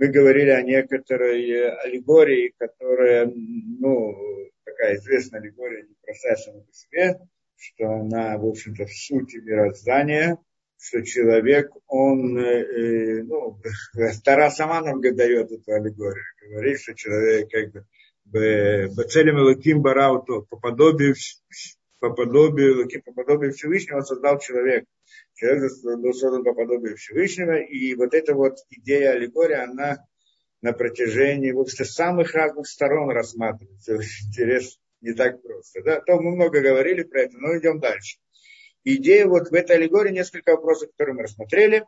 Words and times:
мы 0.00 0.08
говорили 0.08 0.48
о 0.48 0.62
некоторой 0.62 1.72
аллегории, 1.82 2.54
которая, 2.58 3.26
ну, 3.26 4.16
такая 4.64 4.96
известная 4.96 5.40
аллегория, 5.40 5.86
непростая 5.86 6.36
сама 6.36 6.60
по 6.60 6.72
себе, 6.72 7.20
что 7.58 7.86
она, 7.86 8.38
в 8.38 8.46
общем-то, 8.46 8.86
в 8.86 8.92
сути 8.92 9.36
мироздания, 9.36 10.38
что 10.78 11.02
человек, 11.02 11.70
он, 11.86 12.38
э, 12.38 13.22
ну, 13.24 13.60
Тара 14.24 14.48
сама 14.48 14.80
нам 14.80 15.02
дает 15.02 15.52
эту 15.52 15.70
аллегорию, 15.70 16.24
говорит, 16.48 16.80
что 16.80 16.94
человек 16.94 17.50
как 17.50 17.84
бы 18.24 18.88
Бацелем 18.96 19.36
Элаким 19.36 19.82
Барауту, 19.82 20.46
по 20.48 20.56
подобию, 20.56 21.14
по 22.00 22.10
подобию, 22.10 22.88
по 23.04 23.12
подобию 23.12 23.52
Всевышнего 23.52 24.00
создал 24.00 24.38
человек. 24.40 24.86
Человек 25.34 25.70
был 26.00 26.12
создан 26.12 26.42
по 26.42 26.54
подобию 26.54 26.96
Всевышнего, 26.96 27.58
и 27.58 27.94
вот 27.94 28.14
эта 28.14 28.34
вот 28.34 28.56
идея 28.70 29.12
аллегория, 29.12 29.64
она 29.64 30.04
на 30.62 30.72
протяжении 30.72 31.52
вот, 31.52 31.70
с 31.70 31.84
самых 31.84 32.34
разных 32.34 32.66
сторон 32.66 33.10
рассматривается. 33.10 33.94
Очень 33.98 34.28
интересно, 34.28 34.82
не 35.02 35.12
так 35.12 35.42
просто. 35.42 35.82
Да? 35.82 36.00
То 36.00 36.20
мы 36.20 36.34
много 36.34 36.60
говорили 36.60 37.02
про 37.02 37.22
это, 37.22 37.36
но 37.38 37.56
идем 37.58 37.80
дальше. 37.80 38.18
Идея 38.82 39.26
вот 39.26 39.50
в 39.50 39.54
этой 39.54 39.76
аллегории 39.76 40.12
несколько 40.12 40.52
вопросов, 40.52 40.90
которые 40.90 41.14
мы 41.14 41.22
рассмотрели. 41.24 41.84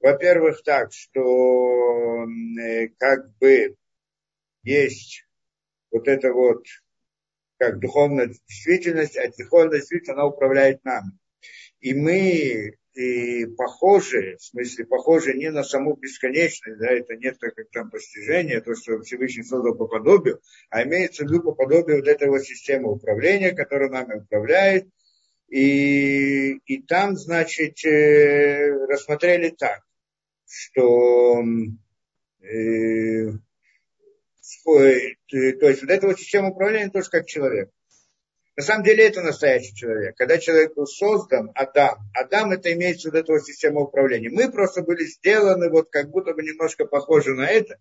Во-первых, 0.00 0.62
так, 0.62 0.92
что 0.92 2.26
э, 2.60 2.88
как 2.98 3.34
бы 3.38 3.76
есть 4.62 5.26
вот 5.90 6.06
это 6.06 6.32
вот 6.32 6.64
как 7.58 7.78
духовная 7.78 8.26
действительность, 8.26 9.16
а 9.16 9.28
духовная 9.38 9.78
действительность, 9.78 10.10
она 10.10 10.26
управляет 10.26 10.84
нами. 10.84 11.12
И 11.80 11.94
мы 11.94 12.76
и 12.94 13.46
похожи, 13.46 14.36
в 14.38 14.44
смысле 14.44 14.86
похожи 14.86 15.34
не 15.34 15.50
на 15.50 15.64
саму 15.64 15.96
бесконечность, 15.96 16.78
да, 16.78 16.92
это 16.92 17.16
нет 17.16 17.36
как 17.40 17.54
там 17.72 17.90
постижения, 17.90 18.60
то, 18.60 18.74
что 18.76 19.00
Всевышний 19.00 19.42
создал 19.42 19.74
по 19.74 19.88
подобию, 19.88 20.40
а 20.70 20.84
имеется 20.84 21.24
в 21.24 21.26
виду 21.28 21.42
по 21.42 21.52
подобию 21.52 21.98
вот 21.98 22.08
этой 22.08 22.28
вот 22.28 22.42
системы 22.44 22.92
управления, 22.92 23.50
которая 23.50 23.90
нами 23.90 24.20
управляет. 24.20 24.88
И, 25.48 26.52
и 26.66 26.82
там, 26.82 27.16
значит, 27.16 27.84
э, 27.84 28.70
рассмотрели 28.86 29.50
так, 29.50 29.82
что 30.46 31.42
э, 32.42 33.30
то 34.64 35.68
есть 35.68 35.82
вот 35.82 35.90
эта 35.90 36.06
вот 36.06 36.18
система 36.18 36.50
управления 36.50 36.90
тоже 36.90 37.10
как 37.10 37.26
человек. 37.26 37.70
На 38.56 38.62
самом 38.62 38.84
деле 38.84 39.08
это 39.08 39.20
настоящий 39.20 39.74
человек. 39.74 40.16
Когда 40.16 40.38
человек 40.38 40.74
был 40.74 40.86
создан, 40.86 41.50
Адам, 41.54 41.98
Адам 42.14 42.52
это 42.52 42.72
имеется 42.72 43.10
вот 43.10 43.18
эта 43.18 43.32
вот 43.32 43.44
система 43.44 43.80
управления. 43.80 44.30
Мы 44.30 44.50
просто 44.50 44.82
были 44.82 45.04
сделаны 45.04 45.70
вот 45.70 45.90
как 45.90 46.10
будто 46.10 46.34
бы 46.34 46.42
немножко 46.42 46.84
похожи 46.86 47.34
на 47.34 47.48
это, 47.48 47.78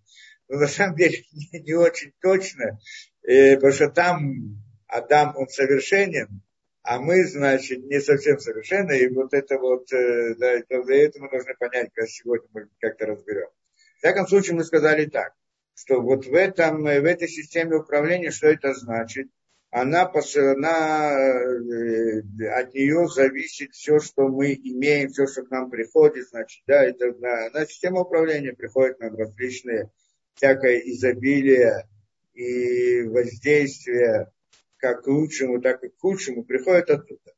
но 0.49 0.57
на 0.57 0.67
самом 0.67 0.95
деле 0.95 1.23
не, 1.31 1.59
не 1.59 1.73
очень 1.73 2.11
точно, 2.21 2.79
э, 3.21 3.55
потому 3.55 3.73
что 3.73 3.89
там 3.89 4.63
Адам, 4.87 5.37
он 5.37 5.47
совершенен, 5.47 6.41
а 6.81 6.99
мы, 6.99 7.23
значит, 7.25 7.83
не 7.85 8.01
совсем 8.01 8.39
совершенны, 8.39 8.97
и 8.97 9.07
вот 9.07 9.33
это 9.33 9.59
вот, 9.59 9.91
э, 9.93 10.35
да, 10.35 10.59
для 10.83 11.05
этого 11.05 11.25
мы 11.25 11.29
должны 11.29 11.53
понять, 11.55 11.91
как 11.93 12.09
сегодня 12.09 12.47
мы 12.51 12.67
как-то 12.79 13.05
разберем. 13.05 13.49
В 13.95 13.99
всяком 13.99 14.27
случае, 14.27 14.55
мы 14.55 14.63
сказали 14.63 15.05
так 15.05 15.33
что 15.75 16.01
вот 16.01 16.25
в, 16.25 16.33
этом, 16.33 16.83
в 16.83 16.87
этой 16.87 17.27
системе 17.27 17.77
управления, 17.77 18.31
что 18.31 18.47
это 18.47 18.73
значит? 18.73 19.27
Она, 19.71 20.03
она 20.11 21.13
э, 21.19 22.21
от 22.51 22.73
нее 22.75 23.07
зависит 23.07 23.71
все, 23.71 23.99
что 23.99 24.27
мы 24.27 24.53
имеем, 24.53 25.09
все, 25.09 25.25
что 25.25 25.43
к 25.43 25.49
нам 25.49 25.71
приходит, 25.71 26.29
значит, 26.29 26.61
да, 26.67 26.83
это 26.83 27.11
на, 27.13 27.49
на 27.49 27.65
систему 27.65 28.01
управления 28.01 28.53
приходит 28.53 28.99
нам 28.99 29.15
различные 29.15 29.89
всякое 30.35 30.77
изобилие 30.77 31.87
и 32.35 33.01
воздействие 33.03 34.31
как 34.77 35.03
к 35.03 35.07
лучшему, 35.07 35.59
так 35.61 35.83
и 35.83 35.89
к 35.89 35.97
худшему 35.97 36.43
приходит 36.43 36.89
оттуда. 36.89 37.33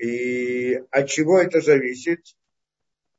И 0.00 0.80
от 0.90 1.08
чего 1.08 1.40
это 1.40 1.60
зависит? 1.60 2.20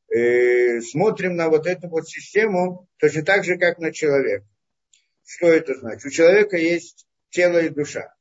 Э, 0.09 0.79
смотрим 0.79 1.35
на 1.35 1.49
вот 1.49 1.65
эту 1.65 1.89
вот 1.89 2.07
систему 2.07 2.87
точно 2.97 3.25
так 3.25 3.43
же, 3.43 3.57
как 3.57 3.79
на 3.79 3.91
человека. 3.91 4.45
Что 5.25 5.47
это 5.47 5.75
значит? 5.75 6.05
У 6.05 6.09
человека 6.09 6.57
есть 6.57 7.07
тело 7.29 7.63
и 7.63 7.69
душа. 7.69 8.13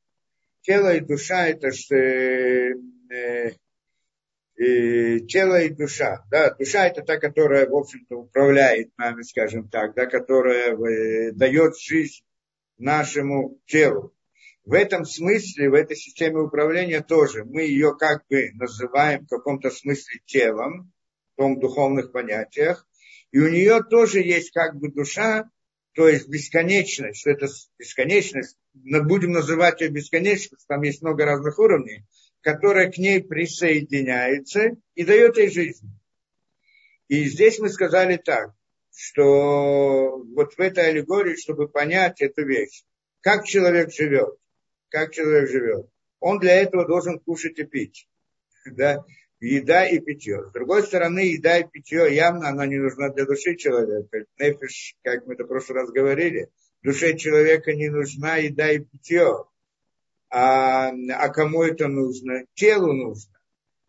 Тело 0.61 0.95
и 0.95 1.01
душа 1.01 1.47
это 1.47 1.69
э, 1.93 2.73
э, 4.57 5.19
тело 5.27 5.61
и 5.61 5.69
душа. 5.69 6.23
Да? 6.31 6.51
Душа 6.51 6.87
это 6.87 7.01
та, 7.01 7.17
которая, 7.17 7.67
в 7.67 7.75
общем-то, 7.75 8.15
управляет 8.15 8.97
нами, 8.97 9.23
скажем 9.23 9.67
так, 9.69 9.93
да? 9.95 10.05
которая 10.05 10.75
э, 10.75 11.31
дает 11.33 11.77
жизнь 11.77 12.23
нашему 12.77 13.59
телу. 13.65 14.13
В 14.65 14.73
этом 14.73 15.03
смысле, 15.03 15.69
в 15.69 15.73
этой 15.73 15.97
системе 15.97 16.39
управления 16.39 17.01
тоже 17.01 17.43
мы 17.43 17.63
ее 17.63 17.95
как 17.97 18.25
бы 18.29 18.51
называем 18.53 19.25
в 19.25 19.29
каком-то 19.29 19.69
смысле 19.69 20.21
телом, 20.25 20.93
в 21.33 21.41
том 21.41 21.59
духовных 21.59 22.13
понятиях. 22.13 22.87
И 23.31 23.39
у 23.39 23.49
нее 23.49 23.83
тоже 23.83 24.21
есть 24.21 24.51
как 24.51 24.77
бы 24.77 24.89
душа, 24.89 25.49
то 25.93 26.07
есть 26.07 26.27
бесконечность, 26.27 27.19
что 27.19 27.31
это 27.31 27.47
бесконечность, 27.77 28.57
будем 28.73 29.31
называть 29.31 29.81
ее 29.81 29.89
бесконечность, 29.89 30.65
там 30.67 30.81
есть 30.81 31.01
много 31.01 31.25
разных 31.25 31.59
уровней, 31.59 32.03
которая 32.41 32.91
к 32.91 32.97
ней 32.97 33.23
присоединяется 33.23 34.71
и 34.95 35.03
дает 35.03 35.37
ей 35.37 35.49
жизнь. 35.49 35.87
И 37.07 37.25
здесь 37.25 37.59
мы 37.59 37.69
сказали 37.69 38.17
так, 38.17 38.53
что 38.95 40.17
вот 40.35 40.53
в 40.55 40.59
этой 40.59 40.89
аллегории, 40.89 41.35
чтобы 41.35 41.67
понять 41.67 42.21
эту 42.21 42.45
вещь, 42.45 42.83
как 43.21 43.45
человек 43.45 43.91
живет, 43.91 44.35
как 44.89 45.13
человек 45.13 45.49
живет, 45.49 45.87
он 46.19 46.39
для 46.39 46.55
этого 46.55 46.87
должен 46.87 47.19
кушать 47.19 47.59
и 47.59 47.63
пить. 47.63 48.07
Да? 48.65 49.03
Еда 49.43 49.85
и 49.87 49.99
питье. 49.99 50.45
С 50.49 50.51
другой 50.53 50.83
стороны, 50.83 51.19
еда 51.19 51.59
и 51.59 51.67
питье 51.67 52.13
явно 52.13 52.49
она 52.49 52.65
не 52.65 52.77
нужна 52.77 53.09
для 53.09 53.25
души 53.25 53.55
человека. 53.55 54.25
Нефиш, 54.39 54.95
как 55.03 55.25
мы 55.25 55.33
это 55.33 55.43
в 55.43 55.47
прошлый 55.47 55.81
раз 55.81 55.91
говорили, 55.91 56.49
душе 56.81 57.17
человека 57.17 57.73
не 57.73 57.89
нужна 57.89 58.37
еда 58.37 58.71
и 58.71 58.79
питье. 58.79 59.45
А, 60.29 60.91
а 60.91 61.29
кому 61.29 61.63
это 61.63 61.87
нужно? 61.87 62.45
Телу 62.53 62.93
нужно. 62.93 63.33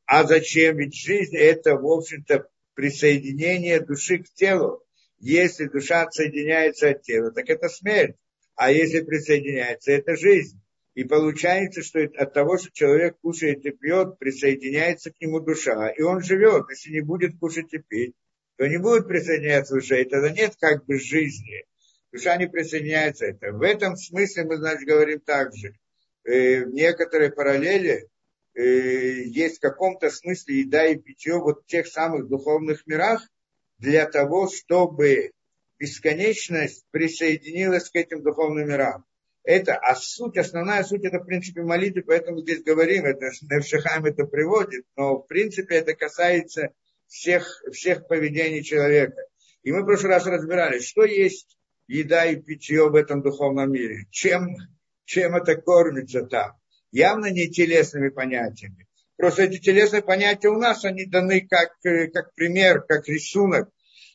А 0.07 0.25
зачем? 0.25 0.77
Ведь 0.77 0.95
жизнь 0.95 1.37
это, 1.37 1.77
в 1.77 1.87
общем-то, 1.87 2.49
присоединение 2.75 3.81
души 3.81 4.19
к 4.19 4.29
телу. 4.35 4.83
Если 5.21 5.67
душа 5.67 6.03
отсоединяется 6.03 6.91
от 6.91 7.03
тела, 7.03 7.31
так 7.31 7.49
это 7.49 7.69
смерть. 7.69 8.17
А 8.57 8.71
если 8.71 9.01
присоединяется, 9.01 9.93
это 9.93 10.17
жизнь. 10.17 10.61
И 10.95 11.03
получается, 11.03 11.83
что 11.83 12.01
от 12.01 12.33
того, 12.33 12.57
что 12.57 12.71
человек 12.73 13.19
кушает 13.21 13.67
и 13.67 13.73
пьет, 13.73 14.19
присоединяется 14.19 15.11
к 15.11 15.21
нему 15.21 15.41
душа. 15.41 15.91
И 15.91 16.03
он 16.03 16.23
живет. 16.23 16.67
Если 16.71 16.93
не 16.93 17.01
будет 17.01 17.37
кушать 17.39 17.73
и 17.73 17.79
пить, 17.79 18.15
то 18.57 18.67
не 18.67 18.79
будет 18.79 19.09
присоединяться 19.09 19.75
душа. 19.75 19.99
И 19.99 20.05
тогда 20.05 20.31
нет 20.31 20.55
как 20.61 20.87
бы 20.87 21.01
жизни. 21.01 21.67
Душа 22.13 22.37
не 22.37 22.47
присоединяется. 22.47 23.27
Это. 23.27 23.51
В 23.51 23.63
этом 23.63 23.97
смысле 23.97 24.45
мы, 24.45 24.57
значит, 24.57 24.87
говорим 24.87 25.19
так 25.19 25.53
же. 25.57 25.75
Э, 26.23 26.65
в 26.65 26.73
некоторой 26.73 27.33
параллели 27.33 28.09
э, 28.55 28.63
есть 29.25 29.57
в 29.57 29.61
каком-то 29.61 30.11
смысле 30.11 30.61
еда 30.61 30.87
и 30.87 30.95
питье 30.95 31.41
вот 31.41 31.65
в 31.65 31.67
тех 31.67 31.89
самых 31.89 32.29
духовных 32.29 32.87
мирах 32.87 33.21
для 33.79 34.07
того, 34.07 34.49
чтобы 34.49 35.33
бесконечность 35.77 36.87
присоединилась 36.93 37.91
к 37.91 37.97
этим 37.97 38.23
духовным 38.23 38.69
мирам 38.69 39.05
это, 39.45 39.77
а 39.77 39.95
суть, 39.95 40.39
основная 40.39 40.83
суть, 40.85 41.05
это, 41.05 41.19
в 41.19 41.27
принципе, 41.27 41.63
молитвы, 41.63 42.03
поэтому 42.03 42.41
здесь 42.41 42.63
говорим, 42.63 43.05
это 43.05 43.27
Невшихайм 43.43 44.07
это 44.07 44.25
приводит, 44.25 44.87
но, 44.97 45.19
в 45.19 45.27
принципе, 45.27 45.77
это 45.77 45.95
касается 45.95 46.71
всех, 47.07 47.63
всех 47.71 48.09
поведений 48.09 48.63
человека. 48.65 49.23
И 49.63 49.71
мы 49.71 49.83
в 49.83 49.87
прошлый 49.87 50.13
раз 50.13 50.27
разбирались, 50.27 50.87
что 50.87 51.05
есть 51.05 51.59
еда 51.87 52.25
и 52.25 52.37
питье 52.37 52.89
в 52.89 52.95
этом 52.95 53.23
духовном 53.23 53.71
мире, 53.71 54.07
чем, 54.11 54.57
чем 55.05 55.37
это 55.37 55.57
кормится 55.57 56.25
там. 56.25 56.53
Явно 56.91 57.31
не 57.31 57.49
телесными 57.49 58.09
понятиями. 58.09 58.87
Просто 59.17 59.43
эти 59.43 59.59
телесные 59.59 60.03
понятия 60.03 60.49
у 60.49 60.59
нас, 60.59 60.85
они 60.85 61.05
даны 61.05 61.47
как, 61.47 61.79
как 62.13 62.35
пример, 62.35 62.81
как 62.81 63.07
рисунок 63.09 63.69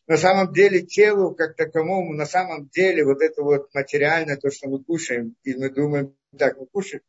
на 0.10 0.18
самом 0.18 0.52
деле 0.52 0.82
телу 0.82 1.36
как 1.36 1.56
таковому, 1.56 2.16
на 2.16 2.26
самом 2.26 2.68
деле 2.70 3.06
вот 3.06 3.22
это 3.22 3.44
вот 3.44 3.72
материальное, 3.76 4.38
то, 4.38 4.50
что 4.50 4.68
мы 4.68 4.84
кушаем, 4.84 5.36
и 5.44 5.54
мы 5.54 5.70
думаем, 5.70 6.16
так, 6.36 6.58
мы 6.58 6.66
кушаем, 6.66 7.04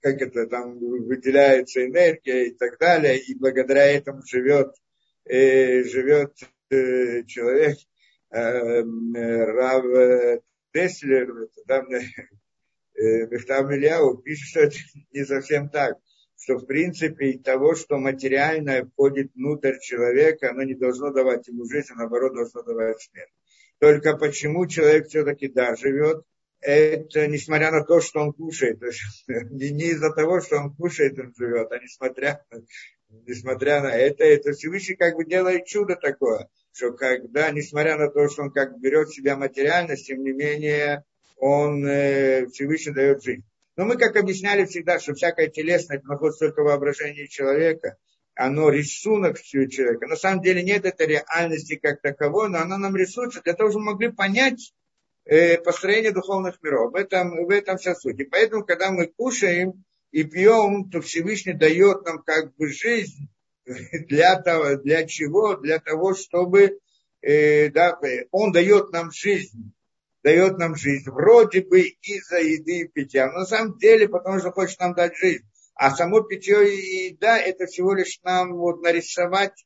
как 0.00 0.20
это 0.20 0.48
там 0.48 0.76
выделяется 0.76 1.86
энергия 1.86 2.48
и 2.48 2.50
так 2.50 2.80
далее, 2.80 3.16
и 3.16 3.38
благодаря 3.38 3.86
этому 3.86 4.22
живет, 4.26 4.74
э, 5.24 5.84
живет 5.84 6.32
э, 6.70 7.22
человек, 7.26 7.78
э, 8.30 8.82
Рав 8.82 10.42
Теслер, 10.72 11.48
там, 11.68 11.86
э, 11.92 13.26
Мехтав 13.28 13.70
Ильяу 13.70 14.16
пишет, 14.16 14.48
что 14.48 14.60
это 14.62 14.76
не 15.12 15.24
совсем 15.24 15.68
так 15.68 15.96
что 16.42 16.58
в 16.58 16.66
принципе 16.66 17.38
того, 17.38 17.76
что 17.76 17.98
материальное 17.98 18.84
входит 18.84 19.32
внутрь 19.34 19.78
человека, 19.78 20.50
оно 20.50 20.64
не 20.64 20.74
должно 20.74 21.12
давать 21.12 21.46
ему 21.46 21.64
жизнь, 21.66 21.92
а 21.92 21.98
наоборот 21.98 22.34
должно 22.34 22.62
давать 22.62 23.00
смерть. 23.00 23.30
Только 23.78 24.16
почему 24.16 24.66
человек 24.66 25.06
все-таки 25.06 25.46
да, 25.46 25.76
живет, 25.76 26.24
это 26.60 27.28
несмотря 27.28 27.70
на 27.70 27.84
то, 27.84 28.00
что 28.00 28.20
он 28.20 28.32
кушает. 28.32 28.80
Не, 29.28 29.70
не 29.70 29.90
из-за 29.90 30.12
того, 30.12 30.40
что 30.40 30.56
он 30.56 30.74
кушает, 30.74 31.18
он 31.18 31.32
живет, 31.36 31.70
а 31.70 31.78
несмотря, 31.78 32.44
несмотря 33.08 33.80
на 33.80 33.92
это, 33.92 34.24
это 34.24 34.52
Всевышний 34.52 34.96
как 34.96 35.14
бы 35.14 35.24
делает 35.24 35.66
чудо 35.66 35.94
такое, 35.94 36.48
что 36.72 36.92
когда, 36.92 37.50
несмотря 37.52 37.96
на 37.96 38.08
то, 38.08 38.28
что 38.28 38.42
он 38.42 38.50
как 38.50 38.72
бы 38.72 38.80
берет 38.80 39.08
в 39.08 39.14
себя 39.14 39.36
материальность, 39.36 40.06
тем 40.06 40.22
не 40.24 40.32
менее, 40.32 41.04
он 41.36 41.86
э, 41.86 42.46
Всевышний 42.46 42.94
дает 42.94 43.22
жизнь. 43.22 43.44
Но 43.76 43.84
мы, 43.86 43.96
как 43.96 44.16
объясняли 44.16 44.66
всегда, 44.66 44.98
что 44.98 45.14
всякая 45.14 45.48
телесность 45.48 46.04
находится 46.04 46.46
только 46.46 46.62
в 46.62 46.66
воображении 46.66 47.26
человека, 47.26 47.96
оно 48.34 48.70
рисунок 48.70 49.40
человека. 49.40 50.06
На 50.06 50.16
самом 50.16 50.42
деле 50.42 50.62
нет 50.62 50.84
этой 50.84 51.06
реальности 51.06 51.76
как 51.76 52.00
таковой, 52.00 52.48
но 52.48 52.58
она 52.58 52.78
нам 52.78 52.96
рисуется 52.96 53.42
для 53.42 53.54
того, 53.54 53.70
чтобы 53.70 53.86
мы 53.86 53.92
могли 53.92 54.10
понять 54.10 54.72
э, 55.24 55.58
построение 55.58 56.12
духовных 56.12 56.62
миров. 56.62 56.92
В 56.92 56.96
этом, 56.96 57.44
в 57.44 57.50
этом 57.50 57.78
вся 57.78 57.94
суть. 57.94 58.20
И 58.20 58.24
поэтому, 58.24 58.64
когда 58.64 58.90
мы 58.90 59.06
кушаем 59.06 59.84
и 60.10 60.24
пьем, 60.24 60.90
то 60.90 61.00
Всевышний 61.00 61.54
дает 61.54 62.04
нам 62.04 62.22
как 62.22 62.54
бы 62.56 62.68
жизнь 62.68 63.28
для 64.08 64.40
того, 64.40 64.76
для 64.76 65.06
чего? 65.06 65.56
Для 65.56 65.78
того, 65.78 66.14
чтобы 66.14 66.78
э, 67.22 67.70
да, 67.70 67.98
он 68.30 68.52
дает 68.52 68.92
нам 68.92 69.10
жизнь 69.12 69.72
дает 70.22 70.58
нам 70.58 70.76
жизнь. 70.76 71.10
Вроде 71.10 71.62
бы 71.62 71.80
из-за 71.80 72.38
еды 72.38 72.80
и 72.80 72.88
питья. 72.88 73.30
Но 73.30 73.40
на 73.40 73.46
самом 73.46 73.78
деле, 73.78 74.08
потому 74.08 74.38
что 74.38 74.52
хочет 74.52 74.78
нам 74.80 74.94
дать 74.94 75.16
жизнь. 75.16 75.44
А 75.74 75.90
само 75.90 76.20
питье 76.20 76.74
и 76.74 77.08
еда, 77.10 77.38
это 77.38 77.66
всего 77.66 77.94
лишь 77.94 78.20
нам 78.22 78.54
вот 78.54 78.82
нарисовать 78.82 79.64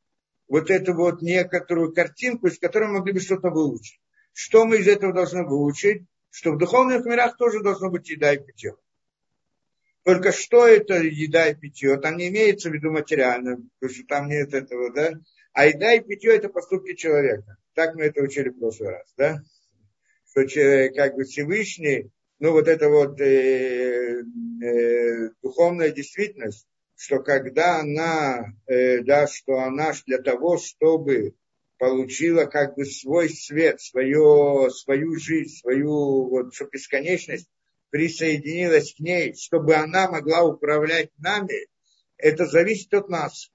вот 0.48 0.70
эту 0.70 0.94
вот 0.94 1.20
некоторую 1.22 1.92
картинку, 1.92 2.46
из 2.46 2.58
которой 2.58 2.88
мы 2.88 2.98
могли 2.98 3.12
бы 3.12 3.20
что-то 3.20 3.50
выучить. 3.50 4.00
Что 4.32 4.64
мы 4.64 4.78
из 4.78 4.88
этого 4.88 5.12
должны 5.12 5.44
выучить? 5.44 6.04
Что 6.30 6.52
в 6.52 6.58
духовных 6.58 7.04
мирах 7.04 7.36
тоже 7.36 7.60
должно 7.60 7.90
быть 7.90 8.08
еда 8.08 8.32
и 8.32 8.38
питье. 8.38 8.76
Только 10.04 10.30
что 10.30 10.66
это 10.66 11.02
еда 11.02 11.48
и 11.48 11.54
питье? 11.54 11.98
Там 11.98 12.16
не 12.16 12.28
имеется 12.28 12.70
в 12.70 12.72
виду 12.72 12.92
материально, 12.92 13.56
потому 13.80 13.92
что 13.92 14.06
там 14.06 14.28
нет 14.28 14.54
этого, 14.54 14.92
да? 14.92 15.14
А 15.52 15.66
еда 15.66 15.94
и 15.94 16.00
питье 16.00 16.36
это 16.36 16.48
поступки 16.48 16.94
человека. 16.94 17.56
Так 17.74 17.94
мы 17.94 18.04
это 18.04 18.22
учили 18.22 18.50
в 18.50 18.58
прошлый 18.58 18.90
раз, 18.90 19.12
да? 19.16 19.42
Что 20.36 20.90
как 20.94 21.14
бы 21.14 21.24
Всевышний 21.24 22.10
ну, 22.38 22.52
вот 22.52 22.68
эта 22.68 22.88
вот 22.88 23.18
э, 23.20 24.22
э, 24.62 25.30
духовная 25.42 25.90
действительность, 25.90 26.66
что 26.94 27.20
когда 27.20 27.80
она, 27.80 28.52
э, 28.66 29.00
да, 29.00 29.26
что 29.26 29.60
она 29.60 29.92
для 30.06 30.18
того, 30.18 30.58
чтобы 30.58 31.34
получила 31.78 32.44
как 32.44 32.74
бы 32.76 32.84
свой 32.84 33.30
свет, 33.30 33.80
свое, 33.80 34.70
свою 34.70 35.18
жизнь, 35.18 35.56
свою 35.56 36.28
вот, 36.28 36.54
что 36.54 36.66
бесконечность 36.66 37.48
присоединилась 37.90 38.94
к 38.94 39.00
ней, 39.00 39.34
чтобы 39.34 39.74
она 39.74 40.10
могла 40.10 40.44
управлять 40.44 41.10
нами, 41.18 41.68
это 42.18 42.46
зависит 42.46 42.92
от 42.92 43.08
нас. 43.08 43.50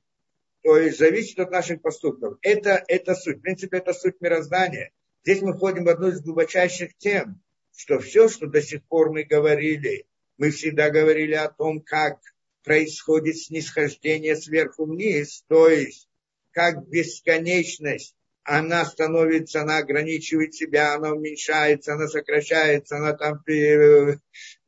То 0.64 0.78
есть 0.78 1.00
зависит 1.00 1.40
от 1.40 1.52
наших 1.52 1.82
поступков. 1.82 2.38
Это, 2.42 2.84
это 2.88 3.16
суть. 3.16 3.38
В 3.38 3.42
принципе, 3.42 3.78
это 3.78 3.94
суть 3.94 4.22
мироздания. 4.22 4.92
Здесь 5.24 5.42
мы 5.42 5.54
входим 5.54 5.86
в 5.86 5.90
одну 5.90 6.10
из 6.10 6.22
глубочайших 6.22 6.98
тем 6.98 7.42
что 7.76 8.00
все, 8.00 8.28
что 8.28 8.48
до 8.48 8.62
сих 8.62 8.84
пор 8.84 9.12
мы 9.12 9.24
говорили, 9.24 10.06
мы 10.38 10.52
всегда 10.52 10.90
говорили 10.90 11.34
о 11.34 11.50
том, 11.50 11.82
как 11.82 12.20
происходит 12.64 13.38
снисхождение 13.38 14.36
сверху 14.36 14.86
вниз, 14.86 15.44
то 15.48 15.68
есть 15.68 16.08
как 16.52 16.88
бесконечность, 16.88 18.16
она 18.44 18.86
становится, 18.86 19.62
она 19.62 19.78
ограничивает 19.78 20.54
себя, 20.54 20.94
она 20.96 21.12
уменьшается, 21.12 21.94
она 21.94 22.08
сокращается, 22.08 22.98
она 22.98 23.14
там 23.14 23.44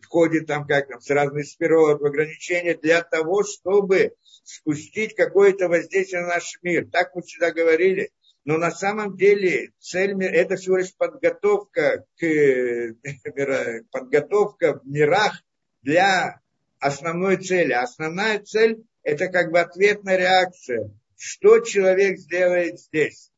входит 0.01 0.47
там 0.47 0.65
как 0.65 0.88
там 0.88 1.01
с 1.01 1.09
разных 1.09 1.47
сферот 1.47 2.01
в 2.01 2.06
ограничения 2.06 2.75
для 2.75 3.01
того, 3.01 3.44
чтобы 3.44 4.13
спустить 4.44 5.15
какое-то 5.15 5.67
воздействие 5.67 6.21
на 6.21 6.29
наш 6.29 6.59
мир. 6.61 6.88
Так 6.91 7.15
мы 7.15 7.21
всегда 7.23 7.51
говорили. 7.51 8.11
Но 8.45 8.57
на 8.57 8.72
самом 8.72 9.16
деле 9.16 9.72
цель 9.80 10.22
это 10.24 10.56
всего 10.57 10.78
лишь 10.78 10.95
подготовка 10.95 12.06
к 12.19 12.24
подготовка 13.92 14.80
в 14.80 14.88
мирах 14.88 15.42
для 15.81 16.42
основной 16.80 17.38
цели. 17.38 17.72
Основная 17.72 18.40
цель 18.40 18.84
это 19.04 19.28
как 19.28 19.51
бы 19.51 19.60
ответная 19.60 20.18
реакция. 20.18 20.92
Что 21.18 21.60
человек 21.60 22.18
сделает 22.18 22.80
здесь? 22.80 23.31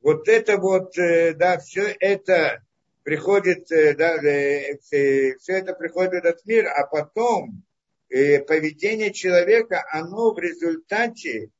Вот 0.00 0.28
это 0.28 0.56
вот, 0.58 0.96
э, 0.98 1.34
да, 1.34 1.58
все 1.58 1.94
это 1.98 2.62
приходит, 3.02 3.70
э, 3.72 3.94
да, 3.94 4.16
э, 4.16 4.78
все 4.78 5.34
это 5.46 5.74
приходит 5.74 6.12
в 6.12 6.14
этот 6.14 6.44
мир, 6.46 6.66
а 6.68 6.86
потом 6.86 7.64
поведение 8.10 9.12
человека, 9.12 9.84
оно 9.92 10.32
в 10.32 10.38
результате 10.38 11.50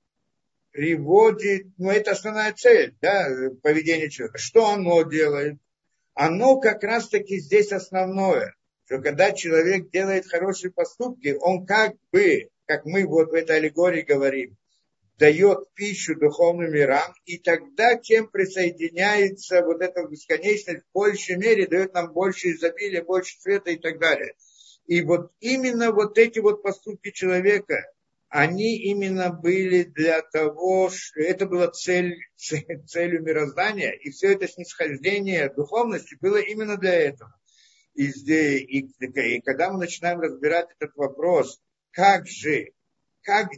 приводит, 0.79 1.67
ну 1.77 1.91
это 1.91 2.13
основная 2.13 2.53
цель, 2.53 2.95
да, 3.03 3.27
поведения 3.65 4.09
человека. 4.09 4.39
Что 4.39 4.69
оно 4.69 5.03
делает? 5.03 5.59
Оно 6.15 6.61
как 6.61 6.85
раз-таки 6.85 7.41
здесь 7.41 7.73
основное, 7.73 8.55
что 8.85 9.01
когда 9.01 9.33
человек 9.33 9.91
делает 9.91 10.29
хорошие 10.29 10.71
поступки, 10.71 11.37
он 11.41 11.67
как 11.67 11.97
бы, 12.13 12.51
как 12.67 12.85
мы 12.85 13.09
вот 13.09 13.31
в 13.31 13.35
этой 13.35 13.57
аллегории 13.57 14.03
говорим, 14.03 14.57
дает 15.19 15.69
пищу 15.75 16.15
духовным 16.15 16.71
мирам, 16.71 17.13
и 17.25 17.39
тогда 17.39 17.97
тем 17.97 18.29
присоединяется 18.29 19.65
вот 19.65 19.83
эта 19.83 20.07
бесконечность 20.07 20.85
в 20.85 20.93
большей 20.93 21.39
мере, 21.39 21.67
дает 21.67 21.93
нам 21.93 22.13
больше 22.13 22.53
изобилия, 22.53 23.03
больше 23.03 23.35
света 23.41 23.71
и 23.71 23.79
так 23.79 23.99
далее. 23.99 24.35
И 24.87 25.03
вот 25.03 25.33
именно 25.41 25.91
вот 25.91 26.19
эти 26.19 26.39
вот 26.39 26.63
поступки 26.63 27.11
человека– 27.11 27.83
они 28.29 28.77
именно 28.77 29.31
были 29.31 29.85
для 29.85 30.21
того, 30.21 30.91
что 30.91 31.21
это 31.21 31.47
была 31.47 31.69
цель, 31.69 32.19
цель, 32.37 32.85
целью 32.87 33.23
мироздания, 33.23 33.91
и 33.93 34.11
все 34.11 34.33
это 34.33 34.47
снисхождение 34.47 35.53
духовности 35.53 36.17
было 36.21 36.37
именно 36.37 36.77
для 36.77 36.95
этого. 36.95 37.35
И, 37.95 38.09
здесь, 38.09 38.63
и, 38.63 38.89
и 39.01 39.41
когда 39.41 39.73
мы 39.73 39.79
начинаем 39.79 40.21
разбирать 40.21 40.69
этот 40.79 40.95
вопрос, 40.95 41.61
как 41.91 42.27
же, 42.29 42.73
как 43.23 43.49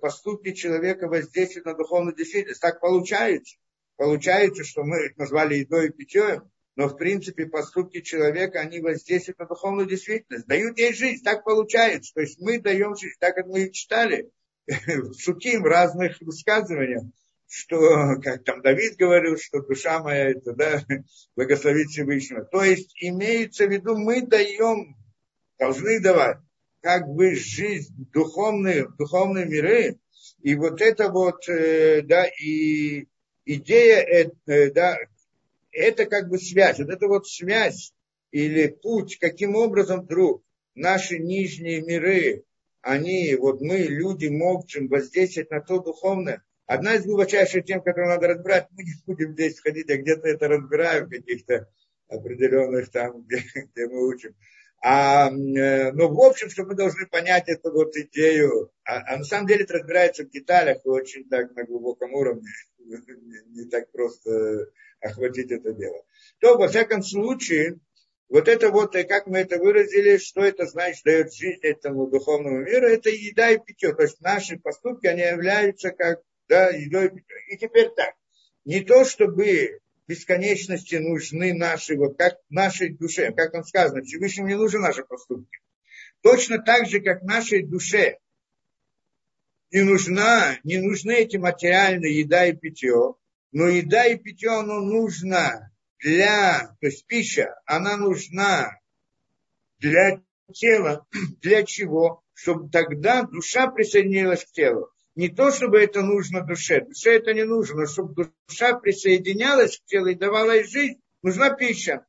поступки 0.00 0.52
человека 0.52 1.06
воздействуют 1.06 1.66
на 1.66 1.74
духовную 1.74 2.16
действительность, 2.16 2.60
так 2.60 2.80
получается. 2.80 3.56
Получается, 3.96 4.64
что 4.64 4.84
мы 4.84 5.06
их 5.06 5.16
назвали 5.16 5.56
едой 5.56 5.88
и 5.88 5.92
питьем, 5.92 6.50
но 6.78 6.88
в 6.88 6.96
принципе 6.96 7.46
поступки 7.46 8.02
человека, 8.02 8.60
они 8.60 8.80
воздействуют 8.80 9.40
на 9.40 9.46
духовную 9.46 9.88
действительность, 9.88 10.46
дают 10.46 10.78
ей 10.78 10.94
жизнь, 10.94 11.24
так 11.24 11.42
получается. 11.42 12.14
То 12.14 12.20
есть 12.20 12.40
мы 12.40 12.60
даем 12.60 12.94
жизнь, 12.94 13.16
так 13.18 13.34
как 13.34 13.48
мы 13.48 13.70
читали, 13.70 14.30
шутим 15.18 15.64
разных 15.64 16.20
высказываниях, 16.20 17.02
что, 17.48 18.14
как 18.22 18.44
там 18.44 18.62
Давид 18.62 18.94
говорил, 18.96 19.36
что 19.38 19.60
душа 19.60 20.00
моя 20.04 20.30
это, 20.30 20.52
да, 20.52 20.84
благословит 21.34 21.88
Всевышнего. 21.88 22.44
То 22.44 22.62
есть 22.62 22.92
имеется 23.00 23.66
в 23.66 23.72
виду, 23.72 23.98
мы 23.98 24.24
даем, 24.24 24.96
должны 25.58 25.98
давать, 25.98 26.38
как 26.80 27.08
бы 27.08 27.34
жизнь, 27.34 28.08
духовные, 28.12 28.86
духовные 28.96 29.46
миры, 29.46 29.98
и 30.42 30.54
вот 30.54 30.80
это 30.80 31.10
вот, 31.10 31.48
э, 31.48 32.02
да, 32.02 32.24
и 32.24 33.08
идея, 33.46 34.30
э, 34.46 34.70
да, 34.70 34.96
это 35.78 36.06
как 36.06 36.28
бы 36.28 36.38
связь. 36.38 36.78
Вот 36.78 36.90
это 36.90 37.08
вот 37.08 37.26
связь 37.26 37.92
или 38.30 38.66
путь, 38.68 39.18
каким 39.18 39.56
образом 39.56 40.02
вдруг 40.02 40.42
наши 40.74 41.18
нижние 41.18 41.80
миры, 41.82 42.44
они, 42.80 43.34
вот 43.36 43.60
мы, 43.60 43.78
люди, 43.78 44.26
можем 44.26 44.88
воздействовать 44.88 45.50
на 45.50 45.60
то 45.60 45.80
духовное. 45.80 46.42
Одна 46.66 46.96
из 46.96 47.04
глубочайших 47.04 47.64
тем, 47.64 47.82
которую 47.82 48.08
надо 48.10 48.28
разбирать, 48.28 48.68
мы 48.70 48.84
не 48.84 48.92
будем 49.06 49.32
здесь 49.32 49.60
ходить, 49.60 49.88
я 49.88 49.96
где-то 49.96 50.28
это 50.28 50.48
разбираю 50.48 51.06
в 51.06 51.10
каких-то 51.10 51.68
определенных 52.08 52.90
там, 52.90 53.22
где, 53.26 53.42
где 53.72 53.86
мы 53.86 54.06
учим. 54.06 54.34
А, 54.80 55.28
э, 55.28 55.92
ну, 55.92 56.08
в 56.08 56.20
общем, 56.20 56.50
что 56.50 56.64
мы 56.64 56.74
должны 56.74 57.06
понять 57.06 57.48
эту 57.48 57.72
вот 57.72 57.96
идею, 57.96 58.70
а, 58.84 59.14
а 59.14 59.16
на 59.16 59.24
самом 59.24 59.48
деле 59.48 59.64
это 59.64 59.74
разбирается 59.74 60.24
в 60.24 60.30
деталях 60.30 60.82
очень 60.84 61.28
так 61.28 61.54
на 61.56 61.64
глубоком 61.64 62.14
уровне, 62.14 62.48
не, 63.48 63.64
так 63.66 63.90
просто 63.90 64.70
охватить 65.00 65.50
это 65.50 65.72
дело. 65.72 66.04
То, 66.40 66.56
во 66.56 66.68
всяком 66.68 67.02
случае, 67.02 67.78
вот 68.28 68.48
это 68.48 68.70
вот, 68.70 68.92
как 68.92 69.26
мы 69.26 69.38
это 69.38 69.58
выразили, 69.58 70.18
что 70.18 70.42
это 70.42 70.66
значит, 70.66 71.04
дает 71.04 71.32
жизнь 71.32 71.60
этому 71.62 72.08
духовному 72.08 72.60
миру, 72.60 72.86
это 72.86 73.10
еда 73.10 73.50
и 73.50 73.58
питье. 73.58 73.94
То 73.94 74.02
есть 74.02 74.20
наши 74.20 74.58
поступки, 74.58 75.06
они 75.06 75.22
являются 75.22 75.90
как 75.90 76.20
да, 76.48 76.70
едой 76.70 77.06
и 77.06 77.10
питье. 77.10 77.36
И 77.50 77.56
теперь 77.56 77.90
так, 77.94 78.14
не 78.64 78.80
то, 78.80 79.04
чтобы 79.04 79.80
бесконечности 80.06 80.96
нужны 80.96 81.54
наши, 81.54 81.96
вот 81.96 82.16
как 82.18 82.38
нашей 82.48 82.90
душе, 82.90 83.32
как 83.32 83.52
там 83.52 83.64
сказано, 83.64 84.02
Всевышнему 84.02 84.48
не 84.48 84.56
нужны 84.56 84.80
наши 84.80 85.04
поступки. 85.04 85.58
Точно 86.22 86.58
так 86.58 86.86
же, 86.86 87.00
как 87.00 87.22
нашей 87.22 87.62
душе 87.62 88.18
не 89.70 89.82
нужна, 89.82 90.58
не 90.64 90.78
нужны 90.78 91.12
эти 91.12 91.36
материальные 91.36 92.20
еда 92.20 92.46
и 92.46 92.54
питье, 92.54 93.14
но 93.52 93.68
еда 93.68 94.06
и 94.06 94.16
питье, 94.16 94.50
оно 94.50 94.80
нужно 94.80 95.70
для, 96.00 96.76
то 96.80 96.86
есть 96.86 97.06
пища, 97.06 97.60
она 97.66 97.96
нужна 97.96 98.78
для 99.78 100.22
тела, 100.52 101.06
для 101.42 101.64
чего? 101.64 102.22
Чтобы 102.34 102.70
тогда 102.70 103.22
душа 103.22 103.66
присоединилась 103.68 104.44
к 104.44 104.52
телу. 104.52 104.90
Не 105.16 105.28
то, 105.28 105.50
чтобы 105.50 105.80
это 105.80 106.02
нужно 106.02 106.42
душе, 106.42 106.84
душе 106.84 107.16
это 107.16 107.34
не 107.34 107.44
нужно, 107.44 107.80
но 107.80 107.86
чтобы 107.86 108.32
душа 108.46 108.78
присоединялась 108.78 109.78
к 109.78 109.84
телу 109.86 110.06
и 110.06 110.14
давала 110.14 110.52
ей 110.52 110.64
жизнь, 110.64 111.00
нужна 111.22 111.50
пища. 111.50 112.06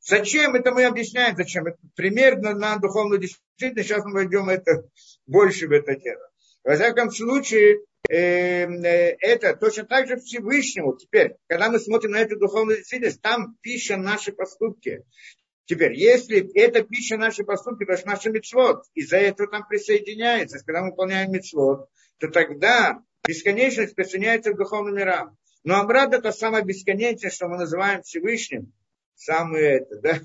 Зачем 0.00 0.54
это 0.54 0.72
мы 0.72 0.84
объясняем, 0.84 1.36
зачем? 1.36 1.66
Это 1.66 1.78
примерно 1.94 2.54
на 2.54 2.76
духовную 2.76 3.20
действительность, 3.20 3.88
сейчас 3.88 4.04
мы 4.04 4.12
войдем 4.12 4.48
это, 4.48 4.88
больше 5.26 5.66
в 5.68 5.72
это 5.72 5.94
тело. 5.96 6.30
Во 6.66 6.74
всяком 6.74 7.12
случае, 7.12 7.82
э, 8.08 8.16
э, 8.16 9.16
это 9.20 9.54
точно 9.54 9.84
так 9.84 10.08
же 10.08 10.16
Всевышнему. 10.16 10.96
Теперь, 10.96 11.36
когда 11.46 11.70
мы 11.70 11.78
смотрим 11.78 12.10
на 12.10 12.16
эту 12.16 12.36
духовную 12.36 12.78
действительность, 12.78 13.22
там 13.22 13.56
пища 13.60 13.96
наши 13.96 14.32
поступки. 14.32 15.04
Теперь, 15.66 15.94
если 15.94 16.44
это 16.60 16.82
пища 16.82 17.18
наши 17.18 17.44
поступки, 17.44 17.84
то 17.84 17.92
есть 17.92 18.04
наши 18.04 18.30
мецвод, 18.30 18.82
из-за 18.94 19.18
этого 19.18 19.48
там 19.48 19.64
присоединяется, 19.68 20.58
когда 20.58 20.82
мы 20.82 20.90
выполняем 20.90 21.30
мецвод, 21.30 21.88
то 22.18 22.28
тогда 22.32 23.00
бесконечность 23.24 23.94
присоединяется 23.94 24.52
к 24.52 24.58
духовным 24.58 24.96
мирам. 24.96 25.36
Но 25.62 25.76
Амрад 25.76 26.14
это 26.14 26.32
самая 26.32 26.62
бесконечность, 26.62 27.36
что 27.36 27.46
мы 27.46 27.58
называем 27.58 28.02
Всевышним, 28.02 28.72
самое 29.14 29.82
это, 29.82 30.00
да. 30.00 30.20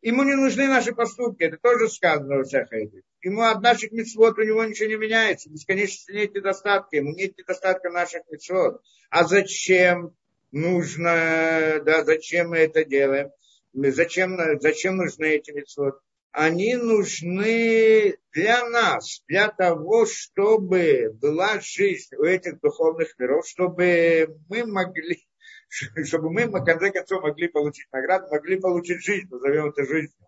Ему 0.00 0.22
не 0.22 0.34
нужны 0.34 0.66
наши 0.66 0.94
поступки, 0.94 1.42
это 1.42 1.58
тоже 1.58 1.90
сказано 1.90 2.38
во 2.38 2.44
всех 2.44 2.72
этих. 2.72 3.02
Ему 3.24 3.42
от 3.42 3.62
наших 3.62 3.90
мецвод 3.92 4.38
у 4.38 4.42
него 4.42 4.62
ничего 4.64 4.88
не 4.88 4.96
меняется, 4.96 5.50
бесконечно 5.50 6.12
нет 6.12 6.34
недостатка, 6.34 6.96
ему 6.96 7.14
нет 7.14 7.36
недостатка 7.38 7.90
наших 7.90 8.22
мецвод. 8.30 8.82
А 9.08 9.24
зачем 9.24 10.14
нужно, 10.52 11.80
да, 11.84 12.04
зачем 12.04 12.50
мы 12.50 12.58
это 12.58 12.84
делаем? 12.84 13.30
Зачем, 13.72 14.38
зачем 14.60 14.96
нужны 14.96 15.24
эти 15.24 15.50
мецвод? 15.50 15.98
они 16.34 16.74
нужны 16.74 18.16
для 18.32 18.68
нас, 18.68 19.22
для 19.28 19.48
того, 19.48 20.04
чтобы 20.04 21.16
была 21.20 21.60
жизнь 21.60 22.16
у 22.16 22.24
этих 22.24 22.60
духовных 22.60 23.16
миров, 23.20 23.46
чтобы 23.46 24.36
мы 24.48 24.66
могли, 24.66 25.24
чтобы 26.04 26.32
мы, 26.32 26.46
в 26.46 26.64
конце 26.64 26.90
концов, 26.90 27.22
могли 27.22 27.46
получить 27.46 27.86
награду, 27.92 28.26
могли 28.32 28.58
получить 28.58 29.04
жизнь, 29.04 29.28
назовем 29.30 29.68
это 29.68 29.84
жизнью. 29.84 30.23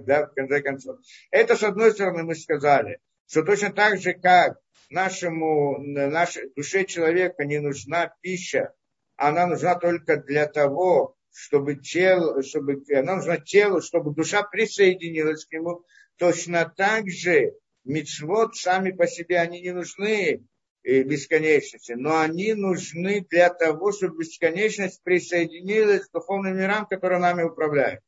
Да, 0.00 0.26
в 0.26 0.34
конце 0.34 0.60
концов. 0.62 0.98
Это, 1.30 1.56
с 1.56 1.62
одной 1.62 1.92
стороны, 1.92 2.22
мы 2.22 2.34
сказали, 2.34 3.00
что 3.26 3.42
точно 3.42 3.72
так 3.72 3.98
же, 3.98 4.14
как 4.14 4.58
нашему, 4.90 5.78
нашей 5.78 6.50
душе 6.54 6.84
человека 6.84 7.44
не 7.44 7.60
нужна 7.60 8.12
пища, 8.20 8.72
она 9.16 9.46
нужна 9.46 9.74
только 9.74 10.16
для 10.16 10.46
того, 10.46 11.16
чтобы 11.32 11.76
тело, 11.76 12.42
чтобы, 12.42 12.82
она 12.94 13.16
нужна 13.16 13.38
телу, 13.38 13.80
чтобы 13.80 14.14
душа 14.14 14.42
присоединилась 14.42 15.44
к 15.44 15.52
нему. 15.52 15.84
Точно 16.16 16.72
так 16.76 17.08
же 17.08 17.54
мицвод 17.84 18.56
сами 18.56 18.92
по 18.92 19.06
себе, 19.06 19.38
они 19.38 19.60
не 19.60 19.72
нужны 19.72 20.44
э, 20.82 21.02
бесконечности, 21.02 21.92
но 21.92 22.20
они 22.20 22.54
нужны 22.54 23.26
для 23.28 23.50
того, 23.50 23.92
чтобы 23.92 24.18
бесконечность 24.18 25.02
присоединилась 25.02 26.06
к 26.06 26.12
духовным 26.12 26.56
мирам, 26.56 26.86
которые 26.86 27.20
нами 27.20 27.42
управляют. 27.42 28.00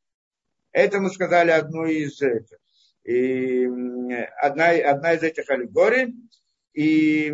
Это 0.72 1.00
мы 1.00 1.10
сказали 1.10 1.50
одну 1.50 1.86
из. 1.86 2.20
И 3.04 3.64
одна, 4.40 4.70
одна 4.70 5.14
из 5.14 5.22
этих 5.22 5.48
аллегорий. 5.50 6.14
И, 6.72 7.26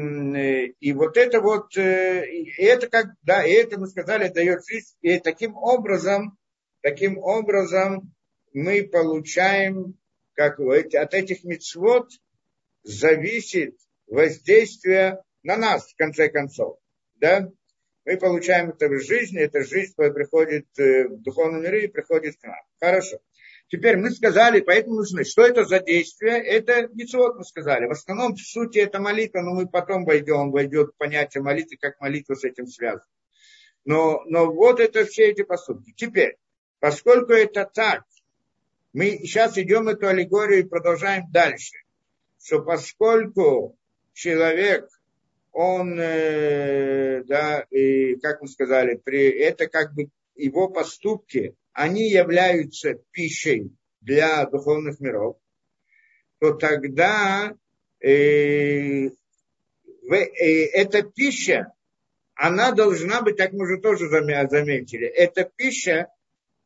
и 0.80 0.92
вот 0.94 1.16
это 1.16 1.40
вот, 1.40 1.76
э, 1.76 2.24
это 2.56 2.88
как, 2.88 3.06
да, 3.22 3.46
это 3.46 3.78
мы 3.78 3.86
сказали, 3.86 4.28
дает 4.28 4.66
жизнь. 4.66 4.94
И 5.02 5.18
таким 5.18 5.56
образом, 5.56 6.38
таким 6.80 7.18
образом 7.18 8.14
мы 8.54 8.84
получаем, 8.84 9.98
как 10.32 10.58
от 10.58 11.14
этих 11.14 11.44
мецвод 11.44 12.08
зависит 12.82 13.76
воздействие 14.06 15.22
на 15.42 15.56
нас, 15.56 15.92
в 15.92 15.96
конце 15.96 16.28
концов. 16.28 16.78
Да? 17.16 17.50
Мы 18.06 18.16
получаем 18.18 18.70
это 18.70 18.88
в 18.88 19.00
жизни, 19.00 19.40
эта 19.40 19.64
жизнь 19.64 19.92
приходит 19.96 20.66
э, 20.78 21.08
в 21.08 21.22
духовном 21.22 21.60
мире 21.60 21.84
и 21.84 21.88
приходит 21.88 22.36
к 22.36 22.44
нам. 22.44 22.62
Хорошо. 22.78 23.18
Теперь 23.68 23.96
мы 23.96 24.12
сказали, 24.12 24.60
поэтому 24.60 24.94
нужны, 24.94 25.24
что 25.24 25.42
это 25.42 25.64
за 25.64 25.80
действие? 25.80 26.38
Это 26.38 26.86
митцвот, 26.94 27.36
мы 27.36 27.44
сказали. 27.44 27.86
В 27.86 27.90
основном, 27.90 28.36
в 28.36 28.40
сути, 28.40 28.78
это 28.78 29.00
молитва, 29.00 29.40
но 29.40 29.54
мы 29.54 29.66
потом 29.66 30.04
войдем, 30.04 30.52
войдет 30.52 30.96
понятие 30.96 31.42
молитвы, 31.42 31.78
как 31.80 32.00
молитва 32.00 32.36
с 32.36 32.44
этим 32.44 32.68
связана. 32.68 33.02
Но, 33.84 34.22
но 34.26 34.52
вот 34.52 34.78
это 34.78 35.04
все 35.04 35.30
эти 35.30 35.42
поступки. 35.42 35.92
Теперь, 35.96 36.36
поскольку 36.78 37.32
это 37.32 37.64
так, 37.64 38.04
мы 38.92 39.18
сейчас 39.24 39.58
идем 39.58 39.88
эту 39.88 40.06
аллегорию 40.06 40.60
и 40.60 40.68
продолжаем 40.68 41.24
дальше. 41.32 41.74
Что 42.40 42.62
поскольку 42.62 43.76
человек, 44.12 44.88
он, 45.56 45.98
э, 45.98 47.24
да, 47.24 47.64
и, 47.70 48.16
как 48.16 48.42
мы 48.42 48.48
сказали, 48.48 49.00
при, 49.02 49.30
это 49.30 49.68
как 49.68 49.94
бы 49.94 50.10
его 50.34 50.68
поступки, 50.68 51.54
они 51.72 52.10
являются 52.10 53.00
пищей 53.10 53.74
для 54.02 54.44
духовных 54.44 55.00
миров, 55.00 55.38
то 56.40 56.52
тогда 56.52 57.54
э, 58.00 59.06
э, 59.06 59.10
эта 60.74 61.02
пища, 61.02 61.72
она 62.34 62.72
должна 62.72 63.22
быть, 63.22 63.38
как 63.38 63.54
мы 63.54 63.64
уже 63.64 63.78
тоже 63.78 64.10
заметили, 64.10 65.06
эта 65.06 65.44
пища, 65.44 66.08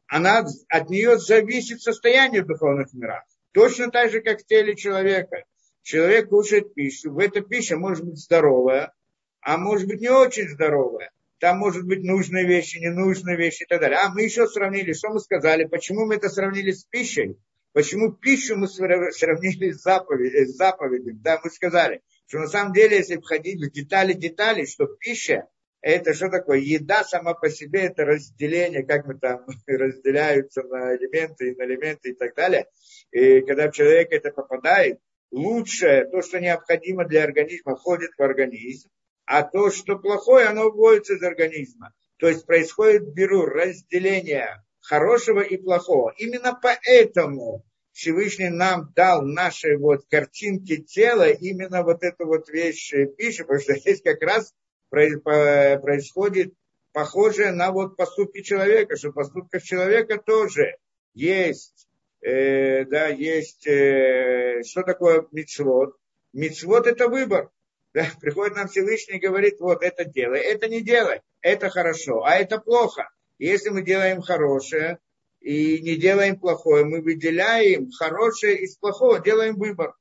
она, 0.09 0.45
от 0.69 0.91
нее 0.91 1.17
зависит 1.17 1.81
состояние 1.81 2.43
в 2.43 2.49
духовных 2.49 2.93
мирах. 2.93 3.23
Точно 3.53 3.89
так 3.93 4.11
же, 4.11 4.21
как 4.21 4.41
в 4.41 4.47
теле 4.47 4.75
человека. 4.75 5.45
Человек 5.83 6.29
кушает 6.29 6.75
пищу, 6.75 7.13
в 7.13 7.19
эта 7.19 7.41
пища 7.41 7.77
может 7.77 8.05
быть 8.05 8.19
здоровая, 8.19 8.93
а 9.41 9.57
может 9.57 9.89
быть 9.89 10.01
не 10.01 10.11
очень 10.11 10.49
здоровая 10.49 11.11
там 11.41 11.57
может 11.59 11.87
быть 11.87 12.05
нужные 12.05 12.47
вещи, 12.47 12.79
ненужные 12.79 13.37
вещи 13.37 13.63
и 13.63 13.67
так 13.67 13.81
далее. 13.81 13.99
А 13.99 14.11
мы 14.11 14.23
еще 14.23 14.47
сравнили, 14.47 14.93
что 14.93 15.09
мы 15.09 15.21
сказали, 15.21 15.65
почему 15.65 16.05
мы 16.05 16.17
это 16.17 16.29
сравнили 16.29 16.71
с 16.71 16.85
пищей, 16.85 17.39
почему 17.73 18.13
пищу 18.13 18.57
мы 18.57 18.69
сравнили 18.69 19.73
с, 19.73 19.83
заповедь, 19.83 20.51
с 20.51 20.57
заповедью. 20.57 21.15
Да, 21.17 21.41
мы 21.43 21.51
сказали, 21.51 22.03
что 22.27 22.41
на 22.41 22.47
самом 22.47 22.75
деле, 22.75 22.99
если 22.99 23.17
входить 23.17 23.59
в 23.59 23.73
детали-детали, 23.73 24.67
что 24.67 24.87
пища, 24.87 25.49
это 25.81 26.13
что 26.13 26.29
такое? 26.29 26.59
Еда 26.59 27.05
сама 27.05 27.33
по 27.33 27.49
себе, 27.49 27.87
это 27.87 28.05
разделение, 28.05 28.85
как 28.85 29.07
мы 29.07 29.19
там 29.19 29.47
разделяются 29.67 30.63
на 30.63 30.95
элементы 30.95 31.53
и 31.53 31.57
на 31.57 31.65
элементы 31.65 32.11
и 32.11 32.15
так 32.15 32.35
далее. 32.35 32.67
И 33.13 33.41
когда 33.41 33.71
в 33.71 33.73
человека 33.73 34.15
это 34.15 34.31
попадает, 34.31 35.01
лучшее, 35.31 36.07
то, 36.07 36.23
что 36.23 36.41
необходимо 36.41 37.05
для 37.05 37.25
организма, 37.25 37.77
входит 37.77 38.11
в 38.17 38.23
организм 38.23 38.91
а 39.31 39.45
то, 39.45 39.71
что 39.71 39.97
плохое, 39.97 40.47
оно 40.47 40.71
вводится 40.71 41.15
из 41.15 41.23
организма. 41.23 41.95
То 42.17 42.27
есть 42.27 42.45
происходит 42.47 43.15
беру 43.15 43.47
разделение 43.47 44.65
хорошего 44.81 45.39
и 45.39 45.57
плохого. 45.57 46.13
Именно 46.19 46.59
поэтому 46.61 47.65
Всевышний 47.93 48.49
нам 48.49 48.93
дал 48.97 49.23
наши 49.23 49.77
вот 49.77 50.01
картинки 50.11 50.79
тела, 50.79 51.31
именно 51.31 51.85
вот 51.85 52.03
эту 52.03 52.27
вот 52.27 52.49
вещь 52.49 52.93
пищи, 53.17 53.45
потому 53.45 53.61
что 53.61 53.79
здесь 53.79 54.03
как 54.03 54.21
раз 54.21 54.53
происходит 54.91 56.53
похожее 56.93 57.53
на 57.53 57.71
вот 57.71 57.97
поступки 57.97 58.43
человека, 58.43 58.97
что 58.97 59.13
в 59.13 59.61
человека 59.63 60.19
тоже 60.19 60.77
есть, 61.15 61.87
э, 62.21 62.85
да, 62.85 63.09
есть, 63.09 63.67
э, 63.67 64.63
что 64.67 64.83
такое 64.83 65.27
мицвод. 65.33 65.97
Мицвод 66.33 66.87
это 66.87 67.09
выбор. 67.09 67.51
Да, 67.93 68.07
приходит 68.21 68.57
нам 68.57 68.69
Всевышний 68.69 69.17
и 69.17 69.27
говорит, 69.27 69.61
вот 69.61 69.83
это 69.83 70.05
делай, 70.05 70.41
это 70.41 70.69
не 70.69 70.81
делай, 70.81 71.23
это 71.41 71.71
хорошо, 71.71 72.25
а 72.25 72.37
это 72.37 72.59
плохо. 72.59 73.09
Если 73.39 73.71
мы 73.71 73.83
делаем 73.83 74.21
хорошее 74.21 74.99
и 75.41 75.81
не 75.81 75.97
делаем 75.97 76.39
плохое, 76.39 76.85
мы 76.85 77.01
выделяем 77.01 77.91
хорошее 77.91 78.59
из 78.59 78.77
плохого, 78.77 79.21
делаем 79.21 79.57
выбор. 79.57 79.95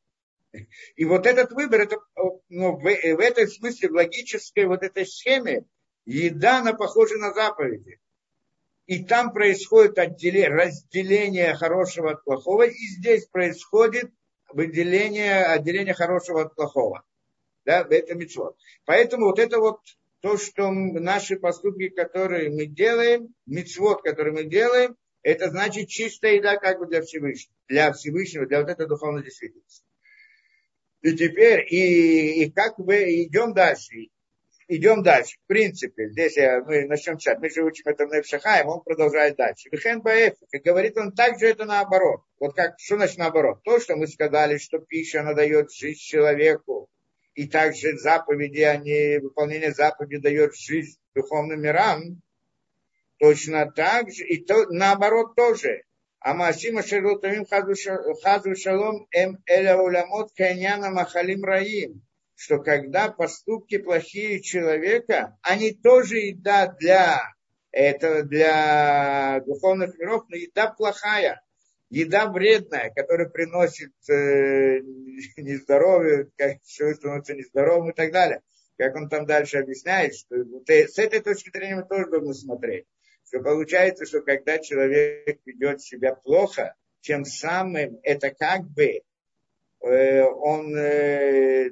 И 0.95 1.05
вот 1.05 1.25
этот 1.25 1.51
выбор, 1.51 1.81
это, 1.81 1.97
ну, 2.49 2.75
в, 2.75 2.81
в 2.81 3.19
этой 3.19 3.47
смысле, 3.47 3.89
в 3.89 3.93
логической 3.93 4.65
вот 4.65 4.83
этой 4.83 5.05
схеме, 5.05 5.65
еда, 6.05 6.59
она 6.59 6.73
похожа 6.73 7.17
на 7.17 7.33
заповеди. 7.33 7.99
И 8.89 9.03
там 9.03 9.31
происходит 9.31 9.98
отделение, 10.00 10.50
разделение 10.50 11.53
хорошего 11.55 12.12
от 12.12 12.24
плохого, 12.24 12.63
и 12.63 12.88
здесь 12.98 13.25
происходит 13.27 14.12
выделение, 14.51 15.46
отделение 15.46 15.93
хорошего 15.93 16.41
от 16.41 16.55
плохого 16.55 17.03
да, 17.69 17.86
это 17.88 18.15
митцвот. 18.15 18.58
Поэтому 18.86 19.27
вот 19.27 19.38
это 19.38 19.60
вот 19.60 19.79
то, 20.22 20.38
что 20.38 20.72
наши 20.72 21.38
поступки, 21.38 21.89
которые 21.89 22.50
мы 22.50 22.65
делаем, 22.65 23.34
мицвод, 23.46 24.01
который 24.01 24.34
мы 24.34 24.43
делаем, 24.46 24.96
это 25.22 25.50
значит 25.50 25.88
чистая 25.88 26.36
еда 26.36 26.58
как 26.58 26.79
бы 26.79 26.88
для 26.88 27.03
Всевышнего, 27.03 27.53
для 27.67 27.93
Всевышнего, 27.93 28.48
для 28.48 28.62
вот 28.62 28.69
этой 28.69 28.88
духовной 28.88 29.24
действительности. 29.24 29.86
И 31.01 31.13
теперь, 31.15 31.65
и, 31.69 32.43
и 32.43 32.51
как 32.51 32.79
бы 32.79 32.96
идем 33.24 33.53
дальше. 33.53 34.08
Идем 34.69 35.03
дальше. 35.03 35.38
В 35.43 35.47
принципе, 35.47 36.09
здесь 36.09 36.38
я, 36.38 36.61
мы 36.61 36.85
начнем 36.85 37.17
читать. 37.17 37.39
Мы 37.39 37.49
же 37.49 37.63
учим 37.63 37.83
это 37.88 38.05
в 38.05 38.13
Невшахаем, 38.13 38.67
он 38.67 38.81
продолжает 38.81 39.35
дальше. 39.35 39.67
Вихен 39.71 40.01
как 40.01 40.61
говорит 40.61 40.97
он, 40.97 41.11
также 41.11 41.47
это 41.47 41.65
наоборот. 41.65 42.21
Вот 42.39 42.55
как, 42.55 42.79
что 42.79 42.95
значит 42.95 43.17
наоборот? 43.17 43.61
То, 43.63 43.79
что 43.79 43.95
мы 43.97 44.07
сказали, 44.07 44.57
что 44.57 44.79
пища, 44.79 45.21
она 45.21 45.33
дает 45.33 45.73
жизнь 45.73 45.99
человеку. 45.99 46.88
И 47.33 47.47
также 47.47 47.97
заповеди, 47.97 48.61
они, 48.61 49.17
выполнение 49.17 49.73
заповеди 49.73 50.17
дает 50.17 50.55
жизнь 50.55 50.97
духовным 51.15 51.61
мирам. 51.61 52.21
Точно 53.17 53.69
так 53.71 54.11
же, 54.11 54.23
и 54.23 54.43
то, 54.43 54.65
наоборот 54.69 55.35
тоже. 55.35 55.83
А 56.19 56.33
Масима 56.33 56.83
Шерлутамим 56.83 57.45
Хазу 57.45 58.55
Шалом 58.55 59.07
Эм 59.11 59.38
Эля 59.45 59.77
Махалим 60.91 61.43
Раим 61.43 62.01
что 62.39 62.60
когда 62.60 63.12
поступки 63.12 63.77
плохие 63.77 64.39
человека, 64.39 65.38
они 65.41 65.74
тоже 65.74 66.19
еда 66.19 66.74
для, 66.79 67.22
это 67.69 68.24
для 68.24 69.41
духовных 69.46 70.00
миров, 70.00 70.24
но 70.29 70.38
еда 70.38 70.72
плохая, 70.72 71.41
еда 71.89 72.31
вредная, 72.31 72.93
которая 72.96 73.27
приносит 73.27 73.91
э, 74.10 74.79
нездоровье, 75.36 76.29
как 76.38 76.63
человек 76.63 77.00
становится 77.00 77.34
нездоровым 77.34 77.89
и 77.89 77.93
так 77.93 78.13
далее. 78.13 78.41
Как 78.77 78.96
он 78.96 79.10
там 79.10 79.25
дальше 79.25 79.58
объясняет, 79.58 80.15
что 80.15 80.38
вот, 80.46 80.69
с 80.69 80.98
этой 80.98 81.19
точки 81.19 81.50
зрения 81.50 81.75
мы 81.75 81.84
тоже 81.84 82.10
должны 82.10 82.34
смотреть. 82.34 82.86
Что 83.27 83.41
получается, 83.41 84.05
что 84.05 84.22
когда 84.22 84.60
человек 84.60 85.41
ведет 85.46 85.81
себя 85.81 86.15
плохо, 86.15 86.74
тем 87.01 87.25
самым 87.25 88.00
это 88.03 88.29
как 88.29 88.63
бы 88.69 89.01
Э, 89.01 89.08
он 89.81 90.75
э, 90.75 91.69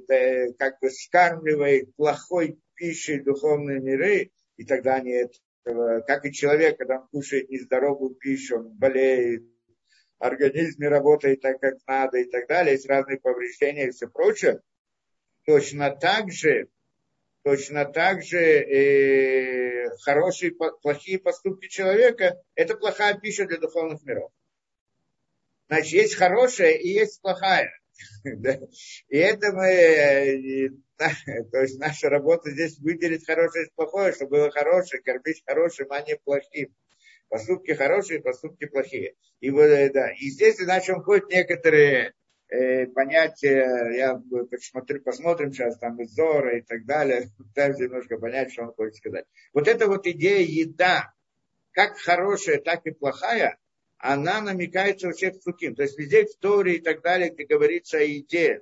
как 0.58 0.80
бы 0.80 0.90
скармливает 0.90 1.94
плохой 1.96 2.60
пищей 2.76 3.20
духовные 3.20 3.80
миры, 3.80 4.32
и 4.56 4.66
тогда 4.66 4.96
они 4.96 5.12
этого, 5.12 6.02
как 6.02 6.26
и 6.26 6.32
человек, 6.32 6.78
когда 6.78 7.02
он 7.02 7.08
кушает 7.08 7.50
нездоровую 7.50 8.16
пищу, 8.16 8.60
он 8.60 8.70
болеет, 8.70 9.44
организм 10.20 10.82
не 10.82 10.88
работает 10.88 11.42
так, 11.42 11.60
как 11.60 11.76
надо 11.86 12.20
и 12.20 12.26
так 12.26 12.48
далее, 12.48 12.74
есть 12.74 12.88
разные 12.88 13.20
повреждения 13.20 13.88
и 13.88 13.92
все 13.92 14.08
прочее. 14.08 14.62
Точно 15.46 15.92
так 15.92 16.32
же, 16.32 16.70
точно 17.44 17.86
так 17.86 18.24
же 18.24 18.40
э, 18.40 19.90
хорошие, 20.02 20.54
плохие 20.82 21.20
поступки 21.20 21.68
человека– 21.68 22.42
это 22.56 22.76
плохая 22.76 23.18
пища 23.18 23.46
для 23.46 23.58
духовных 23.58 24.04
миров. 24.04 24.32
Значит, 25.68 25.92
есть 25.92 26.16
хорошая 26.16 26.72
и 26.72 26.88
есть 26.88 27.22
плохая. 27.22 27.70
И 29.10 29.18
это 29.18 29.52
мы, 29.54 30.72
то 31.52 31.62
есть 31.62 31.80
наша 31.80 32.10
работа 32.10 32.52
здесь 32.52 32.80
выделить 32.80 33.26
хорошее 33.26 33.66
и 33.66 33.72
плохое, 33.76 34.14
чтобы 34.14 34.38
было 34.38 34.52
хорошее, 34.52 35.02
кормить 35.02 35.44
хорошим, 35.46 35.88
а 35.92 36.02
не 36.02 36.18
плохим. 36.18 36.74
Поступки 37.30 37.72
хорошие, 37.72 38.22
поступки 38.22 38.66
плохие. 38.66 39.16
И, 39.42 39.50
вот, 39.50 39.64
э, 39.64 39.90
да. 39.92 40.12
и 40.12 40.30
здесь, 40.30 40.62
иначе 40.62 40.94
он 40.94 41.04
ходит 41.04 41.30
некоторые 41.30 42.14
э, 42.50 42.88
понятия, 42.88 43.92
я 43.96 44.22
посмотрю, 44.50 45.02
посмотрим 45.02 45.52
сейчас, 45.52 45.78
там 45.78 46.02
из 46.02 46.12
Зора 46.14 46.58
и 46.58 46.62
так 46.62 46.86
далее, 46.86 47.28
пытаемся 47.38 47.84
немножко 47.84 48.18
понять, 48.18 48.54
что 48.54 48.64
он 48.64 48.74
хочет 48.74 48.96
сказать. 48.96 49.26
Вот 49.54 49.68
эта 49.68 49.88
вот 49.88 50.08
идея 50.08 50.40
еда, 50.40 51.14
как 51.72 51.98
хорошая, 51.98 52.60
так 52.60 52.86
и 52.86 52.92
плохая, 52.92 53.58
она 53.98 54.42
намекается 54.42 55.10
у 55.10 55.12
всех 55.12 55.40
псуким. 55.40 55.76
То 55.76 55.84
есть 55.84 55.98
везде 55.98 56.26
в 56.26 56.36
Торе 56.38 56.76
и 56.76 56.82
так 56.82 57.02
далее, 57.02 57.32
где 57.32 57.46
говорится 57.46 57.98
о 57.98 58.02
еде, 58.02 58.62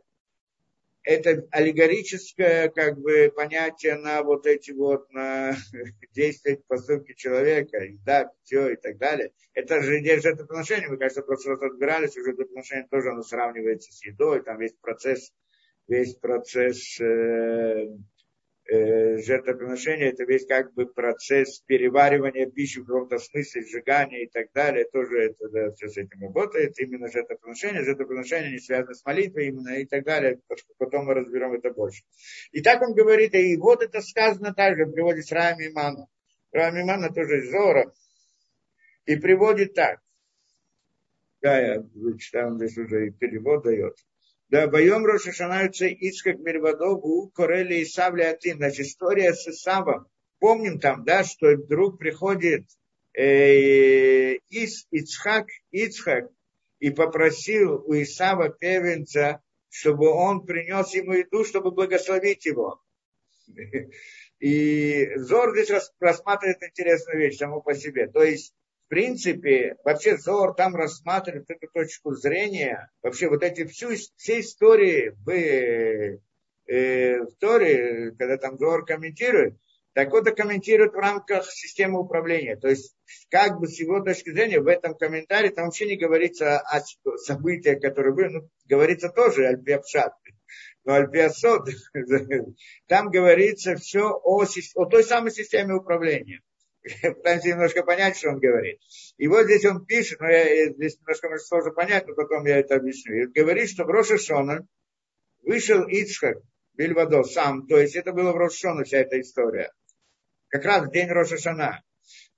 это 1.05 1.47
аллегорическое 1.51 2.69
как 2.69 2.99
бы 2.99 3.31
понятие 3.35 3.95
на 3.95 4.23
вот 4.23 4.47
эти 4.47 4.71
вот 4.71 5.11
на 5.11 5.55
действия 6.13 6.59
поступки 6.67 7.13
человека, 7.13 7.77
да, 8.03 8.31
все 8.43 8.69
и 8.69 8.75
так 8.75 8.97
далее. 8.97 9.31
Это 9.53 9.81
же 9.81 9.99
идея 9.99 10.19
жертвоприношения, 10.19 10.89
мы, 10.89 10.97
кажется, 10.97 11.21
просто 11.21 11.51
разбирались, 11.51 12.17
уже 12.17 12.31
жертвоприношение 12.31 12.87
тоже 12.89 13.11
оно 13.11 13.21
сравнивается 13.21 13.93
с 13.93 14.03
едой, 14.03 14.43
там 14.43 14.59
весь 14.59 14.73
процесс, 14.81 15.31
весь 15.87 16.15
процесс 16.15 16.99
э, 16.99 17.87
жертвоприношение, 18.67 20.09
это 20.09 20.23
весь 20.23 20.47
как 20.47 20.73
бы 20.73 20.87
процесс 20.87 21.59
переваривания 21.67 22.49
пищи 22.49 22.79
в 22.79 22.85
каком-то 22.85 23.19
смысле, 23.19 23.61
сжигания 23.61 24.23
и 24.23 24.27
так 24.27 24.51
далее, 24.53 24.85
тоже 24.85 25.25
это, 25.25 25.49
да, 25.49 25.71
все 25.73 25.87
с 25.87 25.97
этим 25.97 26.21
работает, 26.21 26.79
именно 26.79 27.11
жертвоприношение, 27.11 27.83
жертвоприношение 27.83 28.51
не 28.51 28.59
связано 28.59 28.95
с 28.95 29.05
молитвой 29.05 29.49
именно 29.49 29.75
и 29.77 29.85
так 29.85 30.03
далее, 30.03 30.39
потом 30.79 31.05
мы 31.05 31.13
разберем 31.13 31.53
это 31.53 31.69
больше. 31.69 32.03
И 32.51 32.61
так 32.61 32.81
он 32.81 32.95
говорит, 32.95 33.35
и 33.35 33.55
вот 33.57 33.83
это 33.83 34.01
сказано 34.01 34.53
также 34.53 34.85
с 34.85 35.31
Рами 35.31 35.67
Имана. 35.67 36.07
Рами 36.51 36.81
Имана 36.81 37.13
тоже 37.13 37.41
из 37.41 37.51
Зора, 37.51 37.93
и 39.05 39.15
приводит 39.15 39.75
так. 39.75 39.99
Да, 41.41 41.59
я 41.59 41.83
читаю, 42.17 42.47
он 42.47 42.57
здесь 42.57 42.77
уже 42.79 43.07
и 43.07 43.11
перевод 43.11 43.63
дает. 43.63 43.95
Да, 44.49 44.67
боем 44.67 45.05
Рошашана 45.05 45.67
Ицкак 45.67 46.37
Мирвадову 46.39 47.29
Корели 47.29 47.77
и 47.79 47.85
Савлятин. 47.85 48.57
Значит, 48.57 48.85
история 48.85 49.33
с 49.33 49.47
Исавом. 49.47 50.07
Помним 50.39 50.79
там, 50.79 51.03
да, 51.03 51.23
что 51.23 51.55
вдруг 51.55 51.97
приходит 51.97 52.65
э, 53.13 54.35
Ис, 54.49 54.85
Ицхак, 54.91 55.47
Ицхак 55.71 56.29
и 56.79 56.91
попросил 56.91 57.83
у 57.87 57.95
Исава 57.95 58.49
первенца, 58.49 59.41
чтобы 59.69 60.09
он 60.09 60.45
принес 60.45 60.93
ему 60.93 61.13
еду, 61.13 61.43
чтобы 61.43 61.71
благословить 61.71 62.45
его. 62.45 62.79
И 64.39 65.15
Зор 65.15 65.57
здесь 65.57 65.89
рассматривает 65.99 66.61
интересную 66.61 67.17
вещь 67.17 67.37
саму 67.37 67.61
по 67.61 67.73
себе. 67.73 68.07
То 68.07 68.21
есть 68.21 68.53
в 68.85 68.87
принципе, 68.87 69.77
вообще 69.83 70.15
Зор 70.17 70.53
там 70.53 70.75
рассматривает 70.75 71.49
эту 71.49 71.67
точку 71.73 72.13
зрения, 72.13 72.91
вообще 73.01 73.27
вот 73.27 73.41
эти 73.43 73.65
всю, 73.65 73.95
все 74.15 74.39
истории 74.39 75.15
в, 75.25 75.29
э, 75.31 77.19
в 77.21 77.35
Торе, 77.39 78.11
когда 78.11 78.37
там 78.37 78.59
Зор 78.59 78.85
комментирует, 78.85 79.55
так 79.93 80.11
вот, 80.11 80.29
комментирует 80.35 80.93
в 80.93 80.99
рамках 80.99 81.49
системы 81.49 81.99
управления. 81.99 82.57
То 82.57 82.67
есть, 82.67 82.95
как 83.31 83.59
бы 83.59 83.67
с 83.67 83.79
его 83.79 84.01
точки 84.01 84.31
зрения, 84.31 84.59
в 84.59 84.67
этом 84.67 84.93
комментарии 84.93 85.49
там 85.49 85.65
вообще 85.65 85.87
не 85.87 85.97
говорится 85.97 86.59
о 86.59 86.81
событиях, 87.17 87.81
которые 87.81 88.13
были, 88.13 88.27
ну, 88.27 88.49
говорится 88.65 89.09
тоже 89.09 89.47
Альпиапшат, 89.47 90.13
но 90.83 90.93
Альпиасот, 90.93 91.69
там 92.87 93.09
говорится 93.09 93.77
все 93.77 94.09
о, 94.11 94.43
о 94.43 94.85
той 94.85 95.03
самой 95.03 95.31
системе 95.31 95.73
управления 95.73 96.41
пытаемся 97.01 97.49
немножко 97.49 97.83
понять, 97.83 98.17
что 98.17 98.29
он 98.29 98.39
говорит. 98.39 98.79
И 99.17 99.27
вот 99.27 99.45
здесь 99.45 99.65
он 99.65 99.85
пишет, 99.85 100.19
но 100.19 100.29
я, 100.29 100.71
здесь 100.71 100.99
немножко 100.99 101.29
может 101.29 101.47
сложно 101.47 101.71
понять, 101.71 102.07
но 102.07 102.13
потом 102.13 102.45
я 102.45 102.59
это 102.59 102.75
объясню. 102.75 103.23
И 103.23 103.27
говорит, 103.27 103.69
что 103.69 103.85
в 103.85 103.89
Рошашона 103.89 104.67
вышел 105.41 105.87
Ицхак 105.87 106.37
Бельвадо 106.73 107.23
сам, 107.23 107.65
то 107.67 107.79
есть 107.79 107.95
это 107.95 108.11
было 108.13 108.33
в 108.33 108.37
Рошашона 108.37 108.83
вся 108.83 108.99
эта 108.99 109.19
история. 109.19 109.71
Как 110.49 110.63
раз 110.65 110.85
в 110.85 110.91
день 110.91 111.09
Рошашана. 111.09 111.81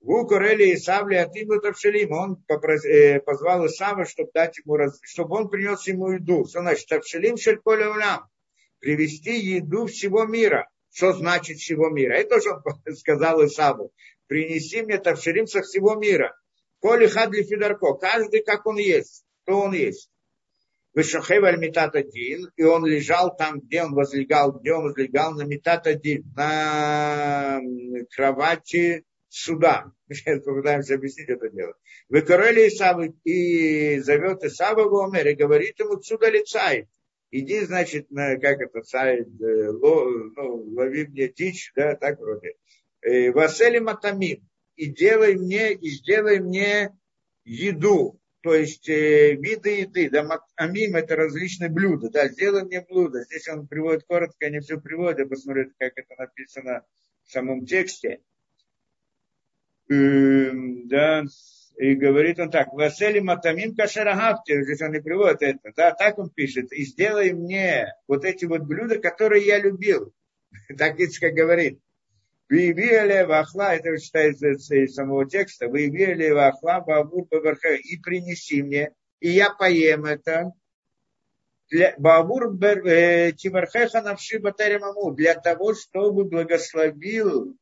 Ву 0.00 0.26
Корели 0.26 0.70
и 0.70 0.76
Савли 0.76 1.16
Атиму 1.16 1.60
Тавшелим, 1.60 2.12
он 2.12 2.44
э, 2.48 3.20
позвал 3.20 3.66
Исава, 3.66 4.06
чтобы 4.06 4.30
дать 4.32 4.56
ему, 4.58 4.78
чтобы 5.02 5.36
он 5.36 5.50
принес 5.50 5.86
ему 5.88 6.12
еду. 6.12 6.46
Что 6.46 6.60
значит? 6.60 6.88
Тавшелим 6.88 7.36
Шельколя 7.36 7.90
Улам. 7.90 8.28
Привести 8.78 9.38
еду 9.38 9.86
всего 9.86 10.24
мира. 10.24 10.70
Что 10.90 11.12
значит 11.12 11.58
всего 11.58 11.90
мира? 11.90 12.14
Это 12.14 12.36
тоже 12.36 12.50
он 12.52 12.94
сказал 12.96 13.44
Исаву 13.44 13.92
принеси 14.28 14.82
мне 14.82 14.98
тавширим 14.98 15.46
со 15.46 15.62
всего 15.62 15.96
мира. 15.96 16.36
Коли 16.80 17.06
хадли 17.06 17.42
фидарко, 17.42 17.94
каждый 17.94 18.44
как 18.44 18.64
он 18.66 18.76
есть, 18.76 19.24
кто 19.42 19.58
он 19.60 19.72
есть. 19.72 20.10
Вышахев 20.94 21.44
аль 21.44 21.58
метат 21.58 21.94
один, 21.94 22.50
и 22.56 22.62
он 22.62 22.86
лежал 22.86 23.36
там, 23.36 23.60
где 23.60 23.82
он 23.82 23.94
возлегал, 23.94 24.52
где 24.52 24.72
он 24.72 24.84
возлегал 24.84 25.32
на 25.32 25.42
метат 25.42 25.86
один, 25.86 26.24
на 26.36 27.60
кровати 28.14 29.04
суда. 29.28 29.92
Мы 30.08 30.14
сейчас 30.14 30.42
попытаемся 30.42 30.94
объяснить 30.94 31.28
это 31.28 31.50
дело. 31.50 31.74
Вы 32.08 32.22
короле 32.22 32.68
Исаву 32.68 33.04
и 33.24 33.98
зовет 34.00 34.42
Исава 34.42 34.88
в 34.88 34.94
Омер 35.04 35.28
и 35.28 35.34
говорит 35.34 35.78
ему, 35.78 36.00
сюда 36.00 36.30
лицай. 36.30 36.88
Иди, 37.30 37.60
значит, 37.60 38.10
на, 38.10 38.38
как 38.38 38.58
это, 38.60 38.80
царь, 38.82 39.20
э, 39.20 39.24
ну, 39.72 40.64
лови 40.74 41.06
мне 41.06 41.28
дичь, 41.28 41.72
да, 41.76 41.94
так 41.94 42.18
вроде. 42.18 42.54
Э, 43.02 43.30
Васели 43.30 43.78
Матамим, 43.78 44.48
и 44.76 44.86
делай 44.86 45.36
мне, 45.36 45.72
и 45.72 45.88
сделай 45.90 46.40
мне 46.40 46.96
еду, 47.44 48.20
то 48.42 48.54
есть 48.54 48.88
э, 48.88 49.34
виды 49.34 49.80
еды, 49.80 50.10
да, 50.10 50.26
амим 50.56 50.96
это 50.96 51.16
различные 51.16 51.70
блюда, 51.70 52.10
да, 52.10 52.28
сделай 52.28 52.64
мне 52.64 52.80
блюдо. 52.80 53.24
Здесь 53.24 53.48
он 53.48 53.66
приводит 53.66 54.04
коротко, 54.04 54.50
не 54.50 54.60
все 54.60 54.80
приводит, 54.80 55.28
посмотрите, 55.28 55.72
как 55.78 55.92
это 55.96 56.14
написано 56.16 56.84
в 57.24 57.30
самом 57.30 57.66
тексте. 57.66 58.20
Э, 59.90 60.50
да, 60.84 61.24
и 61.76 61.94
говорит 61.94 62.40
он 62.40 62.50
так, 62.50 62.72
Васели 62.72 63.20
Матамим 63.20 63.76
Кашарагавти, 63.76 64.62
здесь 64.64 64.82
он 64.82 64.92
не 64.92 65.00
приводит 65.00 65.42
это, 65.42 65.72
да, 65.76 65.92
так 65.92 66.18
он 66.18 66.30
пишет, 66.30 66.72
и 66.72 66.84
сделай 66.84 67.32
мне 67.32 67.94
вот 68.08 68.24
эти 68.24 68.44
вот 68.44 68.62
блюда, 68.62 68.98
которые 68.98 69.46
я 69.46 69.58
любил. 69.58 70.12
Так 70.78 70.98
Ицка 70.98 71.30
говорит 71.30 71.80
Выявили 72.48 73.24
вахла, 73.24 73.74
это 73.74 73.98
читается 73.98 74.74
из 74.74 74.94
самого 74.94 75.28
текста, 75.28 75.68
выявили 75.68 76.30
вахла 76.30 76.80
бабур 76.80 77.26
и 77.30 77.98
принеси 77.98 78.62
мне, 78.62 78.92
и 79.20 79.30
я 79.30 79.50
поем 79.50 80.04
это. 80.06 80.52
Бабур 81.98 82.56
э, 82.64 83.32
Тимархеха 83.32 84.00
навши 84.00 84.38
батаремаму, 84.38 85.12
для 85.12 85.34
того, 85.34 85.74
чтобы 85.74 86.24
благословил 86.24 87.54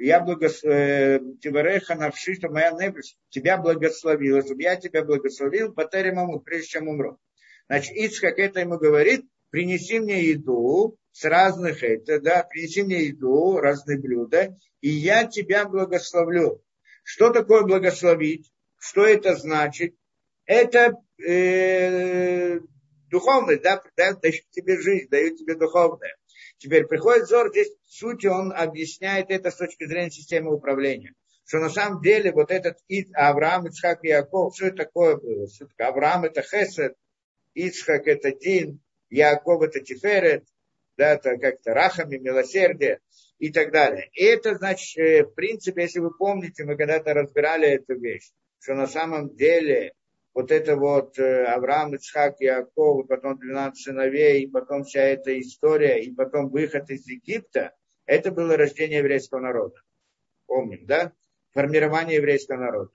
я 0.00 0.20
благословил, 0.20 1.36
Тивареха 1.38 1.94
навши, 1.94 2.34
что 2.34 2.48
моя 2.48 2.70
небес 2.70 3.16
тебя 3.28 3.58
благословила, 3.58 4.42
чтобы 4.42 4.62
я 4.62 4.76
тебя 4.76 5.04
благословил, 5.04 5.72
батаре 5.72 6.12
маму, 6.12 6.40
прежде 6.40 6.68
чем 6.68 6.88
умру. 6.88 7.18
Значит, 7.68 7.94
Ицхак 7.96 8.38
это 8.38 8.60
ему 8.60 8.78
говорит, 8.78 9.26
принеси 9.50 10.00
мне 10.00 10.24
еду 10.24 10.96
с 11.12 11.24
разных, 11.24 11.82
это, 11.82 12.20
да, 12.20 12.42
принеси 12.44 12.82
мне 12.82 13.04
еду, 13.04 13.58
разные 13.58 13.98
блюда, 13.98 14.56
и 14.80 14.88
я 14.88 15.26
тебя 15.26 15.66
благословлю. 15.66 16.62
Что 17.02 17.30
такое 17.30 17.62
благословить? 17.62 18.50
Что 18.78 19.04
это 19.04 19.34
значит? 19.34 19.94
Это 20.46 20.96
э, 21.22 22.60
духовность, 23.10 23.62
да, 23.62 23.82
да, 23.96 24.12
дает 24.14 24.48
тебе 24.50 24.80
жизнь, 24.80 25.08
дает 25.08 25.36
тебе 25.36 25.54
духовное. 25.54 26.16
Теперь 26.58 26.86
приходит 26.86 27.26
Зор, 27.26 27.50
здесь 27.50 27.70
в 27.88 28.28
он 28.28 28.52
объясняет 28.52 29.30
это 29.30 29.50
с 29.50 29.56
точки 29.56 29.86
зрения 29.86 30.10
системы 30.10 30.54
управления. 30.54 31.14
Что 31.44 31.58
на 31.58 31.70
самом 31.70 32.00
деле 32.00 32.32
вот 32.32 32.50
этот 32.50 32.78
Авраам, 33.14 33.66
Ицхак 33.66 34.04
Яков, 34.04 34.54
что 34.54 34.66
это 34.66 34.84
такое 34.84 35.16
было? 35.16 35.48
Такое? 35.48 35.88
Авраам 35.88 36.24
это 36.24 36.42
Хесед, 36.42 36.94
Ицхак 37.54 38.06
это 38.06 38.30
Дин, 38.32 38.80
Яков 39.08 39.62
это 39.62 39.80
Тиферет, 39.80 40.44
да, 41.00 41.16
как-то 41.16 41.72
Рахами, 41.72 42.18
милосердие 42.18 43.00
и 43.38 43.50
так 43.50 43.72
далее. 43.72 44.10
И 44.12 44.22
это 44.22 44.54
значит, 44.54 44.98
э, 44.98 45.24
в 45.24 45.34
принципе, 45.34 45.82
если 45.82 46.00
вы 46.00 46.14
помните, 46.14 46.64
мы 46.64 46.76
когда-то 46.76 47.14
разбирали 47.14 47.68
эту 47.68 47.98
вещь, 47.98 48.30
что 48.60 48.74
на 48.74 48.86
самом 48.86 49.34
деле 49.34 49.94
вот 50.34 50.52
это 50.52 50.76
вот 50.76 51.18
э, 51.18 51.44
Авраам, 51.46 51.94
Ицхак, 51.94 52.36
Иаков, 52.40 53.04
и 53.04 53.08
потом 53.08 53.38
12 53.38 53.82
сыновей, 53.82 54.42
и 54.42 54.46
потом 54.46 54.84
вся 54.84 55.00
эта 55.00 55.40
история, 55.40 56.02
и 56.04 56.12
потом 56.12 56.50
выход 56.50 56.90
из 56.90 57.06
Египта, 57.06 57.72
это 58.04 58.30
было 58.30 58.58
рождение 58.58 58.98
еврейского 58.98 59.40
народа. 59.40 59.76
Помним, 60.46 60.84
да? 60.84 61.12
Формирование 61.54 62.16
еврейского 62.16 62.58
народа. 62.58 62.90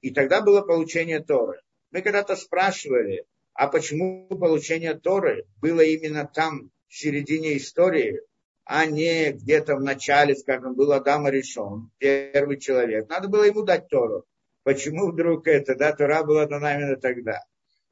И 0.00 0.10
тогда 0.10 0.42
было 0.42 0.62
получение 0.62 1.20
Торы. 1.20 1.60
Мы 1.92 2.02
когда-то 2.02 2.34
спрашивали, 2.34 3.24
а 3.52 3.68
почему 3.68 4.26
получение 4.28 4.94
Торы 4.94 5.46
было 5.60 5.82
именно 5.82 6.26
там, 6.26 6.72
в 6.88 6.94
середине 6.94 7.56
истории, 7.56 8.20
а 8.64 8.86
не 8.86 9.32
где-то 9.32 9.76
в 9.76 9.82
начале, 9.82 10.34
скажем, 10.34 10.74
был 10.74 10.92
Адам 10.92 11.28
решен, 11.28 11.90
первый 11.98 12.58
человек. 12.58 13.08
Надо 13.08 13.28
было 13.28 13.44
ему 13.44 13.62
дать 13.62 13.88
Тору. 13.88 14.24
Почему 14.62 15.12
вдруг 15.12 15.46
это, 15.46 15.74
да, 15.74 15.92
Тора 15.92 16.24
была 16.24 16.46
дана 16.46 16.74
именно 16.74 16.96
тогда? 16.96 17.40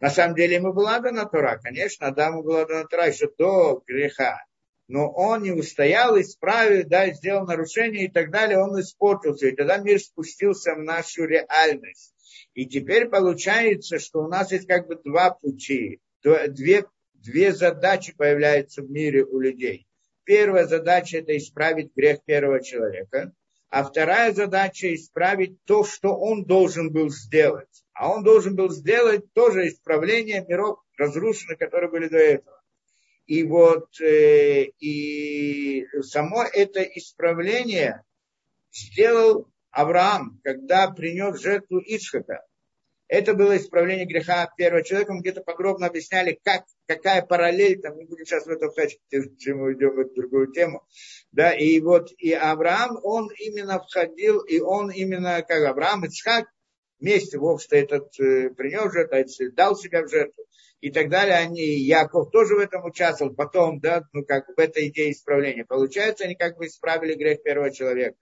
На 0.00 0.11
самом 0.11 0.35
деле 0.35 0.57
ему 0.57 0.72
была 0.72 0.98
дана 0.98 1.26
Тора, 1.26 1.61
конечно, 1.62 2.09
Адаму 2.09 2.42
была 2.42 2.64
дана 2.64 2.87
Тора 2.87 3.09
еще 3.09 3.31
до 3.38 3.83
греха. 3.87 4.42
Но 4.88 5.11
он 5.11 5.42
не 5.42 5.52
устоял, 5.52 6.20
исправил, 6.20 6.85
да, 6.87 7.11
сделал 7.12 7.46
нарушение 7.46 8.07
и 8.07 8.11
так 8.11 8.31
далее, 8.31 8.59
он 8.59 8.78
испортился. 8.81 9.46
И 9.46 9.57
тогда 9.57 9.78
мир 9.78 10.00
спустился 10.00 10.74
в 10.74 10.83
нашу 10.83 11.24
реальность. 11.24 12.14
И 12.55 12.66
теперь 12.66 13.09
получается, 13.09 13.98
что 13.98 14.20
у 14.20 14.28
нас 14.28 14.50
есть 14.52 14.66
как 14.66 14.88
бы 14.88 14.96
два 14.96 15.31
пути, 15.31 16.00
две, 16.22 16.85
две 17.22 17.52
задачи 17.52 18.14
появляются 18.16 18.82
в 18.82 18.90
мире 18.90 19.24
у 19.24 19.40
людей. 19.40 19.87
Первая 20.24 20.66
задача– 20.66 21.18
это 21.18 21.37
исправить 21.37 21.94
грех 21.94 22.24
первого 22.24 22.62
человека. 22.62 23.32
А 23.70 23.85
вторая 23.85 24.32
задача– 24.32 24.94
исправить 24.94 25.62
то, 25.64 25.85
что 25.85 26.14
он 26.14 26.44
должен 26.44 26.92
был 26.92 27.11
сделать. 27.11 27.85
А 27.94 28.11
он 28.11 28.22
должен 28.22 28.54
был 28.54 28.70
сделать 28.70 29.32
тоже 29.32 29.68
исправление 29.68 30.44
миров 30.46 30.78
разрушенных, 30.96 31.58
которые 31.58 31.90
были 31.90 32.08
до 32.08 32.18
этого. 32.18 32.62
И 33.26 33.44
вот 33.44 34.00
э, 34.00 34.64
и 34.78 35.87
само 36.02 36.42
это 36.42 36.82
исправление 36.82 38.02
сделал 38.72 39.48
Авраам, 39.70 40.40
когда 40.44 40.90
принес 40.90 41.40
жертву 41.40 41.80
Исхака. 41.80 42.44
Это 43.12 43.35
было 43.35 43.59
исправление 43.59 44.07
греха 44.07 44.51
первого 44.57 44.83
человека. 44.83 45.12
Мы 45.12 45.20
где-то 45.20 45.42
подробно 45.42 45.87
объясняли, 45.87 46.40
как, 46.42 46.64
какая 46.87 47.20
параллель, 47.20 47.79
там 47.79 47.98
не 47.98 48.07
будем 48.07 48.25
сейчас 48.25 48.46
в 48.46 48.48
это 48.48 48.70
входить, 48.70 49.01
чем 49.38 49.59
мы 49.59 49.75
идем 49.75 49.90
в 49.90 50.14
другую 50.14 50.51
тему. 50.51 50.83
Да, 51.31 51.53
и 51.53 51.79
вот 51.81 52.11
и 52.16 52.33
Авраам, 52.33 52.98
он 53.03 53.29
именно 53.38 53.81
входил, 53.81 54.40
и 54.40 54.61
он 54.61 54.90
именно, 54.90 55.44
как 55.46 55.62
Авраам, 55.62 56.07
Ицхак, 56.07 56.46
вместе, 57.01 57.37
в 57.37 57.44
общем-то, 57.44 57.77
этот 57.77 58.18
э, 58.18 58.48
принес 58.48 58.90
жертву, 58.90 59.53
дал 59.55 59.77
себя 59.77 60.05
в 60.05 60.09
жертву 60.09 60.46
и 60.81 60.90
так 60.90 61.11
далее. 61.11 61.35
Они, 61.35 61.66
Яков 61.66 62.31
тоже 62.31 62.55
в 62.55 62.61
этом 62.61 62.87
участвовал, 62.87 63.35
потом, 63.35 63.79
да, 63.79 64.05
ну, 64.14 64.25
как 64.25 64.46
в 64.48 64.59
этой 64.59 64.88
идее 64.88 65.12
исправления. 65.12 65.66
Получается, 65.66 66.25
они 66.25 66.35
как 66.35 66.57
бы 66.57 66.66
исправили 66.66 67.12
грех 67.12 67.42
первого 67.42 67.70
человека. 67.70 68.16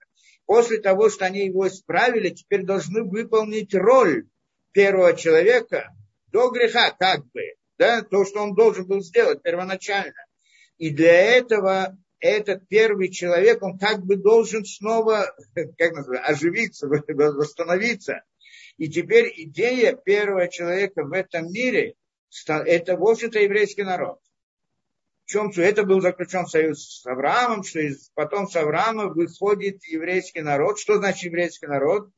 После 0.45 0.79
того, 0.79 1.09
что 1.09 1.23
они 1.23 1.45
его 1.45 1.65
исправили, 1.65 2.31
теперь 2.31 2.65
должны 2.65 3.03
выполнить 3.03 3.73
роль 3.73 4.25
первого 4.71 5.15
человека 5.15 5.93
до 6.27 6.49
греха, 6.49 6.91
как 6.91 7.25
бы, 7.27 7.41
да, 7.77 8.01
то, 8.01 8.25
что 8.25 8.41
он 8.41 8.55
должен 8.55 8.85
был 8.87 9.01
сделать 9.01 9.41
первоначально. 9.41 10.25
И 10.77 10.89
для 10.89 11.37
этого 11.37 11.97
этот 12.21 12.67
первый 12.67 13.09
человек, 13.09 13.61
он 13.63 13.77
как 13.77 14.05
бы 14.05 14.15
должен 14.15 14.63
снова, 14.63 15.35
как 15.77 15.93
называется, 15.93 16.31
оживиться, 16.31 16.87
восстановиться. 17.07 18.23
И 18.77 18.89
теперь 18.89 19.33
идея 19.35 19.93
первого 19.93 20.47
человека 20.47 21.03
в 21.03 21.11
этом 21.13 21.51
мире, 21.51 21.95
это, 22.47 22.95
в 22.95 23.03
общем-то, 23.03 23.39
еврейский 23.39 23.83
народ. 23.83 24.19
В 25.25 25.29
чем 25.29 25.51
это 25.55 25.83
был 25.83 26.01
заключен 26.01 26.45
союз 26.45 27.01
с 27.01 27.05
Авраамом, 27.05 27.63
что 27.63 27.79
потом 28.15 28.47
с 28.47 28.55
Авраама 28.55 29.07
выходит 29.07 29.83
еврейский 29.85 30.41
народ. 30.41 30.79
Что 30.79 30.97
значит 30.97 31.23
еврейский 31.23 31.67
народ? 31.67 32.09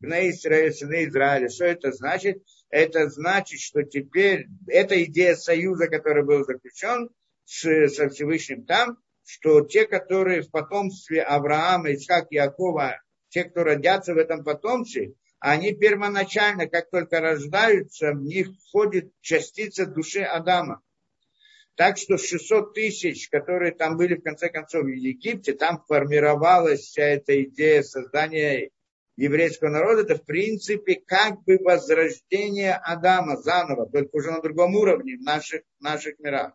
Бней 0.00 0.30
Израиля, 0.30 0.72
сыны 0.72 1.04
Израиля. 1.04 1.48
Что 1.48 1.66
это 1.66 1.92
значит? 1.92 2.42
Это 2.70 3.08
значит, 3.10 3.60
что 3.60 3.82
теперь 3.82 4.48
эта 4.66 5.02
идея 5.04 5.36
союза, 5.36 5.88
который 5.88 6.24
был 6.24 6.44
заключен 6.44 7.10
с, 7.44 7.88
со 7.88 8.08
Всевышним 8.08 8.64
там, 8.64 8.98
что 9.24 9.60
те, 9.60 9.86
которые 9.86 10.42
в 10.42 10.50
потомстве 10.50 11.22
Авраама, 11.22 11.92
Исхак, 11.92 12.28
Якова, 12.30 13.00
те, 13.28 13.44
кто 13.44 13.62
родятся 13.62 14.14
в 14.14 14.18
этом 14.18 14.42
потомстве, 14.42 15.14
они 15.38 15.74
первоначально, 15.74 16.66
как 16.66 16.90
только 16.90 17.20
рождаются, 17.20 18.12
в 18.12 18.22
них 18.22 18.48
входит 18.68 19.12
частица 19.20 19.86
души 19.86 20.20
Адама. 20.22 20.80
Так 21.76 21.96
что 21.96 22.18
600 22.18 22.74
тысяч, 22.74 23.28
которые 23.28 23.72
там 23.72 23.96
были 23.96 24.14
в 24.14 24.22
конце 24.22 24.48
концов 24.48 24.84
в 24.84 24.88
Египте, 24.88 25.54
там 25.54 25.82
формировалась 25.86 26.80
вся 26.80 27.04
эта 27.04 27.42
идея 27.42 27.82
создания 27.82 28.70
еврейского 29.20 29.68
народа, 29.68 30.02
это 30.02 30.16
в 30.16 30.24
принципе 30.24 31.00
как 31.06 31.42
бы 31.44 31.58
возрождение 31.62 32.74
Адама 32.74 33.36
заново, 33.36 33.86
только 33.86 34.16
уже 34.16 34.30
на 34.30 34.40
другом 34.40 34.74
уровне 34.74 35.18
в 35.18 35.22
наших, 35.22 35.62
наших 35.78 36.18
мирах. 36.20 36.54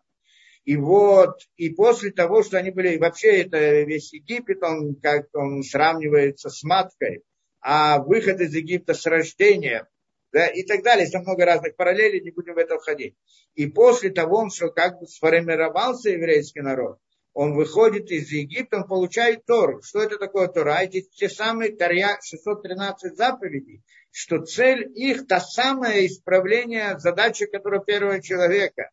И 0.64 0.76
вот, 0.76 1.38
и 1.56 1.70
после 1.70 2.10
того, 2.10 2.42
что 2.42 2.58
они 2.58 2.72
были, 2.72 2.96
вообще 2.96 3.42
это 3.42 3.82
весь 3.82 4.12
Египет, 4.12 4.64
он 4.64 4.96
как 4.96 5.28
он 5.32 5.62
сравнивается 5.62 6.50
с 6.50 6.64
маткой, 6.64 7.22
а 7.60 8.02
выход 8.02 8.40
из 8.40 8.52
Египта 8.52 8.94
с 8.94 9.06
рождением, 9.06 9.86
да, 10.32 10.48
и 10.48 10.64
так 10.64 10.82
далее. 10.82 11.04
Есть 11.04 11.14
много 11.14 11.44
разных 11.44 11.76
параллелей, 11.76 12.20
не 12.20 12.32
будем 12.32 12.54
в 12.54 12.58
это 12.58 12.78
входить. 12.78 13.14
И 13.54 13.68
после 13.68 14.10
того, 14.10 14.50
что 14.50 14.70
как 14.70 14.98
бы 14.98 15.06
сформировался 15.06 16.10
еврейский 16.10 16.62
народ, 16.62 16.98
он 17.36 17.52
выходит 17.52 18.10
из 18.10 18.30
Египта, 18.32 18.78
он 18.78 18.88
получает 18.88 19.44
Тору. 19.44 19.82
Что 19.82 20.00
это 20.00 20.16
такое 20.16 20.48
Тора? 20.48 20.78
Эти 20.80 21.02
те 21.02 21.28
самые 21.28 21.76
Тарья, 21.76 22.18
613 22.22 23.14
заповедей, 23.14 23.82
что 24.10 24.38
цель 24.38 24.90
их 24.94 25.26
та 25.26 25.38
самое 25.38 26.06
исправление 26.06 26.98
задачи, 26.98 27.44
которая 27.44 27.80
первого 27.80 28.22
человека. 28.22 28.88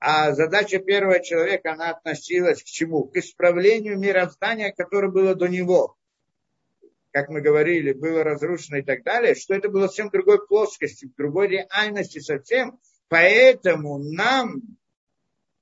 А 0.00 0.32
задача 0.32 0.78
первого 0.78 1.20
человека, 1.20 1.74
она 1.74 1.90
относилась 1.90 2.62
к 2.62 2.64
чему? 2.64 3.04
К 3.04 3.18
исправлению 3.18 3.98
мироздания, 3.98 4.72
которое 4.74 5.12
было 5.12 5.34
до 5.34 5.48
него. 5.48 5.94
Как 7.10 7.28
мы 7.28 7.42
говорили, 7.42 7.92
было 7.92 8.24
разрушено 8.24 8.78
и 8.78 8.82
так 8.82 9.02
далее, 9.02 9.34
что 9.34 9.52
это 9.52 9.68
было 9.68 9.88
совсем 9.88 10.08
другой 10.08 10.46
плоскости, 10.46 11.12
другой 11.18 11.48
реальности 11.48 12.20
совсем. 12.20 12.78
Поэтому 13.08 13.98
нам 13.98 14.62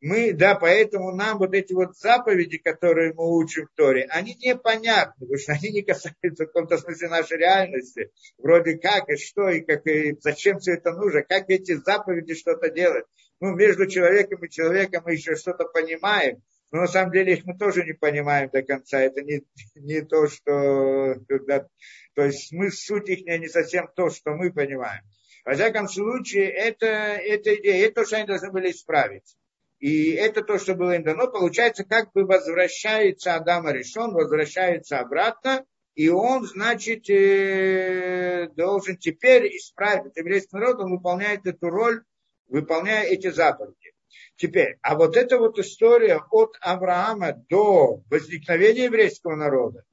мы, 0.01 0.33
да, 0.33 0.55
поэтому 0.55 1.15
нам 1.15 1.39
вот 1.39 1.53
эти 1.55 1.75
вот 1.75 1.97
заповеди, 1.97 2.57
которые 2.57 3.13
мы 3.13 3.37
учим 3.37 3.67
в 3.67 3.77
Торе, 3.77 4.07
они 4.11 4.35
непонятны, 4.35 5.15
потому 5.27 5.39
что 5.39 5.53
они 5.53 5.71
не 5.71 5.83
касаются 5.83 6.45
в 6.45 6.47
каком-то 6.47 6.79
смысле 6.79 7.09
нашей 7.09 7.39
реальности. 7.39 8.11
Вроде 8.39 8.79
как 8.79 9.11
и 9.11 9.17
что, 9.17 9.51
и 9.51 9.61
как, 9.61 9.87
и 9.87 10.17
зачем 10.21 10.59
все 10.59 10.75
это 10.75 10.93
нужно, 10.93 11.23
как 11.23 11.51
эти 11.51 11.75
заповеди 11.75 12.35
что-то 12.35 12.71
делать. 12.71 13.05
Ну, 13.41 13.55
между 13.55 13.87
человеком 13.87 14.43
и 14.45 14.51
человеком 14.51 15.03
мы 15.05 15.13
еще 15.13 15.37
что-то 15.37 15.65
понимаем, 15.65 16.43
но 16.73 16.83
на 16.83 16.87
самом 16.87 17.13
деле 17.13 17.35
их 17.35 17.45
мы 17.45 17.59
тоже 17.59 17.85
не 17.85 17.93
понимаем 17.93 18.49
до 18.51 18.63
конца. 18.63 19.01
Это 19.01 19.23
не, 19.23 19.43
не 19.75 20.03
то, 20.03 20.29
что... 20.29 21.17
Да, 21.47 21.67
то 22.15 22.25
есть 22.25 22.53
мы, 22.53 22.71
суть 22.71 23.09
их 23.09 23.27
не 23.27 23.49
совсем 23.49 23.89
то, 23.95 24.09
что 24.09 24.33
мы 24.33 24.53
понимаем. 24.53 25.03
Во 25.45 25.55
всяком 25.55 25.89
случае, 25.89 26.51
это, 26.51 26.87
это 26.87 27.55
идея, 27.57 27.87
это 27.87 28.03
то, 28.03 28.07
что 28.07 28.17
они 28.17 28.27
должны 28.27 28.51
были 28.51 28.71
исправить. 28.71 29.37
И 29.81 30.13
это 30.13 30.43
то, 30.43 30.59
что 30.59 30.75
было 30.75 30.95
им 30.95 31.03
дано. 31.03 31.27
Получается, 31.27 31.85
как 31.85 32.13
бы 32.13 32.25
возвращается 32.25 33.35
Адам 33.35 33.69
решен, 33.69 34.13
возвращается 34.13 35.01
обратно, 35.01 35.65
и 35.95 36.09
он, 36.09 36.47
значит, 36.47 37.09
э, 37.11 38.49
должен 38.55 38.97
теперь 38.97 39.57
исправить 39.57 40.17
еврейский 40.17 40.57
народ, 40.57 40.81
он 40.81 40.93
выполняет 40.93 41.47
эту 41.47 41.69
роль, 41.71 42.03
выполняя 42.47 43.05
эти 43.05 43.31
заповеди. 43.31 43.95
Теперь, 44.37 44.79
а 44.83 44.97
вот 44.97 45.17
эта 45.17 45.39
вот 45.39 45.59
история 45.59 46.21
от 46.31 46.57
Авраама 46.61 47.33
до 47.49 48.03
возникновения 48.11 48.85
еврейского 48.85 49.35
народа, 49.35 49.85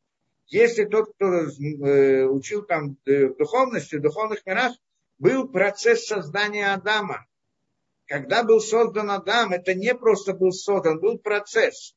если 0.47 0.85
тот, 0.85 1.13
кто 1.13 1.25
э, 1.25 2.25
учил 2.25 2.63
там 2.63 2.97
э, 3.05 3.27
в 3.27 3.37
духовности, 3.37 3.95
в 3.95 4.01
духовных 4.01 4.45
мирах, 4.45 4.73
был 5.19 5.49
процесс 5.49 6.05
создания 6.05 6.73
Адама. 6.73 7.25
Когда 8.07 8.43
был 8.43 8.61
создан 8.61 9.11
Адам, 9.11 9.51
это 9.51 9.73
не 9.73 9.93
просто 9.93 10.33
был 10.33 10.51
создан, 10.51 10.99
был 10.99 11.19
процесс 11.19 11.93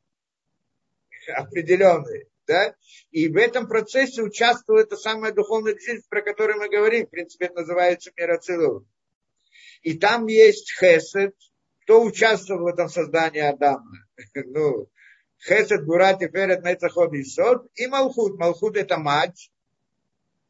определенный. 1.29 2.27
Да? 2.46 2.75
И 3.12 3.29
в 3.29 3.37
этом 3.37 3.68
процессе 3.68 4.23
участвовала 4.23 4.81
эта 4.81 4.96
самая 4.96 5.33
духовная 5.33 5.79
жизнь, 5.79 6.05
про 6.09 6.20
которую 6.20 6.59
мы 6.59 6.68
говорим. 6.68 7.07
В 7.07 7.11
принципе, 7.11 7.46
это 7.46 7.61
называется 7.61 8.11
мироцилов. 8.16 8.83
И 9.83 9.96
там 9.96 10.27
есть 10.27 10.73
хесед, 10.77 11.35
кто 11.83 12.03
участвовал 12.03 12.64
в 12.64 12.66
этом 12.66 12.88
создании 12.88 13.40
Адама. 13.40 13.87
ну, 14.35 14.88
хесед, 15.38 15.85
гурат, 15.85 16.18
ферет, 16.18 16.64
нецаход 16.64 17.14
и 17.14 17.23
сод. 17.23 17.68
И 17.77 17.87
Малхут. 17.87 18.37
Малхут 18.37 18.77
это 18.77 18.99
мать. 18.99 19.53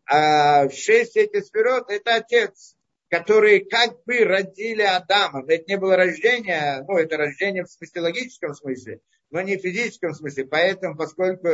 А 0.07 0.70
шесть 0.70 1.18
этих 1.18 1.44
сферот 1.44 1.90
это 1.90 2.14
отец 2.14 2.77
которые 3.11 3.64
как 3.64 4.05
бы 4.05 4.20
родили 4.20 4.83
Адама. 4.83 5.44
Это 5.49 5.64
не 5.66 5.77
было 5.77 5.96
рождение, 5.96 6.85
ну, 6.87 6.96
это 6.96 7.16
рождение 7.16 7.64
в 7.64 7.70
смысле 7.70 8.03
логическом 8.03 8.55
смысле, 8.55 9.01
но 9.31 9.40
не 9.42 9.57
в 9.57 9.62
физическом 9.62 10.14
смысле. 10.14 10.46
Поэтому, 10.46 10.96
поскольку 10.96 11.49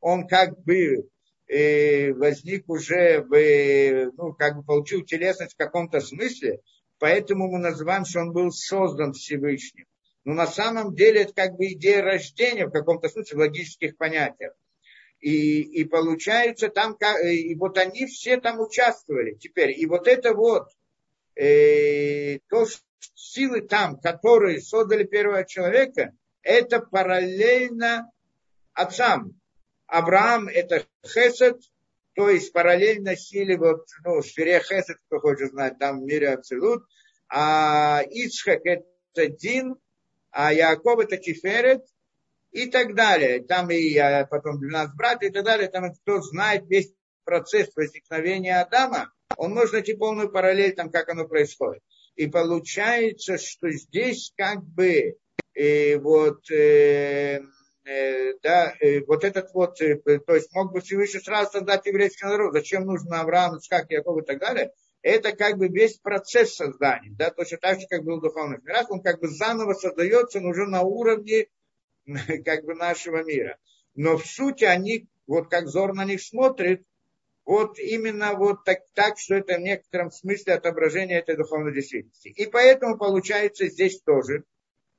он 0.00 0.26
как 0.26 0.58
бы 0.64 1.06
э, 1.48 2.12
возник 2.14 2.68
уже, 2.68 3.20
в, 3.20 4.12
ну, 4.16 4.32
как 4.32 4.56
бы 4.56 4.62
получил 4.64 5.04
телесность 5.04 5.52
в 5.52 5.58
каком-то 5.58 6.00
смысле, 6.00 6.60
поэтому 6.98 7.50
мы 7.50 7.58
называем, 7.58 8.06
что 8.06 8.20
он 8.20 8.32
был 8.32 8.50
создан 8.50 9.12
Всевышним. 9.12 9.84
Но 10.24 10.32
на 10.32 10.46
самом 10.46 10.94
деле 10.94 11.22
это 11.22 11.34
как 11.34 11.56
бы 11.56 11.66
идея 11.72 12.00
рождения 12.00 12.66
в 12.66 12.70
каком-то 12.70 13.10
смысле 13.10 13.36
в 13.36 13.40
логических 13.40 13.98
понятиях. 13.98 14.54
И, 15.20 15.60
и 15.60 15.84
получается 15.84 16.68
там, 16.68 16.96
и 17.22 17.54
вот 17.56 17.76
они 17.76 18.06
все 18.06 18.40
там 18.40 18.60
участвовали 18.60 19.34
теперь. 19.34 19.78
И 19.78 19.84
вот 19.86 20.08
это 20.08 20.32
вот 20.32 20.68
э, 21.34 22.38
то, 22.48 22.66
силы 23.14 23.62
там, 23.62 23.98
которые 24.00 24.60
создали 24.60 25.04
первого 25.04 25.44
человека, 25.44 26.12
это 26.42 26.80
параллельно 26.80 28.10
отцам. 28.72 29.38
Авраам 29.86 30.48
это 30.48 30.84
хесед, 31.06 31.60
то 32.14 32.28
есть 32.28 32.52
параллельно 32.52 33.16
силе, 33.16 33.56
вот, 33.56 33.86
ну, 34.04 34.22
сфере 34.22 34.60
хесед, 34.60 34.98
кто 35.06 35.20
хочет 35.20 35.50
знать, 35.50 35.78
там 35.78 36.00
в 36.00 36.04
мире 36.04 36.30
абсолют, 36.30 36.84
а 37.28 38.02
Ицхак 38.02 38.60
это 38.64 39.28
Дин, 39.28 39.76
а 40.30 40.52
Яков 40.52 41.00
это 41.00 41.16
Тиферет, 41.16 41.82
и 42.52 42.66
так 42.66 42.94
далее. 42.94 43.42
Там 43.42 43.70
и 43.70 43.96
а, 43.96 44.26
потом 44.26 44.60
12 44.60 44.94
братьев 44.94 45.30
и 45.30 45.32
так 45.32 45.44
далее. 45.44 45.68
Там 45.68 45.92
кто 45.92 46.20
знает 46.20 46.64
весь 46.68 46.92
процесс 47.24 47.74
возникновения 47.74 48.60
Адама, 48.60 49.12
он 49.36 49.54
может 49.54 49.72
найти 49.72 49.94
полную 49.94 50.30
параллель, 50.30 50.74
там, 50.74 50.90
как 50.90 51.08
оно 51.08 51.26
происходит. 51.26 51.82
И 52.16 52.26
получается, 52.26 53.38
что 53.38 53.70
здесь 53.70 54.32
как 54.36 54.62
бы 54.64 55.16
э, 55.54 55.98
вот, 55.98 56.50
э, 56.50 57.40
э, 57.84 58.32
да, 58.42 58.74
э, 58.80 59.00
вот 59.06 59.24
этот 59.24 59.52
вот, 59.54 59.80
э, 59.80 59.96
то 59.96 60.34
есть 60.34 60.52
мог 60.54 60.72
бы 60.72 60.80
Всевышний 60.80 61.20
сразу 61.20 61.52
создать 61.52 61.86
еврейский 61.86 62.26
народ, 62.26 62.52
зачем 62.52 62.84
нужно 62.84 63.20
Авраам, 63.20 63.56
Ицхак, 63.56 63.90
Яков 63.90 64.22
и 64.22 64.26
так 64.26 64.40
далее, 64.40 64.72
это 65.02 65.32
как 65.32 65.58
бы 65.58 65.68
весь 65.68 65.98
процесс 65.98 66.54
создания, 66.54 67.10
да, 67.18 67.30
точно 67.30 67.58
так 67.58 67.80
же, 67.80 67.86
как 67.88 68.04
был 68.04 68.18
в 68.18 68.22
духовных 68.22 68.62
мирах, 68.62 68.90
он 68.90 69.02
как 69.02 69.20
бы 69.20 69.28
заново 69.28 69.74
создается, 69.74 70.40
но 70.40 70.50
уже 70.50 70.66
на 70.66 70.82
уровне 70.82 71.46
как 72.44 72.64
бы 72.64 72.74
нашего 72.74 73.22
мира. 73.24 73.58
Но 73.94 74.16
в 74.16 74.24
сути 74.24 74.64
они, 74.64 75.08
вот 75.26 75.48
как 75.50 75.66
Зор 75.66 75.92
на 75.92 76.04
них 76.04 76.22
смотрит, 76.22 76.84
вот 77.44 77.78
именно 77.78 78.34
вот 78.34 78.64
так, 78.64 78.80
так, 78.94 79.18
что 79.18 79.34
это 79.34 79.56
в 79.56 79.60
некотором 79.60 80.10
смысле 80.10 80.54
отображение 80.54 81.18
этой 81.18 81.36
духовной 81.36 81.74
действительности. 81.74 82.28
И 82.28 82.46
поэтому 82.46 82.96
получается 82.96 83.66
здесь 83.66 84.00
тоже, 84.00 84.44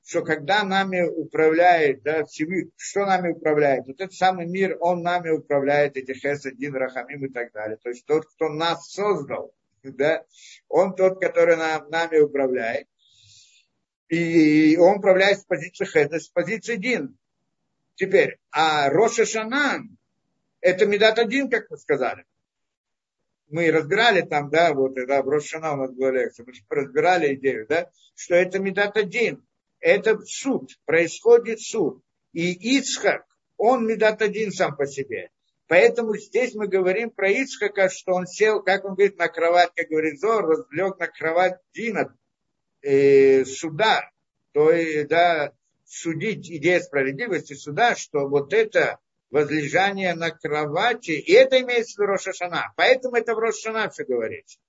что 0.05 0.23
когда 0.23 0.63
нами 0.63 1.01
управляет, 1.01 2.03
да, 2.03 2.25
Всевышний, 2.25 2.71
что 2.75 3.05
нами 3.05 3.31
управляет? 3.31 3.87
Вот 3.87 4.01
этот 4.01 4.13
самый 4.13 4.45
мир, 4.45 4.77
он 4.81 5.01
нами 5.01 5.29
управляет, 5.29 5.95
эти 5.95 6.13
Хесадин, 6.13 6.75
Рахамим 6.75 7.25
и 7.25 7.29
так 7.29 7.53
далее. 7.53 7.77
То 7.81 7.89
есть 7.89 8.05
тот, 8.05 8.25
кто 8.25 8.49
нас 8.49 8.91
создал, 8.91 9.53
да, 9.83 10.25
он 10.67 10.95
тот, 10.95 11.21
который 11.21 11.55
нам, 11.55 11.89
нами 11.89 12.19
управляет. 12.19 12.87
И 14.09 14.75
он 14.77 14.97
управляет 14.97 15.39
с 15.39 15.45
позиции 15.45 15.85
Хеда, 15.85 16.19
с 16.19 16.27
позиции 16.27 16.75
Дин. 16.75 17.17
Теперь, 17.95 18.37
а 18.51 18.89
Роша 18.89 19.25
Шанан, 19.25 19.97
это 20.59 20.85
Медат 20.85 21.19
один, 21.19 21.49
как 21.49 21.69
мы 21.69 21.77
сказали 21.77 22.25
мы 23.53 23.71
разбирали 23.71 24.21
там, 24.21 24.49
да, 24.49 24.73
вот, 24.73 24.95
да, 24.95 25.21
в 25.21 25.29
Рошана 25.29 25.73
у 25.73 25.75
нас 25.77 25.91
была 25.91 26.11
лекция, 26.11 26.45
мы 26.45 26.53
разбирали 26.69 27.35
идею, 27.35 27.67
да, 27.67 27.89
что 28.15 28.35
это 28.35 28.59
Медат 28.59 28.97
один, 28.97 29.45
это 29.79 30.19
суд, 30.25 30.71
происходит 30.85 31.61
суд. 31.61 32.01
И 32.31 32.51
Ицхак, 32.77 33.25
он 33.57 33.85
Медат 33.85 34.23
один 34.23 34.51
сам 34.51 34.75
по 34.75 34.87
себе. 34.87 35.29
Поэтому 35.67 36.17
здесь 36.17 36.55
мы 36.55 36.67
говорим 36.67 37.11
про 37.11 37.29
Ицхака, 37.29 37.89
что 37.89 38.13
он 38.13 38.25
сел, 38.25 38.63
как 38.63 38.85
он 38.85 38.95
говорит, 38.95 39.19
на 39.19 39.27
кровать, 39.27 39.69
как 39.75 39.87
говорит 39.87 40.19
Зор, 40.19 40.65
лег 40.71 40.97
на 40.97 41.07
кровать 41.07 41.59
Дина, 41.75 42.17
э, 42.81 43.45
суда, 43.45 44.09
то 44.51 44.71
есть, 44.71 45.07
да, 45.09 45.53
судить 45.85 46.49
идея 46.49 46.79
справедливости 46.79 47.53
суда, 47.53 47.95
что 47.95 48.27
вот 48.27 48.51
это 48.51 48.97
возлежание 49.33 50.13
на 50.13 50.29
кровати. 50.29 51.11
И 51.11 51.33
это 51.33 51.59
имеется 51.59 51.95
в 51.95 51.97
виду 51.97 52.11
Рошашана. 52.11 52.71
Поэтому 52.77 53.15
это 53.15 53.33
в 53.33 53.39
Рошашана 53.39 53.89
все 53.89 54.05
говорится. 54.05 54.59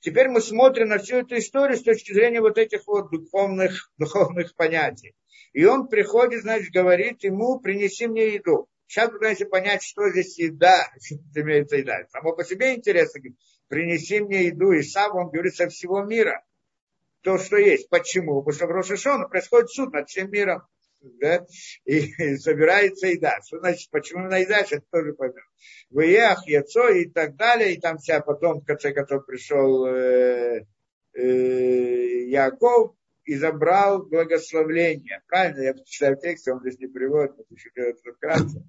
Теперь 0.00 0.28
мы 0.28 0.42
смотрим 0.42 0.88
на 0.88 0.98
всю 0.98 1.16
эту 1.16 1.38
историю 1.38 1.76
с 1.78 1.82
точки 1.82 2.12
зрения 2.12 2.42
вот 2.42 2.58
этих 2.58 2.86
вот 2.86 3.10
духовных, 3.10 3.90
духовных 3.98 4.54
понятий. 4.54 5.14
И 5.54 5.64
он 5.64 5.88
приходит, 5.88 6.42
значит, 6.42 6.70
говорит 6.72 7.24
ему, 7.24 7.58
принеси 7.60 8.06
мне 8.06 8.34
еду. 8.34 8.68
Сейчас 8.86 9.10
пытаемся 9.10 9.46
понять, 9.46 9.82
что 9.82 10.08
здесь 10.10 10.38
еда, 10.38 10.86
что 11.02 11.16
имеется 11.40 11.76
еда. 11.76 12.06
Само 12.10 12.36
по 12.36 12.44
себе 12.44 12.74
интересно, 12.74 13.20
говорит, 13.20 13.38
принеси 13.68 14.20
мне 14.20 14.44
еду. 14.44 14.72
И 14.72 14.82
сам 14.82 15.16
он 15.16 15.30
говорит 15.30 15.56
со 15.56 15.66
всего 15.68 16.04
мира. 16.04 16.44
То, 17.22 17.38
что 17.38 17.56
есть. 17.56 17.88
Почему? 17.88 18.42
Потому 18.42 18.54
что 18.54 18.66
в 18.66 18.70
Рошашона 18.70 19.28
происходит 19.28 19.70
суд 19.70 19.94
над 19.94 20.10
всем 20.10 20.30
миром 20.30 20.62
да, 21.00 21.46
и, 21.84 21.98
и 22.18 22.36
собирается 22.36 23.06
еда. 23.06 23.38
Что 23.46 23.58
значит, 23.58 23.90
почему 23.90 24.20
именно 24.20 24.40
еда, 24.40 24.64
сейчас 24.64 24.82
тоже 24.90 25.12
поймем. 25.12 25.42
Выех, 25.90 26.46
яцо 26.46 26.88
и 26.88 27.06
так 27.06 27.36
далее, 27.36 27.74
и 27.74 27.80
там 27.80 27.98
вся 27.98 28.20
потом, 28.20 28.60
в 28.60 28.64
конце 28.64 28.92
концов, 28.92 29.26
пришел 29.26 29.86
э, 29.86 30.66
э, 31.14 32.24
Яков 32.26 32.94
и 33.24 33.36
забрал 33.36 34.04
благословление. 34.04 35.22
Правильно, 35.26 35.62
я 35.62 35.74
читаю 35.84 36.16
в 36.16 36.20
тексте, 36.20 36.52
он 36.52 36.60
здесь 36.60 36.78
не 36.78 36.86
приводит, 36.86 37.36
но 37.36 37.44
еще 37.50 37.70
говорится 37.74 38.12
вкратце. 38.12 38.62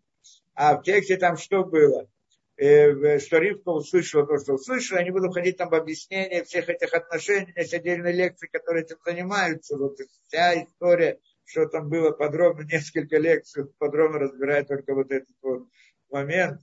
А 0.54 0.78
в 0.78 0.84
тексте 0.84 1.18
там 1.18 1.38
что 1.38 1.63
было? 1.63 2.10
Э, 2.58 3.20
что 3.20 3.38
Ривка 3.38 3.70
услышала 3.70 4.28
то, 4.28 4.38
что 4.38 4.56
услышала, 4.56 4.98
я 4.98 5.06
не 5.06 5.12
буду 5.12 5.32
ходить 5.32 5.56
там 5.56 5.70
в 5.70 5.76
объяснение 5.76 6.44
всех 6.44 6.68
этих 6.68 6.94
отношений, 6.94 7.54
есть 7.56 7.74
отдельные 7.74 8.12
лекции, 8.12 8.50
которые 8.52 8.84
этим 8.84 8.98
занимаются, 9.06 9.78
вот 9.78 9.96
вся 10.28 10.62
история 10.65 11.20
что 11.50 11.66
там 11.66 11.90
было 11.90 12.12
подробно, 12.12 12.64
несколько 12.72 13.18
лекций, 13.18 13.66
подробно 13.78 14.20
разбирает 14.20 14.68
только 14.68 14.94
вот 14.94 15.12
этот 15.12 15.36
вот 15.42 15.68
момент. 16.10 16.62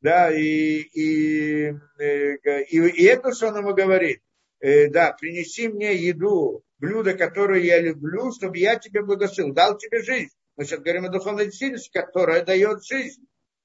Да, 0.00 0.30
и, 0.30 0.80
и, 0.92 1.72
э, 1.98 2.36
и, 2.68 2.78
и 2.78 3.04
это, 3.04 3.32
что 3.32 3.48
он 3.48 3.58
ему 3.58 3.74
говорит, 3.74 4.20
э, 4.60 4.88
да, 4.88 5.12
принеси 5.12 5.68
мне 5.68 5.94
еду, 5.94 6.62
блюдо, 6.78 7.14
которое 7.14 7.60
я 7.60 7.80
люблю, 7.80 8.32
чтобы 8.32 8.58
я 8.58 8.76
тебе 8.76 9.02
благословил, 9.02 9.54
дал 9.54 9.78
тебе 9.78 10.02
жизнь. 10.02 10.34
Мы 10.56 10.64
сейчас 10.64 10.80
говорим 10.80 11.06
о 11.06 11.08
духовной 11.08 11.46
действительности, 11.46 11.90
которая 11.92 12.44
дает 12.44 12.84
жизнь 12.84 13.24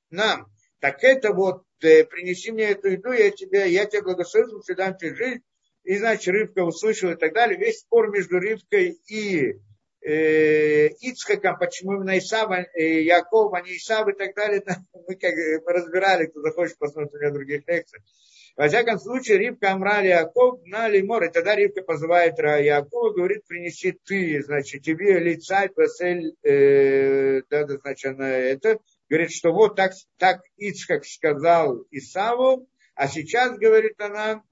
нам. 0.10 0.48
Так 0.80 1.04
это 1.04 1.34
вот, 1.34 1.64
э, 1.82 2.06
принеси 2.06 2.52
мне 2.52 2.70
эту 2.70 2.90
еду, 2.90 3.12
я 3.12 3.30
тебе, 3.32 3.70
я 3.70 3.86
тебе 3.86 4.04
благословил, 4.04 4.64
дам 4.78 4.96
тебе 4.96 5.16
жизнь. 5.16 5.42
И, 5.84 5.98
значит, 5.98 6.28
рыбка 6.28 6.64
услышала 6.64 7.12
и 7.12 7.16
так 7.16 7.34
далее. 7.34 7.58
Весь 7.58 7.80
спор 7.80 8.10
между 8.12 8.40
рыбкой 8.40 9.00
и 9.08 9.60
Ицхаком, 10.02 11.58
почему 11.60 11.96
именно 11.96 12.18
Исава, 12.18 12.66
э, 12.74 13.02
Яков, 13.02 13.54
а 13.54 13.62
не 13.62 13.78
Исав 13.78 14.08
и 14.08 14.14
так 14.14 14.34
далее, 14.36 14.64
мы 14.94 15.16
как 15.16 15.34
мы 15.36 15.74
разбирали, 15.74 16.28
кто 16.28 16.42
захочет 16.42 16.78
посмотреть 16.78 17.14
у 17.14 17.18
меня 17.18 17.32
других 17.32 17.68
лекций. 17.68 18.00
Во 18.56 18.68
всяком 18.68 19.00
случае, 19.00 19.38
Ривка 19.38 19.72
Амрали 19.72 20.08
Яков 20.08 20.60
на 20.66 20.90
Лимор, 20.90 21.24
и 21.24 21.30
тогда 21.30 21.56
Ривка 21.56 21.82
позывает 21.82 22.38
Якова, 22.38 23.14
говорит, 23.14 23.46
принеси 23.46 23.98
ты, 24.06 24.42
значит, 24.42 24.84
тебе 24.84 25.20
лица, 25.20 25.68
посель, 25.74 26.34
э, 26.44 27.42
да, 27.50 27.66
да, 27.66 27.78
значит, 27.78 28.14
она 28.14 28.30
это, 28.30 28.80
говорит, 29.10 29.32
что 29.32 29.52
вот 29.52 29.76
так, 29.76 29.94
так 30.18 30.42
Ицхак 30.58 31.06
сказал 31.06 31.86
Исаву, 31.92 32.68
а 32.96 33.08
сейчас, 33.08 33.58
говорит 33.58 34.00
она, 34.02 34.44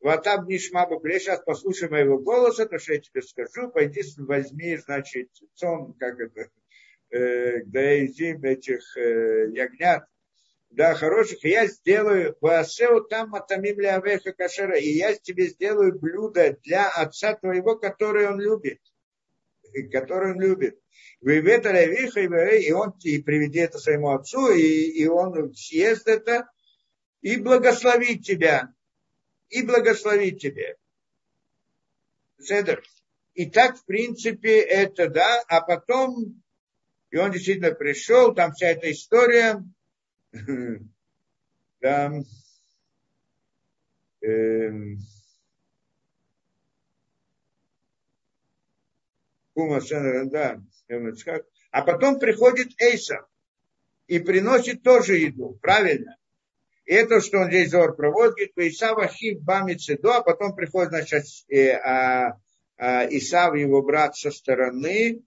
Ватаб 0.00 0.46
Нишмабу, 0.46 1.00
сейчас 1.04 1.42
послушай 1.44 1.88
моего 1.88 2.18
голоса, 2.18 2.66
то, 2.66 2.78
что 2.78 2.92
я 2.94 3.00
тебе 3.00 3.20
скажу, 3.22 3.70
пойди 3.70 4.02
возьми, 4.18 4.76
значит, 4.76 5.28
цон, 5.54 5.94
как 5.94 6.20
это, 6.20 6.50
э, 7.10 7.64
да, 7.64 7.80
этих 7.80 8.96
э, 8.96 9.50
ягнят, 9.50 10.04
да, 10.70 10.94
хороших, 10.94 11.44
я 11.44 11.66
сделаю 11.66 12.36
Ваасеу 12.40 13.02
там 13.04 13.30
Матамим 13.30 13.78
Авеха 13.78 14.32
Кашера, 14.32 14.78
и 14.78 14.90
я 14.90 15.14
тебе 15.14 15.46
сделаю 15.48 15.98
блюдо 15.98 16.56
для 16.62 16.88
отца 16.88 17.34
твоего, 17.34 17.76
которое 17.76 18.30
он 18.30 18.40
любит. 18.40 18.80
Которое 19.90 20.34
он 20.34 20.40
любит. 20.40 20.78
И 21.22 22.72
он 22.72 22.94
и 23.02 23.22
приведи 23.22 23.58
это 23.60 23.78
своему 23.78 24.10
отцу, 24.10 24.52
и, 24.52 24.62
и 24.62 25.06
он 25.06 25.54
съест 25.54 26.06
это, 26.06 26.48
и 27.22 27.36
благословит 27.36 28.22
тебя. 28.22 28.72
И 29.50 29.62
благословит 29.62 30.40
тебя. 30.40 30.74
И 33.34 33.46
так, 33.46 33.76
в 33.78 33.84
принципе, 33.84 34.60
это, 34.60 35.08
да, 35.08 35.42
а 35.48 35.60
потом, 35.60 36.42
и 37.10 37.16
он 37.16 37.30
действительно 37.32 37.72
пришел, 37.72 38.34
там 38.34 38.52
вся 38.52 38.68
эта 38.68 38.90
история, 38.90 39.62
там 41.80 42.24
эм, 44.22 44.98
а 51.70 51.82
потом 51.82 52.18
приходит 52.18 52.80
Эйса 52.80 53.26
и 54.06 54.18
приносит 54.18 54.82
тоже 54.82 55.16
еду, 55.16 55.58
правильно? 55.60 56.16
Это, 56.88 57.20
что 57.20 57.40
он 57.40 57.48
здесь 57.48 57.70
Зор 57.70 57.94
проводит, 57.94 58.54
говорит, 58.56 58.72
Исава 58.72 59.08
хив 59.08 59.42
бамицедо, 59.42 60.16
а 60.16 60.22
потом 60.22 60.56
приходит, 60.56 60.88
значит, 60.88 61.24
э, 61.50 61.72
а, 61.72 62.38
а, 62.78 63.06
Исав, 63.10 63.54
его 63.54 63.82
брат 63.82 64.16
со 64.16 64.30
стороны, 64.30 65.20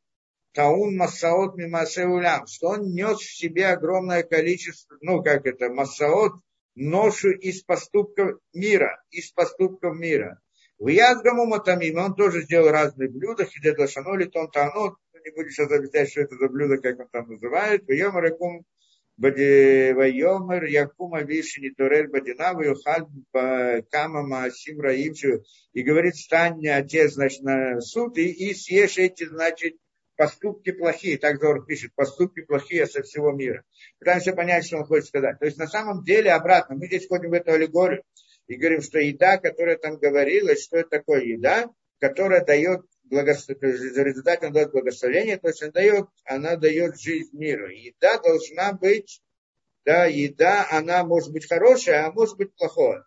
Таун 0.54 0.98
Масаот 0.98 1.58
Мимасеулям, 1.58 2.48
что 2.48 2.70
он 2.70 2.92
нес 2.94 3.20
в 3.20 3.38
себе 3.38 3.68
огромное 3.68 4.24
количество, 4.24 4.98
ну 5.02 5.22
как 5.22 5.46
это, 5.46 5.70
Масаот, 5.70 6.34
ношу 6.74 7.30
из 7.30 7.62
поступков 7.62 8.40
мира, 8.54 9.00
из 9.12 9.32
поступков 9.32 9.96
мира. 9.96 10.40
В 10.80 10.88
Язгаму 10.88 11.46
Матамим 11.46 12.00
он 12.00 12.16
тоже 12.16 12.42
сделал 12.42 12.72
разные 12.72 13.08
блюда, 13.08 13.46
хидед 13.46 13.78
лашаноли, 13.78 14.26
тон 14.26 14.50
тано, 14.50 14.96
не 15.24 15.32
буду 15.32 15.52
сейчас 15.52 15.72
объяснять, 15.72 16.10
что 16.10 16.22
это 16.22 16.36
за 16.38 16.50
блюдо, 16.50 16.80
как 16.80 17.00
он 17.00 17.08
там 17.12 17.30
называет. 17.30 17.86
В 17.86 17.92
Йомаракум 17.92 18.66
Вайомер 19.22 20.64
Якума 20.66 21.22
Вишни 21.22 21.70
Турель 21.70 22.08
Бадина 22.08 22.54
Ваюхаль 22.54 23.06
Кама 23.92 24.24
Маасим 24.24 24.82
Раимчу 24.82 25.44
и 25.74 25.84
говорит, 25.84 26.16
стань 26.16 26.68
отец, 26.68 27.14
значит, 27.14 27.42
на 27.44 27.80
суд 27.82 28.18
и, 28.18 28.30
и 28.32 28.54
съешь 28.56 28.98
эти, 28.98 29.26
значит, 29.26 29.76
поступки 30.16 30.72
плохие, 30.72 31.20
так 31.20 31.40
Зор 31.40 31.66
пишет, 31.66 31.94
поступки 31.94 32.42
плохие 32.42 32.88
со 32.88 33.04
всего 33.04 33.32
мира. 33.32 33.64
Пытаемся 34.00 34.34
понять, 34.34 34.66
что 34.66 34.78
он 34.78 34.86
хочет 34.86 35.08
сказать. 35.08 35.38
То 35.40 35.46
есть 35.46 35.58
на 35.58 35.68
самом 35.68 36.04
деле 36.04 36.32
обратно, 36.32 36.76
мы 36.76 36.88
здесь 36.88 37.08
ходим 37.08 37.30
в 37.30 37.34
эту 37.34 37.52
аллегорию 37.52 38.04
и 38.48 38.56
говорим, 38.56 38.82
что 38.82 39.00
еда, 39.00 39.38
которая 39.38 39.78
там 39.78 39.98
говорилась, 39.98 40.64
что 40.64 40.78
это 40.78 40.90
такое 40.90 41.22
еда, 41.22 41.70
которая 42.00 42.44
дает 42.44 42.82
она 44.44 44.54
дает 44.54 44.72
благословение, 44.72 45.38
то 45.38 45.50
есть 45.50 45.62
она 45.62 45.72
дает, 45.72 46.06
она 46.26 46.56
дает 46.56 47.00
жизнь 47.00 47.38
миру. 47.38 47.68
Еда 47.68 48.20
должна 48.20 48.74
быть, 48.74 49.22
да, 49.86 50.06
еда, 50.06 50.68
она 50.72 51.04
может 51.04 51.32
быть 51.32 51.48
хорошая, 51.48 52.06
а 52.06 52.12
может 52.12 52.38
быть 52.38 52.54
плохая. 52.56 53.06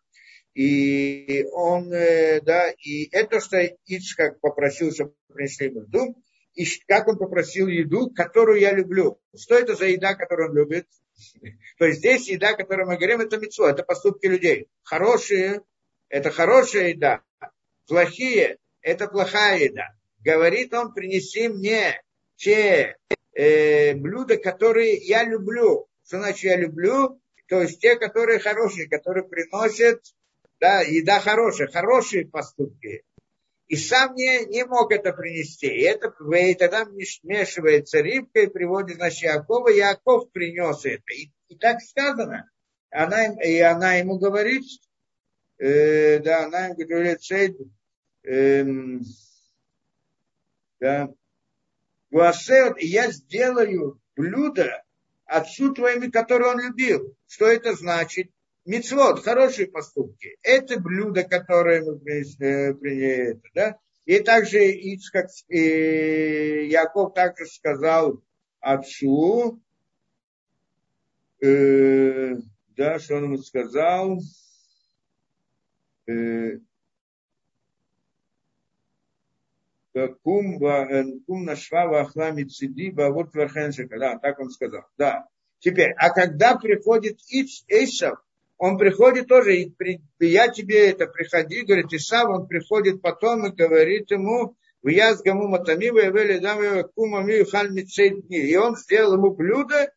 И 0.55 1.45
он, 1.53 1.93
э, 1.93 2.41
да, 2.43 2.71
и 2.71 3.09
это, 3.11 3.41
что 3.41 3.59
Ицхак 3.87 4.41
попросил, 4.41 4.93
чтобы 4.93 5.15
принесли 5.33 5.67
ему 5.67 5.81
дом, 5.87 6.23
и 6.55 6.65
как 6.87 7.09
он 7.09 7.19
попросил 7.19 7.67
еду, 7.67 8.11
которую 8.11 8.61
я 8.61 8.73
люблю. 8.73 9.21
Что 9.37 9.57
это 9.57 9.75
за 9.75 9.87
еда, 9.87 10.15
которую 10.15 10.51
он 10.51 10.57
любит? 10.57 10.87
То 11.79 11.87
есть 11.87 11.99
здесь 11.99 12.29
еда, 12.29 12.55
которую 12.55 12.87
мы 12.87 12.97
говорим, 12.97 13.21
это 13.21 13.39
мецо, 13.39 13.69
это 13.69 13.83
поступки 13.83 14.27
людей. 14.27 14.69
Хорошие– 14.83 15.63
это 16.09 16.31
хорошая 16.31 16.91
еда. 16.91 17.23
Плохие– 17.89 18.59
это 18.85 19.09
плохая 19.09 19.59
еда. 19.59 19.89
Говорит 20.21 20.73
он, 20.73 20.95
принеси 20.95 21.49
мне 21.49 22.01
те 22.37 22.97
э, 23.35 23.95
блюда, 23.95 24.37
которые 24.37 24.95
я 24.95 25.25
люблю. 25.25 25.89
Что 26.07 26.19
значит 26.19 26.45
я 26.45 26.57
люблю? 26.57 27.21
То 27.49 27.63
есть 27.63 27.81
те, 27.81 27.97
которые 27.97 28.39
хорошие, 28.39 28.89
которые 28.89 29.25
приносят, 29.25 30.01
да, 30.61 30.83
еда 30.83 31.19
хорошая, 31.19 31.67
хорошие 31.67 32.27
поступки 32.27 33.03
и 33.67 33.77
сам 33.77 34.15
не, 34.15 34.45
не 34.47 34.65
мог 34.65 34.93
это 34.93 35.13
принести. 35.13 35.67
И, 35.67 35.83
это, 35.83 36.15
и 36.37 36.55
тогда 36.55 36.85
смешивается 36.85 38.03
рыбка 38.03 38.41
и 38.41 38.47
приводит, 38.47 38.97
значит, 38.97 39.23
Якова, 39.23 39.69
Яков 39.69 40.31
принес 40.31 40.85
это. 40.85 41.13
И, 41.13 41.31
и 41.49 41.57
так 41.57 41.81
сказано. 41.81 42.51
Она, 42.91 43.27
и 43.43 43.59
она 43.59 43.95
ему 43.95 44.19
говорит, 44.19 44.65
э, 45.59 46.19
да, 46.21 46.45
она 46.45 46.67
ему 46.67 46.87
говорит, 46.87 47.21
Сейд, 48.25 48.31
э, 48.31 48.65
да, 50.81 51.15
я 52.11 53.11
сделаю 53.11 54.01
блюдо 54.17 54.83
отцу 55.27 55.73
твоими, 55.75 56.09
которое 56.11 56.53
он 56.53 56.61
любил. 56.61 57.17
Что 57.27 57.47
это 57.47 57.75
значит? 57.75 58.31
Мицвод, 58.65 59.23
хорошие 59.23 59.69
поступки. 59.69 60.39
Это 60.43 60.81
блюдо, 60.81 61.25
которое 61.25 61.83
мы 61.85 61.99
приняли, 61.99 63.41
да? 63.55 63.79
И 64.07 64.21
также 64.21 64.71
Ицхак, 64.71 65.29
и 65.49 66.69
Яков 66.71 67.15
также 67.15 67.47
сказал 67.47 68.23
отцу, 68.61 69.61
э, 71.41 72.35
да, 72.77 72.99
что 72.99 73.17
он 73.17 73.25
ему 73.25 73.39
сказал, 73.39 74.19
э, 76.07 76.59
кум, 80.23 80.65
э, 80.65 81.05
кум 81.27 81.45
нашва 81.45 81.87
вахла 81.87 82.31
мициди, 82.33 82.91
вот 82.95 83.35
вархеншика, 83.35 83.99
да, 83.99 84.19
так 84.19 84.39
он 84.41 84.51
сказал, 84.51 84.83
да. 84.99 85.27
Теперь, 85.59 85.93
а 85.97 86.11
когда 86.11 86.57
приходит 86.57 87.19
Исав, 87.69 88.19
он 88.59 88.79
приходит 88.79 89.29
тоже, 89.29 89.57
и 89.57 89.71
при, 89.71 90.01
я 90.21 90.49
тебе 90.49 90.91
это 90.91 91.07
приходи, 91.07 91.63
говорит, 91.63 91.93
и 91.93 91.99
сам 91.99 92.33
он 92.33 92.47
приходит 92.47 93.03
потом 93.03 93.47
и 93.47 93.51
говорит 93.51 94.11
ему, 94.11 94.57
в 94.83 94.89
язгаму 94.89 95.49
матамива 95.49 96.01
и 96.01 96.11
вели 96.11 96.39
дамы 96.39 96.85
кумами 96.95 97.43
И 98.35 98.57
он 98.57 98.77
сделал 98.77 99.15
ему 99.15 99.31
блюдо, 99.31 99.91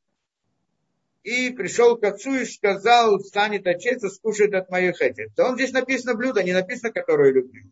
и 1.24 1.50
пришел 1.50 1.98
к 1.98 2.06
отцу 2.06 2.36
и 2.36 2.46
сказал, 2.46 3.20
станет 3.20 3.68
отец 3.68 4.02
и 4.02 4.10
скушает 4.10 4.54
от 4.54 4.70
моих 4.70 5.02
этих. 5.02 5.36
То 5.36 5.44
он 5.44 5.56
здесь 5.56 5.74
написано 5.74 6.16
блюдо, 6.16 6.42
не 6.42 6.54
написано, 6.54 6.94
которое 6.94 7.34
люблю. 7.34 7.70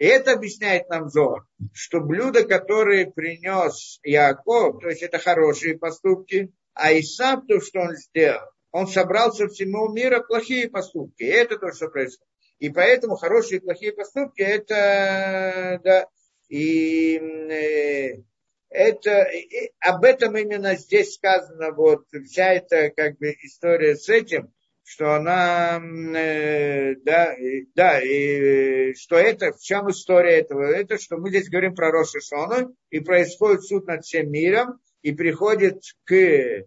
И 0.00 0.06
это 0.06 0.32
объясняет 0.32 0.88
нам 0.88 1.10
Зор, 1.10 1.46
что 1.74 2.00
блюдо, 2.00 2.44
которое 2.44 3.10
принес 3.10 4.00
Яков, 4.02 4.80
то 4.80 4.88
есть 4.88 5.02
это 5.02 5.18
хорошие 5.18 5.78
поступки, 5.78 6.50
а 6.72 6.98
Исав, 6.98 7.40
то, 7.46 7.60
что 7.60 7.80
он 7.80 7.94
сделал, 7.96 8.48
он 8.70 8.86
собрал 8.86 9.30
со 9.30 9.46
всего 9.48 9.92
мира 9.92 10.20
плохие 10.20 10.70
поступки. 10.70 11.24
И 11.24 11.26
это 11.26 11.58
то, 11.58 11.70
что 11.72 11.88
происходит. 11.88 12.26
И 12.60 12.70
поэтому 12.70 13.16
хорошие 13.16 13.58
и 13.58 13.62
плохие 13.62 13.92
поступки, 13.92 14.40
это, 14.40 15.78
да, 15.84 16.06
и 16.48 17.18
э, 17.18 18.22
это, 18.70 19.22
и 19.24 19.70
об 19.80 20.04
этом 20.04 20.34
именно 20.34 20.76
здесь 20.76 21.12
сказано, 21.14 21.72
вот, 21.72 22.06
вся 22.24 22.54
эта, 22.54 22.88
как 22.88 23.18
бы, 23.18 23.36
история 23.42 23.96
с 23.96 24.08
этим, 24.08 24.50
что 24.90 25.14
она, 25.14 25.80
э, 25.80 26.96
да, 27.04 27.32
и, 27.34 27.66
да, 27.76 28.00
и 28.00 28.92
что 28.94 29.14
это, 29.14 29.52
в 29.52 29.60
чем 29.60 29.88
история 29.88 30.38
этого? 30.38 30.64
Это, 30.64 30.98
что 30.98 31.16
мы 31.16 31.28
здесь 31.30 31.48
говорим 31.48 31.76
про 31.76 31.92
Рошишону, 31.92 32.74
и 32.90 32.98
происходит 32.98 33.62
суд 33.62 33.86
над 33.86 34.04
всем 34.04 34.32
миром, 34.32 34.80
и 35.02 35.12
приходит 35.12 35.80
к 36.02 36.64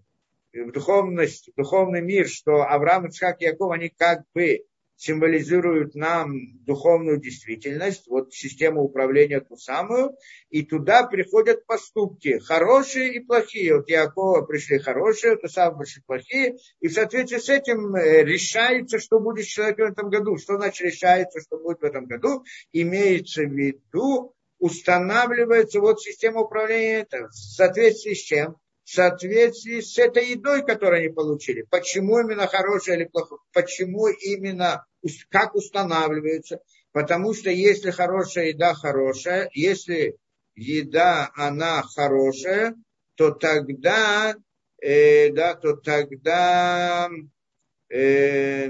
в 0.53 0.71
духовность, 0.71 1.49
в 1.49 1.57
духовный 1.57 2.01
мир, 2.01 2.30
что 2.30 2.63
Авраам, 2.63 3.07
Ицхак 3.07 3.41
и 3.41 3.45
Яков, 3.45 3.71
они 3.71 3.89
как 3.89 4.21
бы 4.34 4.63
символизируют 4.96 5.96
нам 5.96 6.64
духовную 6.66 7.20
действительность, 7.20 8.08
вот 8.08 8.34
систему 8.34 8.82
управления 8.82 9.41
ту 9.41 9.56
самую, 9.56 10.16
и 10.50 10.64
туда 10.64 11.04
приходят 11.04 11.66
поступки, 11.66 12.39
хорошие 12.39 13.14
и 13.14 13.20
плохие. 13.20 13.78
Вот 13.78 13.89
Якова 13.89 14.41
пришли 14.44 14.80
хорошие, 14.80 15.36
то 15.38 15.48
самое 15.48 15.80
пришли 15.80 16.02
плохие, 16.06 16.56
и 16.80 16.88
в 16.88 16.94
соответствии 16.94 17.39
с 17.39 17.50
этим 17.50 17.96
э, 17.96 18.24
решается, 18.24 19.00
что 19.00 19.20
будет 19.20 19.46
с 19.46 19.50
человеком 19.50 19.88
в 19.88 19.91
этом 19.91 20.10
году. 20.10 20.38
Что 20.38 20.58
значит 20.58 20.86
решается, 20.86 21.41
что 21.41 21.58
будет 21.58 21.82
в 21.82 21.84
этом 21.84 22.06
году? 22.06 22.44
Имеется 22.72 23.44
в 23.44 23.52
виду, 23.52 24.34
устанавливается 24.60 25.82
вот 25.82 26.02
система 26.02 26.41
управления 26.41 27.00
это, 27.02 27.28
в 27.28 27.34
соответствии 27.34 28.14
с 28.14 28.22
чем? 28.22 28.58
В 28.84 28.89
соответствии 28.89 29.79
с 29.79 29.97
этой 29.97 30.31
едой, 30.31 30.65
которую 30.65 30.99
они 30.99 31.09
получили. 31.09 31.65
Почему 31.69 32.19
именно 32.19 32.47
хорошая 32.47 32.97
или 32.97 33.05
плохая? 33.05 33.39
Почему 33.53 34.07
именно, 34.07 34.86
как 35.29 35.55
устанавливается? 35.55 36.59
Потому 36.91 37.34
что 37.34 37.49
если 37.49 37.91
хорошая 37.91 38.47
еда 38.49 38.73
хорошая, 38.73 39.49
если 39.53 40.17
еда, 40.55 41.31
она 41.36 41.81
хорошая, 41.81 42.75
то 43.15 43.31
тогда, 43.31 44.36
э, 44.81 45.31
да, 45.31 45.55
то 45.55 45.75
тогда, 45.75 47.09
э, 47.89 48.69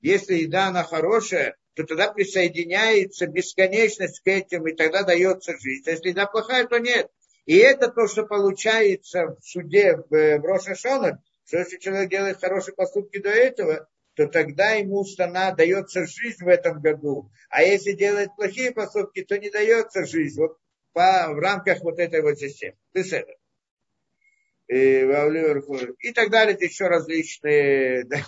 если 0.00 0.34
еда, 0.34 0.68
она 0.68 0.84
хорошая, 0.84 1.56
то 1.74 1.84
тогда 1.84 2.12
присоединяется 2.12 3.26
бесконечность 3.26 4.20
к 4.20 4.28
этим, 4.28 4.66
и 4.68 4.74
тогда 4.74 5.02
дается 5.02 5.56
жизнь. 5.58 5.88
Если 5.88 6.10
еда 6.10 6.26
плохая, 6.26 6.66
то 6.66 6.78
нет. 6.78 7.10
И 7.50 7.56
это 7.56 7.90
то, 7.90 8.06
что 8.06 8.26
получается 8.26 9.36
в 9.36 9.44
суде 9.44 9.96
в, 9.96 10.14
э, 10.14 10.38
в 10.38 10.44
Рошашона, 10.44 11.20
что 11.44 11.58
если 11.58 11.78
человек 11.78 12.08
делает 12.08 12.38
хорошие 12.40 12.76
поступки 12.76 13.18
до 13.18 13.30
этого, 13.30 13.88
то 14.14 14.28
тогда 14.28 14.70
ему 14.74 15.02
стана 15.02 15.52
дается 15.52 16.06
жизнь 16.06 16.44
в 16.44 16.46
этом 16.46 16.80
году. 16.80 17.28
А 17.48 17.64
если 17.64 17.90
делает 17.90 18.36
плохие 18.36 18.70
поступки, 18.70 19.24
то 19.24 19.36
не 19.36 19.50
дается 19.50 20.06
жизнь. 20.06 20.40
Вот 20.40 20.58
по, 20.92 21.32
в 21.32 21.40
рамках 21.40 21.80
вот 21.80 21.98
этой 21.98 22.22
вот 22.22 22.38
системы. 22.38 22.76
это. 22.94 23.34
И 24.68 26.12
так 26.12 26.30
далее, 26.30 26.54
это 26.54 26.66
еще 26.66 26.86
различные 26.86 28.04
да, 28.04 28.18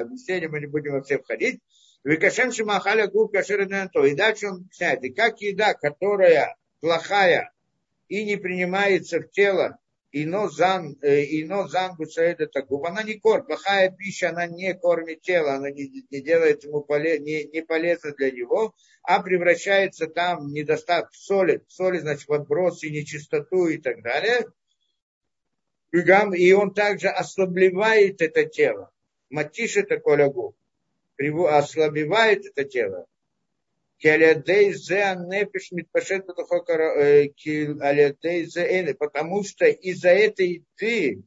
объяснения, 0.00 0.48
мы 0.48 0.60
не 0.60 0.66
будем 0.66 0.92
во 0.92 1.02
все 1.02 1.18
входить. 1.18 1.60
Викашем 2.04 2.52
Шимахаля 2.52 3.06
Губ 3.06 3.34
И 3.34 4.14
дальше 4.14 4.46
он 4.46 4.62
объясняет, 4.62 5.04
и 5.04 5.10
как 5.10 5.42
еда, 5.42 5.74
которая 5.74 6.56
плохая, 6.80 7.51
и 8.12 8.26
не 8.26 8.36
принимается 8.36 9.20
в 9.20 9.30
тело, 9.30 9.78
ино 10.10 10.50
зан, 10.50 10.98
э, 11.00 11.24
ино 11.40 11.66
зан 11.66 11.96
это 12.16 12.46
таков. 12.46 12.84
Она 12.84 13.02
не 13.02 13.14
кормит, 13.14 13.46
плохая 13.46 13.90
пища, 13.90 14.28
она 14.28 14.46
не 14.46 14.74
кормит 14.74 15.22
тело, 15.22 15.54
она 15.54 15.70
не, 15.70 16.04
не 16.10 16.20
делает 16.20 16.62
ему 16.62 16.82
полез, 16.82 17.20
не, 17.20 17.44
не 17.44 17.62
полезно 17.62 18.12
для 18.12 18.30
него, 18.30 18.74
а 19.02 19.22
превращается 19.22 20.08
там 20.08 20.52
недостаток 20.52 21.14
соли, 21.14 21.62
соли, 21.68 22.00
значит, 22.00 22.28
в 22.28 22.32
отбросы, 22.34 22.90
нечистоту 22.90 23.68
и 23.68 23.78
так 23.78 24.02
далее. 24.02 24.44
И 25.90 26.52
он 26.52 26.74
также 26.74 27.08
ослабливает 27.08 28.20
это 28.20 28.44
тело. 28.44 28.90
Матиша 29.30 29.84
такой 29.84 30.18
лягу. 30.18 30.54
Ослабевает 31.48 32.44
это 32.44 32.64
тело. 32.64 33.06
Э, 34.02 34.34
потому 38.94 39.44
что 39.44 39.66
из-за 39.66 40.08
этой 40.08 40.64
ты 40.76 41.22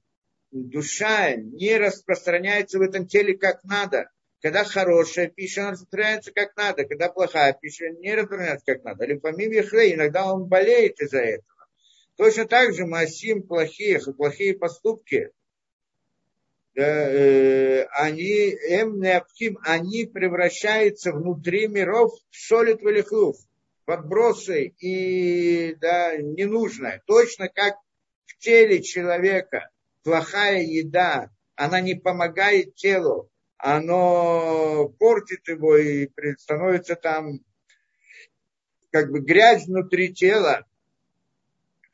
душа 0.51 1.35
не 1.35 1.77
распространяется 1.77 2.79
в 2.79 2.81
этом 2.81 3.07
теле 3.07 3.37
как 3.37 3.63
надо. 3.63 4.09
Когда 4.41 4.63
хорошая 4.63 5.27
пища, 5.27 5.61
она 5.61 5.71
распространяется 5.71 6.31
как 6.33 6.55
надо. 6.57 6.85
Когда 6.85 7.09
плохая 7.09 7.53
пища, 7.53 7.89
не 7.89 8.13
распространяется 8.13 8.65
как 8.65 8.83
надо. 8.83 9.05
Лимфомим 9.05 9.51
Ехлей, 9.51 9.93
иногда 9.93 10.31
он 10.31 10.45
болеет 10.45 10.99
из-за 10.99 11.19
этого. 11.19 11.47
Точно 12.17 12.45
так 12.45 12.73
же 12.73 12.85
Масим 12.85 13.43
плохие, 13.43 13.99
плохие 13.99 14.53
поступки, 14.53 15.31
они, 16.81 18.55
эм 18.69 18.99
необхим, 18.99 19.57
они 19.63 20.05
превращаются 20.05 21.11
внутри 21.13 21.67
миров 21.67 22.11
в 22.29 22.35
солид 22.35 22.81
валихув, 22.81 23.37
подбросы 23.85 24.73
и 24.79 25.75
да, 25.75 26.17
ненужное. 26.17 27.01
Точно 27.05 27.47
как 27.47 27.75
в 28.25 28.37
теле 28.39 28.81
человека 28.81 29.69
плохая 30.03 30.61
еда, 30.61 31.29
она 31.55 31.79
не 31.79 31.95
помогает 31.95 32.75
телу, 32.75 33.29
оно 33.57 34.89
портит 34.99 35.47
его 35.47 35.77
и 35.77 36.09
становится 36.37 36.95
там 36.95 37.39
как 38.91 39.11
бы 39.11 39.19
грязь 39.19 39.65
внутри 39.65 40.13
тела, 40.13 40.65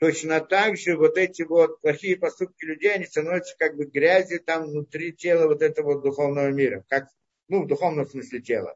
Точно 0.02 0.42
так 0.42 0.78
же 0.78 0.98
вот 0.98 1.16
эти 1.16 1.44
вот 1.44 1.80
плохие 1.80 2.18
поступки 2.18 2.66
людей, 2.66 2.92
они 2.92 3.06
становятся 3.06 3.56
как 3.56 3.76
бы 3.76 3.86
грязью 3.86 4.40
там 4.40 4.66
внутри 4.66 5.14
тела 5.14 5.46
вот 5.46 5.62
этого 5.62 6.02
духовного 6.02 6.50
мира, 6.50 6.84
как, 6.90 7.10
ну, 7.50 7.62
в 7.64 7.68
духовном 7.68 8.08
смысле 8.08 8.42
тела. 8.42 8.76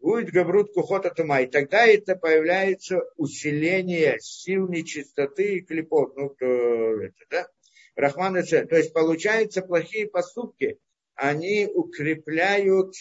Будет 0.00 0.30
габрут 0.30 0.72
кухота 0.72 1.10
тума. 1.10 1.42
И 1.42 1.48
тогда 1.48 1.84
это 1.84 2.16
появляется 2.16 3.02
усиление 3.18 4.16
сил 4.20 4.66
нечистоты 4.66 5.58
и 5.58 5.60
клепот. 5.60 6.16
Ну, 6.16 6.30
то, 6.30 6.46
это, 6.46 7.24
да? 7.28 7.48
Рахман 7.94 8.42
То 8.42 8.76
есть 8.76 8.94
получается 8.94 9.60
плохие 9.60 10.08
поступки, 10.08 10.78
они 11.14 11.66
укрепляют 11.66 12.94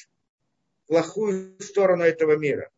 плохую 0.88 1.58
сторону 1.62 2.04
этого 2.04 2.36
мира. 2.36 2.73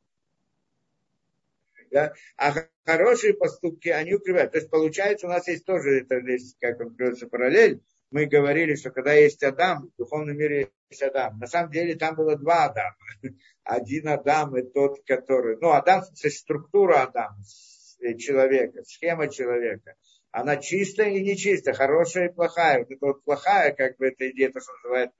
Да? 1.95 2.13
А 2.35 2.53
хорошие 2.85 3.33
поступки, 3.35 3.87
они 3.87 4.15
укрепляют. 4.15 4.51
То 4.51 4.57
есть 4.57 4.69
получается, 4.69 5.27
у 5.27 5.29
нас 5.29 5.47
есть 5.47 5.65
тоже, 5.65 6.01
это 6.01 6.21
как 6.59 6.81
он 6.81 6.93
говорится, 6.93 7.27
параллель. 7.27 7.81
Мы 8.11 8.25
говорили, 8.25 8.75
что 8.75 8.91
когда 8.91 9.13
есть 9.13 9.41
Адам, 9.43 9.89
в 9.93 9.97
духовном 9.97 10.35
мире 10.35 10.71
есть 10.89 11.01
Адам. 11.01 11.39
На 11.39 11.47
самом 11.47 11.71
деле 11.71 11.95
там 11.95 12.15
было 12.15 12.35
два 12.35 12.65
Адама. 12.65 12.97
Один 13.63 14.09
Адам 14.09 14.57
и 14.57 14.63
тот, 14.63 14.97
который... 15.05 15.55
Ну, 15.61 15.71
Адам, 15.71 16.01
это 16.01 16.29
структура 16.29 17.03
Адама, 17.03 17.37
э, 18.01 18.15
человека, 18.15 18.83
схема 18.83 19.29
человека. 19.29 19.95
Она 20.31 20.57
чистая 20.57 21.11
и 21.11 21.23
нечистая, 21.23 21.73
хорошая 21.73 22.27
и 22.27 22.33
плохая. 22.33 22.79
Вот 22.79 22.91
это 22.91 23.05
вот 23.05 23.23
плохая, 23.23 23.73
как 23.73 23.95
бы, 23.95 24.07
эта 24.07 24.29
идея, 24.31 24.51
то, 24.51 24.59
что 24.59 24.73
называют 24.83 25.11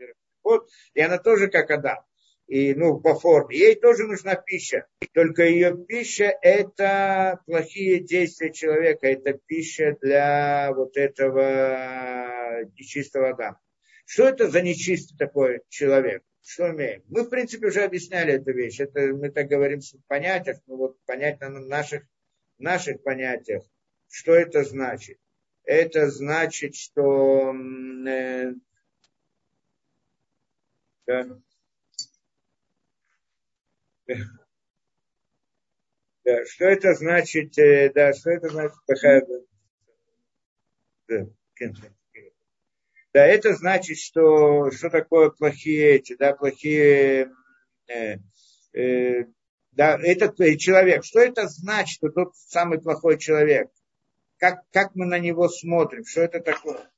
вот, 0.43 0.69
и 0.93 0.99
она 0.99 1.19
тоже 1.19 1.47
как 1.47 1.71
Адам 1.71 2.03
и, 2.47 2.73
ну, 2.75 2.99
по 2.99 3.15
форме. 3.15 3.57
Ей 3.57 3.75
тоже 3.75 4.05
нужна 4.05 4.35
пища. 4.35 4.85
Только 5.13 5.43
ее 5.43 5.75
пища– 5.75 6.25
это 6.41 7.41
плохие 7.45 7.99
действия 7.99 8.51
человека. 8.51 9.07
Это 9.07 9.33
пища 9.33 9.97
для 10.01 10.71
вот 10.73 10.95
этого 10.97 12.63
нечистого 12.77 13.29
Адама. 13.29 13.59
Что 14.05 14.27
это 14.27 14.49
за 14.49 14.61
нечистый 14.61 15.17
такой 15.17 15.61
человек? 15.69 16.23
Что 16.43 16.69
имеем? 16.69 17.03
Мы, 17.07 17.23
в 17.23 17.29
принципе, 17.29 17.67
уже 17.67 17.83
объясняли 17.83 18.33
эту 18.33 18.53
вещь. 18.53 18.79
Это 18.79 19.01
мы 19.15 19.31
так 19.31 19.47
говорим 19.47 19.79
в 19.79 20.07
понятиях, 20.07 20.57
но 20.67 20.77
вот 20.77 21.03
понять 21.05 21.41
на 21.41 21.49
наших, 21.49 22.03
наших 22.59 23.01
понятиях, 23.01 23.63
что 24.07 24.33
это 24.35 24.63
значит. 24.63 25.17
Это 25.63 26.11
значит, 26.11 26.75
что 26.75 27.51
э, 28.07 28.53
да, 31.07 31.39
да, 36.23 36.45
что 36.45 36.65
это 36.65 36.93
значит, 36.93 37.57
э, 37.57 37.91
да, 37.93 38.13
что 38.13 38.31
это 38.31 38.49
значит 38.49 38.77
такая... 38.85 39.25
Да, 41.07 41.25
да, 43.13 43.25
это 43.25 43.53
значит, 43.53 43.97
что, 43.97 44.71
что 44.71 44.89
такое 44.89 45.29
плохие 45.29 45.95
эти, 45.95 46.15
да, 46.15 46.33
плохие, 46.35 47.31
э, 47.87 48.17
э, 48.73 49.25
да, 49.71 49.97
этот 50.01 50.37
человек, 50.59 51.05
что 51.05 51.19
это 51.19 51.47
значит, 51.47 51.97
что 51.97 52.09
тот 52.09 52.35
самый 52.35 52.81
плохой 52.81 53.17
человек? 53.17 53.69
Как, 54.37 54.63
как 54.71 54.95
мы 54.95 55.05
на 55.05 55.17
него 55.17 55.47
смотрим, 55.47 56.05
что 56.05 56.21
это 56.21 56.41
такое? 56.41 56.89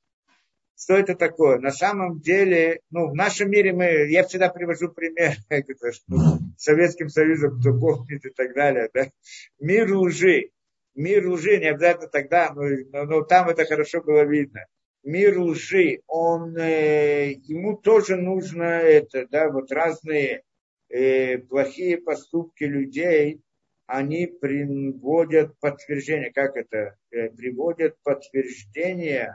Что 0.78 0.94
это 0.94 1.16
такое? 1.16 1.58
На 1.58 1.72
самом 1.72 2.20
деле, 2.20 2.82
ну, 2.90 3.08
в 3.08 3.14
нашем 3.14 3.50
мире 3.50 3.72
мы, 3.72 4.08
я 4.08 4.22
всегда 4.22 4.48
привожу 4.48 4.90
пример, 4.90 5.34
что 5.92 6.38
Советским 6.56 7.08
Союзом, 7.08 7.58
кто 7.58 7.76
помнит 7.76 8.24
и 8.24 8.30
так 8.30 8.54
далее, 8.54 8.88
да? 8.94 9.10
Мир 9.58 9.92
лжи. 9.92 10.50
Мир 10.94 11.28
лжи, 11.28 11.58
не 11.58 11.66
обязательно 11.66 12.08
тогда, 12.08 12.52
но, 12.54 12.62
но, 12.92 13.04
но 13.04 13.22
там 13.22 13.48
это 13.48 13.64
хорошо 13.64 14.02
было 14.02 14.22
видно. 14.22 14.66
Мир 15.02 15.40
лжи, 15.40 16.00
он, 16.06 16.56
э, 16.56 17.32
ему 17.32 17.76
тоже 17.76 18.16
нужно 18.16 18.62
это, 18.62 19.26
да, 19.28 19.50
вот 19.50 19.72
разные 19.72 20.42
э, 20.90 21.38
плохие 21.38 21.98
поступки 21.98 22.64
людей, 22.64 23.40
они 23.86 24.26
приводят 24.26 25.58
подтверждение, 25.58 26.32
как 26.32 26.56
это, 26.56 26.96
э, 27.10 27.30
приводят 27.30 27.96
подтверждение 28.04 29.34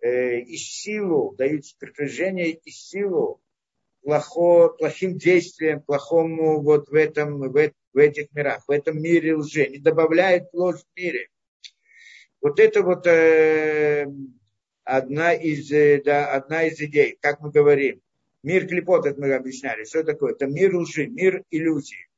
э, 0.00 0.40
и 0.40 0.56
силу, 0.56 1.34
дают 1.36 1.64
подтверждение 1.78 2.50
и 2.50 2.70
силу 2.70 3.40
плохо, 4.02 4.68
плохим 4.70 5.18
действиям, 5.18 5.82
плохому 5.82 6.60
вот 6.62 6.88
в, 6.88 6.94
этом, 6.94 7.40
в, 7.40 7.52
в 7.92 7.98
этих 7.98 8.32
мирах, 8.32 8.64
в 8.66 8.70
этом 8.70 9.00
мире 9.00 9.36
лжи, 9.36 9.66
не 9.66 9.78
добавляет 9.78 10.48
ложь 10.52 10.80
в 10.80 10.96
мире. 10.96 11.28
Вот 12.40 12.58
это 12.58 12.82
вот 12.82 13.06
э, 13.06 14.06
одна, 14.84 15.34
из, 15.34 15.70
э, 15.70 16.02
да, 16.02 16.32
одна 16.32 16.64
из 16.64 16.80
идей, 16.80 17.18
как 17.20 17.40
мы 17.40 17.50
говорим. 17.50 18.00
Мир 18.42 18.66
клепот, 18.66 19.04
это 19.04 19.20
мы 19.20 19.34
объясняли. 19.34 19.84
Что 19.84 20.02
такое? 20.02 20.32
Это 20.32 20.46
мир 20.46 20.74
лжи, 20.74 21.06
мир 21.06 21.44
иллюзии. 21.50 22.08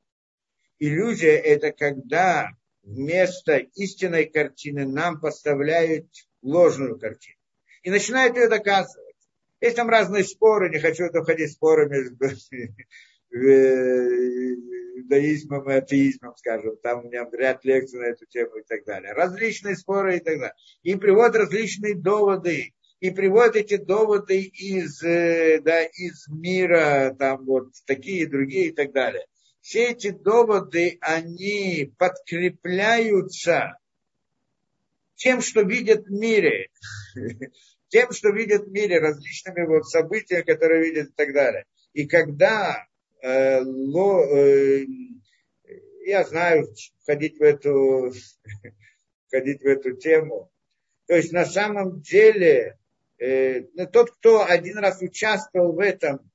Иллюзия– 0.78 1.36
это 1.38 1.72
когда 1.72 2.50
вместо 2.82 3.56
истинной 3.56 4.26
картины 4.26 4.86
нам 4.86 5.20
поставляют 5.20 6.06
ложную 6.42 6.98
картину. 6.98 7.36
И 7.82 7.90
начинают 7.90 8.36
ее 8.36 8.48
доказывать. 8.48 9.16
Есть 9.60 9.76
там 9.76 9.88
разные 9.88 10.24
споры, 10.24 10.70
не 10.70 10.80
хочу 10.80 11.10
доходить 11.10 11.50
в 11.50 11.52
споры 11.52 11.88
между 11.88 12.16
иудаизмом 15.02 15.70
и 15.70 15.74
атеизмом, 15.74 16.36
скажем. 16.36 16.76
Там 16.82 17.00
у 17.00 17.08
меня 17.08 17.26
ряд 17.32 17.64
лекций 17.64 18.00
на 18.00 18.04
эту 18.06 18.26
тему 18.26 18.56
и 18.56 18.62
так 18.64 18.84
далее. 18.84 19.12
Различные 19.12 19.76
споры 19.76 20.16
и 20.16 20.20
так 20.20 20.38
далее. 20.38 20.54
И 20.82 20.96
приводят 20.96 21.36
различные 21.36 21.94
доводы. 21.94 22.72
И 23.00 23.10
приводят 23.10 23.56
эти 23.56 23.76
доводы 23.76 24.42
из, 24.42 25.02
э, 25.02 25.60
да, 25.60 25.82
из 25.82 26.28
мира, 26.28 27.14
там 27.18 27.44
вот 27.44 27.68
такие, 27.84 28.28
другие 28.28 28.68
и 28.68 28.72
так 28.72 28.92
далее. 28.92 29.26
Все 29.60 29.90
эти 29.90 30.10
доводы, 30.10 30.98
они 31.00 31.92
подкрепляются 31.98 33.76
тем, 35.16 35.40
что 35.40 35.62
видят 35.62 36.06
в 36.06 36.10
мире 36.10 36.68
тем, 37.92 38.10
что 38.10 38.30
видят 38.30 38.64
в 38.64 38.72
мире, 38.72 38.98
различными 38.98 39.66
вот 39.66 39.86
событиями, 39.86 40.42
которые 40.42 40.82
видят 40.82 41.10
и 41.10 41.12
так 41.12 41.34
далее. 41.34 41.66
И 41.92 42.06
когда 42.06 42.86
э, 43.20 43.60
ло, 43.60 44.24
э, 44.24 44.86
я 46.06 46.24
знаю, 46.24 46.66
входить 47.02 47.38
в 47.38 47.42
эту, 47.42 48.12
входить 49.28 49.60
в 49.60 49.66
эту 49.66 49.92
тему, 49.92 50.50
то 51.06 51.14
есть 51.14 51.32
на 51.32 51.44
самом 51.44 52.00
деле 52.00 52.78
э, 53.18 53.66
ну, 53.74 53.86
тот, 53.86 54.10
кто 54.12 54.42
один 54.42 54.78
раз 54.78 55.02
участвовал 55.02 55.72
в 55.72 55.78
этом, 55.78 56.30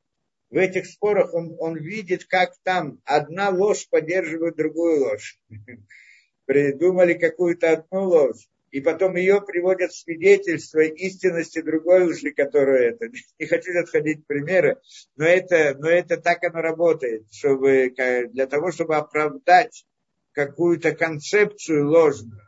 в 0.51 0.57
этих 0.57 0.85
спорах, 0.85 1.33
он, 1.33 1.55
он 1.57 1.75
видит, 1.75 2.25
как 2.25 2.53
там 2.61 3.01
одна 3.03 3.49
ложь 3.49 3.89
поддерживает 3.89 4.55
другую 4.57 5.01
ложь. 5.01 5.39
Придумали 6.45 7.15
какую-то 7.15 7.71
одну 7.71 8.03
ложь, 8.03 8.47
и 8.71 8.81
потом 8.81 9.15
ее 9.15 9.41
приводят 9.41 9.91
в 9.91 9.99
свидетельство 9.99 10.79
истинности 10.79 11.61
другой 11.61 12.03
лжи, 12.03 12.31
которая 12.31 12.91
это. 12.91 13.09
Не 13.39 13.45
хочу 13.45 13.77
отходить 13.79 14.25
примеры, 14.25 14.79
но 15.15 15.25
это, 15.25 15.75
но 15.77 15.89
это 15.89 16.17
так 16.17 16.43
оно 16.43 16.61
работает, 16.61 17.25
чтобы, 17.31 17.93
для 18.31 18.47
того, 18.47 18.71
чтобы 18.71 18.95
оправдать 18.97 19.85
какую-то 20.33 20.93
концепцию 20.93 21.89
ложную, 21.89 22.41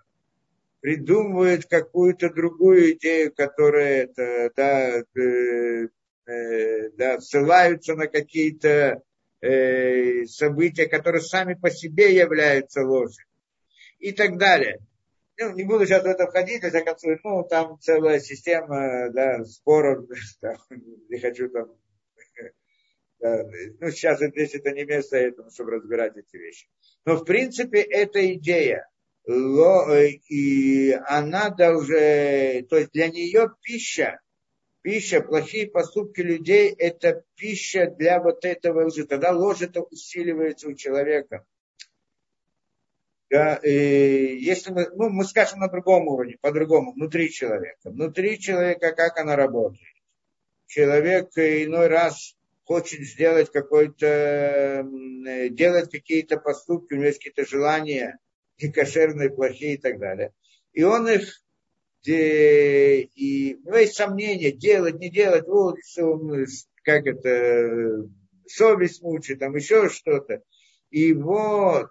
придумывают 0.81 1.65
какую-то 1.65 2.29
другую 2.29 2.93
идею, 2.93 3.33
которая 3.33 4.03
это, 4.03 4.51
да, 4.55 5.03
э, 5.19 5.87
э, 6.25 6.89
да, 6.91 7.19
ссылаются 7.19 7.95
на 7.95 8.07
какие-то 8.07 9.01
э, 9.41 10.25
события, 10.25 10.87
которые 10.87 11.21
сами 11.21 11.53
по 11.53 11.69
себе 11.69 12.15
являются 12.15 12.81
ложью 12.81 13.25
и 13.99 14.11
так 14.11 14.37
далее 14.37 14.79
ну, 15.39 15.53
не 15.55 15.63
буду 15.63 15.85
сейчас 15.85 16.03
в 16.03 16.07
это 16.07 16.27
входить, 16.27 16.61
хотя 16.61 16.81
концу, 16.81 17.17
ну, 17.23 17.43
там 17.43 17.79
целая 17.79 18.19
система, 18.19 19.09
да, 19.13 19.43
споров, 19.45 20.05
там, 20.41 20.57
не 21.09 21.19
хочу 21.19 21.49
там, 21.49 21.75
да, 23.19 23.45
ну, 23.79 23.91
сейчас 23.91 24.19
здесь 24.19 24.55
это 24.55 24.71
не 24.71 24.85
место 24.85 25.17
этому, 25.17 25.49
чтобы 25.51 25.71
разбирать 25.71 26.17
эти 26.17 26.37
вещи. 26.37 26.67
Но, 27.05 27.15
в 27.15 27.25
принципе, 27.25 27.81
эта 27.81 28.33
идея, 28.33 28.87
и 29.25 30.91
она 31.05 31.49
даже, 31.49 32.65
то 32.69 32.77
есть 32.77 32.91
для 32.91 33.09
нее 33.09 33.53
пища, 33.61 34.19
пища, 34.81 35.21
плохие 35.21 35.69
поступки 35.69 36.21
людей, 36.21 36.73
это 36.77 37.23
пища 37.35 37.93
для 37.97 38.21
вот 38.21 38.43
этого 38.45 38.87
лжи. 38.87 39.05
Тогда 39.05 39.31
ложь 39.31 39.61
это 39.61 39.81
усиливается 39.81 40.67
у 40.67 40.73
человека. 40.73 41.45
Да, 43.29 43.55
и 43.57 44.37
если 44.39 44.71
мы, 44.71 44.89
ну, 44.95 45.09
мы 45.09 45.23
скажем 45.23 45.59
на 45.59 45.67
другом 45.67 46.07
уровне, 46.07 46.37
по-другому, 46.41 46.93
внутри 46.93 47.29
человека. 47.29 47.77
Внутри 47.91 48.39
человека, 48.39 48.91
как 48.91 49.19
она 49.19 49.35
работает. 49.35 49.81
Человек 50.65 51.29
иной 51.37 51.87
раз 51.87 52.35
хочет 52.63 53.01
сделать 53.01 53.51
какой-то, 53.51 54.87
делать 55.51 55.91
какие-то 55.91 56.37
поступки, 56.37 56.93
у 56.93 56.97
него 56.97 57.07
есть 57.07 57.19
какие-то 57.19 57.45
желания, 57.49 58.17
некошерные, 58.61 59.29
плохие 59.29 59.75
и 59.75 59.77
так 59.77 59.99
далее. 59.99 60.33
И 60.73 60.83
он 60.83 61.07
их, 61.07 61.43
и 62.05 63.57
у 63.63 63.67
него 63.67 63.77
есть 63.77 63.95
сомнения, 63.95 64.51
делать, 64.51 64.99
не 64.99 65.09
делать, 65.09 65.47
вот, 65.47 65.77
как 66.83 67.05
это, 67.05 68.07
совесть 68.47 69.01
мучает, 69.01 69.39
там 69.39 69.55
еще 69.55 69.89
что-то. 69.89 70.41
И 70.89 71.13
вот, 71.13 71.89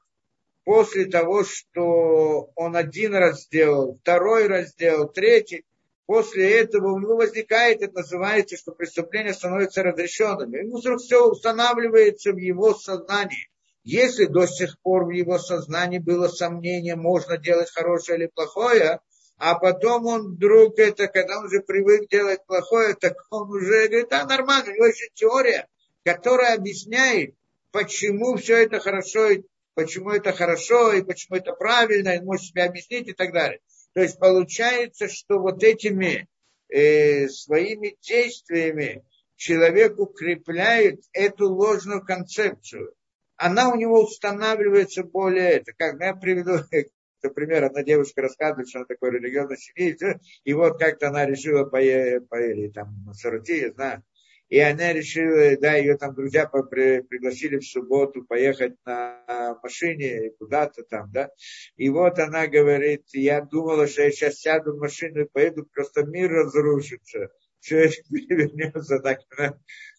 после 0.69 1.07
того, 1.07 1.45
что 1.45 2.51
он 2.55 2.77
один 2.77 3.15
раз 3.15 3.45
сделал, 3.45 3.97
второй 4.03 4.49
раз 4.49 4.69
сделал, 4.69 5.09
третий, 5.09 5.65
после 6.05 6.61
этого 6.61 6.93
у 6.93 6.99
него 6.99 7.17
возникает, 7.17 7.81
это 7.81 8.01
называется, 8.01 8.59
что 8.59 8.73
преступление 8.73 9.33
становится 9.33 9.83
разрешенным. 9.83 10.53
Ему 10.53 10.77
вдруг 10.77 11.01
все 11.01 11.27
устанавливается 11.27 12.33
в 12.33 12.37
его 12.37 12.75
сознании. 12.75 13.49
Если 13.83 14.27
до 14.27 14.45
сих 14.45 14.79
пор 14.83 15.07
в 15.07 15.11
его 15.11 15.39
сознании 15.39 16.01
было 16.01 16.29
сомнение, 16.29 16.97
можно 16.97 17.39
делать 17.39 17.73
хорошее 17.73 18.19
или 18.19 18.27
плохое, 18.27 19.01
а 19.39 19.59
потом 19.59 20.05
он 20.05 20.35
вдруг 20.35 20.79
это, 20.79 21.07
когда 21.07 21.39
он 21.39 21.47
уже 21.47 21.63
привык 21.63 22.11
делать 22.11 22.45
плохое, 22.45 22.93
так 22.95 23.15
он 23.31 23.49
уже 23.49 23.89
говорит, 23.89 24.13
а 24.13 24.27
нормально, 24.27 24.73
у 24.73 24.75
него 24.75 24.87
есть 24.89 25.13
теория, 25.15 25.67
которая 26.05 26.57
объясняет, 26.57 27.35
почему 27.73 28.37
все 28.37 28.65
это 28.65 28.81
хорошо 28.81 29.31
почему 29.79 30.11
это 30.11 30.33
хорошо 30.33 30.93
и 30.93 31.05
почему 31.05 31.37
это 31.37 31.53
правильно, 31.53 32.17
и 32.17 32.21
может 32.21 32.47
себе 32.47 32.65
объяснить 32.65 33.07
и 33.07 33.13
так 33.13 33.33
далее. 33.33 33.61
То 33.95 34.01
есть 34.01 34.19
получается, 34.19 35.09
что 35.09 35.39
вот 35.39 35.63
этими 35.63 36.27
э, 36.69 37.29
своими 37.29 37.97
действиями 38.03 39.05
человек 39.37 39.97
укрепляет 40.01 41.03
эту 41.13 41.49
ложную 41.55 42.05
концепцию. 42.05 42.93
Она 43.37 43.71
у 43.71 43.77
него 43.77 44.03
устанавливается 44.03 45.05
более, 45.05 45.51
это 45.51 45.73
как 45.79 46.01
я 46.01 46.13
приведу 46.17 46.55
например, 47.23 47.63
одна 47.63 47.85
девушка 47.85 48.23
рассказывает, 48.23 48.69
что 48.69 48.81
она 48.81 48.87
такой 48.87 49.13
религиозной 49.13 49.59
семьи, 49.59 49.97
и 50.43 50.55
вот 50.55 50.81
как-то 50.81 51.07
она 51.07 51.25
решила 51.25 51.63
поехать, 51.63 52.29
по, 52.29 52.37
там, 52.75 53.05
на 53.07 53.15
Сарути, 53.15 53.61
я 53.61 53.71
знаю, 53.71 54.03
и 54.49 54.59
она 54.59 54.93
решила, 54.93 55.57
да, 55.61 55.75
ее 55.75 55.97
там 55.97 56.15
друзья 56.15 56.47
при, 56.47 57.03
пригласили 57.03 57.59
в 57.59 57.67
субботу 57.67 58.25
поехать 58.25 58.75
на 58.85 59.59
машине 59.63 60.31
куда-то 60.39 60.85
там, 60.85 61.11
да. 61.13 61.31
И 61.77 61.89
вот 61.91 62.19
она 62.19 62.47
говорит, 62.47 63.05
я 63.13 63.43
думала, 63.43 63.87
что 63.87 64.03
я 64.03 64.11
сейчас 64.11 64.41
сяду 64.41 64.75
в 64.75 64.81
машину 64.81 65.23
и 65.23 65.29
поеду, 65.29 65.67
просто 65.73 66.05
мир 66.05 66.31
разрушится. 66.31 67.31
Все 67.61 67.85
это 67.85 67.97
перевернется, 68.11 69.01
так 69.01 69.21
она 69.37 69.59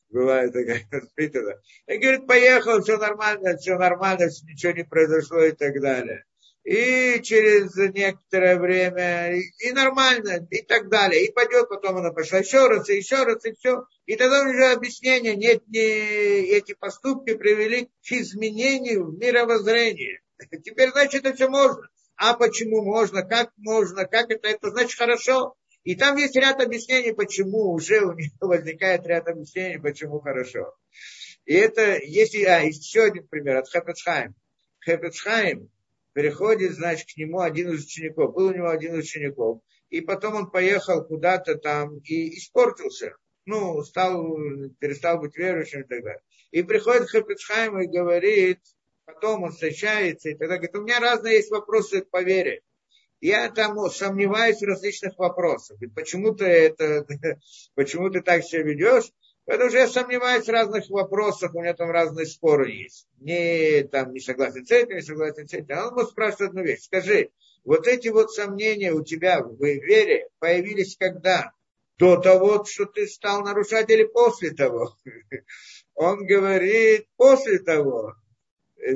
бывает 0.10 0.54
такая 0.54 0.82
воспитана. 0.92 1.62
И 1.88 1.98
говорит, 1.98 2.28
поехал, 2.28 2.82
все 2.82 2.98
нормально, 2.98 3.58
все 3.58 3.78
нормально, 3.78 4.30
ничего 4.48 4.72
не 4.72 4.84
произошло 4.84 5.44
и 5.44 5.52
так 5.52 5.80
далее 5.80 6.26
и 6.64 7.22
через 7.22 7.76
некоторое 7.94 8.60
время, 8.60 9.34
и, 9.36 9.42
и 9.60 9.72
нормально, 9.72 10.48
и 10.52 10.62
так 10.62 10.90
далее. 10.90 11.26
И 11.26 11.32
пойдет, 11.32 11.70
потом 11.70 11.98
она 11.98 12.12
пошла 12.12 12.40
еще 12.40 12.68
раз, 12.68 12.90
и 12.90 12.98
еще 12.98 13.24
раз, 13.24 13.44
и 13.46 13.54
все. 13.54 13.86
И 14.06 14.16
тогда 14.16 14.44
уже 14.44 14.72
объяснение, 14.72 15.36
нет, 15.36 15.64
не, 15.68 15.80
эти 15.80 16.74
поступки 16.74 17.36
привели 17.36 17.86
к 17.86 18.12
изменению 18.12 19.06
в 19.06 19.18
мировоззрении. 19.18 20.22
Теперь, 20.64 20.92
значит, 20.92 21.26
это 21.26 21.36
все 21.36 21.50
можно. 21.50 21.88
А 22.16 22.34
почему 22.34 22.84
можно, 22.84 23.24
как 23.24 23.52
можно, 23.58 24.06
как 24.06 24.30
это, 24.30 24.50
это 24.50 24.70
значит 24.72 24.98
хорошо. 24.98 25.56
И 25.84 25.96
там 25.96 26.18
есть 26.18 26.36
ряд 26.36 26.62
объяснений, 26.62 27.14
почему 27.14 27.72
уже 27.72 28.02
у 28.02 28.14
нее 28.14 28.32
возникает 28.42 29.08
ряд 29.08 29.28
объяснений, 29.28 29.80
почему 29.80 30.20
хорошо. 30.20 30.76
И 31.46 31.54
это, 31.54 31.98
если, 32.04 32.44
а, 32.44 32.60
еще 32.60 33.04
один 33.04 33.28
пример 33.28 33.58
от 33.58 33.70
Хепецхайм. 33.70 34.36
Хепецхайм, 34.86 35.70
приходит, 36.14 36.74
значит, 36.74 37.08
к 37.14 37.18
нему 37.18 37.40
один 37.40 37.72
из 37.72 37.86
учеников. 37.86 38.34
Был 38.34 38.48
у 38.48 38.54
него 38.54 38.70
один 38.70 38.96
из 38.96 39.06
учеников. 39.06 39.62
И 39.90 40.02
потом 40.02 40.36
он 40.36 40.52
поехал 40.52 41.04
куда-то 41.04 41.56
там 41.56 41.98
и 42.00 42.38
испортился. 42.38 43.16
Ну, 43.46 43.82
стал, 43.84 44.38
перестал 44.80 45.20
быть 45.20 45.36
верующим 45.36 45.82
и 45.82 45.88
так 45.88 46.04
далее. 46.04 46.22
И 46.52 46.62
приходит 46.64 47.08
к 47.08 47.12
Хапицхайму 47.12 47.82
и 47.82 47.88
говорит, 47.88 48.60
потом 49.06 49.44
он 49.44 49.52
встречается, 49.52 50.30
и 50.30 50.36
тогда 50.36 50.56
говорит, 50.58 50.76
у 50.76 50.82
меня 50.82 51.00
разные 51.00 51.38
есть 51.38 51.50
вопросы 51.50 52.04
по 52.04 52.22
вере. 52.22 52.62
Я 53.22 53.50
там 53.50 53.78
сомневаюсь 53.90 54.62
в 54.62 54.66
различных 54.66 55.18
вопросах. 55.18 55.78
Почему 55.96 56.34
ты 56.34 56.46
это, 56.46 57.06
почему 57.76 58.10
ты 58.10 58.22
так 58.22 58.44
себя 58.44 58.64
ведешь? 58.64 59.12
Поэтому 59.50 59.72
я 59.72 59.88
сомневаюсь 59.88 60.46
в 60.46 60.52
разных 60.52 60.88
вопросах, 60.92 61.56
у 61.56 61.62
меня 61.62 61.74
там 61.74 61.90
разные 61.90 62.28
споры 62.28 62.70
есть. 62.70 63.08
Не, 63.20 63.82
там, 63.82 64.14
не 64.14 64.20
согласен 64.20 64.64
с 64.64 64.70
этим, 64.70 64.98
не 64.98 65.02
согласен 65.02 65.48
с 65.48 65.54
этим. 65.56 65.76
А 65.76 65.88
он 65.88 65.96
может 65.96 66.12
спрашивать 66.12 66.50
одну 66.50 66.62
вещь. 66.62 66.84
Скажи, 66.84 67.32
вот 67.64 67.88
эти 67.88 68.10
вот 68.10 68.32
сомнения 68.32 68.94
у 68.94 69.04
тебя 69.04 69.42
в 69.42 69.58
вере 69.60 70.30
появились 70.38 70.96
когда? 70.96 71.52
До 71.98 72.18
того, 72.18 72.64
что 72.64 72.86
ты 72.86 73.08
стал 73.08 73.42
нарушать 73.42 73.90
или 73.90 74.04
после 74.04 74.52
того? 74.52 74.96
Он 75.96 76.28
говорит, 76.28 77.08
после 77.18 77.58
того. 77.58 78.14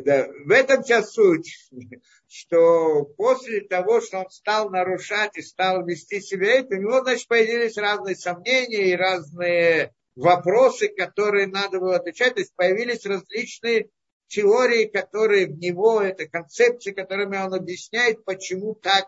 Да, 0.05 0.27
в 0.45 0.51
этом 0.51 0.83
вся 0.83 1.01
суть, 1.01 1.67
что 2.27 3.05
после 3.17 3.61
того, 3.61 4.01
что 4.01 4.19
он 4.19 4.29
стал 4.29 4.69
нарушать 4.69 5.35
и 5.35 5.41
стал 5.41 5.83
вести 5.85 6.21
себя 6.21 6.59
это, 6.59 6.75
у 6.75 6.79
него, 6.79 7.01
значит, 7.01 7.27
появились 7.27 7.75
разные 7.75 8.15
сомнения 8.15 8.91
и 8.91 8.95
разные 8.95 9.93
вопросы, 10.15 10.89
которые 10.89 11.47
надо 11.47 11.79
было 11.79 11.95
отвечать. 11.97 12.35
То 12.35 12.39
есть 12.41 12.55
появились 12.55 13.05
различные 13.05 13.89
теории, 14.27 14.85
которые 14.85 15.47
в 15.47 15.57
него, 15.57 16.01
это 16.01 16.27
концепции, 16.27 16.91
которыми 16.91 17.37
он 17.37 17.53
объясняет, 17.53 18.23
почему 18.25 18.75
так 18.75 19.07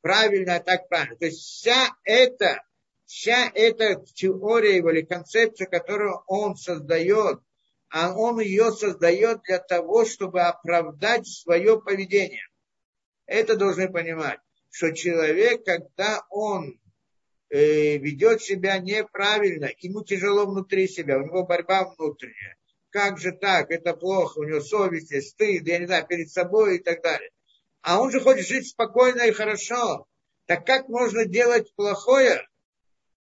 правильно, 0.00 0.56
а 0.56 0.60
так 0.60 0.88
правильно. 0.88 1.16
То 1.16 1.26
есть 1.26 1.40
вся 1.40 1.94
эта, 2.04 2.62
вся 3.06 3.50
эта 3.54 4.04
теория 4.14 4.76
его 4.76 4.90
или 4.90 5.02
концепция, 5.02 5.66
которую 5.66 6.22
он 6.26 6.56
создает, 6.56 7.40
а 7.88 8.12
он 8.16 8.40
ее 8.40 8.72
создает 8.72 9.42
для 9.42 9.58
того, 9.58 10.04
чтобы 10.04 10.42
оправдать 10.42 11.26
свое 11.28 11.80
поведение. 11.80 12.46
Это 13.26 13.56
должны 13.56 13.88
понимать, 13.88 14.40
что 14.70 14.92
человек, 14.92 15.64
когда 15.64 16.24
он 16.28 16.80
ведет 17.54 18.42
себя 18.42 18.78
неправильно, 18.78 19.70
ему 19.78 20.02
тяжело 20.02 20.46
внутри 20.46 20.88
себя, 20.88 21.18
у 21.18 21.26
него 21.26 21.44
борьба 21.44 21.84
внутренняя. 21.84 22.56
Как 22.90 23.18
же 23.18 23.32
так, 23.32 23.70
это 23.70 23.94
плохо, 23.94 24.38
у 24.38 24.44
него 24.44 24.60
совесть, 24.60 25.10
есть, 25.12 25.30
стыд, 25.30 25.66
я 25.66 25.78
не 25.78 25.86
знаю, 25.86 26.06
перед 26.06 26.30
собой 26.30 26.76
и 26.76 26.82
так 26.82 27.02
далее. 27.02 27.30
А 27.82 28.00
он 28.00 28.10
же 28.10 28.20
хочет 28.20 28.46
жить 28.46 28.68
спокойно 28.68 29.22
и 29.22 29.32
хорошо. 29.32 30.06
Так 30.46 30.66
как 30.66 30.88
можно 30.88 31.24
делать 31.26 31.72
плохое 31.74 32.46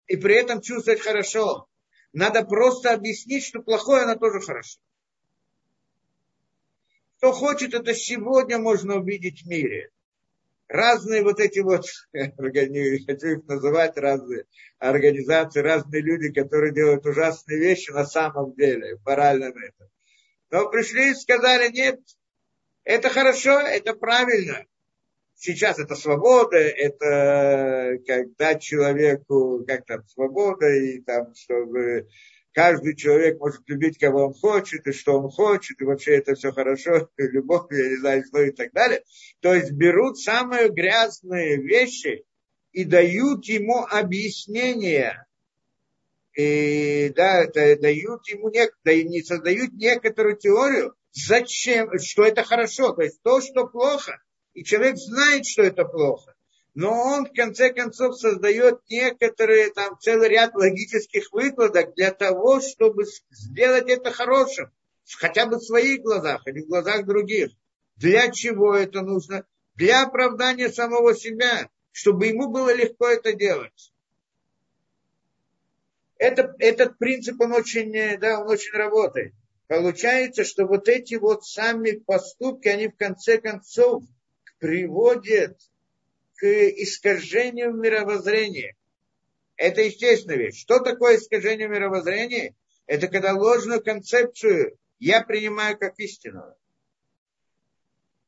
и 0.08 0.18
при 0.18 0.36
этом 0.36 0.62
чувствовать 0.62 1.02
хорошо? 1.02 1.68
Надо 2.14 2.44
просто 2.44 2.94
объяснить, 2.94 3.46
что 3.46 3.62
плохое, 3.62 4.04
оно 4.04 4.16
тоже 4.16 4.40
хорошо. 4.40 4.80
Кто 7.18 7.32
хочет, 7.32 7.74
это 7.74 7.94
сегодня 7.94 8.58
можно 8.58 8.96
увидеть 8.98 9.44
в 9.44 9.48
мире 9.48 9.90
разные 10.68 11.24
вот 11.24 11.40
эти 11.40 11.60
вот, 11.60 11.86
не 12.14 13.06
хочу 13.06 13.28
их 13.28 13.48
называть, 13.48 13.98
разные 13.98 14.46
организации, 14.80 15.62
разные 15.62 16.02
люди, 16.02 16.32
которые 16.32 16.74
делают 16.74 17.06
ужасные 17.06 17.60
вещи 17.60 17.92
на 17.92 18.06
самом 18.06 18.54
деле, 18.56 18.98
морально 19.06 19.54
на 19.54 19.66
это. 19.66 19.90
Но 20.50 20.70
пришли 20.70 21.12
и 21.12 21.16
сказали, 21.16 21.72
нет, 21.72 22.00
это 22.84 23.10
хорошо, 23.10 23.60
это 23.60 23.94
правильно. 23.94 24.66
Сейчас 25.36 25.78
это 25.78 25.96
свобода, 25.96 26.58
это 26.58 28.00
когда 28.08 28.56
человеку, 28.56 29.64
как 29.68 29.86
там, 29.86 30.08
свобода, 30.08 30.68
и 30.68 31.00
там, 31.02 31.36
чтобы 31.36 32.08
каждый 32.58 32.96
человек 32.96 33.40
может 33.40 33.62
любить, 33.68 34.00
кого 34.00 34.26
он 34.26 34.34
хочет, 34.34 34.88
и 34.88 34.92
что 34.92 35.20
он 35.20 35.30
хочет, 35.30 35.80
и 35.80 35.84
вообще 35.86 36.18
это 36.18 36.34
все 36.34 36.52
хорошо, 36.52 37.08
и 37.18 37.24
любовь, 37.28 37.68
я 37.70 37.88
не 37.88 37.98
знаю, 37.98 38.26
что 38.26 38.42
и 38.42 38.50
так 38.50 38.72
далее. 38.74 39.04
То 39.42 39.54
есть 39.54 39.72
берут 39.74 40.20
самые 40.20 40.70
грязные 40.70 41.58
вещи 41.58 42.26
и 42.72 42.84
дают 42.84 43.46
ему 43.46 43.86
объяснение, 43.86 45.24
и, 46.36 47.14
да, 47.16 47.46
дают 47.46 48.28
ему, 48.28 48.50
да, 48.50 48.94
не 48.96 49.22
создают 49.22 49.74
некоторую 49.74 50.36
теорию, 50.36 50.96
зачем, 51.12 51.92
что 52.00 52.24
это 52.24 52.44
хорошо, 52.44 52.92
то 52.92 53.04
есть 53.04 53.22
то, 53.22 53.40
что 53.40 53.68
плохо, 53.68 54.20
и 54.56 54.64
человек 54.64 54.98
знает, 54.98 55.46
что 55.46 55.62
это 55.62 55.86
плохо 55.86 56.34
но 56.78 56.92
он 56.92 57.26
в 57.26 57.34
конце 57.34 57.74
концов 57.74 58.20
создает 58.20 58.82
некоторые 58.88 59.72
там 59.72 59.98
целый 60.00 60.30
ряд 60.30 60.54
логических 60.54 61.32
выкладок 61.32 61.96
для 61.96 62.12
того, 62.12 62.62
чтобы 62.62 63.06
сделать 63.32 63.90
это 63.90 64.12
хорошим, 64.12 64.70
хотя 65.18 65.48
бы 65.48 65.58
в 65.58 65.64
своих 65.64 66.04
глазах 66.04 66.46
или 66.46 66.62
в 66.62 66.68
глазах 66.68 67.08
других. 67.08 67.50
Для 67.96 68.30
чего 68.30 68.76
это 68.76 69.02
нужно? 69.02 69.44
Для 69.74 70.04
оправдания 70.04 70.70
самого 70.70 71.16
себя, 71.16 71.68
чтобы 71.92 72.28
ему 72.28 72.48
было 72.52 72.72
легко 72.72 73.08
это 73.08 73.34
делать. 73.34 73.92
Это, 76.20 76.54
этот 76.60 77.00
принцип, 77.00 77.42
он 77.42 77.54
очень, 77.54 78.20
да, 78.20 78.40
он 78.40 78.50
очень 78.52 78.78
работает. 78.78 79.34
Получается, 79.68 80.44
что 80.44 80.68
вот 80.68 80.88
эти 80.90 81.16
вот 81.16 81.44
сами 81.44 81.94
поступки, 81.94 82.68
они 82.68 82.90
в 82.90 82.98
конце 82.98 83.40
концов 83.40 84.04
приводят 84.60 85.58
к 86.38 86.46
искажению 86.46 87.74
мировоззрения. 87.74 88.76
Это 89.58 89.82
естественная 89.82 90.38
вещь. 90.38 90.62
Что 90.62 90.80
такое 90.80 91.18
искажение 91.18 91.68
мировоззрения? 91.68 92.56
Это 92.86 93.08
когда 93.08 93.34
ложную 93.34 93.84
концепцию 93.84 94.78
я 95.00 95.22
принимаю 95.22 95.78
как 95.78 96.00
истину. 96.00 96.44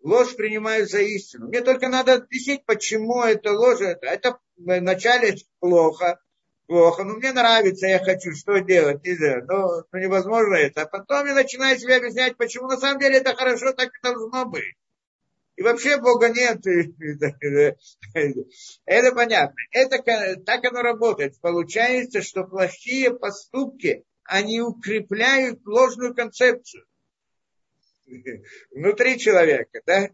Ложь 0.02 0.36
принимаю 0.36 0.88
за 0.88 1.02
истину. 1.02 1.48
Мне 1.48 1.62
только 1.62 1.88
надо 1.88 2.16
объяснить, 2.16 2.66
почему 2.66 3.22
это 3.22 3.52
ложь. 3.54 3.82
Это, 3.82 4.08
это 4.08 4.40
вначале 4.58 5.36
плохо, 5.60 6.20
плохо, 6.68 7.04
но 7.04 7.16
мне 7.16 7.32
нравится, 7.32 7.88
я 7.88 8.00
хочу, 8.00 8.34
что 8.34 8.60
делать, 8.60 9.04
нельзя, 9.04 9.42
но, 9.48 9.84
но 9.92 10.00
невозможно 10.00 10.56
это. 10.56 10.84
А 10.84 10.86
потом 10.86 11.28
я 11.28 11.34
начинаю 11.34 11.78
себе 11.78 11.98
объяснять, 11.98 12.38
почему 12.38 12.68
на 12.68 12.78
самом 12.78 13.00
деле 13.00 13.18
это 13.18 13.36
хорошо, 13.36 13.74
так 13.74 13.90
и 13.90 14.02
должно 14.04 14.46
быть. 14.46 14.76
И 15.60 15.62
вообще 15.62 16.00
Бога 16.00 16.30
нет. 16.30 16.66
Это 18.86 19.12
понятно. 19.14 19.56
Это, 19.72 20.38
так 20.46 20.64
оно 20.64 20.82
работает. 20.82 21.38
Получается, 21.42 22.22
что 22.22 22.46
плохие 22.46 23.14
поступки, 23.14 24.06
они 24.24 24.62
укрепляют 24.62 25.60
ложную 25.66 26.16
концепцию 26.16 26.86
внутри 28.72 29.20
человека. 29.20 29.82
Да? 29.86 30.08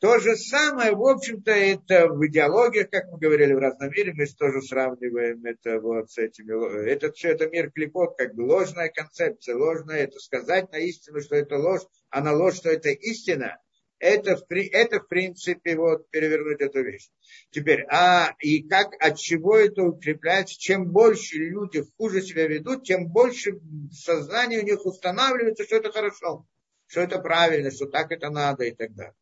То 0.00 0.18
же 0.18 0.36
самое, 0.36 0.92
в 0.92 1.02
общем-то, 1.02 1.50
это 1.50 2.08
в 2.08 2.26
идеологиях, 2.26 2.90
как 2.90 3.06
мы 3.10 3.18
говорили 3.18 3.54
в 3.54 3.58
разном 3.58 3.90
мире, 3.92 4.12
мы 4.14 4.26
тоже 4.26 4.60
сравниваем 4.60 5.42
это 5.46 5.80
вот 5.80 6.10
с 6.10 6.18
этими. 6.18 6.86
Это 6.86 7.10
все 7.12 7.30
это 7.30 7.48
мир 7.48 7.70
клепот, 7.70 8.18
как 8.18 8.34
бы 8.34 8.42
ложная 8.42 8.90
концепция, 8.90 9.56
ложная, 9.56 10.00
это 10.00 10.18
сказать 10.18 10.70
на 10.72 10.76
истину, 10.76 11.22
что 11.22 11.36
это 11.36 11.56
ложь, 11.56 11.86
а 12.10 12.20
на 12.20 12.34
ложь, 12.34 12.56
что 12.56 12.68
это 12.68 12.90
истина– 12.90 13.56
это, 14.00 14.42
это 14.50 15.00
в 15.00 15.08
принципе 15.08 15.76
вот 15.76 16.10
перевернуть 16.10 16.60
эту 16.60 16.82
вещь. 16.82 17.10
Теперь, 17.50 17.84
а 17.90 18.34
и 18.40 18.62
как, 18.62 18.94
от 18.98 19.18
чего 19.18 19.56
это 19.56 19.82
укрепляется? 19.82 20.58
Чем 20.58 20.86
больше 20.86 21.36
люди 21.36 21.84
хуже 21.96 22.22
себя 22.22 22.48
ведут, 22.48 22.84
тем 22.84 23.06
больше 23.08 23.52
в 23.52 23.92
сознании 23.92 24.58
у 24.58 24.64
них 24.64 24.84
устанавливается, 24.84 25.64
что 25.64 25.76
это 25.76 25.92
хорошо, 25.92 26.46
что 26.86 27.02
это 27.02 27.18
правильно, 27.18 27.70
что 27.70 27.86
так 27.86 28.10
это 28.10 28.30
надо 28.30 28.64
и 28.64 28.72
так 28.72 28.94
далее. 28.94 29.14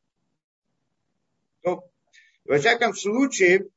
Ну, 1.64 1.82
во 2.44 2.58
всяком 2.58 2.94
случае, 2.94 3.68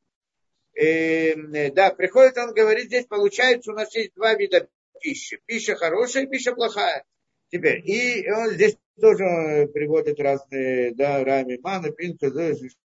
э, 0.75 1.71
да, 1.71 1.89
приходит 1.89 2.37
он 2.37 2.53
говорит, 2.53 2.85
здесь 2.85 3.07
получается 3.07 3.71
у 3.71 3.75
нас 3.75 3.93
есть 3.95 4.13
два 4.13 4.35
вида 4.35 4.69
пищи. 5.01 5.41
Пища 5.47 5.75
хорошая 5.75 6.23
и 6.23 6.27
пища 6.27 6.53
плохая. 6.53 7.03
Теперь, 7.51 7.81
и 7.85 8.31
он 8.31 8.51
здесь 8.51 8.77
тоже 8.99 9.69
приводит 9.73 10.19
разные, 10.21 10.95
да, 10.95 11.23
Рами 11.23 11.59
Мана, 11.61 11.91
Пинка, 11.91 12.31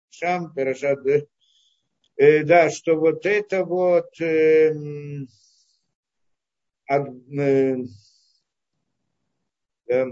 Шам, 0.09 0.53
Парашат, 0.53 0.99
э, 2.15 2.43
да, 2.43 2.69
что 2.69 2.95
вот 2.95 3.25
это 3.25 3.65
вот 3.65 4.21
э, 4.21 4.73
э, 6.89 7.75
э, 9.89 10.05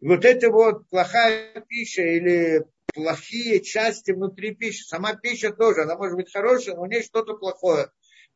вот 0.00 0.24
это 0.24 0.50
вот 0.50 0.88
плохая 0.88 1.60
пища 1.68 2.02
или 2.02 2.64
плохие 2.92 3.60
части 3.60 4.12
внутри 4.12 4.54
пищи. 4.54 4.84
Сама 4.84 5.14
пища 5.14 5.52
тоже, 5.52 5.82
она 5.82 5.96
может 5.96 6.16
быть 6.16 6.32
хорошая, 6.32 6.76
но 6.76 6.82
у 6.82 6.86
нее 6.86 7.02
что-то 7.02 7.34
плохое. 7.34 7.90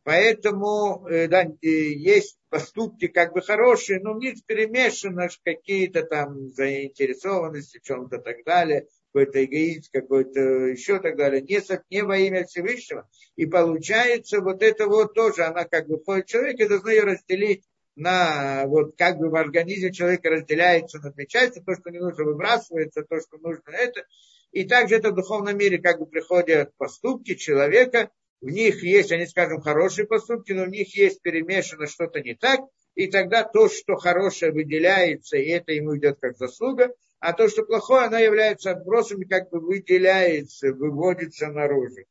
Поэтому 0.05 1.07
э, 1.07 1.28
да, 1.28 1.46
есть 1.61 2.36
поступки 2.48 3.07
как 3.07 3.32
бы 3.34 3.40
хорошие, 3.40 4.00
но 4.00 4.14
в 4.14 4.18
них 4.18 4.44
перемешаны 4.44 5.28
какие-то 5.44 6.03
там 6.03 6.48
заинтересованности 6.48 7.78
в 7.78 7.82
чем-то 7.82 8.18
так 8.18 8.44
далее, 8.44 8.88
какой-то 9.12 9.44
эгоизм, 9.44 9.90
какой-то 9.92 10.40
еще 10.40 10.98
так 10.98 11.16
далее, 11.16 11.40
не, 11.42 11.61
не 11.90 12.03
во 12.03 12.18
имя 12.18 12.44
Всевышнего. 12.44 13.09
И 13.36 13.46
получается 13.46 14.40
вот 14.40 14.62
это 14.62 14.86
вот 14.86 15.14
тоже, 15.14 15.44
она 15.44 15.64
как 15.64 15.86
бы 15.86 15.98
входит 15.98 16.26
в 16.26 16.30
человека, 16.30 16.64
и 16.64 16.68
должна 16.68 16.90
ее 16.90 17.03
разделить 17.03 17.64
на, 17.94 18.64
вот 18.66 18.96
как 18.96 19.18
бы 19.18 19.30
в 19.30 19.36
организме 19.36 19.92
человека 19.92 20.30
разделяется 20.30 20.98
части, 21.28 21.62
то, 21.64 21.74
что 21.74 21.90
не 21.90 22.00
нужно 22.00 22.24
выбрасывается, 22.24 23.03
то, 23.03 23.20
что 23.20 23.38
нужно 23.38 23.70
это. 23.70 24.05
И 24.50 24.64
также 24.64 24.96
это 24.96 25.11
в 25.11 25.14
духовном 25.14 25.57
мире 25.57 25.78
как 25.78 25.98
бы 25.98 26.07
приходят 26.07 26.74
поступки 26.76 27.34
человека, 27.34 28.11
в 28.43 28.47
них 28.47 28.82
есть, 28.82 29.12
они 29.12 29.26
скажем, 29.26 29.61
хорошие 29.61 30.07
поступки, 30.07 30.53
но 30.53 30.64
в 30.64 30.68
них 30.68 30.95
есть 30.97 31.22
перемешано 31.22 31.86
что-то 31.86 32.20
не 32.20 32.34
так, 32.34 32.61
и 32.95 33.07
тогда 33.07 33.45
то, 33.45 33.68
что 33.68 33.95
хорошее 33.95 34.53
выделяется, 34.53 35.38
и 35.38 35.49
это 35.49 35.72
ему 35.72 35.97
идет 35.97 36.18
как 36.20 36.36
заслуга, 36.36 36.93
а 37.20 37.32
то, 37.32 37.49
что 37.49 37.62
плохое, 37.62 38.07
оно 38.07 38.18
является 38.18 38.72
отбросом 38.72 39.22
и 39.22 39.26
как 39.26 39.49
бы 39.51 39.61
выделяется, 39.61 40.72
выводится 40.72 41.49
наружу. 41.49 42.05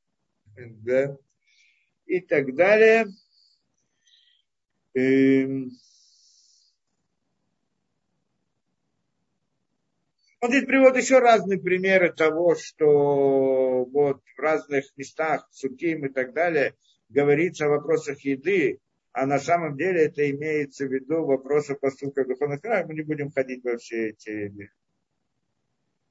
Да? 0.55 1.17
И 2.05 2.21
так 2.21 2.55
далее. 2.55 3.07
Он 10.41 10.49
здесь 10.49 10.65
приводит 10.65 11.03
еще 11.03 11.19
разные 11.19 11.59
примеры 11.59 12.11
того, 12.11 12.55
что 12.55 13.85
вот 13.85 14.21
в 14.35 14.39
разных 14.39 14.85
местах, 14.97 15.47
суким 15.51 16.07
и 16.07 16.09
так 16.09 16.33
далее, 16.33 16.73
говорится 17.09 17.65
о 17.65 17.69
вопросах 17.69 18.21
еды, 18.21 18.79
а 19.13 19.27
на 19.27 19.37
самом 19.37 19.77
деле 19.77 20.05
это 20.05 20.27
имеется 20.31 20.87
в 20.87 20.91
виду 20.91 21.25
вопросы 21.25 21.75
поступка 21.75 22.25
духовных 22.25 22.61
храмов. 22.61 22.87
Мы 22.87 22.95
не 22.95 23.01
будем 23.03 23.31
ходить 23.31 23.63
во 23.63 23.77
все 23.77 24.09
эти... 24.09 24.51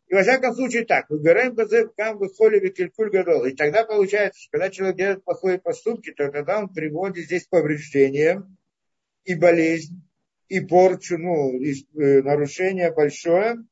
И 0.07 0.15
во 0.15 0.23
всяком 0.23 0.55
случае 0.55 0.85
так, 0.85 1.11
выбираем 1.11 1.57
кам 1.97 2.19
выходили 2.19 2.69
килькуль 2.69 3.11
гадол. 3.11 3.47
И 3.47 3.55
тогда 3.55 3.85
получается, 3.85 4.41
что 4.43 4.51
когда 4.53 4.71
человек 4.71 4.97
делает 4.97 5.25
плохие 5.25 5.59
поступки, 5.59 6.13
то 6.13 6.31
тогда 6.31 6.61
он 6.61 6.69
приводит 6.69 7.25
здесь 7.25 7.47
повреждения 7.47 8.45
и 9.25 9.35
болезнь, 9.35 10.03
и 10.49 10.61
порчу, 10.61 11.19
ну, 11.19 11.53
и 11.59 11.75
э, 11.95 12.23
нарушение 12.23 12.93
большое, 12.93 13.65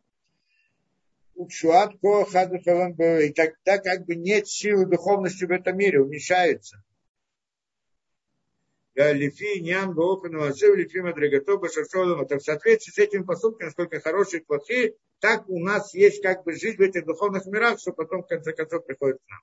Учуат 1.39 1.95
и 1.95 3.33
тогда 3.33 3.79
как 3.79 4.05
бы 4.07 4.17
нет 4.17 4.49
силы 4.49 4.87
духовности 4.87 5.45
в 5.45 5.53
этом 5.53 5.79
мире, 5.79 6.01
уменьшается. 6.01 6.83
Лифи, 8.97 9.61
Нян, 9.61 9.95
Боофен, 9.95 10.37
Васев, 10.37 10.75
Лифи, 10.75 10.99
Мадригатоба, 10.99 11.69
Шашолом. 11.69 12.23
Это 12.23 12.39
в 12.39 12.43
соответствии 12.43 12.91
с 12.91 12.99
этими 12.99 13.23
поступками, 13.23 13.67
насколько 13.67 14.01
хорошие 14.01 14.41
и 14.41 14.45
плохие, 14.45 14.95
так 15.21 15.49
у 15.49 15.61
нас 15.61 15.95
есть 15.95 16.21
как 16.23 16.43
бы 16.43 16.55
жизнь 16.55 16.79
в 16.79 16.81
этих 16.81 17.07
духовных 17.07 17.47
мирах, 17.47 17.79
что 17.79 17.93
потом 17.93 18.25
в 18.25 18.27
конце 18.27 18.53
концов 18.53 18.85
приходит 18.85 19.19
к 19.19 19.31
нам. 19.31 19.41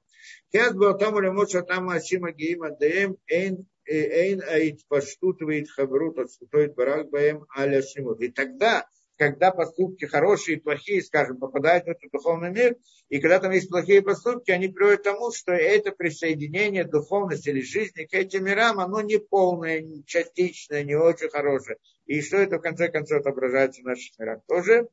Хяз 0.51 0.73
был 0.73 0.97
там 0.97 1.17
или 1.19 1.29
моча 1.29 1.61
там 1.61 1.89
Асима 1.89 2.33
Гиима 2.33 2.71
Дэм, 2.71 3.15
Эйн, 3.27 3.65
Эйн 3.85 4.41
Аит 4.41 4.85
Паштут 4.89 5.39
Вейт 5.39 5.69
Хабрут, 5.69 6.19
Отстутоит 6.19 6.75
Барак 6.75 7.09
Баем 7.09 7.45
Аля 7.57 7.81
Шимут. 7.81 8.19
И 8.19 8.27
тогда 8.27 8.85
когда 9.17 9.51
поступки 9.51 10.05
хорошие 10.05 10.57
и 10.57 10.59
плохие, 10.59 11.01
скажем, 11.01 11.37
попадают 11.37 11.85
в 11.85 11.89
этот 11.89 12.11
духовный 12.11 12.51
мир, 12.51 12.75
и 13.09 13.19
когда 13.19 13.39
там 13.39 13.51
есть 13.51 13.69
плохие 13.69 14.01
поступки, 14.01 14.51
они 14.51 14.67
приводят 14.67 15.01
к 15.01 15.03
тому, 15.03 15.31
что 15.31 15.51
это 15.53 15.91
присоединение 15.91 16.83
духовности 16.83 17.49
или 17.49 17.61
жизни 17.61 18.05
к 18.05 18.13
этим 18.13 18.45
мирам, 18.45 18.79
оно 18.79 19.01
не 19.01 19.17
полное, 19.17 19.83
частичное, 20.05 20.83
не 20.83 20.95
очень 20.95 21.29
хорошее. 21.29 21.77
И 22.05 22.21
что 22.21 22.37
это 22.37 22.57
в 22.57 22.61
конце 22.61 22.89
концов 22.89 23.21
отображается 23.21 23.81
в 23.81 23.85
наших 23.85 24.17
мирах 24.19 24.41
тоже. 24.47 24.87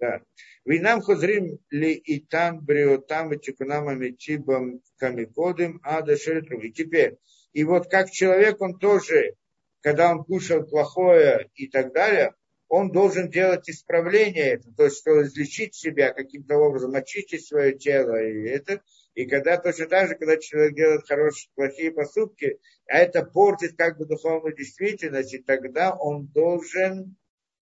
Да. 0.00 0.22
Винам 0.66 1.00
хозрим 1.00 1.58
ли 1.70 1.94
и 1.94 2.20
там 2.20 2.60
бриотам 2.60 3.32
и 3.32 3.38
тикунам 3.38 3.88
амитибам 3.88 4.82
камикодым 4.98 5.80
ада 5.82 6.16
шеритру. 6.18 6.60
И 6.60 6.70
теперь, 6.70 7.16
и 7.52 7.64
вот 7.64 7.88
как 7.88 8.10
человек, 8.10 8.60
он 8.60 8.78
тоже, 8.78 9.36
когда 9.80 10.12
он 10.12 10.22
кушал 10.22 10.64
плохое 10.64 11.48
и 11.54 11.66
так 11.66 11.94
далее, 11.94 12.34
он 12.68 12.92
должен 12.92 13.30
делать 13.30 13.68
исправление 13.70 14.50
это, 14.52 14.70
то 14.76 14.84
есть 14.84 14.98
что 14.98 15.22
излечить 15.22 15.74
себя 15.74 16.12
каким-то 16.12 16.56
образом, 16.56 16.94
очистить 16.94 17.46
свое 17.46 17.76
тело 17.76 18.22
и 18.22 18.46
это. 18.46 18.82
И 19.14 19.26
когда 19.26 19.56
точно 19.56 19.86
так 19.86 20.08
же, 20.08 20.14
когда 20.14 20.36
человек 20.36 20.76
делает 20.76 21.08
хорошие, 21.08 21.50
плохие 21.54 21.90
поступки, 21.90 22.60
а 22.86 22.98
это 22.98 23.24
портит 23.24 23.76
как 23.76 23.98
бы 23.98 24.04
духовную 24.04 24.54
действительность, 24.54 25.34
и 25.34 25.38
тогда 25.38 25.96
он 25.96 26.26
должен 26.26 27.16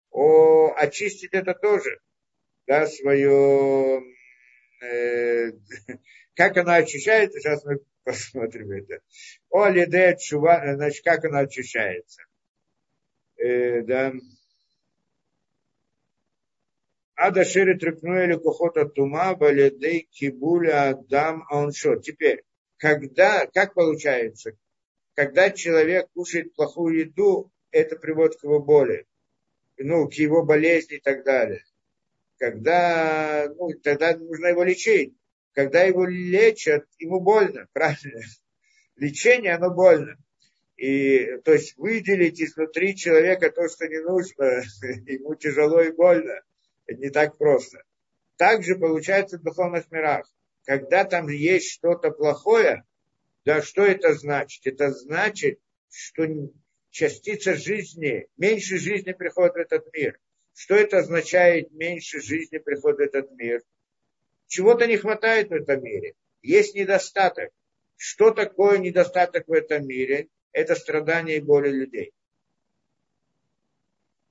о, 0.10 0.74
очистить 0.76 1.32
это 1.32 1.54
тоже 1.54 2.00
да, 2.68 2.86
свое, 2.86 4.04
э, 4.82 5.52
как 6.36 6.58
она 6.58 6.76
очищается, 6.76 7.40
сейчас 7.40 7.64
мы 7.66 7.80
посмотрим 8.04 8.72
это. 8.72 9.00
О 9.50 9.70
лиде 9.70 10.18
чува, 10.20 10.76
значит, 10.76 11.04
как 11.04 11.26
она 11.26 11.40
очищается. 11.40 12.22
Э, 13.38 13.82
да. 13.82 14.14
Ада 17.16 17.46
шире 17.46 17.76
трекнуэли 17.76 18.36
кухота 18.36 18.86
тума, 18.86 19.34
балидей 19.36 20.08
кибуля 20.12 20.90
адам 20.90 21.46
ауншо. 21.50 21.96
Теперь, 21.96 22.44
когда, 22.78 23.48
как 23.48 23.74
получается, 23.74 24.52
когда 25.16 25.50
человек 25.50 26.10
кушает 26.14 26.54
плохую 26.54 27.00
еду, 27.00 27.52
это 27.72 27.96
приводит 27.96 28.40
к 28.40 28.44
его 28.44 28.60
боли, 28.60 29.08
ну, 29.78 30.08
к 30.08 30.14
его 30.14 30.44
болезни 30.44 30.98
и 30.98 31.00
так 31.00 31.24
далее 31.24 31.64
когда, 32.38 33.48
ну, 33.56 33.70
тогда 33.84 34.16
нужно 34.18 34.48
его 34.48 34.64
лечить. 34.64 35.14
Когда 35.54 35.84
его 35.84 36.06
лечат, 36.06 36.86
ему 37.00 37.20
больно, 37.20 37.68
правильно? 37.74 38.22
Лечение, 38.96 39.56
оно 39.56 39.74
больно. 39.74 40.18
И, 40.76 41.38
то 41.44 41.54
есть, 41.54 41.76
выделить 41.78 42.40
изнутри 42.40 42.96
человека 42.96 43.52
то, 43.52 43.68
что 43.68 43.88
не 43.88 44.00
нужно, 44.02 44.64
ему 45.12 45.36
тяжело 45.36 45.82
и 45.82 45.92
больно. 45.92 46.42
Это 46.86 47.02
не 47.02 47.10
так 47.10 47.38
просто. 47.38 47.84
Также 48.38 48.76
получается 48.76 49.40
в 49.40 49.44
духовных 49.44 49.92
мирах. 49.92 50.32
Когда 50.66 51.04
там 51.06 51.28
есть 51.30 51.72
что-то 51.72 52.12
плохое, 52.12 52.84
да, 53.46 53.62
что 53.62 53.84
это 53.84 54.14
значит? 54.14 54.68
Это 54.68 54.92
значит, 54.92 55.60
что 55.90 56.28
частица 56.92 57.56
жизни, 57.56 58.28
меньше 58.38 58.78
жизни 58.78 59.14
приходит 59.14 59.54
в 59.54 59.58
этот 59.58 59.94
мир. 59.94 60.20
Что 60.58 60.74
это 60.74 60.98
означает 60.98 61.72
меньше 61.72 62.20
жизни 62.20 62.58
приходит 62.58 63.14
этот 63.14 63.32
мир? 63.34 63.62
Чего-то 64.48 64.88
не 64.88 64.98
хватает 64.98 65.50
в 65.50 65.54
этом 65.54 65.84
мире. 65.84 66.16
Есть 66.42 66.74
недостаток. 66.74 67.52
Что 67.96 68.32
такое 68.32 68.80
недостаток 68.80 69.48
в 69.48 69.54
этом 69.54 69.86
мире? 69.86 70.30
Это 70.54 70.74
страдания 70.74 71.38
и 71.38 71.42
боли 71.42 71.70
людей. 71.70 72.12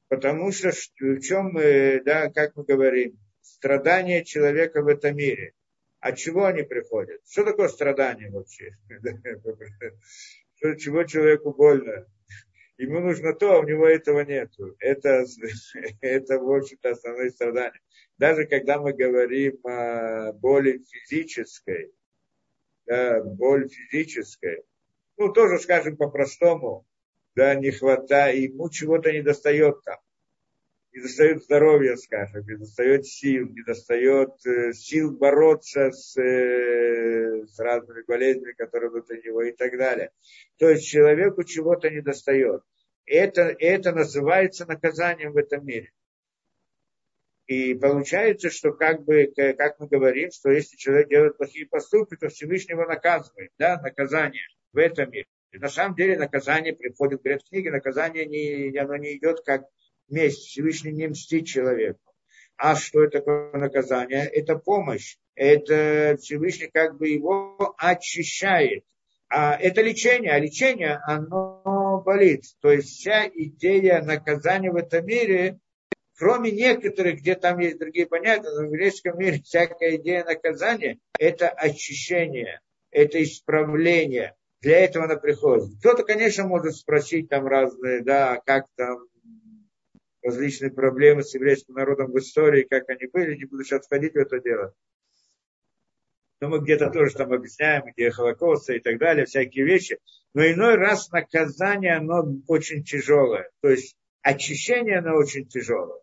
Потому 0.08 0.50
что 0.50 0.72
в 0.72 1.20
чем 1.20 1.52
мы, 1.52 2.02
да, 2.04 2.28
как 2.32 2.56
мы 2.56 2.64
говорим, 2.64 3.16
страдания 3.40 4.24
человека 4.24 4.82
в 4.82 4.88
этом 4.88 5.16
мире. 5.16 5.52
От 6.00 6.18
чего 6.18 6.46
они 6.46 6.64
приходят? 6.64 7.20
Что 7.30 7.44
такое 7.44 7.68
страдание 7.68 8.32
вообще? 8.32 8.76
Чего 10.78 11.04
человеку 11.04 11.52
больно? 11.52 12.04
Ему 12.78 13.00
нужно 13.00 13.32
то, 13.32 13.54
а 13.54 13.60
у 13.60 13.64
него 13.64 13.86
этого 13.86 14.20
нет. 14.20 14.52
Это, 14.78 15.24
это 16.00 16.38
в 16.38 16.50
общем-то, 16.50 16.90
основные 16.90 17.30
страдания. 17.30 17.80
Даже 18.18 18.46
когда 18.46 18.80
мы 18.80 18.92
говорим 18.92 19.58
о 19.64 20.32
боли 20.32 20.82
физической, 20.90 21.92
да, 22.86 23.22
боль 23.22 23.68
физическая, 23.68 24.62
ну, 25.16 25.32
тоже 25.32 25.58
скажем 25.58 25.96
по-простому, 25.96 26.86
да, 27.34 27.54
не 27.54 27.70
хватает, 27.70 28.52
ему 28.52 28.70
чего-то 28.70 29.12
не 29.12 29.22
достает 29.22 29.82
там. 29.84 29.98
Не 30.96 31.02
достает 31.02 31.42
здоровья, 31.42 31.94
скажем, 31.96 32.46
не 32.46 32.56
достает 32.56 33.06
сил, 33.06 33.50
не 33.50 33.62
достает 33.64 34.30
э, 34.46 34.72
сил 34.72 35.14
бороться 35.14 35.90
с, 35.90 36.18
э, 36.18 37.44
с 37.46 37.58
разными 37.58 38.02
болезнями, 38.08 38.54
которые 38.54 38.90
у 38.90 38.94
него 38.94 39.42
и 39.42 39.52
так 39.52 39.76
далее. 39.76 40.10
То 40.56 40.70
есть 40.70 40.88
человеку 40.88 41.44
чего-то 41.44 41.90
не 41.90 42.00
достает. 42.00 42.62
Это, 43.04 43.42
это 43.58 43.92
называется 43.92 44.64
наказанием 44.64 45.32
в 45.32 45.36
этом 45.36 45.66
мире. 45.66 45.92
И 47.46 47.74
получается, 47.74 48.48
что 48.48 48.72
как 48.72 49.04
бы, 49.04 49.30
как 49.36 49.78
мы 49.78 49.88
говорим, 49.88 50.30
что 50.30 50.50
если 50.50 50.78
человек 50.78 51.10
делает 51.10 51.36
плохие 51.36 51.66
поступки, 51.66 52.16
то 52.16 52.30
Всевышнего 52.30 52.86
наказывает, 52.86 53.50
да, 53.58 53.78
наказание 53.82 54.46
в 54.72 54.78
этом 54.78 55.10
мире. 55.10 55.26
И 55.52 55.58
на 55.58 55.68
самом 55.68 55.94
деле 55.94 56.16
наказание 56.16 56.74
приходит, 56.74 57.20
в 57.22 57.48
книге, 57.50 57.70
наказание 57.70 58.24
не, 58.24 58.74
оно 58.78 58.96
не 58.96 59.18
идет 59.18 59.44
как 59.44 59.66
месть. 60.08 60.46
Всевышний 60.46 60.92
не 60.92 61.08
мстит 61.08 61.46
человеку. 61.46 62.00
А 62.56 62.74
что 62.74 63.04
это 63.04 63.18
такое 63.18 63.52
наказание? 63.52 64.24
Это 64.26 64.56
помощь. 64.56 65.16
Это 65.34 66.16
Всевышний 66.20 66.70
как 66.72 66.96
бы 66.96 67.08
его 67.08 67.74
очищает. 67.76 68.84
А 69.28 69.56
это 69.56 69.82
лечение. 69.82 70.32
А 70.32 70.38
лечение, 70.38 70.98
оно 71.06 72.02
болит. 72.04 72.44
То 72.60 72.70
есть 72.72 72.88
вся 72.88 73.28
идея 73.28 74.02
наказания 74.02 74.70
в 74.70 74.76
этом 74.76 75.04
мире, 75.04 75.58
кроме 76.16 76.50
некоторых, 76.50 77.20
где 77.20 77.34
там 77.34 77.58
есть 77.58 77.78
другие 77.78 78.06
понятия, 78.06 78.48
но 78.50 78.62
в 78.62 78.72
еврейском 78.72 79.18
мире 79.18 79.42
всякая 79.42 79.96
идея 79.96 80.24
наказания– 80.24 80.98
это 81.18 81.48
очищение, 81.48 82.60
это 82.90 83.22
исправление. 83.22 84.34
Для 84.62 84.78
этого 84.78 85.04
она 85.04 85.16
приходит. 85.16 85.78
Кто-то, 85.80 86.02
конечно, 86.04 86.46
может 86.46 86.74
спросить 86.76 87.28
там 87.28 87.46
разные, 87.46 88.02
да, 88.02 88.40
как 88.46 88.66
там 88.76 89.06
различные 90.26 90.72
проблемы 90.72 91.22
с 91.22 91.34
еврейским 91.34 91.74
народом 91.74 92.10
в 92.10 92.18
истории, 92.18 92.66
как 92.68 92.88
они 92.88 93.06
были, 93.06 93.36
не 93.36 93.44
буду 93.44 93.64
сейчас 93.64 93.86
входить 93.86 94.14
в 94.14 94.18
это 94.18 94.40
дело. 94.40 94.74
Но 96.40 96.48
мы 96.48 96.58
где-то 96.58 96.90
тоже 96.90 97.14
там 97.14 97.32
объясняем, 97.32 97.84
где 97.92 98.10
Холокост 98.10 98.68
и 98.70 98.80
так 98.80 98.98
далее, 98.98 99.24
всякие 99.24 99.64
вещи. 99.64 99.98
Но 100.34 100.44
иной 100.44 100.74
раз 100.74 101.10
наказание, 101.10 101.94
оно 101.94 102.24
очень 102.46 102.82
тяжелое. 102.82 103.48
То 103.62 103.70
есть 103.70 103.96
очищение, 104.20 104.98
оно 104.98 105.16
очень 105.16 105.46
тяжелое. 105.46 106.00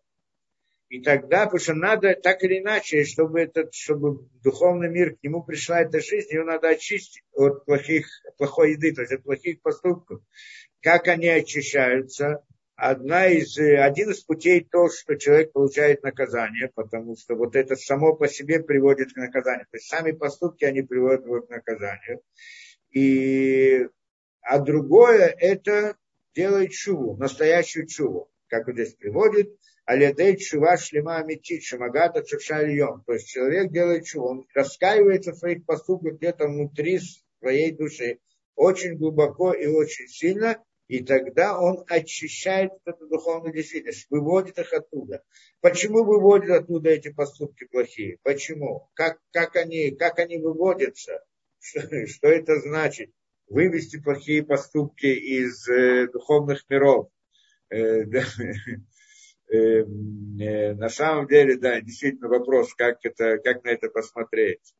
И 0.88 1.00
тогда, 1.00 1.44
потому 1.44 1.60
что 1.60 1.74
надо 1.74 2.14
так 2.14 2.42
или 2.42 2.60
иначе, 2.60 3.04
чтобы, 3.04 3.40
этот, 3.40 3.74
чтобы 3.74 4.28
духовный 4.42 4.88
мир, 4.88 5.16
к 5.16 5.22
нему 5.22 5.42
пришла 5.42 5.80
эта 5.80 6.00
жизнь, 6.00 6.32
его 6.32 6.44
надо 6.44 6.68
очистить 6.68 7.22
от 7.32 7.64
плохих, 7.64 8.06
плохой 8.38 8.72
еды, 8.72 8.94
то 8.94 9.02
есть 9.02 9.12
от 9.12 9.22
плохих 9.22 9.60
поступков. 9.60 10.22
Как 10.80 11.08
они 11.08 11.28
очищаются? 11.28 12.44
Одна 12.76 13.28
из, 13.28 13.56
один 13.56 14.10
из 14.10 14.20
путей 14.20 14.66
то, 14.68 14.88
что 14.88 15.14
человек 15.14 15.52
получает 15.52 16.02
наказание, 16.02 16.70
потому 16.74 17.16
что 17.16 17.36
вот 17.36 17.54
это 17.54 17.76
само 17.76 18.16
по 18.16 18.26
себе 18.26 18.60
приводит 18.60 19.12
к 19.12 19.16
наказанию. 19.16 19.66
То 19.70 19.76
есть 19.76 19.88
сами 19.88 20.10
поступки, 20.10 20.64
они 20.64 20.82
приводят 20.82 21.24
его 21.24 21.40
к 21.42 21.50
наказанию. 21.50 22.20
И, 22.90 23.86
а 24.40 24.58
другое, 24.58 25.34
это 25.38 25.96
делает 26.34 26.72
чуву, 26.72 27.16
настоящую 27.16 27.86
чуву, 27.86 28.28
как 28.48 28.66
вот 28.66 28.74
здесь 28.74 28.94
приводит, 28.94 29.56
алядей 29.84 30.36
чува 30.36 30.76
шлема 30.76 31.18
амитит, 31.18 31.62
шамагата 31.62 32.22
цушальем. 32.22 33.04
То 33.06 33.12
есть 33.12 33.28
человек 33.28 33.70
делает 33.70 34.04
чуву, 34.04 34.28
он 34.28 34.46
раскаивается 34.52 35.32
в 35.32 35.38
своих 35.38 35.64
поступках 35.64 36.14
где-то 36.14 36.48
внутри 36.48 36.98
своей 37.38 37.70
души, 37.70 38.18
очень 38.56 38.96
глубоко 38.96 39.52
и 39.52 39.66
очень 39.66 40.08
сильно, 40.08 40.60
и 40.86 41.02
тогда 41.02 41.58
он 41.58 41.84
очищает 41.88 42.72
эту 42.84 43.06
духовную 43.08 43.54
действительность, 43.54 44.06
выводит 44.10 44.58
их 44.58 44.72
оттуда. 44.72 45.22
Почему 45.60 46.04
выводит 46.04 46.50
оттуда 46.50 46.90
эти 46.90 47.10
поступки 47.10 47.64
плохие? 47.64 48.18
Почему? 48.22 48.90
Как, 48.94 49.18
как, 49.32 49.56
они, 49.56 49.92
как 49.92 50.18
они 50.18 50.38
выводятся? 50.38 51.24
Что, 51.58 52.06
что 52.06 52.28
это 52.28 52.60
значит? 52.60 53.10
Вывести 53.46 54.00
плохие 54.00 54.44
поступки 54.44 55.06
из 55.06 55.66
э, 55.68 56.08
духовных 56.08 56.68
миров. 56.68 57.08
Э, 57.70 58.04
да, 58.04 58.24
э, 59.50 59.56
э, 59.56 60.74
на 60.74 60.88
самом 60.88 61.26
деле, 61.28 61.56
да, 61.56 61.80
действительно 61.80 62.28
вопрос, 62.28 62.74
как, 62.74 62.98
это, 63.04 63.38
как 63.38 63.64
на 63.64 63.68
это 63.68 63.88
посмотреть. 63.88 64.74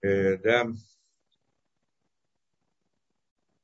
Э, 0.00 0.36
да 0.36 0.68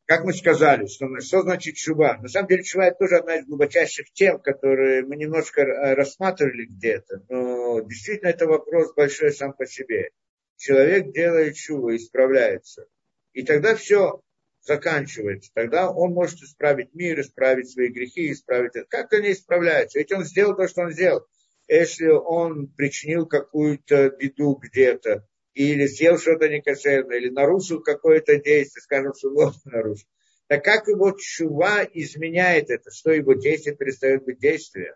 как 0.06 0.24
мы 0.24 0.34
сказали, 0.34 0.86
что, 0.86 1.06
что 1.20 1.42
значит 1.42 1.76
чува? 1.76 2.18
На 2.18 2.28
самом 2.28 2.48
деле 2.48 2.62
чува 2.62 2.86
это 2.86 2.98
тоже 2.98 3.16
одна 3.16 3.36
из 3.36 3.46
глубочайших 3.46 4.12
тем, 4.12 4.38
которые 4.38 5.04
мы 5.04 5.16
немножко 5.16 5.62
э, 5.62 5.94
рассматривали 5.94 6.66
где-то, 6.66 7.22
но 7.28 7.80
действительно 7.80 8.28
это 8.28 8.46
вопрос 8.46 8.92
большой 8.94 9.32
сам 9.32 9.54
по 9.54 9.66
себе. 9.66 10.10
Человек 10.56 11.12
делает 11.12 11.56
чуву, 11.56 11.94
исправляется. 11.96 12.86
И 13.32 13.42
тогда 13.42 13.74
все 13.74 14.20
заканчивается. 14.62 15.50
Тогда 15.54 15.90
он 15.90 16.12
может 16.12 16.40
исправить 16.40 16.94
мир, 16.94 17.20
исправить 17.20 17.70
свои 17.70 17.88
грехи, 17.88 18.30
исправить 18.30 18.76
это. 18.76 18.86
Как 18.88 19.12
они 19.12 19.32
исправляются? 19.32 19.98
Ведь 19.98 20.12
он 20.12 20.24
сделал 20.24 20.54
то, 20.54 20.68
что 20.68 20.82
он 20.82 20.92
сделал. 20.92 21.26
Если 21.66 22.06
он 22.06 22.68
причинил 22.68 23.26
какую-то 23.26 24.10
беду 24.10 24.54
где-то, 24.54 25.26
или 25.54 25.86
съел 25.86 26.18
что-то 26.18 26.48
некошерное, 26.48 27.18
или 27.18 27.30
нарушил 27.30 27.80
какое-то 27.80 28.36
действие, 28.36 28.82
скажем, 28.82 29.14
субботу 29.14 29.58
нарушил. 29.64 30.08
Так 30.46 30.62
как 30.64 30.88
его 30.88 31.12
чува 31.12 31.84
изменяет 31.84 32.70
это? 32.70 32.90
Что 32.90 33.12
его 33.12 33.34
действие 33.34 33.76
перестает 33.76 34.24
быть 34.24 34.40
действием? 34.40 34.94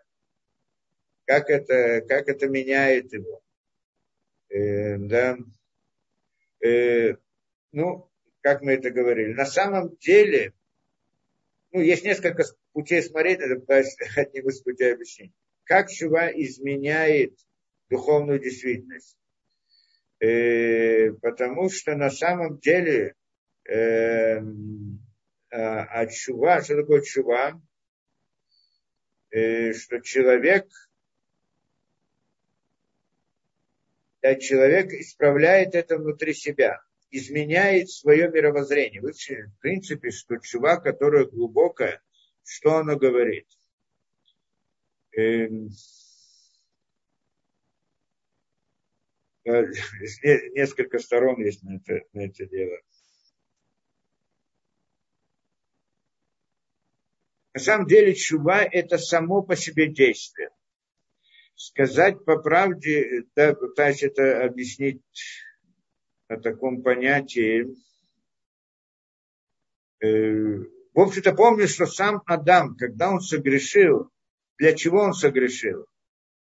Как 1.25 1.49
это, 1.49 2.01
как 2.07 2.27
это 2.27 2.47
меняет 2.47 3.11
его? 3.13 3.41
Э, 4.49 4.97
да. 4.97 5.37
Э, 6.63 7.15
ну, 7.71 8.09
как 8.41 8.61
мы 8.61 8.73
это 8.73 8.91
говорили. 8.91 9.33
На 9.33 9.45
самом 9.45 9.95
деле, 9.97 10.53
ну, 11.71 11.81
есть 11.81 12.03
несколько 12.03 12.43
путей 12.73 13.01
смотреть, 13.01 13.39
это 13.39 13.59
пытаюсь 13.59 13.95
одним 14.15 14.49
из 14.49 14.61
путей 14.61 14.93
объяснить. 14.93 15.33
Как 15.63 15.89
чува 15.89 16.31
изменяет 16.31 17.37
духовную 17.89 18.39
действительность? 18.39 19.18
Э, 20.19 21.11
потому 21.21 21.69
что 21.69 21.95
на 21.95 22.09
самом 22.09 22.59
деле 22.59 23.15
э, 23.69 24.39
а, 25.51 26.05
чува, 26.07 26.61
что 26.61 26.75
такое 26.75 27.01
чува? 27.01 27.61
Э, 29.31 29.73
что 29.73 29.99
человек, 30.01 30.67
да, 34.21 34.35
человек 34.35 34.91
исправляет 34.91 35.75
это 35.75 35.97
внутри 35.97 36.33
себя, 36.33 36.81
изменяет 37.11 37.89
свое 37.89 38.29
мировоззрение. 38.29 39.01
Вы, 39.01 39.13
в 39.13 39.59
принципе, 39.59 40.11
что 40.11 40.37
чува, 40.37 40.77
которая 40.77 41.25
глубокая, 41.25 42.01
что 42.43 42.77
она 42.77 42.95
говорит? 42.95 43.47
Э, 45.11 45.47
несколько 50.53 50.99
сторон 50.99 51.41
есть 51.41 51.63
на 51.63 51.77
это, 51.77 52.01
на 52.13 52.25
это 52.25 52.45
дело. 52.45 52.77
На 57.53 57.59
самом 57.59 57.87
деле 57.87 58.13
чува– 58.13 58.63
это 58.71 58.97
само 58.97 59.41
по 59.41 59.55
себе 59.55 59.87
действие. 59.87 60.49
Сказать 61.55 62.23
по 62.23 62.37
правде, 62.37 63.23
да, 63.35 63.53
пытаюсь 63.53 64.03
это 64.03 64.45
объяснить 64.45 65.01
о 66.27 66.37
таком 66.37 66.83
понятии. 66.83 67.75
Э, 69.99 70.57
в 70.93 70.99
общем-то, 70.99 71.33
помню, 71.33 71.67
что 71.67 71.85
сам 71.85 72.21
Адам, 72.25 72.77
когда 72.77 73.11
он 73.11 73.19
согрешил, 73.19 74.09
для 74.57 74.73
чего 74.73 75.01
он 75.01 75.13
согрешил? 75.13 75.85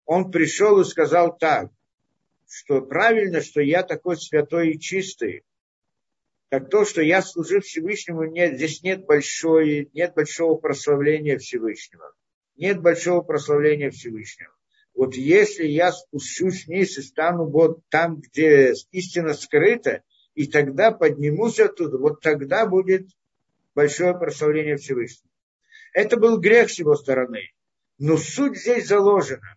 Он 0.06 0.30
пришел 0.30 0.80
и 0.82 0.86
сказал 0.86 1.38
так, 1.38 1.72
что 2.48 2.82
правильно, 2.82 3.42
что 3.42 3.62
я 3.62 3.84
такой 3.84 4.18
святой 4.18 4.72
и 4.72 4.80
чистый, 4.80 5.44
как 6.50 6.70
то, 6.70 6.86
что 6.86 7.02
я 7.02 7.22
служу 7.22 7.60
Всевышнему, 7.60 8.24
нет, 8.24 8.56
здесь 8.56 8.82
нет, 8.82 9.06
большой, 9.06 9.90
нет 9.94 10.14
большого 10.14 10.56
прославления 10.56 11.38
Всевышнего. 11.38 12.14
Нет 12.56 12.82
большого 12.82 13.22
прославления 13.22 13.92
Всевышнего. 13.92 14.52
Вот 14.94 15.14
если 15.14 15.68
я 15.68 15.92
спущусь 15.92 16.66
вниз 16.66 16.98
и 16.98 17.02
стану 17.02 17.46
вот 17.46 17.82
там, 17.90 18.22
где 18.22 18.74
истина 18.92 19.34
скрыта, 19.34 20.02
и 20.34 20.48
тогда 20.48 20.92
поднимусь 20.92 21.60
оттуда, 21.60 21.98
вот 21.98 22.22
тогда 22.22 22.66
будет 22.66 23.10
большое 23.76 24.18
прославление 24.18 24.78
Всевышнего. 24.78 25.30
Это 25.94 26.18
был 26.18 26.40
грех 26.40 26.72
с 26.72 26.80
его 26.80 26.96
стороны. 26.96 27.52
Но 28.00 28.18
суть 28.18 28.58
здесь 28.58 28.88
заложена. 28.88 29.57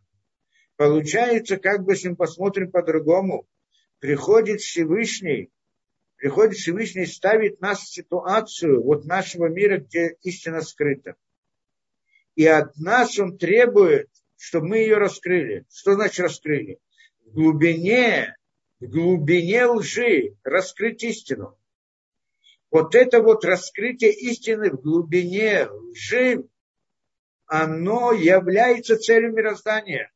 Получается, 0.80 1.58
как 1.58 1.84
бы, 1.84 1.92
если 1.92 2.08
мы 2.08 2.16
посмотрим 2.16 2.70
по-другому, 2.70 3.46
приходит 3.98 4.62
Всевышний, 4.62 5.50
приходит 6.16 6.56
Всевышний 6.56 7.04
ставит 7.04 7.60
нас 7.60 7.80
в 7.80 7.92
ситуацию 7.92 8.82
вот 8.82 9.04
нашего 9.04 9.48
мира, 9.48 9.76
где 9.76 10.16
истина 10.22 10.62
скрыта. 10.62 11.16
И 12.34 12.46
от 12.46 12.78
нас 12.78 13.18
он 13.18 13.36
требует, 13.36 14.08
чтобы 14.38 14.68
мы 14.68 14.78
ее 14.78 14.96
раскрыли. 14.96 15.66
Что 15.70 15.96
значит 15.96 16.20
раскрыли? 16.20 16.78
В 17.26 17.34
глубине, 17.34 18.34
в 18.80 18.86
глубине 18.86 19.66
лжи 19.66 20.34
раскрыть 20.44 21.04
истину. 21.04 21.58
Вот 22.70 22.94
это 22.94 23.20
вот 23.20 23.44
раскрытие 23.44 24.12
истины 24.12 24.70
в 24.70 24.80
глубине 24.80 25.66
лжи, 25.66 26.42
оно 27.44 28.12
является 28.12 28.96
целью 28.96 29.34
мироздания 29.34 30.10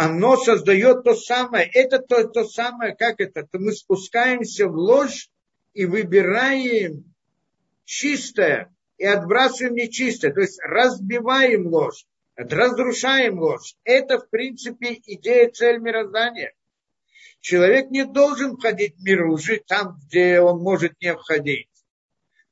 оно 0.00 0.36
создает 0.36 1.02
то 1.02 1.16
самое. 1.16 1.68
Это 1.74 1.98
то, 1.98 2.22
то 2.28 2.44
самое, 2.44 2.94
как 2.94 3.18
это? 3.18 3.42
То 3.42 3.58
мы 3.58 3.72
спускаемся 3.72 4.68
в 4.68 4.76
ложь 4.76 5.28
и 5.74 5.86
выбираем 5.86 7.12
чистое 7.84 8.72
и 8.96 9.04
отбрасываем 9.04 9.74
нечистое. 9.74 10.32
То 10.32 10.42
есть 10.42 10.60
разбиваем 10.62 11.66
ложь, 11.66 12.06
разрушаем 12.36 13.40
ложь. 13.40 13.74
Это, 13.82 14.20
в 14.20 14.30
принципе, 14.30 15.00
идея, 15.04 15.50
цель 15.50 15.78
мироздания. 15.78 16.52
Человек 17.40 17.90
не 17.90 18.04
должен 18.04 18.56
входить 18.56 18.94
в 18.98 19.02
мир 19.02 19.26
лжи 19.26 19.60
там, 19.66 19.98
где 20.04 20.40
он 20.40 20.60
может 20.60 20.92
не 21.00 21.12
входить. 21.12 21.70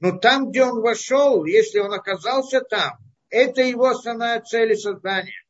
Но 0.01 0.19
там, 0.19 0.51
где 0.51 0.65
он 0.65 0.81
вошел, 0.81 1.45
если 1.45 1.79
он 1.79 1.93
оказался 1.93 2.61
там, 2.61 2.99
это 3.31 3.63
его 3.63 3.87
основная 3.87 4.41
цель 4.41 4.73
и 4.73 4.77
создания. 4.77 5.46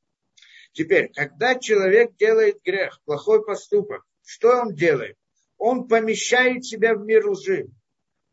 Теперь, 0.76 1.10
когда 1.14 1.58
человек 1.58 2.16
делает 2.16 2.62
грех, 2.62 3.00
плохой 3.06 3.42
поступок, 3.42 4.04
что 4.22 4.60
он 4.60 4.74
делает? 4.74 5.16
Он 5.56 5.88
помещает 5.88 6.66
себя 6.66 6.94
в 6.94 7.02
мир 7.02 7.26
лжи. 7.26 7.68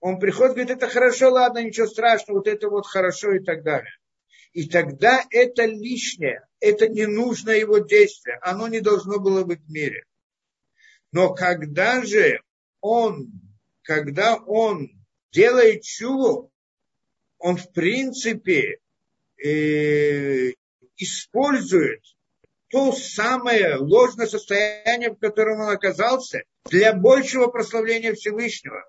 Он 0.02 0.20
приходит, 0.20 0.56
говорит, 0.56 0.76
это 0.76 0.90
хорошо, 0.90 1.32
ладно, 1.32 1.64
ничего 1.64 1.88
страшного, 1.88 2.40
вот 2.40 2.48
это 2.50 2.68
вот 2.70 2.86
хорошо 2.86 3.32
и 3.32 3.40
так 3.40 3.64
далее. 3.64 3.94
И 4.52 4.68
тогда 4.68 5.24
это 5.30 5.64
лишнее, 5.64 6.46
это 6.60 6.90
не 6.90 7.06
нужно 7.06 7.52
его 7.52 7.78
действие, 7.78 8.38
оно 8.42 8.68
не 8.68 8.82
должно 8.82 9.22
было 9.22 9.46
быть 9.46 9.62
в 9.62 9.72
мире. 9.72 10.04
Но 11.14 11.34
когда 11.34 12.04
же 12.04 12.42
он, 12.82 13.32
когда 13.84 14.36
он 14.36 14.90
делает 15.32 15.84
чуву, 15.84 16.52
он 17.38 17.56
в 17.56 17.72
принципе 17.72 18.80
э, 19.42 20.52
использует 20.98 22.04
то 22.74 22.92
самое 22.92 23.76
ложное 23.76 24.26
состояние, 24.26 25.12
в 25.12 25.20
котором 25.20 25.60
он 25.60 25.70
оказался, 25.70 26.42
для 26.66 26.92
большего 26.92 27.46
прославления 27.46 28.16
Всевышнего. 28.16 28.84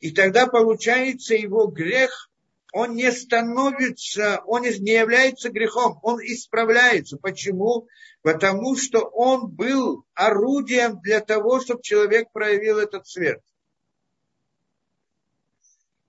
И 0.00 0.10
тогда 0.10 0.46
получается 0.46 1.34
его 1.34 1.66
грех, 1.66 2.30
он 2.74 2.94
не 2.94 3.10
становится, 3.10 4.42
он 4.44 4.64
не 4.64 4.92
является 4.92 5.48
грехом, 5.48 5.98
он 6.02 6.20
исправляется. 6.20 7.16
Почему? 7.16 7.88
Потому 8.20 8.76
что 8.76 9.00
он 9.00 9.48
был 9.48 10.04
орудием 10.12 11.00
для 11.00 11.20
того, 11.20 11.58
чтобы 11.60 11.82
человек 11.82 12.30
проявил 12.32 12.80
этот 12.80 13.06
цвет. 13.06 13.40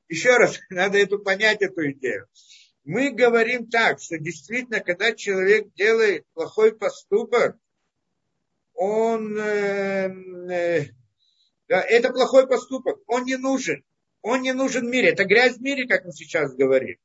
Еще 0.09 0.35
раз, 0.35 0.59
надо 0.69 0.97
эту 0.97 1.19
понять, 1.19 1.61
эту 1.61 1.89
идею. 1.91 2.27
Мы 2.83 3.11
говорим 3.11 3.69
так, 3.69 4.01
что 4.01 4.17
действительно, 4.17 4.81
когда 4.81 5.13
человек 5.13 5.73
делает 5.73 6.25
плохой 6.33 6.75
поступок, 6.75 7.57
он 8.73 9.37
э, 9.37 10.13
э, 10.51 10.85
да, 11.69 11.81
это 11.81 12.11
плохой 12.11 12.47
поступок, 12.47 12.99
он 13.07 13.23
не 13.23 13.37
нужен. 13.37 13.83
Он 14.21 14.41
не 14.41 14.53
нужен 14.53 14.85
в 14.85 14.89
мире. 14.89 15.09
Это 15.09 15.25
грязь 15.25 15.57
в 15.57 15.61
мире, 15.61 15.87
как 15.87 16.05
мы 16.05 16.11
сейчас 16.11 16.53
говорим. 16.55 16.97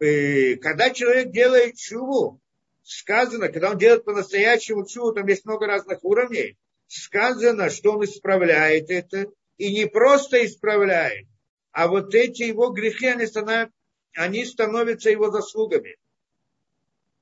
И 0.00 0.56
когда 0.56 0.90
человек 0.90 1.30
делает 1.30 1.76
чуву, 1.76 2.40
сказано, 2.82 3.48
когда 3.48 3.70
он 3.70 3.78
делает 3.78 4.04
по-настоящему 4.04 4.86
чуву, 4.86 5.12
там 5.12 5.26
есть 5.26 5.44
много 5.44 5.66
разных 5.66 6.04
уровней, 6.04 6.56
сказано, 6.86 7.68
что 7.68 7.92
он 7.92 8.04
исправляет 8.04 8.90
это, 8.90 9.26
и 9.56 9.74
не 9.74 9.86
просто 9.86 10.44
исправляет, 10.46 11.26
а 11.72 11.88
вот 11.88 12.14
эти 12.14 12.44
его 12.44 12.70
грехи, 12.70 13.06
они 13.06 13.26
становятся, 13.26 13.74
они 14.18 14.44
становятся 14.44 15.10
его 15.10 15.30
заслугами. 15.30 15.96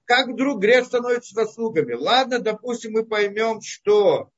Как 0.07 0.29
вдруг 0.29 0.61
грех 0.61 0.87
становится 0.87 1.35
заслугами? 1.35 1.93
Ладно, 1.93 2.39
допустим, 2.39 2.93
мы 2.93 3.05
поймем, 3.05 3.61
что 3.61 4.31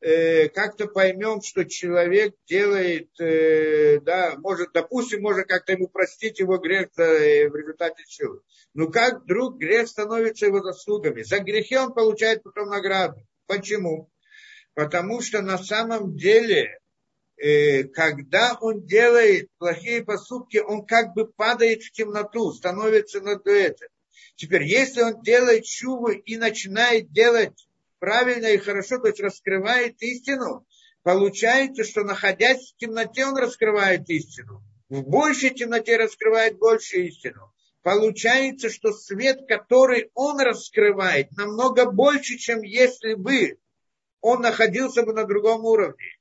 э, 0.00 0.48
как-то 0.48 0.88
поймем, 0.88 1.40
что 1.40 1.64
человек 1.64 2.34
делает, 2.48 3.08
э, 3.20 4.00
да, 4.00 4.34
может, 4.38 4.72
допустим, 4.72 5.22
может 5.22 5.46
как-то 5.46 5.72
ему 5.72 5.86
простить 5.86 6.40
его 6.40 6.58
грех 6.58 6.88
э, 6.96 7.48
в 7.48 7.54
результате 7.54 8.02
чего. 8.08 8.40
Но 8.74 8.88
как 8.88 9.22
вдруг 9.22 9.58
грех 9.58 9.86
становится 9.86 10.46
его 10.46 10.62
заслугами? 10.62 11.22
За 11.22 11.38
грехи 11.38 11.76
он 11.76 11.92
получает 11.92 12.42
потом 12.42 12.70
награду. 12.70 13.20
Почему? 13.46 14.10
Потому 14.74 15.20
что 15.20 15.42
на 15.42 15.58
самом 15.58 16.16
деле, 16.16 16.79
когда 17.94 18.58
он 18.60 18.84
делает 18.84 19.48
плохие 19.58 20.04
поступки, 20.04 20.58
он 20.58 20.84
как 20.84 21.14
бы 21.14 21.26
падает 21.26 21.82
в 21.82 21.90
темноту, 21.92 22.52
становится 22.52 23.20
над 23.20 23.46
этим. 23.46 23.88
Теперь, 24.36 24.64
если 24.64 25.02
он 25.02 25.22
делает 25.22 25.64
чувы 25.64 26.16
и 26.16 26.36
начинает 26.36 27.10
делать 27.12 27.66
правильно 27.98 28.46
и 28.46 28.58
хорошо, 28.58 28.98
то 28.98 29.08
есть 29.08 29.20
раскрывает 29.20 30.02
истину, 30.02 30.66
получается, 31.02 31.84
что 31.84 32.04
находясь 32.04 32.72
в 32.72 32.76
темноте, 32.76 33.26
он 33.26 33.36
раскрывает 33.36 34.08
истину. 34.10 34.62
В 34.88 35.02
большей 35.02 35.50
темноте 35.50 35.96
раскрывает 35.96 36.58
больше 36.58 37.06
истину. 37.06 37.52
Получается, 37.82 38.68
что 38.68 38.92
свет, 38.92 39.46
который 39.48 40.10
он 40.14 40.40
раскрывает, 40.40 41.32
намного 41.32 41.90
больше, 41.90 42.36
чем 42.36 42.60
если 42.60 43.14
бы 43.14 43.58
он 44.20 44.42
находился 44.42 45.02
бы 45.04 45.14
на 45.14 45.24
другом 45.24 45.64
уровне. 45.64 46.18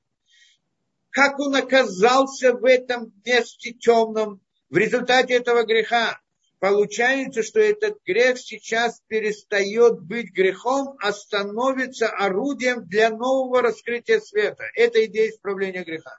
Как 1.19 1.37
он 1.37 1.53
оказался 1.53 2.53
в 2.53 2.63
этом 2.63 3.11
месте 3.25 3.73
темном 3.73 4.39
в 4.69 4.77
результате 4.77 5.33
этого 5.33 5.65
греха? 5.65 6.17
получается, 6.59 7.43
что 7.43 7.59
этот 7.59 8.01
грех 8.05 8.37
сейчас 8.37 9.01
перестает 9.07 9.99
быть 10.01 10.31
грехом, 10.31 10.95
а 11.01 11.11
становится 11.11 12.07
орудием 12.07 12.85
для 12.87 13.09
нового 13.09 13.61
раскрытия 13.61 14.21
света. 14.21 14.63
Это 14.75 15.05
идея 15.07 15.29
исправления 15.29 15.83
греха. 15.83 16.17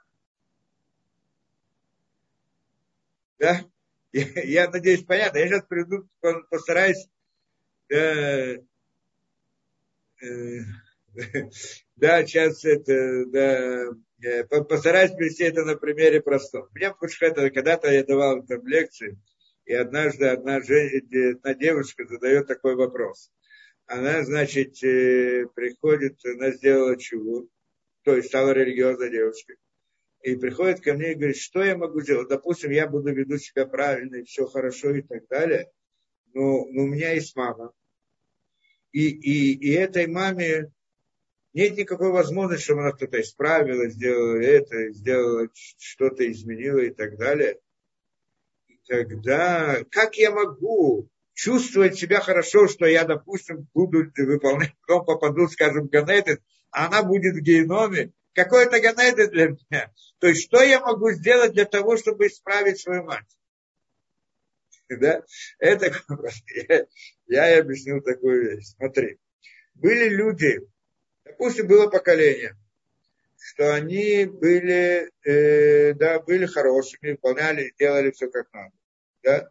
Да? 3.39 3.61
Я, 4.11 4.25
я 4.43 4.69
надеюсь, 4.69 5.03
понятно. 5.03 5.39
Я 5.39 5.47
сейчас 5.47 5.65
приду, 5.65 6.07
постараюсь 6.51 7.07
э, 7.89 8.57
э, 10.21 10.59
да, 12.01 12.25
сейчас 12.25 12.65
это, 12.65 13.25
да, 13.27 13.85
э, 14.23 14.43
постараюсь 14.45 15.11
привести 15.11 15.43
это 15.43 15.63
на 15.63 15.75
примере 15.75 16.19
простом. 16.19 16.67
Мне, 16.73 16.91
это, 17.21 17.51
когда-то 17.51 17.91
я 17.91 18.03
давал 18.03 18.43
там 18.43 18.65
лекции, 18.65 19.19
и 19.65 19.73
однажды 19.73 20.25
одна, 20.25 20.55
одна 20.55 21.53
девушка 21.53 22.07
задает 22.07 22.47
такой 22.47 22.75
вопрос. 22.75 23.31
Она, 23.85 24.23
значит, 24.23 24.83
э, 24.83 25.45
приходит, 25.53 26.17
она 26.25 26.49
сделала 26.49 26.97
чего, 26.97 27.45
то 28.03 28.15
есть 28.15 28.29
стала 28.29 28.49
религиозной 28.49 29.11
девушкой. 29.11 29.57
И 30.23 30.35
приходит 30.35 30.81
ко 30.81 30.95
мне 30.95 31.11
и 31.11 31.15
говорит, 31.15 31.37
что 31.37 31.63
я 31.63 31.77
могу 31.77 32.01
сделать? 32.01 32.29
Допустим, 32.29 32.71
я 32.71 32.87
буду 32.87 33.13
веду 33.13 33.37
себя 33.37 33.67
правильно, 33.67 34.15
и 34.15 34.23
все 34.23 34.47
хорошо 34.47 34.95
и 34.95 35.03
так 35.03 35.27
далее. 35.27 35.69
Но, 36.33 36.65
но 36.65 36.83
у 36.83 36.87
меня 36.87 37.11
есть 37.11 37.35
мама. 37.35 37.73
И, 38.91 39.07
и, 39.07 39.53
и 39.53 39.71
этой 39.73 40.07
маме 40.07 40.71
нет 41.53 41.77
никакой 41.77 42.11
возможности, 42.11 42.65
чтобы 42.65 42.81
она 42.81 42.91
кто-то 42.91 43.19
исправила, 43.21 43.89
сделала 43.89 44.41
это, 44.41 44.91
сделала 44.91 45.47
что-то, 45.77 46.29
изменила 46.31 46.79
и 46.79 46.91
так 46.91 47.17
далее 47.17 47.59
тогда 48.91 49.83
как 49.89 50.15
я 50.17 50.31
могу 50.31 51.09
чувствовать 51.33 51.97
себя 51.97 52.19
хорошо, 52.19 52.67
что 52.67 52.85
я, 52.85 53.05
допустим, 53.05 53.67
буду 53.73 54.11
выполнять, 54.17 54.73
потом 54.87 55.05
попаду, 55.05 55.47
скажем, 55.47 55.87
в 55.87 56.39
а 56.73 56.85
она 56.85 57.03
будет 57.03 57.35
в 57.35 57.39
геноме, 57.39 58.11
какой 58.33 58.65
это 58.65 58.79
Ганеден 58.79 59.29
для 59.29 59.47
меня? 59.49 59.93
То 60.19 60.27
есть, 60.27 60.43
что 60.43 60.61
я 60.61 60.79
могу 60.79 61.11
сделать 61.11 61.53
для 61.53 61.65
того, 61.65 61.97
чтобы 61.97 62.27
исправить 62.27 62.79
свою 62.79 63.03
мать? 63.03 63.25
Да? 64.89 65.23
Это 65.57 65.93
я, 66.69 66.85
я 67.27 67.55
и 67.55 67.59
объяснил 67.61 68.01
такую 68.01 68.57
вещь. 68.57 68.73
Смотри, 68.75 69.19
были 69.73 70.09
люди, 70.09 70.59
допустим, 71.23 71.67
было 71.67 71.87
поколение, 71.87 72.55
что 73.37 73.73
они 73.73 74.25
были, 74.25 75.11
э, 75.23 75.93
да, 75.93 76.19
были 76.19 76.45
хорошими, 76.45 77.11
выполняли, 77.11 77.73
делали 77.77 78.11
все 78.11 78.29
как 78.29 78.51
надо. 78.53 78.73
Да? 79.23 79.49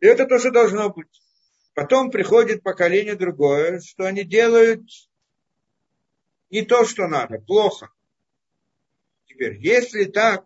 И 0.00 0.06
это 0.06 0.26
тоже 0.26 0.50
должно 0.50 0.90
быть. 0.90 1.22
Потом 1.74 2.10
приходит 2.10 2.62
поколение 2.62 3.14
другое, 3.14 3.80
что 3.80 4.04
они 4.04 4.24
делают 4.24 4.82
не 6.50 6.62
то, 6.62 6.84
что 6.84 7.06
надо, 7.06 7.38
плохо. 7.38 7.90
Теперь, 9.26 9.58
если 9.58 10.04
так, 10.04 10.44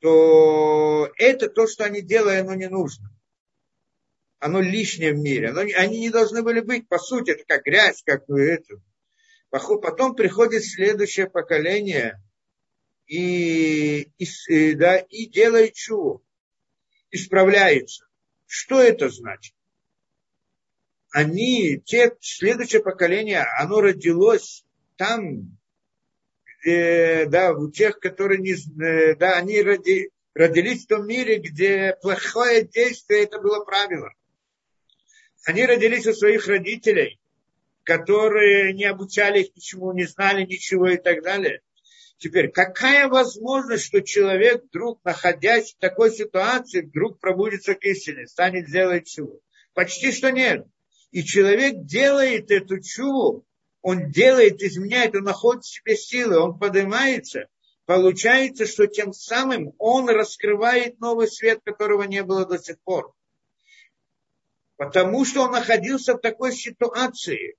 то 0.00 1.10
это 1.16 1.48
то, 1.48 1.66
что 1.66 1.84
они 1.84 2.02
делают, 2.02 2.40
оно 2.40 2.54
не 2.54 2.68
нужно. 2.68 3.08
Оно 4.40 4.60
лишнее 4.60 5.12
в 5.12 5.18
мире. 5.18 5.50
Оно, 5.50 5.60
они 5.60 6.00
не 6.00 6.10
должны 6.10 6.42
были 6.42 6.60
быть, 6.60 6.88
по 6.88 6.98
сути, 6.98 7.30
это 7.30 7.44
как 7.44 7.64
грязь, 7.64 8.02
как 8.04 8.28
это. 8.28 8.80
Потом 9.50 10.14
приходит 10.14 10.64
следующее 10.64 11.28
поколение 11.28 12.20
и, 13.06 14.10
и, 14.18 14.74
да, 14.74 14.98
и 14.98 15.26
делает 15.26 15.74
чего 15.74 16.22
исправляется. 17.10 18.06
Что 18.46 18.80
это 18.80 19.08
значит? 19.08 19.54
Они, 21.10 21.80
те, 21.84 22.12
следующее 22.20 22.82
поколение, 22.82 23.46
оно 23.58 23.80
родилось 23.80 24.64
там, 24.96 25.58
где, 26.44 27.24
да, 27.26 27.52
у 27.52 27.70
тех, 27.70 27.98
которые 27.98 28.40
не, 28.40 28.52
э, 28.52 29.14
да, 29.16 29.38
они 29.38 29.62
роди, 29.62 30.10
родились 30.34 30.84
в 30.84 30.88
том 30.88 31.06
мире, 31.06 31.38
где 31.38 31.96
плохое 32.02 32.64
действие, 32.66 33.24
это 33.24 33.40
было 33.40 33.64
правило. 33.64 34.12
Они 35.46 35.64
родились 35.64 36.06
у 36.06 36.12
своих 36.12 36.46
родителей, 36.46 37.18
которые 37.88 38.74
не 38.74 38.84
обучали 38.84 39.40
их 39.40 39.56
ничему, 39.56 39.94
не 39.94 40.04
знали 40.04 40.44
ничего 40.44 40.88
и 40.88 40.98
так 40.98 41.22
далее. 41.22 41.62
Теперь, 42.18 42.50
какая 42.50 43.08
возможность, 43.08 43.84
что 43.84 44.02
человек 44.02 44.64
вдруг, 44.64 45.02
находясь 45.04 45.72
в 45.72 45.78
такой 45.78 46.10
ситуации, 46.10 46.82
вдруг 46.82 47.18
пробудится 47.18 47.74
к 47.74 47.82
истине, 47.84 48.26
станет 48.26 48.66
делать 48.66 49.06
чего? 49.06 49.40
Почти 49.72 50.12
что 50.12 50.30
нет. 50.30 50.66
И 51.12 51.24
человек 51.24 51.86
делает 51.86 52.50
эту 52.50 52.78
чуву, 52.82 53.46
он 53.80 54.10
делает, 54.10 54.60
изменяет, 54.60 55.16
он 55.16 55.22
находит 55.22 55.64
в 55.64 55.74
себе 55.74 55.96
силы, 55.96 56.38
он 56.38 56.58
поднимается. 56.58 57.48
Получается, 57.86 58.66
что 58.66 58.86
тем 58.86 59.14
самым 59.14 59.72
он 59.78 60.10
раскрывает 60.10 61.00
новый 61.00 61.26
свет, 61.26 61.60
которого 61.64 62.02
не 62.02 62.22
было 62.22 62.44
до 62.44 62.58
сих 62.58 62.78
пор. 62.80 63.14
Потому 64.76 65.24
что 65.24 65.40
он 65.44 65.52
находился 65.52 66.12
в 66.16 66.18
такой 66.18 66.52
ситуации. 66.52 67.56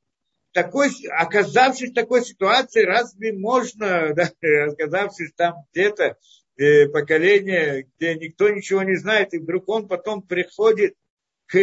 Такой, 0.52 0.90
оказавшись 1.12 1.92
в 1.92 1.94
такой 1.94 2.24
ситуации, 2.24 2.84
разве 2.84 3.34
можно, 3.34 4.14
да, 4.16 4.32
оказавшись 4.68 5.34
там 5.36 5.56
где-то, 5.72 6.18
э, 6.58 6.88
поколение, 6.88 7.88
где 7.98 8.16
никто 8.16 8.50
ничего 8.50 8.84
не 8.84 8.96
знает, 8.96 9.34
и 9.34 9.40
вдруг 9.40 9.70
он 9.70 9.88
потом 9.88 10.22
приходит 10.22 10.96
к, 11.46 11.58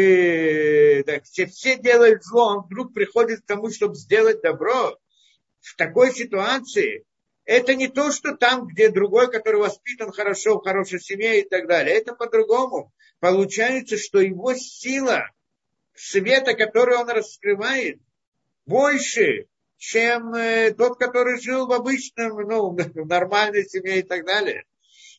да, 1.07 1.20
все, 1.22 1.47
все 1.47 1.78
делают 1.78 2.24
зло, 2.24 2.57
он 2.57 2.64
вдруг 2.66 2.93
приходит 2.93 3.43
к 3.43 3.47
тому, 3.47 3.70
чтобы 3.70 3.95
сделать 3.95 4.43
добро. 4.43 4.99
В 5.61 5.76
такой 5.76 6.12
ситуации 6.12 7.05
это 7.45 7.76
не 7.76 7.87
то, 7.87 8.11
что 8.11 8.37
там, 8.37 8.66
где 8.66 8.89
другой, 8.89 9.30
который 9.30 9.61
воспитан 9.61 10.11
хорошо, 10.11 10.59
в 10.59 10.64
хорошей 10.64 11.01
семье 11.01 11.41
и 11.41 11.49
так 11.49 11.68
далее. 11.68 11.97
Это 11.97 12.14
по-другому. 12.14 12.93
Получается, 13.20 13.97
что 13.97 14.20
его 14.20 14.55
сила 14.55 15.30
света, 15.95 16.55
который 16.55 16.97
он 16.97 17.09
раскрывает, 17.09 18.01
больше, 18.67 19.47
чем 19.77 20.35
э, 20.35 20.73
тот, 20.73 20.99
который 20.99 21.41
жил 21.41 21.67
в 21.67 21.73
обычном, 21.73 22.37
ну, 22.49 22.71
в 22.71 23.07
нормальной 23.07 23.64
семье 23.64 24.01
и 24.01 24.03
так 24.03 24.27
далее. 24.27 24.64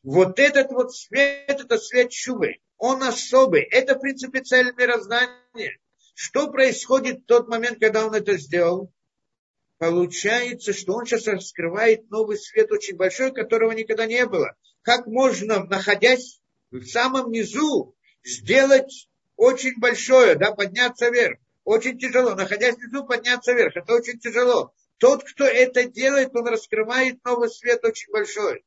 Вот 0.04 0.40
этот 0.40 0.72
вот 0.72 0.94
свет, 0.94 1.50
это 1.50 1.78
свет 1.78 2.12
чувы. 2.12 2.60
Он 2.78 3.02
особый. 3.04 3.64
Это, 3.64 3.96
в 3.96 4.00
принципе, 4.00 4.42
цель 4.42 4.74
мироздания. 4.78 5.80
Что 6.14 6.52
происходит 6.52 7.22
в 7.22 7.26
тот 7.26 7.48
момент, 7.48 7.80
когда 7.80 8.06
он 8.06 8.14
это 8.14 8.38
сделал? 8.38 8.92
Получается, 9.78 10.74
что 10.74 10.94
он 10.94 11.06
сейчас 11.06 11.28
раскрывает 11.28 12.10
новый 12.10 12.38
свет 12.38 12.72
очень 12.72 12.96
большой, 12.96 13.32
которого 13.32 13.72
никогда 13.72 14.06
не 14.06 14.26
было. 14.26 14.56
Как 14.82 15.06
можно, 15.06 15.64
находясь 15.66 16.42
в 16.72 16.84
самом 16.86 17.32
низу, 17.32 17.96
сделать 18.24 19.10
очень 19.36 19.80
большое, 19.80 20.36
да, 20.36 20.52
подняться 20.52 21.10
вверх. 21.10 21.40
Очень 21.68 22.00
тяжело. 22.00 22.34
Находясь 22.34 22.78
внизу, 22.78 23.04
подняться 23.04 23.52
вверх. 23.52 23.76
Это 23.76 23.94
очень 23.94 24.20
тяжело. 24.20 24.74
Тот, 25.00 25.26
кто 25.26 25.44
это 25.44 25.84
делает, 25.84 26.34
он 26.34 26.48
раскрывает 26.48 27.22
новый 27.26 27.50
свет 27.50 27.84
очень 27.84 28.10
большой. 28.10 28.64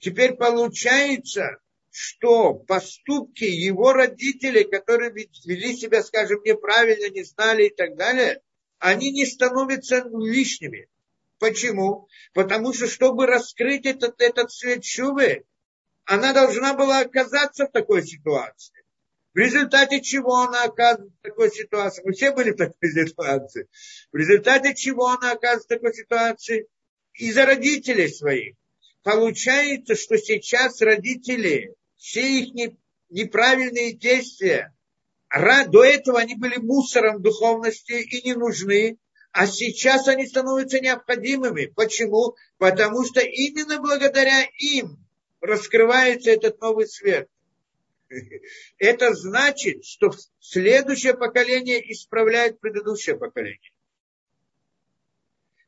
Теперь 0.00 0.34
получается, 0.34 1.56
что 1.90 2.52
поступки 2.52 3.44
его 3.44 3.94
родителей, 3.94 4.64
которые 4.64 5.12
вели 5.12 5.74
себя, 5.74 6.02
скажем, 6.02 6.42
неправильно, 6.44 7.08
не 7.08 7.22
знали 7.22 7.68
и 7.68 7.74
так 7.74 7.96
далее, 7.96 8.42
они 8.78 9.12
не 9.12 9.24
становятся 9.24 10.04
лишними. 10.12 10.90
Почему? 11.38 12.06
Потому 12.34 12.74
что, 12.74 12.86
чтобы 12.86 13.24
раскрыть 13.24 13.86
этот, 13.86 14.20
этот 14.20 14.52
свет 14.52 14.82
чувы, 14.82 15.46
она 16.04 16.34
должна 16.34 16.74
была 16.74 16.98
оказаться 17.00 17.64
в 17.64 17.72
такой 17.72 18.06
ситуации. 18.06 18.81
В 19.34 19.38
результате 19.38 20.02
чего 20.02 20.42
она 20.42 20.64
оказывается 20.64 21.16
в 21.18 21.22
такой 21.22 21.50
ситуации? 21.50 22.02
Мы 22.04 22.12
все 22.12 22.32
были 22.32 22.50
в 22.50 22.56
такой 22.56 22.90
ситуации. 22.90 23.68
В 24.12 24.16
результате 24.16 24.74
чего 24.74 25.08
она 25.08 25.32
оказывается 25.32 25.66
в 25.66 25.78
такой 25.78 25.94
ситуации? 25.94 26.66
Из-за 27.14 27.46
родителей 27.46 28.08
своих. 28.08 28.56
Получается, 29.02 29.94
что 29.96 30.16
сейчас 30.16 30.80
родители, 30.80 31.74
все 31.96 32.40
их 32.40 32.76
неправильные 33.10 33.92
действия, 33.92 34.74
до 35.30 35.84
этого 35.84 36.20
они 36.20 36.36
были 36.36 36.56
мусором 36.56 37.22
духовности 37.22 37.92
и 37.92 38.22
не 38.26 38.34
нужны, 38.34 38.98
а 39.32 39.46
сейчас 39.46 40.08
они 40.08 40.26
становятся 40.26 40.80
необходимыми. 40.80 41.66
Почему? 41.66 42.36
Потому 42.58 43.04
что 43.04 43.20
именно 43.20 43.80
благодаря 43.80 44.42
им 44.58 44.98
раскрывается 45.40 46.30
этот 46.30 46.60
новый 46.60 46.86
свет. 46.86 47.28
Это 48.78 49.14
значит, 49.14 49.84
что 49.84 50.12
следующее 50.40 51.14
поколение 51.14 51.80
исправляет 51.92 52.60
предыдущее 52.60 53.16
поколение. 53.16 53.72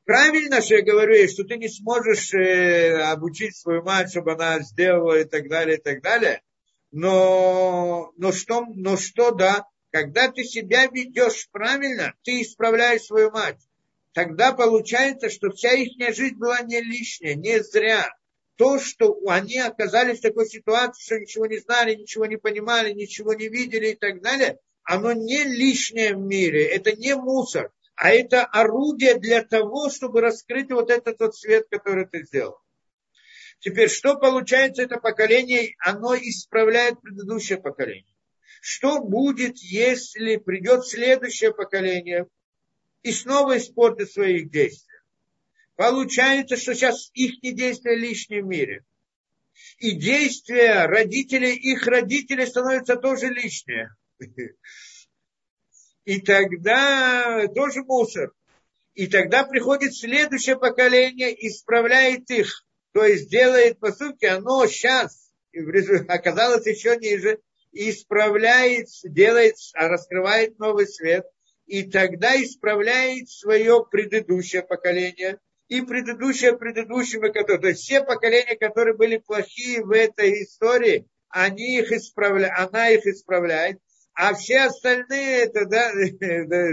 Правильно 0.04 0.60
что 0.60 0.74
я 0.74 0.82
говорю, 0.82 1.26
что 1.28 1.44
ты 1.44 1.56
не 1.56 1.68
сможешь 1.68 2.34
э, 2.34 3.00
обучить 3.04 3.56
свою 3.56 3.82
мать, 3.82 4.10
чтобы 4.10 4.34
она 4.34 4.60
сделала 4.60 5.18
и 5.18 5.24
так 5.24 5.48
далее, 5.48 5.78
и 5.78 5.80
так 5.80 6.02
далее. 6.02 6.42
Но, 6.90 8.12
но, 8.18 8.30
что, 8.30 8.66
но 8.66 8.98
что, 8.98 9.30
да, 9.30 9.66
когда 9.90 10.30
ты 10.30 10.44
себя 10.44 10.86
ведешь 10.86 11.48
правильно, 11.50 12.14
ты 12.22 12.42
исправляешь 12.42 13.02
свою 13.02 13.30
мать. 13.30 13.58
Тогда 14.12 14.52
получается, 14.52 15.30
что 15.30 15.50
вся 15.50 15.72
их 15.72 15.92
жизнь 16.14 16.36
была 16.36 16.60
не 16.60 16.80
лишняя, 16.82 17.34
не 17.34 17.62
зря 17.62 18.14
то, 18.56 18.78
что 18.78 19.18
они 19.26 19.58
оказались 19.58 20.18
в 20.18 20.22
такой 20.22 20.46
ситуации, 20.46 21.02
что 21.02 21.18
ничего 21.18 21.46
не 21.46 21.58
знали, 21.58 21.94
ничего 21.94 22.26
не 22.26 22.36
понимали, 22.36 22.92
ничего 22.92 23.34
не 23.34 23.48
видели 23.48 23.88
и 23.88 23.96
так 23.96 24.22
далее, 24.22 24.58
оно 24.84 25.12
не 25.12 25.44
лишнее 25.44 26.14
в 26.14 26.20
мире, 26.20 26.66
это 26.66 26.92
не 26.92 27.14
мусор, 27.16 27.72
а 27.96 28.10
это 28.10 28.44
орудие 28.44 29.18
для 29.18 29.42
того, 29.42 29.90
чтобы 29.90 30.20
раскрыть 30.20 30.70
вот 30.70 30.90
этот 30.90 31.18
вот 31.20 31.36
свет, 31.36 31.66
который 31.70 32.06
ты 32.06 32.24
сделал. 32.24 32.58
Теперь, 33.60 33.88
что 33.88 34.16
получается 34.16 34.82
это 34.82 34.98
поколение? 34.98 35.74
Оно 35.78 36.14
исправляет 36.14 37.00
предыдущее 37.00 37.58
поколение. 37.58 38.14
Что 38.60 39.00
будет, 39.00 39.58
если 39.58 40.36
придет 40.36 40.86
следующее 40.86 41.54
поколение 41.54 42.26
и 43.02 43.12
снова 43.12 43.56
испортит 43.56 44.10
своих 44.10 44.50
действий? 44.50 44.93
Получается, 45.76 46.56
что 46.56 46.74
сейчас 46.74 47.10
их 47.14 47.40
действия 47.40 47.96
лишние 47.96 48.42
в 48.42 48.46
мире. 48.46 48.84
И 49.78 49.92
действия 49.92 50.86
родителей, 50.86 51.54
их 51.54 51.86
родителей 51.86 52.46
становятся 52.46 52.96
тоже 52.96 53.26
лишние. 53.28 53.90
И 56.04 56.20
тогда 56.20 57.46
тоже 57.54 57.82
мусор. 57.82 58.32
И 58.94 59.06
тогда 59.06 59.44
приходит 59.44 59.94
следующее 59.94 60.58
поколение, 60.58 61.34
исправляет 61.48 62.30
их. 62.30 62.64
То 62.92 63.04
есть 63.04 63.28
делает 63.28 63.80
поступки, 63.80 64.26
оно 64.26 64.66
сейчас 64.66 65.32
оказалось 66.08 66.66
еще 66.66 66.96
ниже, 66.96 67.40
исправляет, 67.72 68.88
делает, 69.02 69.56
раскрывает 69.72 70.58
новый 70.58 70.86
свет, 70.86 71.24
и 71.66 71.90
тогда 71.90 72.40
исправляет 72.40 73.28
свое 73.28 73.84
предыдущее 73.90 74.62
поколение, 74.62 75.40
и 75.68 75.80
предыдущее 75.80 76.56
предыдущего, 76.56 77.28
то 77.30 77.68
есть 77.68 77.82
все 77.82 78.02
поколения, 78.02 78.56
которые 78.56 78.94
были 78.94 79.18
плохие 79.18 79.84
в 79.84 79.90
этой 79.92 80.42
истории, 80.42 81.06
они 81.28 81.78
их 81.78 81.90
исправляют, 81.90 82.54
она 82.58 82.90
их 82.90 83.06
исправляет, 83.06 83.78
а 84.14 84.32
все 84.34 84.60
остальные, 84.60 85.44
это, 85.44 85.66
да, 85.66 85.92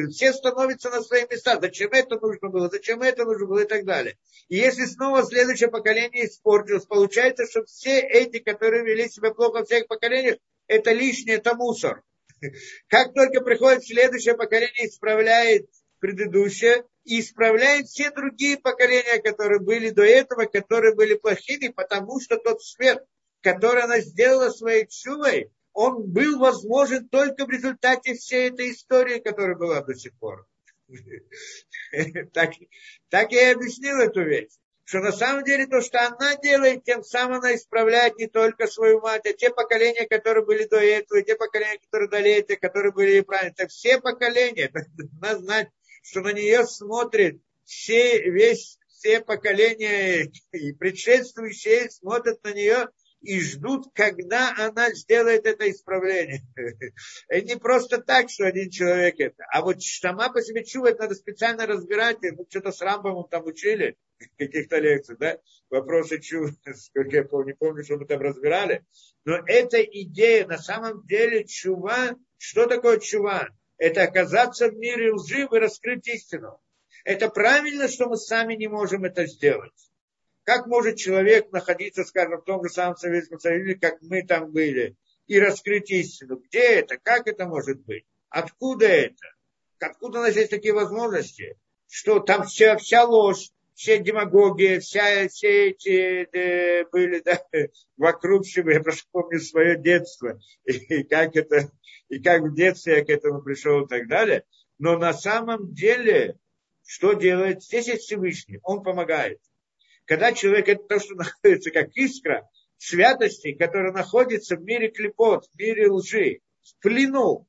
все 0.09 0.31
становятся 0.31 0.89
на 0.91 1.01
свои 1.01 1.23
места. 1.29 1.59
Зачем 1.59 1.89
это 1.91 2.19
нужно 2.19 2.49
было, 2.49 2.69
зачем 2.69 3.01
это 3.01 3.25
нужно 3.25 3.47
было 3.47 3.59
и 3.61 3.67
так 3.67 3.83
далее. 3.83 4.17
И 4.47 4.57
если 4.57 4.85
снова 4.85 5.23
следующее 5.23 5.69
поколение 5.69 6.27
испортилось, 6.27 6.85
получается, 6.85 7.47
что 7.47 7.65
все 7.65 7.99
эти, 7.99 8.39
которые 8.39 8.83
вели 8.83 9.09
себя 9.09 9.33
плохо 9.33 9.63
в 9.63 9.65
всех 9.65 9.87
поколениях, 9.87 10.37
это 10.67 10.91
лишнее, 10.91 11.37
это 11.37 11.55
мусор. 11.55 12.03
Как 12.87 13.13
только 13.13 13.41
приходит 13.41 13.85
следующее 13.85 14.37
поколение, 14.37 14.87
исправляет 14.87 15.67
предыдущее, 16.01 16.83
и 17.05 17.21
исправляет 17.21 17.87
все 17.87 18.11
другие 18.11 18.57
поколения, 18.57 19.21
которые 19.21 19.59
были 19.59 19.89
до 19.89 20.03
этого, 20.03 20.45
которые 20.45 20.93
были 20.93 21.15
плохими, 21.15 21.69
потому 21.69 22.19
что 22.19 22.37
тот 22.37 22.61
свет, 22.61 23.03
который 23.41 23.83
она 23.83 24.01
сделала 24.01 24.49
своей 24.49 24.87
чувой, 24.87 25.51
он 25.73 26.03
был 26.03 26.37
возможен 26.39 27.07
только 27.07 27.45
в 27.45 27.49
результате 27.49 28.15
всей 28.15 28.49
этой 28.49 28.71
истории, 28.71 29.19
которая 29.19 29.55
была 29.55 29.81
до 29.81 29.95
сих 29.95 30.13
пор. 30.19 30.45
Так, 32.33 32.51
так 33.09 33.31
я 33.31 33.49
и 33.49 33.53
объяснил 33.53 33.97
эту 33.97 34.23
вещь. 34.23 34.51
Что 34.83 34.99
на 34.99 35.13
самом 35.13 35.45
деле 35.45 35.67
то, 35.67 35.79
что 35.81 36.05
она 36.05 36.35
делает, 36.35 36.83
тем 36.83 37.01
самым 37.01 37.37
она 37.37 37.55
исправляет 37.55 38.17
не 38.17 38.27
только 38.27 38.67
свою 38.67 38.99
мать, 38.99 39.25
а 39.25 39.31
те 39.31 39.49
поколения, 39.49 40.05
которые 40.05 40.43
были 40.43 40.65
до 40.65 40.77
этого, 40.77 41.19
и 41.19 41.23
те 41.23 41.37
поколения, 41.37 41.79
которые 41.79 42.09
до 42.09 42.17
этого, 42.17 42.57
которые 42.57 42.91
были 42.91 43.19
неправильные. 43.19 43.53
Это 43.57 43.67
все 43.69 44.01
поколения. 44.01 44.69
Надо 45.21 45.39
знать, 45.43 45.69
что 46.01 46.21
на 46.21 46.33
нее 46.33 46.65
смотрит 46.65 47.41
все, 47.65 48.29
весь, 48.29 48.77
все 48.87 49.21
поколения 49.21 50.31
и 50.51 50.73
предшествующие 50.73 51.89
смотрят 51.89 52.43
на 52.43 52.53
нее 52.53 52.89
и 53.21 53.39
ждут, 53.39 53.85
когда 53.93 54.53
она 54.57 54.91
сделает 54.93 55.45
это 55.45 55.69
исправление. 55.69 56.41
Это 57.27 57.45
не 57.45 57.55
просто 57.55 58.01
так, 58.01 58.29
что 58.29 58.45
один 58.45 58.69
человек 58.69 59.19
это. 59.19 59.43
А 59.51 59.61
вот 59.61 59.81
сама 59.81 60.29
по 60.29 60.41
себе 60.41 60.63
чува, 60.63 60.91
надо 60.97 61.13
специально 61.13 61.67
разбирать. 61.67 62.17
Мы 62.21 62.45
что-то 62.49 62.71
с 62.71 62.81
Рамбомом 62.81 63.27
там 63.29 63.45
учили, 63.45 63.95
каких-то 64.37 64.79
лекций, 64.79 65.17
да? 65.17 65.37
Вопросы 65.69 66.19
чува, 66.19 66.49
сколько 66.75 67.15
я 67.15 67.23
помню, 67.23 67.49
не 67.49 67.53
помню, 67.53 67.83
что 67.83 67.97
мы 67.97 68.05
там 68.05 68.21
разбирали. 68.21 68.83
Но 69.23 69.39
эта 69.45 69.81
идея, 69.83 70.47
на 70.47 70.57
самом 70.57 71.05
деле, 71.05 71.45
чува, 71.45 72.15
что 72.37 72.65
такое 72.65 72.99
чува? 72.99 73.49
Это 73.81 74.03
оказаться 74.03 74.69
в 74.69 74.75
мире 74.77 75.11
лжи 75.11 75.47
и 75.51 75.57
раскрыть 75.57 76.07
истину. 76.07 76.61
Это 77.03 77.29
правильно, 77.29 77.87
что 77.87 78.07
мы 78.07 78.15
сами 78.15 78.53
не 78.53 78.67
можем 78.67 79.05
это 79.05 79.25
сделать. 79.25 79.73
Как 80.43 80.67
может 80.67 80.97
человек 80.97 81.51
находиться, 81.51 82.03
скажем, 82.03 82.41
в 82.41 82.43
том 82.43 82.63
же 82.63 82.71
самом 82.71 82.95
Советском 82.95 83.39
Союзе, 83.39 83.73
как 83.73 83.99
мы 84.03 84.21
там 84.21 84.51
были, 84.51 84.95
и 85.25 85.39
раскрыть 85.39 85.89
истину? 85.89 86.35
Где 86.35 86.75
это? 86.75 86.99
Как 86.99 87.25
это 87.25 87.47
может 87.47 87.81
быть? 87.81 88.05
Откуда 88.29 88.85
это? 88.85 89.33
Откуда 89.79 90.19
у 90.19 90.21
нас 90.21 90.35
есть 90.35 90.51
такие 90.51 90.75
возможности? 90.75 91.57
Что 91.87 92.19
там 92.19 92.43
вся, 92.43 92.77
вся 92.77 93.03
ложь, 93.03 93.49
все 93.81 93.97
демагогии, 93.97 94.77
вся, 94.77 95.27
все 95.27 95.69
эти 95.69 96.27
э, 96.37 96.85
были 96.91 97.19
да, 97.21 97.41
вокруг 97.97 98.45
себя. 98.45 98.73
Я 98.73 98.81
просто 98.81 99.07
помню 99.11 99.39
свое 99.39 99.75
детство. 99.75 100.39
И 100.65 101.03
как, 101.03 101.35
это, 101.35 101.71
и 102.07 102.19
как 102.19 102.43
в 102.43 102.53
детстве 102.53 102.97
я 102.97 103.03
к 103.03 103.09
этому 103.09 103.41
пришел 103.41 103.83
и 103.83 103.87
так 103.87 104.07
далее. 104.07 104.43
Но 104.77 104.99
на 104.99 105.13
самом 105.13 105.73
деле, 105.73 106.37
что 106.85 107.13
делает? 107.13 107.63
Здесь 107.63 107.87
есть 107.87 108.03
Всевышний, 108.03 108.59
он 108.61 108.83
помогает. 108.83 109.41
Когда 110.05 110.31
человек, 110.31 110.69
это 110.69 110.83
то, 110.83 110.99
что 110.99 111.15
находится 111.15 111.71
как 111.71 111.89
искра 111.95 112.47
святости, 112.77 113.53
которая 113.53 113.93
находится 113.93 114.57
в 114.57 114.61
мире 114.61 114.89
клепот, 114.89 115.47
в 115.47 115.57
мире 115.57 115.89
лжи, 115.89 116.41
в 116.61 116.79
плену. 116.83 117.47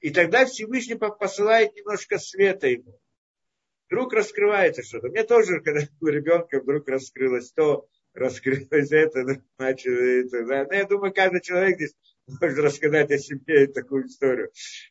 И 0.00 0.08
тогда 0.08 0.46
Всевышний 0.46 0.94
посылает 0.94 1.74
немножко 1.76 2.18
света 2.18 2.66
ему. 2.66 2.98
Вдруг 3.88 4.12
раскрывается 4.12 4.82
что-то. 4.82 5.08
Мне 5.08 5.24
тоже, 5.24 5.60
когда 5.60 5.80
был 6.00 6.08
ребенком, 6.08 6.60
вдруг 6.60 6.88
раскрылось 6.88 7.52
то, 7.52 7.88
раскрылось 8.14 8.90
это, 8.90 9.40
значит, 9.58 9.92
это. 9.92 10.44
Да. 10.46 10.64
Но 10.64 10.74
я 10.74 10.84
думаю, 10.84 11.12
каждый 11.12 11.40
человек 11.40 11.76
здесь 11.76 11.94
может 12.26 12.58
рассказать 12.58 13.10
о 13.10 13.18
себе 13.18 13.66
такую 13.68 14.06
историю. 14.06 14.50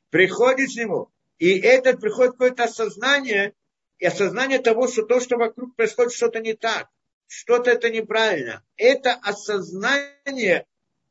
Приходит 0.10 0.72
к 0.72 0.76
нему, 0.76 1.12
и 1.38 1.60
этот 1.60 2.00
приходит 2.00 2.34
какое-то 2.34 2.64
осознание, 2.64 3.54
и 4.00 4.06
осознание 4.06 4.60
того, 4.60 4.88
что 4.88 5.04
то, 5.04 5.20
что 5.20 5.38
вокруг 5.38 5.76
происходит, 5.76 6.14
что-то 6.14 6.40
не 6.40 6.54
так, 6.54 6.88
что-то 7.28 7.72
это 7.72 7.90
неправильно. 7.90 8.64
Это 8.78 9.14
осознание 9.14 10.66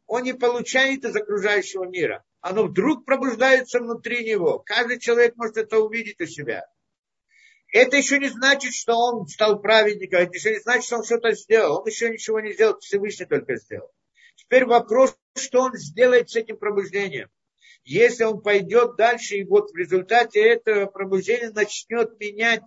он 0.07 0.23
не 0.23 0.35
получает 0.35 1.05
из 1.05 1.17
окружающего 1.17 1.85
мира. 1.85 2.25
Оно 2.41 2.65
вдруг 2.65 3.05
пробуждается 3.07 3.81
внутри 3.81 4.25
него. 4.25 4.59
Каждый 4.59 4.99
человек 4.99 5.35
может 5.37 5.57
это 5.57 5.79
увидеть 5.79 6.21
у 6.21 6.27
себя. 6.27 6.67
Это 7.75 7.97
еще 7.97 8.21
не 8.21 8.29
значит, 8.29 8.73
что 8.73 8.95
он 8.95 9.27
стал 9.27 9.61
праведником, 9.61 10.21
это 10.21 10.37
еще 10.37 10.53
не 10.53 10.61
значит, 10.61 10.85
что 10.85 10.99
он 10.99 11.05
что-то 11.05 11.33
сделал. 11.33 11.81
Он 11.81 11.87
еще 11.89 12.09
ничего 12.09 12.39
не 12.39 12.53
сделал, 12.53 12.79
Всевышний 12.79 13.27
только 13.27 13.57
сделал. 13.57 13.91
Теперь 14.37 14.65
вопрос, 14.65 15.19
что 15.37 15.63
он 15.63 15.75
сделает 15.75 16.31
с 16.31 16.37
этим 16.37 16.57
пробуждением. 16.57 17.31
Если 17.83 18.23
он 18.23 18.43
пойдет 18.43 18.95
дальше, 18.95 19.39
и 19.39 19.45
вот 19.45 19.73
в 19.73 19.77
результате 19.77 20.41
этого 20.41 20.87
пробуждения 20.87 21.51
начнет 21.51 22.17
менять, 22.21 22.63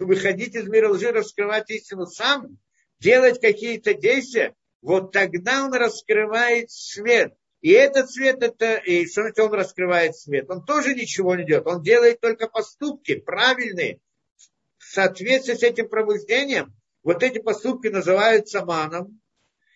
выходить 0.00 0.56
из 0.56 0.66
мира 0.66 0.88
лжи, 0.88 1.12
раскрывать 1.12 1.70
истину 1.70 2.06
сам, 2.06 2.58
делать 2.98 3.40
какие-то 3.40 3.94
действия, 3.94 4.56
вот 4.82 5.12
тогда 5.12 5.66
он 5.66 5.72
раскрывает 5.72 6.72
свет. 6.72 7.32
И 7.60 7.70
этот 7.70 8.10
свет, 8.10 8.42
это, 8.42 8.74
и 8.74 9.06
что 9.06 9.44
он 9.44 9.52
раскрывает 9.52 10.16
свет? 10.16 10.50
Он 10.50 10.64
тоже 10.64 10.96
ничего 10.96 11.36
не 11.36 11.44
делает. 11.44 11.68
Он 11.68 11.80
делает 11.80 12.20
только 12.20 12.48
поступки 12.48 13.14
правильные, 13.14 14.00
соответствии 14.96 15.54
с 15.54 15.62
этим 15.62 15.88
пробуждением, 15.88 16.74
вот 17.02 17.22
эти 17.22 17.38
поступки 17.38 17.88
называются 17.88 18.64
маном, 18.64 19.20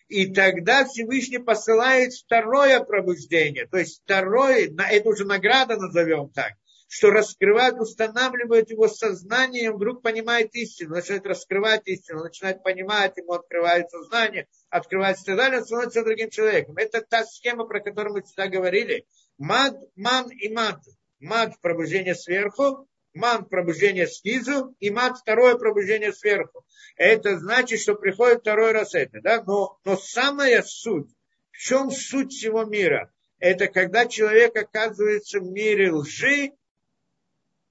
и 0.07 0.33
тогда 0.33 0.83
Всевышний 0.85 1.37
посылает 1.37 2.13
второе 2.13 2.81
пробуждение, 2.81 3.67
то 3.67 3.77
есть 3.77 4.01
второе, 4.03 4.69
это 4.77 5.09
уже 5.09 5.25
награда 5.25 5.77
назовем 5.77 6.29
так, 6.31 6.53
что 6.89 7.11
раскрывает, 7.11 7.75
устанавливает 7.75 8.71
его 8.71 8.87
сознание, 8.87 9.63
и 9.63 9.67
он 9.69 9.75
вдруг 9.75 10.01
понимает 10.01 10.53
истину, 10.55 10.95
начинает 10.95 11.25
раскрывать 11.25 11.83
истину, 11.85 12.23
начинает 12.23 12.63
понимать, 12.63 13.15
ему 13.15 13.33
открывается 13.33 14.03
знание, 14.03 14.47
открывается 14.69 15.23
и 15.23 15.25
так 15.27 15.37
далее, 15.37 15.59
он 15.59 15.65
становится 15.65 16.03
другим 16.03 16.29
человеком. 16.31 16.75
Это 16.77 17.01
та 17.01 17.23
схема, 17.23 17.65
про 17.65 17.79
которую 17.79 18.15
мы 18.15 18.23
всегда 18.23 18.47
говорили. 18.47 19.05
Мад, 19.37 19.77
ман 19.95 20.29
и 20.31 20.49
мад. 20.49 20.81
Мад– 21.19 21.53
пробуждение 21.61 22.15
сверху, 22.15 22.89
ман 23.13 23.45
пробуждение 23.45 24.07
снизу 24.07 24.75
и 24.79 24.89
ман 24.89 25.15
второе 25.15 25.55
пробуждение 25.55 26.13
сверху. 26.13 26.65
Это 26.95 27.37
значит, 27.39 27.79
что 27.79 27.95
приходит 27.95 28.41
второй 28.41 28.71
раз 28.71 28.95
это. 28.95 29.21
Да? 29.21 29.43
Но, 29.45 29.79
но 29.85 29.97
самая 29.97 30.61
суть, 30.63 31.09
в 31.51 31.57
чем 31.57 31.91
суть 31.91 32.31
всего 32.31 32.63
мира? 32.63 33.11
Это 33.39 33.67
когда 33.67 34.05
человек 34.05 34.55
оказывается 34.55 35.39
в 35.39 35.51
мире 35.51 35.91
лжи, 35.91 36.51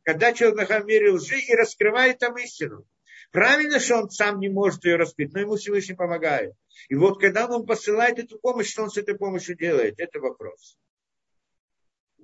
когда 0.03 0.33
человек 0.33 0.59
находится 0.59 0.85
в 0.85 0.89
мире 0.89 1.13
лжи 1.13 1.39
и 1.41 1.55
раскрывает 1.55 2.19
там 2.19 2.37
истину. 2.39 2.85
Правильно, 3.31 3.79
что 3.79 3.99
он 3.99 4.11
сам 4.11 4.41
не 4.41 4.49
может 4.49 4.85
ее 4.85 4.97
раскрыть, 4.97 5.33
но 5.33 5.41
ему 5.41 5.57
Всевышний 5.57 5.95
помогает. 5.95 6.55
И 6.89 6.97
вот 6.97 7.21
когда 7.21 7.47
он 7.47 7.65
посылает 7.65 8.19
эту 8.19 8.39
помощь, 8.41 8.73
что 8.73 8.83
он 8.83 8.91
с 8.91 8.97
этой 8.97 9.17
помощью 9.17 9.57
делает, 9.57 10.01
это 10.01 10.19
вопрос 10.19 10.77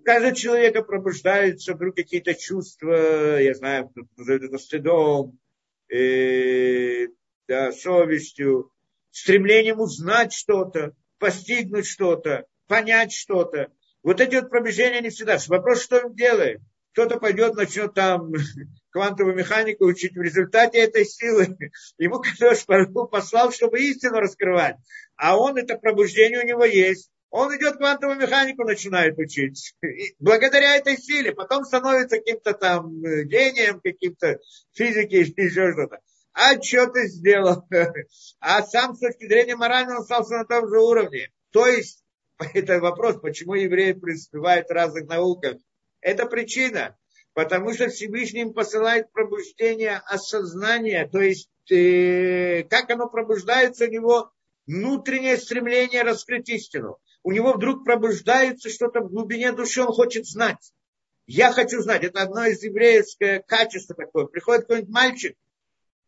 каждого 0.06 0.34
человека 0.34 0.82
пробуждаются 0.82 1.74
вдруг 1.74 1.96
какие-то 1.96 2.34
чувства, 2.34 3.40
я 3.40 3.54
знаю, 3.54 3.88
кто 3.88 4.02
назовет 4.16 4.44
это 4.44 4.58
стыдом, 4.58 5.38
э, 5.92 7.08
да, 7.48 7.72
совестью, 7.72 8.70
стремлением 9.10 9.80
узнать 9.80 10.32
что-то, 10.32 10.94
постигнуть 11.18 11.86
что-то, 11.86 12.46
понять 12.68 13.12
что-то. 13.12 13.72
Вот 14.04 14.20
эти 14.20 14.36
вот 14.36 14.48
пробуждения 14.48 15.00
не 15.00 15.10
всегда. 15.10 15.38
Вопрос, 15.48 15.82
что 15.82 16.06
он 16.06 16.14
делает? 16.14 16.60
Кто-то 16.92 17.18
пойдет, 17.18 17.54
начнет 17.56 17.92
там 17.92 18.32
квантовую 18.90 19.34
механику 19.34 19.86
учить. 19.86 20.16
В 20.16 20.22
результате 20.22 20.78
этой 20.78 21.04
силы 21.04 21.58
ему 21.98 22.20
Кадош 22.38 22.64
послал, 23.10 23.50
чтобы 23.50 23.80
истину 23.80 24.20
раскрывать. 24.20 24.76
А 25.16 25.36
он, 25.36 25.56
это 25.56 25.76
пробуждение 25.76 26.38
у 26.38 26.46
него 26.46 26.64
есть. 26.64 27.10
Он 27.30 27.54
идет 27.56 27.76
квантовую 27.76 28.18
механику, 28.18 28.64
начинает 28.64 29.18
учить. 29.18 29.74
И 29.82 30.14
благодаря 30.18 30.76
этой 30.76 30.96
силе 30.96 31.32
потом 31.32 31.64
становится 31.64 32.18
каким-то 32.18 32.54
там 32.54 33.04
э, 33.04 33.24
гением, 33.24 33.80
каким-то 33.80 34.38
физики 34.72 35.16
еще 35.16 35.72
что-то. 35.72 36.00
А 36.32 36.60
что 36.62 36.86
ты 36.88 37.08
сделал? 37.08 37.66
А 38.40 38.62
сам 38.62 38.94
с 38.94 39.00
точки 39.00 39.26
зрения 39.26 39.56
морального 39.56 40.00
остался 40.00 40.36
на 40.36 40.44
том 40.44 40.68
же 40.68 40.78
уровне. 40.78 41.30
То 41.50 41.66
есть, 41.66 42.04
это 42.54 42.78
вопрос, 42.80 43.20
почему 43.20 43.54
евреи 43.54 43.92
преуспевают 43.92 44.68
в 44.68 44.72
разных 44.72 45.08
науках. 45.08 45.56
Это 46.00 46.26
причина. 46.26 46.96
Потому 47.32 47.74
что 47.74 47.88
Всевышний 47.88 48.42
им 48.42 48.54
посылает 48.54 49.12
пробуждение 49.12 50.00
осознания, 50.06 51.06
то 51.06 51.20
есть 51.20 51.50
э, 51.70 52.62
как 52.62 52.90
оно 52.90 53.10
пробуждается 53.10 53.84
у 53.84 53.88
него 53.88 54.32
внутреннее 54.66 55.36
стремление 55.36 56.02
раскрыть 56.02 56.48
истину 56.48 56.98
у 57.26 57.32
него 57.32 57.55
вдруг 57.55 57.84
пробуждается 57.84 58.70
что-то 58.70 59.01
в 59.01 59.10
глубине 59.10 59.51
души, 59.51 59.82
он 59.82 59.93
хочет 59.93 60.28
знать. 60.28 60.72
Я 61.26 61.51
хочу 61.51 61.82
знать. 61.82 62.05
Это 62.05 62.22
одно 62.22 62.44
из 62.44 62.62
еврейских 62.62 63.44
качеств 63.47 63.97
такое. 63.97 64.26
Приходит 64.26 64.62
какой-нибудь 64.62 64.94
мальчик 64.94 65.36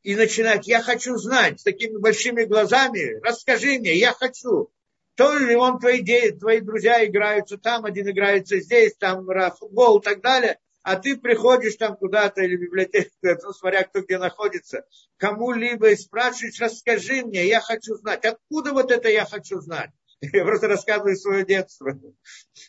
и 0.04 0.14
начинает, 0.14 0.62
я 0.66 0.80
хочу 0.80 1.16
знать, 1.16 1.58
с 1.58 1.64
такими 1.64 1.96
большими 1.96 2.44
глазами, 2.44 3.18
расскажи 3.20 3.80
мне, 3.80 3.96
я 3.96 4.12
хочу. 4.12 4.70
То 5.16 5.36
ли 5.36 5.56
он, 5.56 5.80
твои, 5.80 6.04
твои 6.30 6.60
друзья 6.60 7.04
играются 7.04 7.58
там, 7.58 7.84
один 7.84 8.08
играется 8.08 8.60
здесь, 8.60 8.94
там 8.94 9.26
футбол 9.58 9.98
и 9.98 10.04
так 10.04 10.20
далее, 10.20 10.60
а 10.82 10.96
ты 10.96 11.16
приходишь 11.16 11.76
там 11.76 11.96
куда-то 11.96 12.42
или 12.42 12.56
в 12.56 12.60
библиотеку, 12.60 13.10
ну, 13.22 13.52
смотря 13.52 13.84
кто 13.84 14.02
где 14.02 14.18
находится, 14.18 14.84
кому-либо 15.16 15.90
и 15.90 15.96
спрашиваешь, 15.96 16.60
расскажи 16.60 17.24
мне, 17.24 17.46
я 17.46 17.60
хочу 17.60 17.94
знать. 17.96 18.24
Откуда 18.24 18.72
вот 18.72 18.90
это 18.90 19.08
я 19.08 19.24
хочу 19.24 19.60
знать? 19.60 19.90
Я 20.32 20.44
просто 20.44 20.66
рассказываю 20.66 21.16
свое 21.16 21.44
детство. 21.44 21.96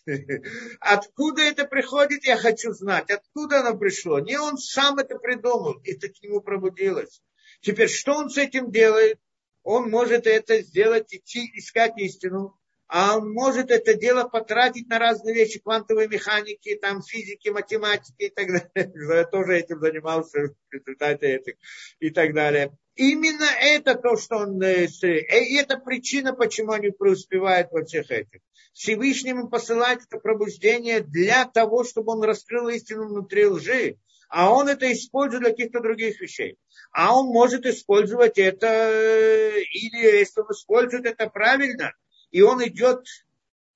Откуда 0.80 1.42
это 1.42 1.66
приходит, 1.66 2.24
я 2.26 2.38
хочу 2.38 2.74
знать. 2.74 3.10
Откуда 3.10 3.62
оно 3.62 3.76
пришло? 3.76 4.20
Не 4.20 4.40
он 4.40 4.58
сам 4.58 5.00
это 5.00 5.18
придумал, 5.18 5.82
это 5.84 6.10
к 6.10 6.22
нему 6.22 6.42
пробудилось. 6.42 7.24
Теперь, 7.62 7.90
что 7.90 8.14
он 8.14 8.30
с 8.30 8.38
этим 8.38 8.72
делает? 8.72 9.20
Он 9.64 9.90
может 9.90 10.28
это 10.28 10.62
сделать, 10.62 11.14
идти 11.14 11.50
искать 11.56 11.98
истину, 11.98 12.58
а 12.90 13.18
он 13.18 13.32
может 13.32 13.70
это 13.70 13.94
дело 13.94 14.28
потратить 14.28 14.90
на 14.90 14.98
разные 14.98 15.36
вещи, 15.36 15.60
квантовой 15.60 16.08
механики, 16.08 16.76
там, 16.76 17.04
физики, 17.04 17.50
математики 17.50 18.24
и 18.24 18.30
так 18.30 18.48
далее. 18.74 18.92
Я 19.16 19.26
тоже 19.26 19.60
этим 19.60 19.80
занимался 19.80 20.40
в 20.40 20.74
результате 20.74 21.36
этих 21.36 21.54
и 22.00 22.10
так 22.10 22.34
далее. 22.34 22.76
Именно 22.96 23.46
это 23.62 23.94
то, 23.94 24.18
что 24.18 24.38
он... 24.38 24.60
Э, 24.64 24.88
и 24.88 25.56
это 25.56 25.78
причина, 25.78 26.34
почему 26.34 26.72
они 26.72 26.90
преуспевают 26.90 27.72
во 27.72 27.86
всех 27.86 28.10
этих. 28.10 28.42
Всевышний 28.74 29.30
ему 29.30 29.50
посылает 29.50 30.02
это 30.08 30.18
пробуждение 30.18 31.02
для 31.02 31.46
того, 31.46 31.84
чтобы 31.84 32.14
он 32.14 32.24
раскрыл 32.24 32.70
истину 32.70 33.08
внутри 33.08 33.46
лжи. 33.46 33.98
А 34.30 34.52
он 34.52 34.68
это 34.68 34.92
использует 34.92 35.44
для 35.44 35.52
каких-то 35.52 35.80
других 35.80 36.20
вещей. 36.20 36.58
А 36.92 37.16
он 37.16 37.28
может 37.28 37.68
использовать 37.68 38.40
это, 38.40 38.68
э, 38.68 39.62
или 39.62 40.18
если 40.20 40.42
он 40.42 40.48
использует 40.52 41.06
это 41.06 41.30
правильно, 41.30 41.94
и 42.32 42.42
он 42.42 42.66
идет 42.66 43.06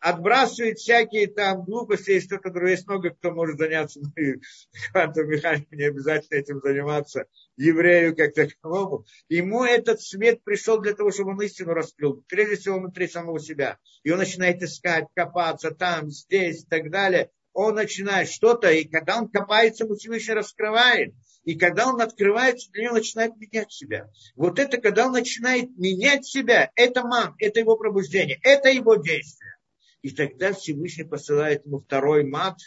отбрасывает 0.03 0.79
всякие 0.79 1.27
там 1.27 1.63
глупости 1.63 2.11
и 2.11 2.19
что-то 2.19 2.49
другое. 2.51 2.71
Есть 2.71 2.87
много 2.87 3.11
кто 3.11 3.31
может 3.31 3.57
заняться 3.57 4.01
квантовой 4.91 5.37
механикой, 5.37 5.77
не 5.77 5.85
обязательно 5.85 6.39
этим 6.39 6.59
заниматься 6.61 7.25
еврею 7.55 8.15
как 8.15 8.33
таковому. 8.33 9.05
Ему 9.29 9.63
этот 9.63 10.01
свет 10.01 10.43
пришел 10.43 10.81
для 10.81 10.93
того, 10.93 11.11
чтобы 11.11 11.31
он 11.31 11.41
истину 11.41 11.73
раскрыл. 11.73 12.21
Прежде 12.27 12.57
всего 12.57 12.79
внутри 12.79 13.07
самого 13.07 13.39
себя. 13.39 13.77
И 14.03 14.11
он 14.11 14.17
начинает 14.17 14.61
искать, 14.61 15.07
копаться 15.15 15.71
там, 15.71 16.09
здесь 16.09 16.63
и 16.63 16.65
так 16.65 16.91
далее. 16.91 17.31
Он 17.53 17.75
начинает 17.75 18.29
что-то, 18.29 18.71
и 18.71 18.83
когда 18.83 19.17
он 19.17 19.29
копается, 19.29 19.85
ему 19.85 19.95
Всевышний 19.95 20.33
раскрывает. 20.33 21.13
И 21.43 21.55
когда 21.55 21.87
он 21.87 22.01
открывается, 22.01 22.71
для 22.71 22.85
него 22.85 22.95
начинает 22.95 23.35
менять 23.37 23.71
себя. 23.71 24.09
Вот 24.35 24.59
это, 24.59 24.77
когда 24.77 25.07
он 25.07 25.11
начинает 25.11 25.69
менять 25.77 26.25
себя, 26.25 26.71
это 26.75 27.03
мам, 27.03 27.35
это 27.37 27.59
его 27.59 27.75
пробуждение, 27.75 28.39
это 28.43 28.69
его 28.69 28.95
действие. 28.95 29.51
И 30.01 30.11
тогда 30.11 30.53
Всевышний 30.53 31.03
посылает 31.03 31.65
ему 31.65 31.79
второй 31.79 32.23
мат, 32.23 32.59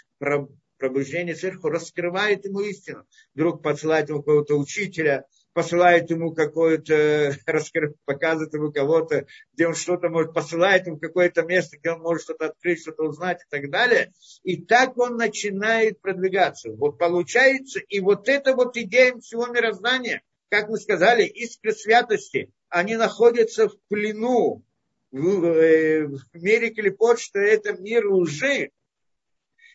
пробуждение 0.79 1.35
сверху, 1.35 1.69
раскрывает 1.69 2.45
ему 2.45 2.61
истину. 2.61 3.07
Вдруг 3.35 3.63
посылает 3.63 4.09
ему 4.09 4.21
какого-то 4.21 4.57
учителя, 4.57 5.27
посылает 5.57 6.11
ему 6.11 6.35
какое-то, 6.35 7.35
показывает 8.05 8.53
ему 8.53 8.71
кого-то, 8.71 9.25
где 9.55 9.67
он 9.67 9.75
что-то 9.75 10.11
может, 10.11 10.35
посылает 10.35 10.87
ему 10.87 10.99
какое-то 10.99 11.45
место, 11.45 11.79
где 11.79 11.93
он 11.93 12.03
может 12.03 12.25
что-то 12.25 12.49
открыть, 12.49 12.83
что-то 12.83 13.05
узнать 13.05 13.41
и 13.41 13.47
так 13.49 13.71
далее. 13.71 14.13
И 14.43 14.63
так 14.63 14.99
он 14.99 15.17
начинает 15.17 15.99
продвигаться. 16.03 16.73
Вот 16.73 16.99
получается, 16.99 17.81
и 17.81 18.01
вот 18.01 18.29
это 18.29 18.55
вот 18.55 18.77
идея 18.77 19.17
всего 19.17 19.47
мироздания, 19.47 20.21
как 20.51 20.69
мы 20.69 20.77
сказали, 20.77 21.25
искры 21.25 21.73
святости, 21.73 22.51
они 22.69 22.97
находятся 22.97 23.71
в 23.71 23.79
плену, 23.89 24.63
в, 25.11 25.45
э, 25.47 26.07
в 26.07 26.21
мире 26.35 26.69
клепот, 26.69 27.19
что 27.19 27.39
это 27.39 27.73
мир 27.73 28.07
лжи. 28.07 28.73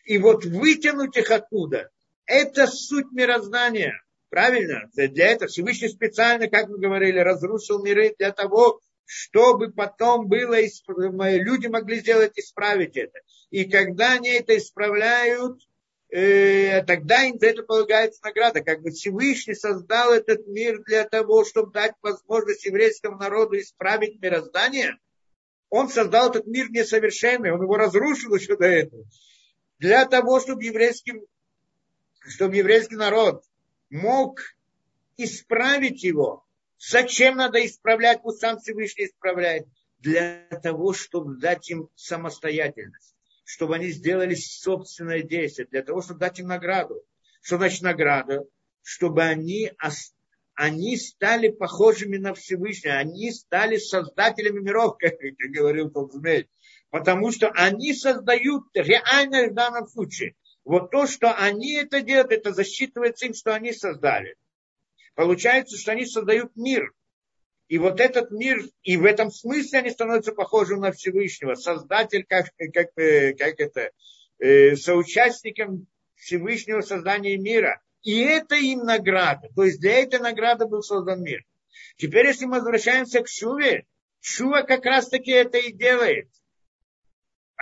И 0.04 0.16
вот 0.18 0.44
вытянуть 0.44 1.16
их 1.16 1.28
оттуда, 1.32 1.90
это 2.26 2.68
суть 2.68 3.10
мироздания. 3.10 4.00
Правильно? 4.32 4.88
Для 4.94 5.26
этого 5.26 5.50
Всевышний 5.50 5.90
специально, 5.90 6.48
как 6.48 6.70
мы 6.70 6.78
говорили, 6.78 7.18
разрушил 7.18 7.84
миры 7.84 8.14
для 8.18 8.32
того, 8.32 8.80
чтобы 9.04 9.70
потом 9.70 10.26
было, 10.26 10.56
люди 10.58 11.66
могли 11.66 12.00
сделать, 12.00 12.38
исправить 12.38 12.96
это. 12.96 13.18
И 13.50 13.66
когда 13.66 14.12
они 14.12 14.30
это 14.30 14.56
исправляют, 14.56 15.60
э, 16.08 16.82
тогда 16.84 17.24
им 17.24 17.38
за 17.38 17.48
это 17.48 17.62
полагается 17.62 18.24
награда. 18.24 18.62
Как 18.62 18.80
бы 18.80 18.92
Всевышний 18.92 19.54
создал 19.54 20.14
этот 20.14 20.46
мир 20.46 20.82
для 20.84 21.04
того, 21.04 21.44
чтобы 21.44 21.70
дать 21.70 21.92
возможность 22.00 22.64
еврейскому 22.64 23.18
народу 23.18 23.58
исправить 23.58 24.18
мироздание. 24.22 24.96
Он 25.68 25.90
создал 25.90 26.30
этот 26.30 26.46
мир 26.46 26.70
несовершенный, 26.70 27.52
он 27.52 27.60
его 27.60 27.76
разрушил 27.76 28.34
еще 28.34 28.56
до 28.56 28.64
этого. 28.64 29.04
Для 29.78 30.06
того, 30.06 30.40
чтобы 30.40 30.64
еврейский, 30.64 31.20
чтобы 32.26 32.56
еврейский 32.56 32.96
народ 32.96 33.44
мог 33.92 34.40
исправить 35.16 36.02
его. 36.02 36.44
Зачем 36.78 37.36
надо 37.36 37.64
исправлять? 37.64 38.22
Пусть 38.22 38.40
сам 38.40 38.58
Всевышний 38.58 39.04
исправляет. 39.04 39.68
Для 40.00 40.48
того, 40.62 40.92
чтобы 40.94 41.38
дать 41.38 41.70
им 41.70 41.88
самостоятельность. 41.94 43.14
Чтобы 43.44 43.76
они 43.76 43.90
сделали 43.90 44.34
собственное 44.34 45.22
действие. 45.22 45.68
Для 45.70 45.82
того, 45.82 46.02
чтобы 46.02 46.18
дать 46.18 46.40
им 46.40 46.48
награду. 46.48 47.04
Что 47.42 47.58
значит 47.58 47.82
награда? 47.82 48.44
Чтобы 48.82 49.22
они, 49.22 49.70
они 50.54 50.96
стали 50.96 51.48
похожими 51.48 52.16
на 52.16 52.34
Всевышнего. 52.34 52.94
Они 52.94 53.30
стали 53.30 53.76
создателями 53.76 54.60
миров, 54.60 54.96
как, 54.98 55.18
как 55.18 55.50
говорил 55.50 55.90
тот 55.90 56.12
змей. 56.12 56.48
Потому 56.90 57.30
что 57.30 57.48
они 57.50 57.94
создают 57.94 58.64
реально 58.74 59.50
в 59.50 59.54
данном 59.54 59.86
случае. 59.86 60.34
Вот 60.64 60.90
то, 60.90 61.06
что 61.06 61.32
они 61.34 61.74
это 61.74 62.02
делают, 62.02 62.32
это 62.32 62.52
засчитывается 62.52 63.26
им, 63.26 63.34
что 63.34 63.54
они 63.54 63.72
создали. 63.72 64.36
Получается, 65.14 65.76
что 65.76 65.92
они 65.92 66.06
создают 66.06 66.56
мир. 66.56 66.92
И 67.68 67.78
вот 67.78 68.00
этот 68.00 68.30
мир, 68.30 68.62
и 68.82 68.96
в 68.96 69.04
этом 69.04 69.30
смысле 69.30 69.80
они 69.80 69.90
становятся 69.90 70.32
похожи 70.32 70.76
на 70.76 70.92
Всевышнего. 70.92 71.54
Создатель, 71.54 72.24
как, 72.28 72.46
как, 72.72 72.88
э, 72.96 73.34
как 73.34 73.58
это, 73.58 73.90
э, 74.38 74.76
соучастником 74.76 75.86
Всевышнего 76.16 76.82
создания 76.82 77.36
мира. 77.36 77.80
И 78.02 78.20
это 78.20 78.56
им 78.56 78.80
награда. 78.80 79.48
То 79.54 79.64
есть 79.64 79.80
для 79.80 80.00
этой 80.00 80.20
награды 80.20 80.66
был 80.66 80.82
создан 80.82 81.22
мир. 81.22 81.44
Теперь, 81.96 82.26
если 82.26 82.46
мы 82.46 82.58
возвращаемся 82.58 83.22
к 83.22 83.28
Шуве, 83.28 83.86
Шува 84.20 84.62
как 84.62 84.84
раз 84.84 85.08
таки 85.08 85.30
это 85.30 85.58
и 85.58 85.72
делает. 85.72 86.28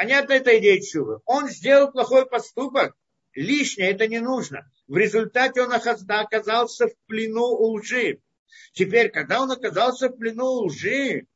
Понятно 0.01 0.32
эта 0.32 0.59
идея 0.59 0.81
чува. 0.81 1.20
Он 1.27 1.51
сделал 1.51 1.93
плохой 1.93 2.24
поступок, 2.24 2.97
лишнее, 3.35 3.90
это 3.90 4.06
не 4.06 4.18
нужно. 4.18 4.66
В 4.89 4.97
результате 4.97 5.60
он 5.60 5.70
оказался 5.74 6.86
в 6.86 6.97
плену 7.06 7.44
у 7.44 7.74
лжи. 7.74 8.18
Теперь, 8.72 9.10
когда 9.10 9.43
он 9.43 9.51
оказался 9.51 10.09
в 10.09 10.16
плену 10.16 10.47
у 10.47 10.64
лжи, 10.68 11.27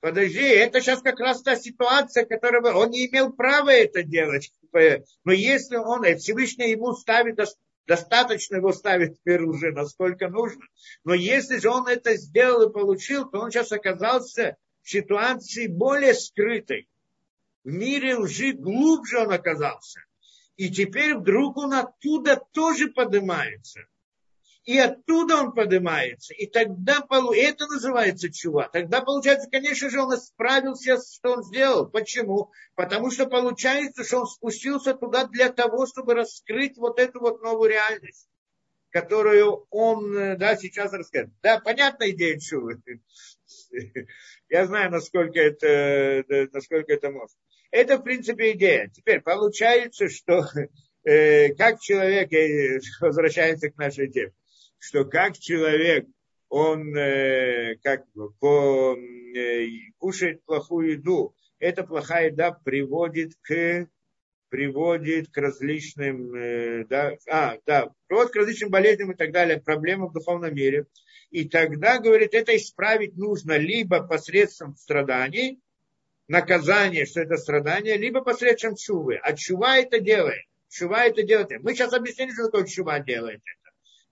подожди, 0.00 0.42
это 0.42 0.80
сейчас 0.80 1.00
как 1.00 1.20
раз 1.20 1.42
та 1.42 1.54
ситуация, 1.54 2.24
которая 2.24 2.60
он 2.72 2.90
не 2.90 3.06
имел 3.06 3.32
права 3.32 3.70
это 3.70 4.02
делать. 4.02 4.50
Но 5.22 5.32
если 5.32 5.76
он, 5.76 6.02
Всевышний 6.16 6.72
ему 6.72 6.94
ставит 6.94 7.38
достаточно 7.86 8.56
его 8.56 8.72
ставит 8.72 9.16
мир 9.24 9.48
лжи, 9.48 9.70
насколько 9.70 10.28
нужно. 10.28 10.64
Но 11.04 11.14
если 11.14 11.58
же 11.58 11.70
он 11.70 11.86
это 11.86 12.16
сделал 12.16 12.68
и 12.68 12.72
получил, 12.72 13.30
то 13.30 13.38
он 13.38 13.52
сейчас 13.52 13.70
оказался 13.70 14.56
в 14.82 14.90
ситуации 14.90 15.68
более 15.68 16.14
скрытой 16.14 16.88
в 17.64 17.68
мире 17.70 18.16
лжи 18.16 18.52
глубже 18.52 19.18
он 19.20 19.32
оказался. 19.32 20.00
И 20.56 20.70
теперь 20.70 21.14
вдруг 21.16 21.56
он 21.56 21.72
оттуда 21.74 22.42
тоже 22.52 22.88
поднимается. 22.88 23.80
И 24.64 24.76
оттуда 24.76 25.36
он 25.36 25.52
поднимается. 25.52 26.34
И 26.34 26.46
тогда 26.46 26.98
это 27.34 27.66
называется 27.66 28.30
чува. 28.30 28.68
Тогда 28.70 29.00
получается, 29.00 29.48
конечно 29.50 29.88
же, 29.88 30.00
он 30.00 30.18
справился, 30.18 30.98
что 31.00 31.32
он 31.32 31.42
сделал. 31.44 31.88
Почему? 31.88 32.50
Потому 32.74 33.10
что 33.10 33.26
получается, 33.26 34.04
что 34.04 34.20
он 34.20 34.26
спустился 34.26 34.94
туда 34.94 35.26
для 35.26 35.50
того, 35.50 35.86
чтобы 35.86 36.14
раскрыть 36.14 36.76
вот 36.76 36.98
эту 36.98 37.20
вот 37.20 37.40
новую 37.42 37.70
реальность 37.70 38.28
которую 38.90 39.66
он 39.70 40.38
да, 40.38 40.56
сейчас 40.56 40.92
расскажет. 40.92 41.30
Да, 41.42 41.60
понятная 41.60 42.10
идея 42.10 42.38
чувы. 42.38 42.80
Я 44.48 44.66
знаю, 44.66 44.90
насколько 44.90 45.38
это, 45.38 46.48
насколько 46.52 46.92
это 46.92 47.10
может. 47.10 47.36
Это, 47.70 47.98
в 47.98 48.02
принципе, 48.02 48.52
идея. 48.52 48.90
Теперь 48.94 49.20
получается, 49.20 50.08
что 50.08 50.44
э, 51.04 51.54
как 51.54 51.80
человек, 51.80 52.32
э, 52.32 52.80
возвращается 53.00 53.70
к 53.70 53.76
нашей 53.76 54.08
теме, 54.10 54.32
что 54.78 55.04
как 55.04 55.38
человек, 55.38 56.06
он 56.48 56.96
э, 56.96 57.76
как 57.82 58.04
по, 58.40 58.96
э, 58.96 59.66
кушает 59.98 60.42
плохую 60.44 60.92
еду, 60.92 61.34
эта 61.58 61.84
плохая 61.84 62.30
еда 62.30 62.52
приводит 62.52 63.32
к 63.42 63.88
приводит 64.48 65.28
к 65.30 65.36
различным, 65.36 66.34
э, 66.34 66.86
да, 66.86 67.16
а, 67.30 67.58
да, 67.66 67.90
приводит 68.06 68.32
к 68.32 68.36
различным 68.36 68.70
болезням 68.70 69.12
и 69.12 69.14
так 69.14 69.30
далее, 69.30 69.60
проблемам 69.60 70.08
в 70.08 70.14
духовном 70.14 70.54
мире. 70.54 70.86
И 71.30 71.46
тогда, 71.46 71.98
говорит, 71.98 72.32
это 72.32 72.56
исправить 72.56 73.16
нужно 73.16 73.58
либо 73.58 74.02
посредством 74.02 74.74
страданий, 74.76 75.60
наказание, 76.28 77.06
что 77.06 77.20
это 77.20 77.36
страдание, 77.36 77.96
либо 77.96 78.20
посредством 78.20 78.76
чувы. 78.76 79.16
А 79.16 79.32
чува 79.34 79.78
это 79.78 79.98
делает. 79.98 80.44
Чува 80.68 81.06
это 81.06 81.22
делает. 81.22 81.62
Мы 81.62 81.74
сейчас 81.74 81.92
объяснили, 81.92 82.32
что 82.32 82.44
такое 82.44 82.66
чува 82.66 83.00
делает 83.00 83.40
это. 83.40 83.58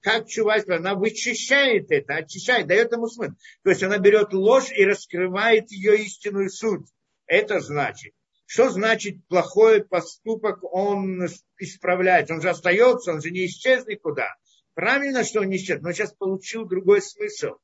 Как 0.00 0.26
чува, 0.26 0.56
она 0.68 0.94
вычищает 0.94 1.90
это, 1.90 2.14
очищает, 2.14 2.66
дает 2.66 2.92
ему 2.92 3.08
смысл. 3.08 3.32
То 3.62 3.70
есть 3.70 3.82
она 3.82 3.98
берет 3.98 4.32
ложь 4.32 4.70
и 4.72 4.84
раскрывает 4.84 5.70
ее 5.70 5.98
истинную 5.98 6.48
суть. 6.48 6.86
Это 7.26 7.60
значит. 7.60 8.14
Что 8.46 8.70
значит 8.70 9.26
плохой 9.26 9.84
поступок 9.84 10.62
он 10.62 11.26
исправляет? 11.58 12.30
Он 12.30 12.40
же 12.40 12.48
остается, 12.48 13.12
он 13.12 13.20
же 13.20 13.30
не 13.30 13.46
исчез 13.46 13.84
никуда. 13.86 14.28
Правильно, 14.74 15.24
что 15.24 15.40
он 15.40 15.48
не 15.48 15.56
исчез, 15.56 15.80
но 15.82 15.92
сейчас 15.92 16.12
получил 16.12 16.64
другой 16.64 17.02
смысл. 17.02 17.56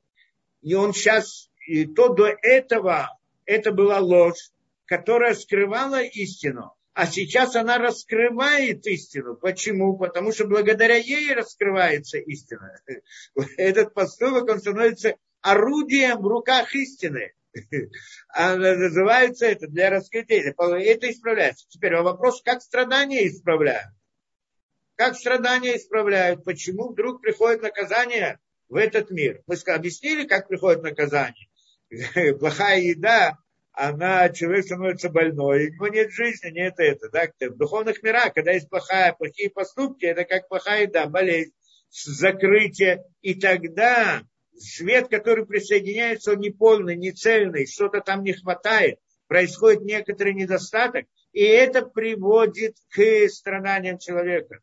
И 0.60 0.74
он 0.74 0.92
сейчас, 0.92 1.48
и 1.66 1.86
то 1.86 2.08
до 2.08 2.26
этого 2.26 3.08
это 3.46 3.72
была 3.72 4.00
ложь, 4.00 4.50
которая 4.86 5.34
скрывала 5.34 6.02
истину. 6.02 6.74
А 6.94 7.06
сейчас 7.06 7.56
она 7.56 7.78
раскрывает 7.78 8.86
истину. 8.86 9.34
Почему? 9.36 9.96
Потому 9.96 10.32
что 10.32 10.46
благодаря 10.46 10.96
ей 10.96 11.32
раскрывается 11.32 12.18
истина. 12.18 12.78
Этот 13.56 13.94
поступок, 13.94 14.48
он 14.48 14.60
становится 14.60 15.16
орудием 15.40 16.18
в 16.18 16.26
руках 16.26 16.74
истины. 16.74 17.32
А 18.34 18.56
называется 18.56 19.46
это 19.46 19.66
для 19.66 19.90
раскрытия. 19.90 20.54
Это 20.56 21.10
исправляется. 21.10 21.66
Теперь 21.68 21.94
вопрос, 21.96 22.42
как 22.42 22.62
страдания 22.62 23.26
исправляют? 23.26 23.92
Как 24.96 25.16
страдания 25.16 25.76
исправляют? 25.76 26.44
Почему 26.44 26.88
вдруг 26.90 27.20
приходит 27.20 27.62
наказание 27.62 28.38
в 28.68 28.76
этот 28.76 29.10
мир? 29.10 29.42
Мы 29.46 29.56
объяснили, 29.66 30.26
как 30.26 30.48
приходит 30.48 30.82
наказание. 30.82 31.48
плохая 32.38 32.80
еда, 32.80 33.38
она, 33.72 34.28
человек 34.30 34.64
становится 34.64 35.08
больной, 35.08 35.68
у 35.68 35.72
него 35.72 35.88
нет 35.88 36.10
жизни, 36.10 36.50
нет 36.50 36.74
это. 36.78 37.08
Да? 37.10 37.26
В 37.48 37.56
духовных 37.56 38.02
мирах, 38.02 38.34
когда 38.34 38.52
есть 38.52 38.68
плохая, 38.68 39.12
плохие 39.14 39.50
поступки, 39.50 40.04
это 40.04 40.24
как 40.24 40.48
плохая 40.48 40.82
еда, 40.82 41.06
болезнь, 41.06 41.52
закрытие. 41.90 43.04
И 43.22 43.34
тогда 43.34 44.22
свет, 44.56 45.08
который 45.08 45.46
присоединяется, 45.46 46.32
он 46.32 46.40
не 46.40 46.50
полный, 46.50 46.96
не 46.96 47.12
цельный, 47.12 47.66
что-то 47.66 48.00
там 48.00 48.22
не 48.22 48.34
хватает, 48.34 48.98
происходит 49.26 49.82
некоторый 49.82 50.34
недостаток. 50.34 51.06
И 51.32 51.42
это 51.42 51.82
приводит 51.86 52.76
к 52.90 53.28
страданиям 53.28 53.98
человека. 53.98 54.60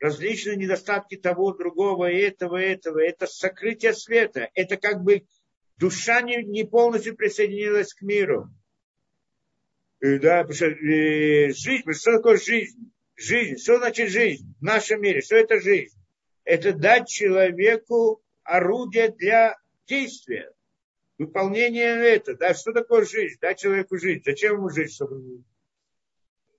Различные 0.00 0.56
недостатки 0.56 1.16
того, 1.16 1.52
другого, 1.52 2.10
этого, 2.10 2.56
этого. 2.56 3.00
Это 3.00 3.26
сокрытие 3.26 3.94
света. 3.94 4.48
Это 4.54 4.76
как 4.76 5.02
бы 5.02 5.24
душа 5.78 6.22
не, 6.22 6.42
не 6.44 6.64
полностью 6.64 7.16
присоединилась 7.16 7.94
к 7.94 8.02
миру. 8.02 8.48
И, 10.00 10.18
да, 10.18 10.44
потому 10.44 10.54
что 10.54 10.66
э, 10.66 11.50
жизнь, 11.50 11.92
что 11.92 12.16
такое 12.16 12.38
жизнь? 12.38 12.92
Жизнь, 13.16 13.56
что 13.60 13.78
значит 13.78 14.10
жизнь 14.10 14.54
в 14.60 14.62
нашем 14.62 15.00
мире? 15.02 15.20
Что 15.20 15.36
это 15.36 15.60
жизнь? 15.60 15.96
Это 16.44 16.72
дать 16.72 17.08
человеку 17.08 18.22
орудие 18.44 19.10
для 19.10 19.56
действия 19.86 20.52
выполнение 21.18 21.96
это, 21.96 22.36
да, 22.36 22.54
что 22.54 22.72
такое 22.72 23.04
жизнь, 23.04 23.38
дать 23.40 23.58
человеку 23.58 23.98
жить, 23.98 24.24
зачем 24.24 24.56
ему 24.56 24.70
жить, 24.70 24.94
чтобы 24.94 25.42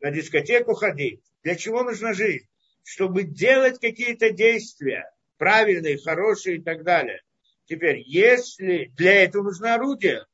на 0.01 0.11
дискотеку 0.11 0.73
ходить, 0.73 1.23
для 1.43 1.55
чего 1.55 1.83
нужна 1.83 2.13
жизнь, 2.13 2.47
чтобы 2.83 3.23
делать 3.23 3.79
какие-то 3.79 4.31
действия, 4.31 5.09
правильные, 5.37 5.97
хорошие 5.97 6.57
и 6.57 6.61
так 6.61 6.83
далее. 6.83 7.21
Теперь, 7.69 8.01
если 8.07 8.91
для 8.97 9.25
этого 9.25 9.43
нужно 9.43 9.75
орудие, 9.75 10.25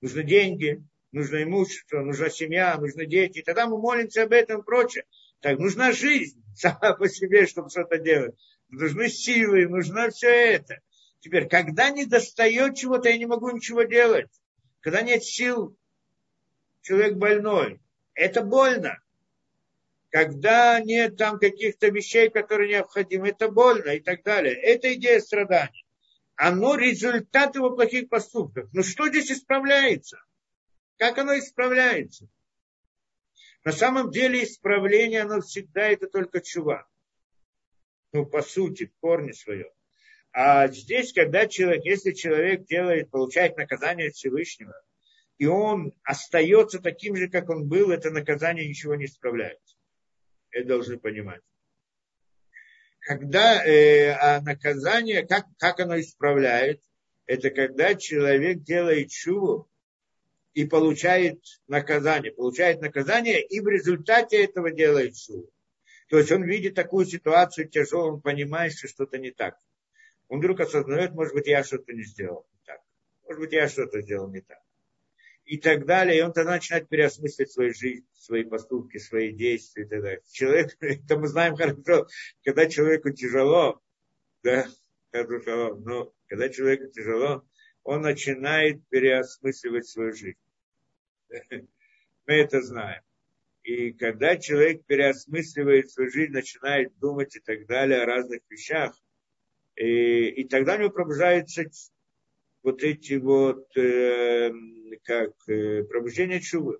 нужны 0.00 0.22
деньги, 0.22 0.82
нужно 1.12 1.42
имущество, 1.42 2.00
нужна 2.00 2.30
семья, 2.30 2.78
нужны 2.78 3.04
дети, 3.04 3.42
тогда 3.42 3.66
мы 3.66 3.76
молимся 3.78 4.22
об 4.22 4.32
этом 4.32 4.62
и 4.62 4.64
прочее. 4.64 5.04
Так, 5.40 5.58
нужна 5.58 5.92
жизнь 5.92 6.42
сама 6.56 6.94
по 6.94 7.06
себе, 7.06 7.46
чтобы 7.46 7.68
что-то 7.68 7.98
делать. 7.98 8.34
Нужны 8.70 9.10
силы, 9.10 9.68
нужно 9.68 10.08
все 10.08 10.28
это. 10.30 10.80
Теперь, 11.20 11.46
когда 11.46 11.90
не 11.90 12.06
достает 12.06 12.76
чего-то, 12.76 13.10
я 13.10 13.18
не 13.18 13.26
могу 13.26 13.50
ничего 13.50 13.82
делать. 13.82 14.30
Когда 14.80 15.02
нет 15.02 15.22
сил, 15.22 15.76
человек 16.80 17.16
больной. 17.16 17.82
Это 18.14 18.40
больно. 18.40 18.98
Когда 20.08 20.80
нет 20.80 21.18
там 21.18 21.38
каких-то 21.38 21.88
вещей, 21.88 22.30
которые 22.30 22.70
необходимы, 22.70 23.28
это 23.28 23.50
больно 23.50 23.90
и 23.90 24.00
так 24.00 24.22
далее. 24.22 24.54
Это 24.54 24.94
идея 24.94 25.20
страдания. 25.20 25.84
Оно 26.38 26.76
результат 26.76 27.56
его 27.56 27.74
плохих 27.74 28.08
поступков. 28.08 28.68
Но 28.72 28.84
что 28.84 29.08
здесь 29.08 29.32
исправляется? 29.32 30.22
Как 30.96 31.18
оно 31.18 31.36
исправляется? 31.36 32.28
На 33.64 33.72
самом 33.72 34.12
деле 34.12 34.44
исправление, 34.44 35.22
оно 35.22 35.40
всегда 35.40 35.88
это 35.88 36.06
только 36.06 36.40
чува. 36.40 36.88
Ну, 38.12 38.24
по 38.24 38.42
сути, 38.42 38.86
в 38.86 39.00
корне 39.00 39.34
своем. 39.34 39.68
А 40.30 40.68
здесь, 40.68 41.12
когда 41.12 41.48
человек, 41.48 41.84
если 41.84 42.12
человек 42.12 42.66
делает, 42.66 43.10
получает 43.10 43.56
наказание 43.56 44.12
Всевышнего, 44.12 44.80
и 45.38 45.46
он 45.46 45.92
остается 46.04 46.78
таким 46.78 47.16
же, 47.16 47.28
как 47.28 47.50
он 47.50 47.68
был, 47.68 47.90
это 47.90 48.10
наказание 48.10 48.68
ничего 48.68 48.94
не 48.94 49.06
исправляет. 49.06 49.60
Это 50.50 50.68
должны 50.68 50.98
понимать. 50.98 51.42
Когда 53.08 53.64
э, 53.64 54.10
а 54.10 54.42
наказание, 54.42 55.26
как, 55.26 55.46
как 55.56 55.80
оно 55.80 55.98
исправляет, 55.98 56.82
это 57.24 57.48
когда 57.48 57.94
человек 57.94 58.58
делает 58.62 59.10
чуву 59.10 59.66
и 60.52 60.66
получает 60.66 61.40
наказание. 61.68 62.32
Получает 62.32 62.82
наказание 62.82 63.40
и 63.42 63.60
в 63.60 63.68
результате 63.68 64.44
этого 64.44 64.70
делает 64.70 65.14
чуву. 65.14 65.48
То 66.10 66.18
есть 66.18 66.30
он 66.32 66.42
видит 66.42 66.74
такую 66.74 67.06
ситуацию 67.06 67.70
тяжелую, 67.70 68.16
он 68.16 68.20
понимает, 68.20 68.74
что 68.74 68.88
что-то 68.88 69.16
не 69.16 69.30
так 69.30 69.56
он 70.28 70.40
вдруг 70.40 70.60
осознает, 70.60 71.12
может 71.12 71.32
быть, 71.32 71.46
я 71.46 71.64
что-то 71.64 71.92
не 71.92 72.02
сделал 72.02 72.46
не 72.52 72.60
так. 72.66 72.82
Может 73.24 73.40
быть, 73.40 73.52
я 73.52 73.68
что-то 73.68 74.02
сделал 74.02 74.28
не 74.30 74.42
так. 74.42 74.60
И 75.48 75.56
так 75.56 75.86
далее. 75.86 76.18
И 76.18 76.20
он 76.20 76.34
тогда 76.34 76.52
начинает 76.52 76.90
переосмыслить 76.90 77.50
свою 77.50 77.72
жизнь, 77.72 78.06
свои 78.12 78.44
поступки, 78.44 78.98
свои 78.98 79.32
действия 79.32 79.84
и 79.84 79.88
так 79.88 80.02
далее. 80.02 80.22
Человек, 80.30 80.76
это 80.80 81.18
мы 81.18 81.26
знаем 81.26 81.56
хорошо, 81.56 82.06
когда 82.44 82.66
человеку 82.66 83.10
тяжело, 83.10 83.80
да, 84.42 84.66
но 85.14 86.12
когда 86.26 86.50
человеку 86.50 86.88
тяжело, 86.88 87.48
он 87.82 88.02
начинает 88.02 88.86
переосмысливать 88.88 89.86
свою 89.86 90.12
жизнь. 90.12 90.38
Мы 92.26 92.34
это 92.34 92.60
знаем. 92.60 93.02
И 93.62 93.92
когда 93.92 94.36
человек 94.36 94.84
переосмысливает 94.84 95.90
свою 95.90 96.10
жизнь, 96.10 96.32
начинает 96.32 96.94
думать 96.98 97.34
и 97.36 97.40
так 97.40 97.66
далее 97.66 98.02
о 98.02 98.06
разных 98.06 98.42
вещах, 98.50 98.94
и, 99.76 100.28
и 100.28 100.44
тогда 100.46 100.74
у 100.74 100.78
него 100.80 100.90
пробуждаются 100.90 101.64
вот 102.62 102.82
эти 102.82 103.14
вот, 103.14 103.76
э, 103.76 104.50
как 105.04 105.32
э, 105.48 105.84
пробуждение 105.84 106.40
чувы, 106.40 106.78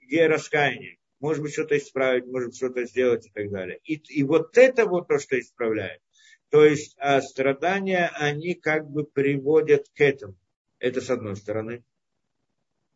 идея 0.00 0.28
раскаяния. 0.28 0.96
Может 1.20 1.42
быть, 1.42 1.52
что-то 1.52 1.76
исправить, 1.76 2.26
может 2.26 2.54
что-то 2.54 2.84
сделать 2.86 3.26
и 3.26 3.30
так 3.30 3.50
далее. 3.50 3.78
И, 3.84 3.96
и 3.96 4.22
вот 4.22 4.56
это 4.56 4.86
вот 4.86 5.08
то, 5.08 5.18
что 5.18 5.38
исправляет. 5.38 6.00
То 6.48 6.64
есть 6.64 6.96
а 6.98 7.20
страдания, 7.20 8.10
они 8.14 8.54
как 8.54 8.88
бы 8.88 9.04
приводят 9.04 9.86
к 9.94 10.00
этому. 10.00 10.36
Это 10.78 11.00
с 11.00 11.10
одной 11.10 11.36
стороны. 11.36 11.84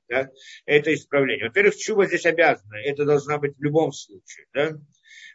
Да? 0.09 0.31
Это 0.65 0.93
исправление. 0.93 1.49
Во-первых, 1.49 1.77
чува 1.77 2.07
здесь 2.07 2.27
обязана. 2.27 2.77
Это 2.77 3.05
должна 3.05 3.39
быть 3.39 3.57
в 3.57 3.63
любом 3.63 3.93
случае. 3.93 4.47
Да? 4.53 4.73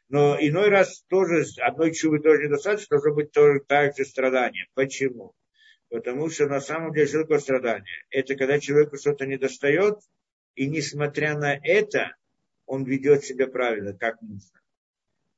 Но 0.10 0.38
иной 0.40 0.70
раз 0.70 1.04
тоже, 1.08 1.46
одной 1.60 1.94
чувы 1.94 2.20
тоже 2.20 2.44
недостаточно, 2.44 2.98
должно 2.98 3.14
быть 3.14 3.32
тоже 3.32 3.60
также 3.62 4.04
страдание. 4.04 4.66
Почему? 4.74 5.34
Потому 5.90 6.30
что 6.30 6.48
на 6.48 6.62
самом 6.62 6.94
деле 6.94 7.08
что 7.08 7.22
такое 7.22 7.40
страдание? 7.40 7.86
Это 8.10 8.36
когда 8.36 8.60
человеку 8.60 8.98
что-то 8.98 9.26
не 9.26 9.38
достает, 9.38 10.00
и 10.56 10.68
несмотря 10.68 11.38
на 11.38 11.56
это, 11.56 12.16
он 12.66 12.84
ведет 12.84 13.24
себя 13.24 13.48
правильно, 13.48 13.94
как 13.94 14.22
нужно. 14.22 14.60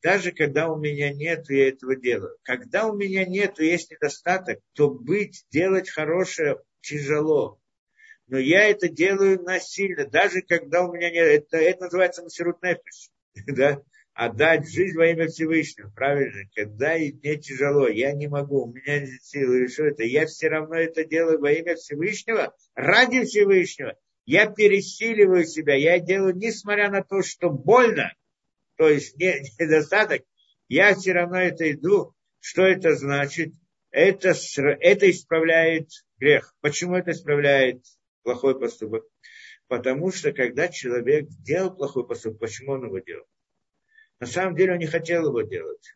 Даже 0.01 0.31
когда 0.31 0.67
у 0.69 0.77
меня 0.77 1.13
нет, 1.13 1.49
я 1.49 1.69
этого 1.69 1.95
делаю. 1.95 2.37
Когда 2.43 2.87
у 2.87 2.95
меня 2.95 3.23
нет, 3.23 3.59
есть 3.59 3.91
недостаток, 3.91 4.59
то 4.73 4.89
быть, 4.89 5.45
делать 5.51 5.89
хорошее 5.89 6.57
тяжело. 6.81 7.59
Но 8.27 8.39
я 8.39 8.67
это 8.67 8.89
делаю 8.89 9.41
насильно, 9.43 10.05
даже 10.05 10.41
когда 10.41 10.83
у 10.83 10.93
меня 10.93 11.11
нет. 11.11 11.27
Это, 11.27 11.57
это 11.57 11.83
называется 11.85 12.23
масирут. 12.23 12.57
Да? 13.47 13.81
Отдать 14.13 14.69
жизнь 14.69 14.97
во 14.97 15.07
имя 15.07 15.27
Всевышнего, 15.27 15.89
правильно? 15.89 16.43
Когда 16.55 16.95
мне 16.97 17.37
тяжело, 17.37 17.87
я 17.87 18.11
не 18.13 18.27
могу, 18.27 18.63
у 18.63 18.73
меня 18.73 18.99
нет 18.99 19.21
силы, 19.23 19.59
или 19.59 19.67
что 19.67 19.85
это, 19.85 20.03
я 20.03 20.25
все 20.25 20.49
равно 20.49 20.75
это 20.75 21.05
делаю 21.05 21.39
во 21.39 21.51
имя 21.51 21.75
Всевышнего, 21.75 22.53
ради 22.75 23.23
Всевышнего. 23.23 23.95
Я 24.25 24.47
пересиливаю 24.47 25.45
себя, 25.45 25.75
я 25.75 25.99
делаю, 25.99 26.35
несмотря 26.35 26.89
на 26.89 27.03
то, 27.03 27.21
что 27.21 27.49
больно, 27.49 28.13
то 28.77 28.89
есть 28.89 29.15
недостаток, 29.59 30.23
я 30.67 30.95
все 30.95 31.13
равно 31.13 31.37
это 31.37 31.71
иду. 31.71 32.15
Что 32.39 32.63
это 32.63 32.95
значит? 32.95 33.53
Это, 33.91 34.33
это 34.55 35.11
исправляет 35.11 35.89
грех. 36.17 36.55
Почему 36.61 36.95
это 36.95 37.11
исправляет 37.11 37.83
плохой 38.23 38.59
поступок? 38.59 39.03
Потому 39.67 40.11
что 40.11 40.31
когда 40.31 40.67
человек 40.69 41.27
делал 41.27 41.75
плохой 41.75 42.07
поступок, 42.07 42.39
почему 42.39 42.71
он 42.71 42.85
его 42.85 42.99
делал? 42.99 43.25
На 44.21 44.27
самом 44.27 44.55
деле 44.55 44.73
он 44.73 44.77
не 44.77 44.85
хотел 44.85 45.29
его 45.29 45.41
делать. 45.41 45.95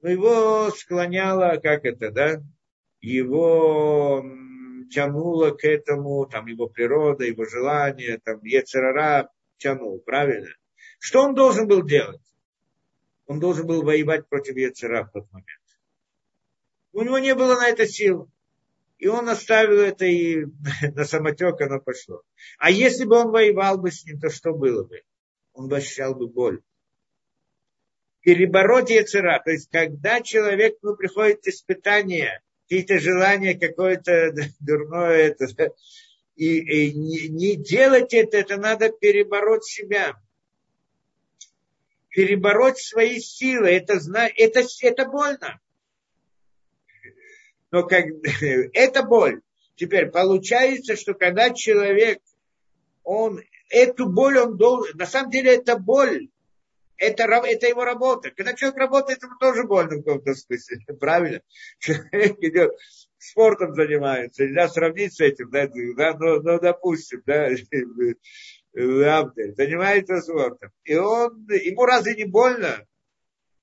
Но 0.00 0.10
его 0.10 0.70
склоняло, 0.72 1.60
как 1.62 1.84
это, 1.84 2.10
да, 2.10 2.42
его 3.00 4.24
тянуло 4.90 5.52
к 5.52 5.64
этому, 5.64 6.26
там, 6.26 6.46
его 6.46 6.66
природа, 6.66 7.24
его 7.24 7.44
желание, 7.44 8.18
там, 8.18 8.42
Ецерара 8.42 9.30
тянул, 9.58 10.00
правильно? 10.00 10.48
Что 10.98 11.22
он 11.22 11.36
должен 11.36 11.68
был 11.68 11.84
делать? 11.84 12.20
Он 13.26 13.38
должен 13.38 13.64
был 13.64 13.84
воевать 13.84 14.26
против 14.26 14.56
Ецера 14.56 15.04
в 15.04 15.12
тот 15.12 15.30
момент. 15.30 15.62
У 16.92 17.02
него 17.02 17.20
не 17.20 17.36
было 17.36 17.54
на 17.54 17.68
это 17.68 17.86
сил. 17.86 18.28
И 18.98 19.06
он 19.06 19.28
оставил 19.28 19.78
это, 19.78 20.04
и 20.04 20.46
на 20.96 21.04
самотек 21.04 21.60
оно 21.60 21.78
пошло. 21.78 22.22
А 22.58 22.72
если 22.72 23.04
бы 23.04 23.18
он 23.18 23.30
воевал 23.30 23.78
бы 23.78 23.92
с 23.92 24.04
ним, 24.04 24.18
то 24.18 24.30
что 24.30 24.52
было 24.52 24.82
бы? 24.82 25.02
Он 25.52 25.68
бы 25.68 25.76
ощущал 25.76 26.16
бы 26.16 26.26
боль 26.26 26.60
перебороть 28.22 28.90
яцера. 28.90 29.40
То 29.44 29.50
есть, 29.50 29.68
когда 29.70 30.20
человек, 30.20 30.78
ну, 30.82 30.96
приходит 30.96 31.46
испытание, 31.46 32.40
какие-то 32.62 32.98
желания, 32.98 33.54
какое-то 33.54 34.32
дурное, 34.60 35.34
это, 35.38 35.74
и, 36.36 36.58
и 36.58 36.92
не, 36.94 37.28
не 37.28 37.56
делать 37.56 38.14
это, 38.14 38.38
это 38.38 38.56
надо 38.56 38.90
перебороть 38.90 39.64
себя. 39.64 40.16
Перебороть 42.08 42.78
свои 42.78 43.20
силы, 43.20 43.68
это, 43.68 43.98
это, 44.36 44.62
это 44.82 45.06
больно. 45.06 45.60
Но 47.70 47.84
как, 47.84 48.04
это 48.72 49.02
боль. 49.02 49.40
Теперь 49.76 50.10
получается, 50.10 50.96
что 50.96 51.14
когда 51.14 51.50
человек, 51.50 52.20
он 53.02 53.42
эту 53.70 54.06
боль 54.06 54.38
он 54.38 54.56
должен, 54.56 54.96
на 54.96 55.06
самом 55.06 55.30
деле 55.30 55.56
это 55.56 55.76
боль, 55.78 56.28
это, 57.02 57.24
это 57.24 57.66
его 57.66 57.84
работа. 57.84 58.30
Когда 58.30 58.54
человек 58.54 58.78
работает, 58.78 59.22
ему 59.22 59.36
тоже 59.40 59.64
больно 59.64 59.96
в 59.96 60.04
каком-то 60.04 60.34
смысле. 60.34 60.78
Правильно? 61.00 61.40
Человек 61.78 62.36
идет, 62.38 62.72
спортом 63.18 63.74
занимается. 63.74 64.44
Нельзя 64.44 64.68
сравнить 64.68 65.14
с 65.14 65.20
этим, 65.20 65.50
да, 65.50 65.66
да 65.66 66.16
но, 66.16 66.40
но 66.40 66.60
допустим, 66.60 67.22
да, 67.26 67.46
Абдель, 68.74 69.54
занимается 69.56 70.20
спортом. 70.20 70.70
И 70.84 70.94
он, 70.94 71.46
ему 71.50 71.84
разве 71.84 72.14
не 72.14 72.24
больно? 72.24 72.86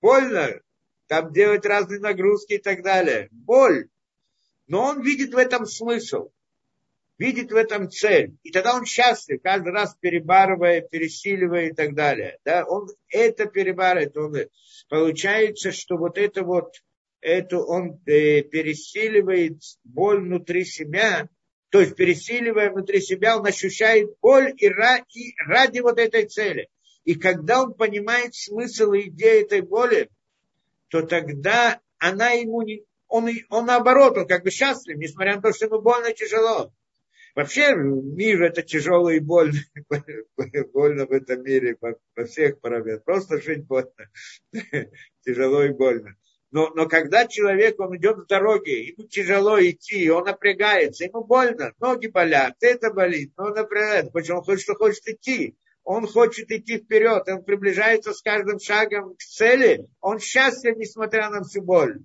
Больно. 0.01 0.61
Там 1.07 1.31
делать 1.31 1.65
разные 1.65 1.99
нагрузки 1.99 2.53
и 2.53 2.61
так 2.61 2.83
далее. 2.83 3.29
Боль. 3.31 3.87
Но 4.67 4.83
он 4.83 5.01
видит 5.01 5.33
в 5.33 5.37
этом 5.37 5.65
смысл. 5.65 6.29
Видит 7.19 7.51
в 7.51 7.55
этом 7.55 7.91
цель. 7.91 8.37
И 8.43 8.49
тогда 8.49 8.75
он 8.75 8.85
счастлив, 8.85 9.41
каждый 9.43 9.73
раз 9.73 9.93
перебарывая, 9.99 10.79
пересиливая 10.79 11.67
и 11.67 11.73
так 11.73 11.93
далее. 11.93 12.39
Да? 12.45 12.63
Он 12.63 12.87
это 13.09 13.45
перебарывает. 13.45 14.15
Он, 14.15 14.33
получается, 14.87 15.73
что 15.73 15.97
вот 15.97 16.17
это 16.17 16.43
вот, 16.43 16.75
это 17.19 17.59
он 17.59 18.01
э, 18.05 18.41
пересиливает 18.43 19.61
боль 19.83 20.21
внутри 20.21 20.63
себя, 20.63 21.27
то 21.69 21.81
есть 21.81 21.97
пересиливая 21.97 22.71
внутри 22.71 23.01
себя, 23.01 23.37
он 23.37 23.45
ощущает 23.45 24.09
боль 24.21 24.53
и, 24.57 24.67
и 24.67 25.35
ради 25.45 25.79
вот 25.81 25.99
этой 25.99 26.25
цели. 26.25 26.69
И 27.03 27.15
когда 27.15 27.63
он 27.63 27.73
понимает 27.73 28.33
смысл 28.33 28.93
и 28.93 29.09
идею 29.09 29.45
этой 29.45 29.61
боли, 29.61 30.09
то 30.87 31.01
тогда 31.01 31.81
она 31.97 32.29
ему 32.29 32.61
не... 32.61 32.85
Он, 33.09 33.27
он 33.49 33.65
наоборот, 33.65 34.17
он 34.17 34.27
как 34.27 34.43
бы 34.43 34.51
счастлив, 34.51 34.97
несмотря 34.97 35.35
на 35.35 35.41
то, 35.41 35.51
что 35.51 35.65
ему 35.65 35.81
больно 35.81 36.07
и 36.07 36.15
тяжело. 36.15 36.71
Вообще 37.39 37.73
мир 37.73 38.43
это 38.43 38.63
тяжело 38.63 39.09
и 39.11 39.21
больно. 39.21 39.59
больно 40.73 41.05
в 41.05 41.11
этом 41.13 41.41
мире 41.41 41.77
по, 41.77 41.95
по 42.13 42.25
всех 42.25 42.59
параметрах. 42.59 43.05
Просто 43.05 43.41
жить 43.41 43.65
больно. 43.65 44.09
тяжело 45.25 45.63
и 45.63 45.69
больно. 45.69 46.17
Но, 46.51 46.69
но 46.75 46.89
когда 46.89 47.27
человек, 47.27 47.79
он 47.79 47.95
идет 47.95 48.17
в 48.17 48.25
дороге, 48.25 48.87
ему 48.87 49.07
тяжело 49.07 49.57
идти, 49.57 50.09
он 50.09 50.25
напрягается, 50.25 51.05
ему 51.05 51.23
больно, 51.23 51.71
ноги 51.79 52.07
болят, 52.07 52.55
это 52.59 52.91
болит, 52.91 53.31
но 53.37 53.45
он 53.45 53.53
напрягается, 53.53 54.11
почему 54.11 54.39
он 54.39 54.43
хочет, 54.43 54.63
что 54.63 54.75
хочет 54.75 55.07
идти. 55.07 55.55
Он 55.85 56.07
хочет 56.07 56.51
идти 56.51 56.79
вперед, 56.79 57.23
он 57.29 57.45
приближается 57.45 58.11
с 58.11 58.21
каждым 58.21 58.59
шагом 58.59 59.15
к 59.15 59.19
цели, 59.19 59.87
он 60.01 60.19
счастлив, 60.19 60.75
несмотря 60.75 61.29
на 61.29 61.43
всю 61.43 61.61
боль. 61.61 62.01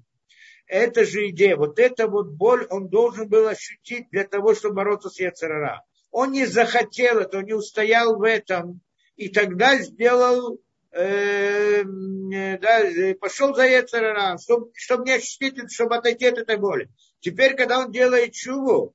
Это 0.67 1.05
же 1.05 1.29
идея, 1.29 1.57
вот 1.57 1.79
эта 1.79 2.09
вот 2.09 2.29
боль 2.29 2.67
он 2.71 2.89
должен 2.89 3.29
был 3.29 3.47
ощутить 3.49 4.09
для 4.11 4.25
того, 4.25 4.55
чтобы 4.55 4.77
бороться 4.77 5.11
с 5.11 5.21
Яцерара. 5.21 5.85
Он 6.11 6.33
не 6.33 6.47
захотел 6.47 7.19
это, 7.19 7.39
он 7.39 7.45
не 7.45 7.53
устоял 7.53 8.17
в 8.17 8.23
этом, 8.23 8.81
и 9.17 9.29
тогда 9.29 9.79
сделал 9.79 10.59
э, 10.93 11.83
да, 11.85 12.83
пошел 13.21 13.55
за 13.55 13.67
Ецерара, 13.67 14.39
чтобы, 14.39 14.71
чтобы 14.75 15.05
не 15.05 15.13
ощутить, 15.13 15.73
чтобы 15.73 15.97
отойти 15.97 16.27
от 16.27 16.39
этой 16.39 16.57
боли. 16.57 16.89
Теперь, 17.21 17.55
когда 17.55 17.81
он 17.81 17.91
делает 17.91 18.33
чуву, 18.33 18.95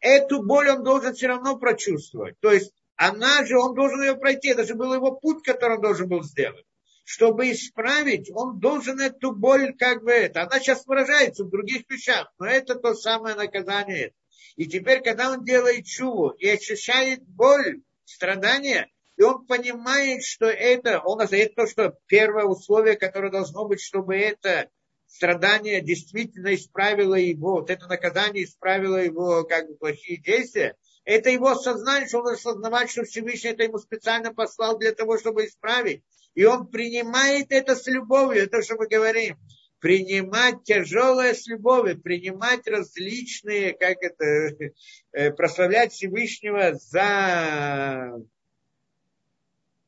эту 0.00 0.42
боль 0.42 0.70
он 0.70 0.82
должен 0.82 1.14
все 1.14 1.28
равно 1.28 1.56
прочувствовать. 1.58 2.38
То 2.40 2.50
есть 2.52 2.72
она 2.96 3.44
же, 3.44 3.58
он 3.58 3.74
должен 3.74 4.02
ее 4.02 4.16
пройти. 4.16 4.48
Это 4.48 4.64
же 4.64 4.74
был 4.74 4.94
его 4.94 5.12
путь, 5.12 5.42
который 5.42 5.76
он 5.76 5.82
должен 5.82 6.08
был 6.08 6.22
сделать. 6.22 6.64
Чтобы 7.04 7.52
исправить, 7.52 8.30
он 8.32 8.58
должен 8.58 8.98
эту 8.98 9.32
боль 9.32 9.76
как 9.76 10.02
бы 10.02 10.10
это. 10.10 10.42
Она 10.42 10.58
сейчас 10.58 10.86
выражается 10.86 11.44
в 11.44 11.50
других 11.50 11.82
вещах, 11.88 12.32
но 12.38 12.46
это 12.46 12.76
то 12.76 12.94
самое 12.94 13.36
наказание. 13.36 14.14
И 14.56 14.66
теперь, 14.66 15.02
когда 15.02 15.30
он 15.30 15.44
делает 15.44 15.84
чуву 15.84 16.30
и 16.30 16.48
ощущает 16.48 17.22
боль, 17.26 17.82
страдания, 18.04 18.90
и 19.16 19.22
он 19.22 19.46
понимает, 19.46 20.24
что 20.24 20.46
это, 20.46 21.00
он 21.00 21.20
это 21.20 21.54
то, 21.54 21.66
что 21.66 21.96
первое 22.06 22.44
условие, 22.44 22.96
которое 22.96 23.30
должно 23.30 23.66
быть, 23.66 23.80
чтобы 23.80 24.16
это 24.16 24.68
страдание 25.06 25.80
действительно 25.80 26.54
исправило 26.54 27.14
его, 27.14 27.60
вот 27.60 27.70
это 27.70 27.86
наказание 27.86 28.44
исправило 28.44 28.96
его 28.96 29.44
как 29.44 29.68
бы 29.68 29.76
плохие 29.76 30.20
действия, 30.20 30.76
это 31.04 31.30
его 31.30 31.54
сознание, 31.54 32.08
что 32.08 32.20
он 32.20 32.28
осознавает, 32.28 32.90
что 32.90 33.04
Всевышний 33.04 33.50
это 33.50 33.64
ему 33.64 33.78
специально 33.78 34.32
послал 34.32 34.78
для 34.78 34.92
того, 34.92 35.18
чтобы 35.18 35.46
исправить. 35.46 36.02
И 36.34 36.44
он 36.44 36.66
принимает 36.66 37.46
это 37.50 37.76
с 37.76 37.86
любовью, 37.86 38.44
это 38.44 38.62
что 38.62 38.76
мы 38.76 38.86
говорим. 38.88 39.36
Принимать 39.78 40.64
тяжелое 40.64 41.34
с 41.34 41.46
любовью, 41.46 42.00
принимать 42.00 42.66
различные, 42.66 43.74
как 43.74 43.98
это, 44.00 44.70
э, 45.12 45.30
прославлять 45.32 45.92
Всевышнего 45.92 46.74
за 46.74 48.14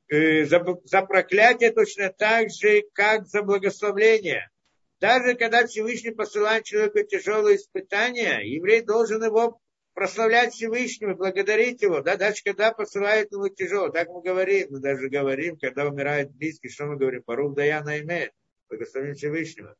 Э, 0.08 0.44
за, 0.44 0.64
за 0.84 1.02
проклятие 1.02 1.72
точно 1.72 2.10
так 2.10 2.50
же, 2.50 2.84
как 2.92 3.26
за 3.26 3.42
благословление. 3.42 4.48
Даже 5.00 5.34
когда 5.34 5.66
Всевышний 5.66 6.12
посылает 6.12 6.64
человеку 6.64 7.02
тяжелые 7.02 7.56
испытания, 7.56 8.38
еврей 8.38 8.82
должен 8.82 9.22
его 9.24 9.60
прославлять 9.96 10.52
Всевышнего, 10.52 11.14
благодарить 11.14 11.80
его, 11.80 12.02
да, 12.02 12.18
даже 12.18 12.42
когда 12.44 12.70
посылает 12.70 13.32
ему 13.32 13.48
тяжело. 13.48 13.88
Так 13.88 14.08
мы 14.10 14.20
говорим, 14.20 14.68
мы 14.72 14.80
даже 14.80 15.08
говорим, 15.08 15.56
когда 15.56 15.86
умирает 15.86 16.32
близкий, 16.32 16.68
что 16.68 16.84
мы 16.84 16.96
говорим? 16.98 17.22
Барух 17.26 17.54
Даяна 17.54 17.98
имеет, 18.00 18.32
благословение 18.68 19.14
Всевышнего. 19.14 19.74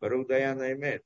Барух 0.00 0.26
Даяна 0.26 0.74
имеет. 0.74 1.02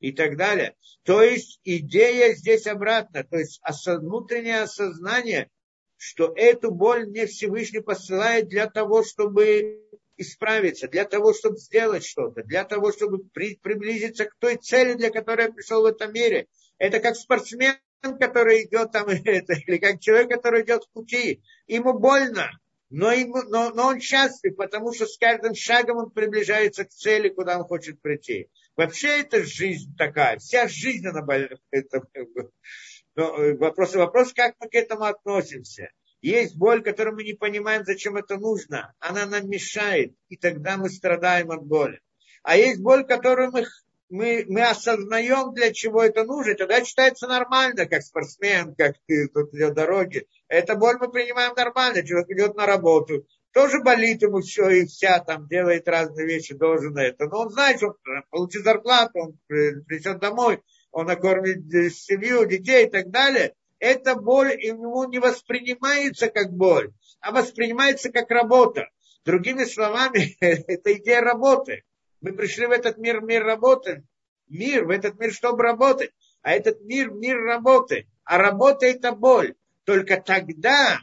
И 0.00 0.10
так 0.10 0.36
далее. 0.36 0.74
То 1.04 1.22
есть 1.22 1.60
идея 1.62 2.34
здесь 2.34 2.66
обратно, 2.66 3.22
то 3.22 3.38
есть 3.38 3.60
внутреннее 3.86 4.62
осознание, 4.62 5.48
что 5.96 6.32
эту 6.34 6.72
боль 6.72 7.06
мне 7.06 7.26
Всевышний 7.26 7.80
посылает 7.80 8.48
для 8.48 8.68
того, 8.68 9.04
чтобы 9.04 9.84
исправиться, 10.16 10.88
для 10.88 11.04
того, 11.04 11.32
чтобы 11.32 11.58
сделать 11.58 12.04
что-то, 12.04 12.42
для 12.42 12.64
того, 12.64 12.90
чтобы 12.90 13.24
при, 13.32 13.54
приблизиться 13.54 14.24
к 14.24 14.34
той 14.40 14.56
цели, 14.56 14.94
для 14.94 15.10
которой 15.10 15.46
я 15.46 15.52
пришел 15.52 15.82
в 15.82 15.86
этом 15.86 16.12
мире. 16.12 16.48
Это 16.78 16.98
как 16.98 17.14
спортсмен, 17.14 17.76
который 18.12 18.64
идет 18.64 18.92
там, 18.92 19.08
это, 19.24 19.54
или 19.54 19.78
как 19.78 20.00
человек, 20.00 20.30
который 20.30 20.62
идет 20.62 20.84
в 20.84 20.90
пути. 20.90 21.42
Ему 21.66 21.98
больно, 21.98 22.50
но, 22.90 23.12
ему, 23.12 23.42
но, 23.48 23.70
но 23.70 23.88
он 23.88 24.00
счастлив, 24.00 24.56
потому 24.56 24.92
что 24.92 25.06
с 25.06 25.18
каждым 25.18 25.54
шагом 25.54 25.96
он 25.98 26.10
приближается 26.10 26.84
к 26.84 26.90
цели, 26.90 27.28
куда 27.28 27.58
он 27.58 27.64
хочет 27.64 28.00
прийти. 28.00 28.48
Вообще 28.76 29.20
это 29.20 29.44
жизнь 29.44 29.96
такая, 29.96 30.38
вся 30.38 30.68
жизнь 30.68 31.06
она 31.06 31.22
больна. 31.22 31.56
Но 33.16 33.36
э, 33.36 33.56
вопрос, 33.56 33.94
вопрос, 33.94 34.32
как 34.32 34.54
мы 34.60 34.68
к 34.68 34.74
этому 34.74 35.04
относимся. 35.04 35.90
Есть 36.20 36.56
боль, 36.56 36.82
которую 36.82 37.16
мы 37.16 37.24
не 37.24 37.34
понимаем, 37.34 37.84
зачем 37.84 38.16
это 38.16 38.36
нужно. 38.38 38.94
Она 38.98 39.26
нам 39.26 39.48
мешает, 39.48 40.14
и 40.28 40.36
тогда 40.36 40.76
мы 40.76 40.88
страдаем 40.88 41.50
от 41.50 41.64
боли. 41.64 42.00
А 42.42 42.56
есть 42.56 42.80
боль, 42.80 43.04
которую 43.04 43.52
мы, 43.52 43.66
мы, 44.14 44.44
мы 44.48 44.62
осознаем, 44.62 45.52
для 45.54 45.72
чего 45.72 46.02
это 46.02 46.24
нужно. 46.24 46.54
Тогда 46.54 46.84
считается 46.84 47.26
нормально, 47.26 47.86
как 47.86 48.02
спортсмен, 48.02 48.74
как 48.76 48.94
ты 49.06 49.28
тут 49.28 49.52
идет 49.52 49.74
дороги. 49.74 50.28
Эта 50.46 50.76
боль 50.76 50.98
мы 51.00 51.10
принимаем 51.10 51.52
нормально. 51.56 52.06
Человек 52.06 52.30
идет 52.30 52.54
на 52.54 52.64
работу, 52.64 53.26
тоже 53.52 53.80
болит 53.82 54.22
ему 54.22 54.40
все 54.40 54.68
и 54.70 54.86
вся, 54.86 55.18
там 55.18 55.48
делает 55.48 55.88
разные 55.88 56.26
вещи, 56.26 56.54
должен 56.54 56.96
это. 56.96 57.26
Но 57.26 57.40
он 57.40 57.50
знает, 57.50 57.78
что 57.78 57.88
он 57.88 58.22
получит 58.30 58.62
зарплату, 58.62 59.18
он 59.18 59.38
придет 59.48 60.20
домой, 60.20 60.62
он 60.92 61.06
накормит 61.06 61.64
семью, 61.92 62.46
детей 62.46 62.86
и 62.86 62.90
так 62.90 63.10
далее, 63.10 63.54
эта 63.80 64.14
боль 64.14 64.52
ему 64.60 65.04
не 65.04 65.18
воспринимается 65.18 66.28
как 66.28 66.52
боль, 66.52 66.92
а 67.20 67.32
воспринимается 67.32 68.10
как 68.12 68.30
работа. 68.30 68.88
Другими 69.24 69.64
словами, 69.64 70.36
это 70.40 70.92
идея 70.94 71.20
работы. 71.20 71.82
Мы 72.24 72.32
пришли 72.32 72.64
в 72.64 72.70
этот 72.70 72.96
мир, 72.96 73.20
мир 73.20 73.44
работы. 73.44 74.02
Мир, 74.48 74.86
в 74.86 74.90
этот 74.90 75.20
мир, 75.20 75.30
чтобы 75.30 75.62
работать. 75.62 76.10
А 76.40 76.52
этот 76.52 76.80
мир, 76.80 77.10
мир 77.10 77.36
работы. 77.36 78.06
А 78.24 78.38
работа 78.38 78.86
это 78.86 79.12
боль. 79.12 79.56
Только 79.84 80.18
тогда, 80.22 81.00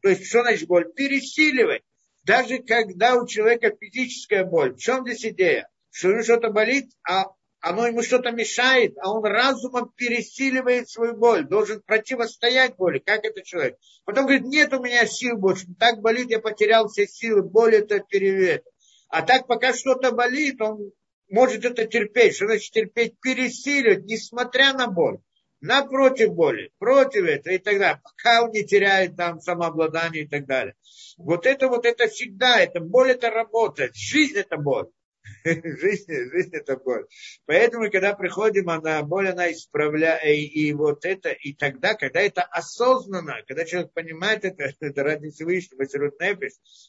то 0.00 0.08
есть 0.08 0.28
что 0.28 0.42
значит 0.42 0.68
боль? 0.68 0.92
Пересиливать. 0.92 1.82
Даже 2.22 2.58
когда 2.58 3.16
у 3.16 3.26
человека 3.26 3.74
физическая 3.80 4.44
боль. 4.44 4.74
В 4.74 4.78
чем 4.78 5.04
здесь 5.04 5.26
идея? 5.32 5.68
Что 5.90 6.22
что-то 6.22 6.50
болит, 6.50 6.92
а 7.02 7.32
оно 7.58 7.88
ему 7.88 8.04
что-то 8.04 8.30
мешает, 8.30 8.94
а 9.02 9.12
он 9.12 9.24
разумом 9.24 9.90
пересиливает 9.96 10.88
свою 10.88 11.16
боль, 11.16 11.48
должен 11.48 11.82
противостоять 11.82 12.76
боли. 12.76 13.00
Как 13.00 13.24
это 13.24 13.42
человек? 13.42 13.76
Потом 14.04 14.26
говорит, 14.26 14.44
нет 14.44 14.72
у 14.72 14.80
меня 14.80 15.04
сил 15.06 15.36
больше, 15.36 15.66
так 15.80 16.00
болит, 16.00 16.30
я 16.30 16.38
потерял 16.38 16.86
все 16.86 17.08
силы, 17.08 17.42
боль 17.42 17.74
это 17.74 17.98
перевет. 17.98 18.64
А 19.10 19.22
так 19.22 19.46
пока 19.46 19.74
что-то 19.74 20.12
болит, 20.12 20.60
он 20.60 20.92
может 21.28 21.64
это 21.64 21.84
терпеть. 21.84 22.36
Что 22.36 22.46
значит 22.46 22.72
терпеть? 22.72 23.18
Пересиливать, 23.20 24.04
несмотря 24.04 24.72
на 24.72 24.86
боль. 24.86 25.18
Напротив 25.60 26.32
боли, 26.32 26.70
против 26.78 27.24
этого 27.24 27.52
и 27.52 27.58
так 27.58 27.78
далее. 27.78 28.00
Пока 28.02 28.44
он 28.44 28.50
не 28.50 28.64
теряет 28.64 29.16
там 29.16 29.40
самообладание 29.40 30.24
и 30.24 30.28
так 30.28 30.46
далее. 30.46 30.74
Вот 31.18 31.44
это 31.44 31.68
вот 31.68 31.84
это 31.84 32.06
всегда, 32.08 32.60
это 32.60 32.80
боль 32.80 33.10
это 33.10 33.28
работает, 33.28 33.94
жизнь 33.94 34.38
это 34.38 34.56
боль. 34.56 34.86
жизнь, 35.44 36.12
жизнь 36.30 36.56
это 36.56 36.76
боль. 36.78 37.06
Поэтому, 37.44 37.90
когда 37.90 38.14
приходим, 38.14 38.70
она 38.70 39.02
боль, 39.02 39.28
она 39.28 39.52
исправляет, 39.52 40.24
и, 40.24 40.46
и 40.46 40.72
вот 40.72 41.04
это, 41.04 41.30
и 41.30 41.52
тогда, 41.52 41.94
когда 41.94 42.20
это 42.20 42.42
осознанно, 42.42 43.42
когда 43.46 43.66
человек 43.66 43.92
понимает 43.92 44.46
это, 44.46 44.72
это 44.80 45.02
ради 45.02 45.28
Всевышнего, 45.28 45.84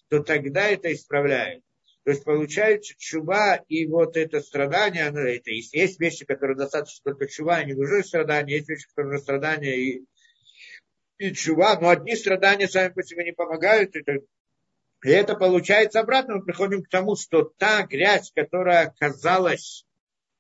то 0.07 0.23
тогда 0.23 0.69
это 0.69 0.93
исправляет. 0.93 1.61
То 2.03 2.11
есть 2.11 2.23
получается 2.23 2.95
чува 2.97 3.57
и 3.67 3.85
вот 3.85 4.17
это 4.17 4.41
страдание, 4.41 5.07
оно, 5.07 5.19
это 5.19 5.51
есть, 5.51 5.73
есть 5.73 5.99
вещи, 5.99 6.25
которые 6.25 6.57
достаточно 6.57 7.11
только 7.11 7.27
чува, 7.27 7.61
и 7.61 7.67
не 7.67 7.73
нужны 7.73 8.03
страдания, 8.03 8.55
есть 8.55 8.69
вещи, 8.69 8.87
которые 8.87 9.11
нужны 9.11 9.23
страдания 9.23 9.77
и, 9.77 10.05
и 11.19 11.31
чува, 11.33 11.79
но 11.79 11.89
одни 11.89 12.15
страдания 12.15 12.67
сами 12.67 12.91
по 12.91 13.03
себе 13.03 13.23
не 13.25 13.33
помогают, 13.33 13.95
и, 13.95 13.99
и 15.03 15.09
это 15.09 15.35
получается 15.35 15.99
обратно, 15.99 16.37
мы 16.37 16.43
приходим 16.43 16.81
к 16.81 16.89
тому, 16.89 17.15
что 17.15 17.43
та 17.57 17.85
грязь, 17.85 18.31
которая 18.33 18.87
оказалась 18.87 19.85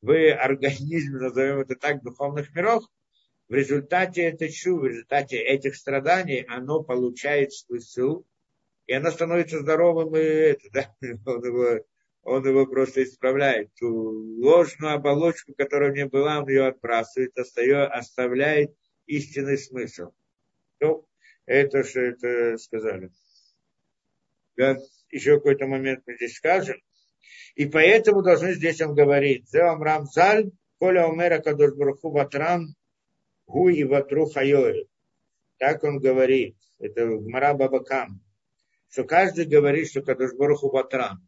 в 0.01 0.11
организме, 0.33 1.19
назовем 1.19 1.59
это 1.59 1.75
так, 1.75 2.01
духовных 2.01 2.55
миров, 2.55 2.83
в 3.49 3.53
результате 3.53 4.23
этой 4.23 4.49
чу, 4.49 4.79
в 4.79 4.85
результате 4.85 5.37
этих 5.37 5.75
страданий, 5.75 6.43
оно 6.47 6.81
получает 6.81 7.53
свой 7.53 7.81
сил, 7.81 8.25
и 8.87 8.93
оно 8.93 9.11
становится 9.11 9.59
здоровым, 9.59 10.15
и 10.15 10.19
это, 10.19 10.69
да, 10.71 10.95
он 11.25 11.43
его, 11.45 11.85
он 12.23 12.47
его 12.47 12.65
просто 12.65 13.03
исправляет. 13.03 13.73
Ту 13.75 13.87
ложную 13.87 14.93
оболочку, 14.93 15.53
которая 15.53 15.91
у 15.91 15.95
него 15.95 16.09
была, 16.09 16.39
он 16.39 16.49
ее 16.49 16.67
отбрасывает, 16.67 17.37
остает, 17.37 17.91
оставляет 17.91 18.75
истинный 19.05 19.57
смысл. 19.57 20.11
Ну, 20.79 21.07
это 21.45 21.83
что 21.83 22.01
это 22.01 22.57
сказали. 22.57 23.11
Да, 24.57 24.77
еще 25.09 25.37
какой-то 25.37 25.67
момент 25.67 26.03
мы 26.05 26.15
здесь 26.15 26.35
скажем. 26.35 26.77
И 27.55 27.65
поэтому 27.65 28.21
должны 28.21 28.53
здесь 28.53 28.81
он 28.81 28.95
говорить. 28.95 29.49
Зеам 29.49 29.81
Рамзаль, 29.81 30.51
Коля 30.79 31.07
Умера 31.07 31.39
Кадош 31.39 31.73
Баруху 31.73 32.11
Ватран, 32.11 32.75
Гу 33.45 33.69
и 33.69 33.83
Ватру 33.83 34.27
Хайори. 34.27 34.87
Так 35.57 35.83
он 35.83 35.99
говорит. 35.99 36.55
Это 36.79 37.05
Гмара 37.05 37.53
Бабакам. 37.53 38.21
Что 38.91 39.03
каждый 39.05 39.45
говорит, 39.45 39.89
что 39.89 40.01
Кадош 40.01 40.33
Баруху 40.33 40.69
Ватран. 40.69 41.27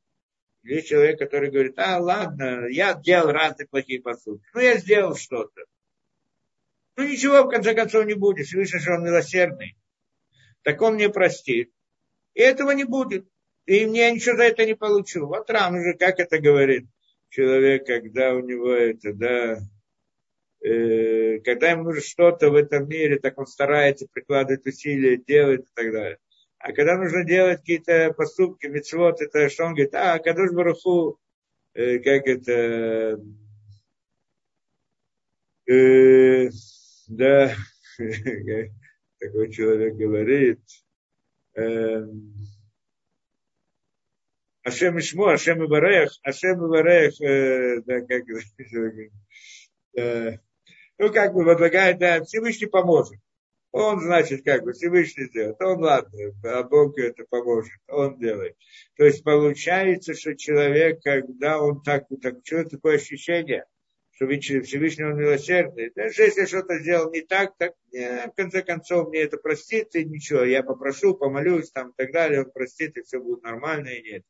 Есть 0.62 0.88
человек, 0.88 1.18
который 1.18 1.50
говорит, 1.50 1.78
а 1.80 1.98
ладно, 1.98 2.68
я 2.68 2.94
делал 2.94 3.32
разные 3.32 3.68
плохие 3.68 4.02
поступки. 4.02 4.46
Ну, 4.54 4.62
я 4.62 4.78
сделал 4.78 5.16
что-то. 5.16 5.64
Ну 6.96 7.08
ничего, 7.08 7.44
в 7.44 7.50
конце 7.50 7.74
концов, 7.74 8.06
не 8.06 8.14
будет. 8.14 8.46
Всевышний, 8.46 8.80
что 8.80 8.94
он 8.94 9.04
милосердный. 9.04 9.76
Так 10.62 10.82
он 10.82 10.96
мне 10.96 11.10
простит. 11.10 11.74
И 12.36 12.42
этого 12.42 12.72
не 12.72 12.84
будет. 12.84 13.28
И 13.66 13.86
мне 13.86 14.12
ничего 14.12 14.38
за 14.38 14.44
это 14.44 14.66
не 14.66 14.76
получу. 14.76 15.26
Вот 15.26 15.50
Рам 15.50 15.82
же, 15.82 15.96
как 15.96 16.20
это 16.20 16.38
говорит 16.38 16.86
человек, 17.34 17.86
когда 17.88 18.36
у 18.36 18.42
него 18.42 18.72
это, 18.72 19.14
да, 19.14 19.58
э, 20.62 21.40
когда 21.40 21.72
ему 21.72 21.94
что-то 21.94 22.52
в 22.52 22.56
этом 22.56 22.88
мире, 22.88 23.18
так 23.18 23.38
он 23.40 23.48
старается 23.48 24.06
прикладывать 24.12 24.66
усилия, 24.68 25.18
делать 25.18 25.62
и 25.62 25.74
так 25.74 25.92
далее. 25.92 26.20
А 26.64 26.72
когда 26.72 26.98
нужно 26.98 27.26
делать 27.26 27.60
какие-то 27.60 28.14
поступки, 28.14 28.68
мецвод, 28.68 29.22
это 29.22 29.50
что 29.50 29.66
он 29.66 29.74
говорит, 29.74 29.94
а, 29.96 30.18
Кадуш 30.18 30.52
Баруху, 30.54 31.20
э, 31.74 32.00
как 32.00 32.26
это, 32.26 33.20
э, 35.68 36.50
да, 37.10 37.54
такой 39.20 39.52
человек 39.52 39.96
говорит, 39.96 40.62
эм, 41.56 42.34
Ашем 44.64 44.98
Ишмо, 45.00 45.34
Ашем 45.34 45.66
Ибарех, 45.66 46.18
Ашем 46.24 46.66
Ибарех, 46.66 47.20
э, 47.20 47.82
да, 47.82 48.00
как 48.00 48.24
э, 49.98 50.38
ну, 50.98 51.12
как 51.12 51.34
бы 51.34 51.44
возлагает, 51.44 52.00
да, 52.00 52.24
Всевышний 52.24 52.68
поможет. 52.68 53.20
Он, 53.74 54.00
значит, 54.02 54.46
как 54.46 54.64
бы 54.64 54.74
Всевышний 54.74 55.26
сделает. 55.26 55.60
Он, 55.60 55.82
ладно, 55.82 56.32
а 56.44 56.62
Бог 56.62 56.96
это 57.00 57.26
поможет. 57.28 57.74
Он 57.88 58.20
делает. 58.20 58.56
То 58.96 59.04
есть 59.04 59.24
получается, 59.24 60.14
что 60.14 60.36
человек, 60.36 61.02
когда 61.02 61.60
он 61.60 61.82
так, 61.82 62.06
так 62.22 62.36
что 62.44 62.66
такое 62.66 62.98
ощущение, 62.98 63.66
что 64.12 64.28
Всевышний 64.28 65.06
он 65.06 65.18
милосердный. 65.18 65.92
Даже 65.96 66.22
если 66.22 66.46
что-то 66.46 66.78
сделал 66.78 67.12
не 67.12 67.22
так, 67.22 67.58
так 67.58 67.74
не, 67.92 68.28
в 68.28 68.36
конце 68.36 68.62
концов 68.62 69.10
мне 69.10 69.22
это 69.22 69.38
простит, 69.38 69.96
и 69.96 70.06
ничего, 70.06 70.44
я 70.44 70.62
попрошу, 70.62 71.16
помолюсь, 71.16 71.72
там, 71.72 71.90
и 71.90 71.94
так 71.98 72.12
далее, 72.12 72.44
он 72.44 72.52
простит, 72.52 72.96
и 72.96 73.02
все 73.02 73.20
будет 73.20 73.42
нормально, 73.42 73.88
и 73.88 74.04
нет. 74.04 74.24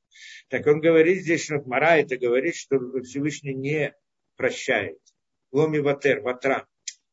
Так 0.47 0.65
он 0.67 0.79
говорит 0.79 1.21
здесь, 1.21 1.43
что 1.43 1.61
Мара 1.65 1.97
это 1.97 2.15
говорит, 2.15 2.55
что 2.55 2.79
Всевышний 3.01 3.53
не 3.53 3.93
прощает. 4.37 4.99
Ломи 5.51 5.79
ватер, 5.79 6.21
ватран. 6.21 6.65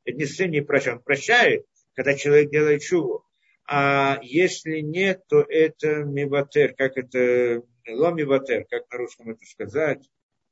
Это 0.04 0.16
не 0.16 0.26
сын 0.26 0.48
не 0.48 0.60
прощает, 0.60 0.98
он 0.98 1.02
прощает, 1.02 1.66
когда 2.00 2.14
человек 2.16 2.50
делает 2.50 2.80
чуву. 2.80 3.26
А 3.68 4.18
если 4.22 4.80
нет, 4.80 5.20
то 5.28 5.42
это 5.42 6.02
миватер, 6.02 6.72
как 6.74 6.96
это, 6.96 7.62
ломи 7.86 8.22
ватер, 8.22 8.64
как 8.70 8.90
на 8.90 8.98
русском 8.98 9.30
это 9.30 9.44
сказать, 9.44 10.00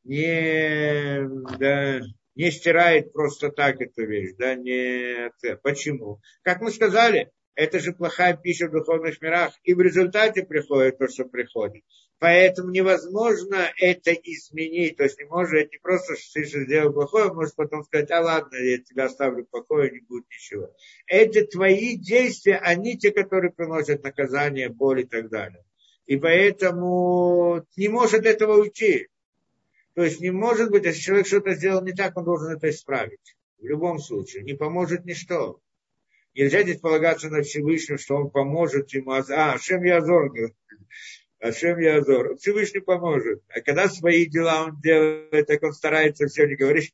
не, 0.04 1.26
да, 1.58 2.00
не 2.34 2.50
стирает 2.50 3.14
просто 3.14 3.48
так 3.48 3.80
эту 3.80 4.04
вещь, 4.04 4.34
да, 4.36 4.56
не, 4.56 5.30
почему? 5.62 6.20
Как 6.42 6.60
мы 6.60 6.70
сказали, 6.70 7.32
это 7.54 7.80
же 7.80 7.94
плохая 7.94 8.36
пища 8.36 8.68
в 8.68 8.72
духовных 8.72 9.22
мирах, 9.22 9.54
и 9.62 9.72
в 9.72 9.80
результате 9.80 10.42
приходит 10.42 10.98
то, 10.98 11.08
что 11.08 11.24
приходит. 11.24 11.82
Поэтому 12.18 12.70
невозможно 12.70 13.70
это 13.78 14.12
изменить. 14.12 14.96
То 14.96 15.04
есть 15.04 15.18
не 15.18 15.24
может, 15.26 15.70
не 15.70 15.78
просто, 15.78 16.16
что 16.16 16.40
ты 16.40 16.44
сделал 16.46 16.92
плохое, 16.92 17.32
можешь 17.32 17.54
потом 17.54 17.84
сказать, 17.84 18.10
а 18.10 18.20
ладно, 18.20 18.56
я 18.56 18.78
тебя 18.78 19.04
оставлю 19.04 19.44
в 19.44 19.50
покое, 19.50 19.92
не 19.92 20.00
будет 20.00 20.26
ничего. 20.28 20.74
Это 21.06 21.46
твои 21.46 21.96
действия, 21.96 22.56
они 22.56 22.98
те, 22.98 23.12
которые 23.12 23.52
приносят 23.52 24.02
наказание, 24.02 24.68
боль 24.68 25.02
и 25.02 25.04
так 25.04 25.28
далее. 25.28 25.64
И 26.06 26.16
поэтому 26.16 27.64
не 27.76 27.88
может 27.88 28.26
этого 28.26 28.60
уйти. 28.62 29.08
То 29.94 30.02
есть 30.02 30.20
не 30.20 30.30
может 30.30 30.70
быть, 30.70 30.84
если 30.84 31.00
человек 31.00 31.26
что-то 31.26 31.54
сделал 31.54 31.82
не 31.84 31.92
так, 31.92 32.16
он 32.16 32.24
должен 32.24 32.50
это 32.50 32.68
исправить. 32.70 33.36
В 33.58 33.66
любом 33.66 33.98
случае. 33.98 34.42
Не 34.42 34.54
поможет 34.54 35.04
ничто. 35.04 35.60
Нельзя 36.34 36.62
здесь 36.62 36.80
полагаться 36.80 37.28
на 37.28 37.42
Всевышнего, 37.42 37.98
что 37.98 38.16
он 38.16 38.30
поможет 38.30 38.92
ему. 38.92 39.12
А, 39.12 39.58
Шем 39.58 39.82
Язор, 39.82 40.32
Ашем 41.40 41.78
Язор. 41.78 42.36
Всевышний 42.36 42.80
поможет. 42.80 43.42
А 43.48 43.60
когда 43.60 43.88
свои 43.88 44.26
дела 44.26 44.64
он 44.64 44.80
делает, 44.80 45.46
так 45.46 45.62
он 45.62 45.72
старается 45.72 46.26
все 46.26 46.46
не 46.46 46.56
говорить, 46.56 46.92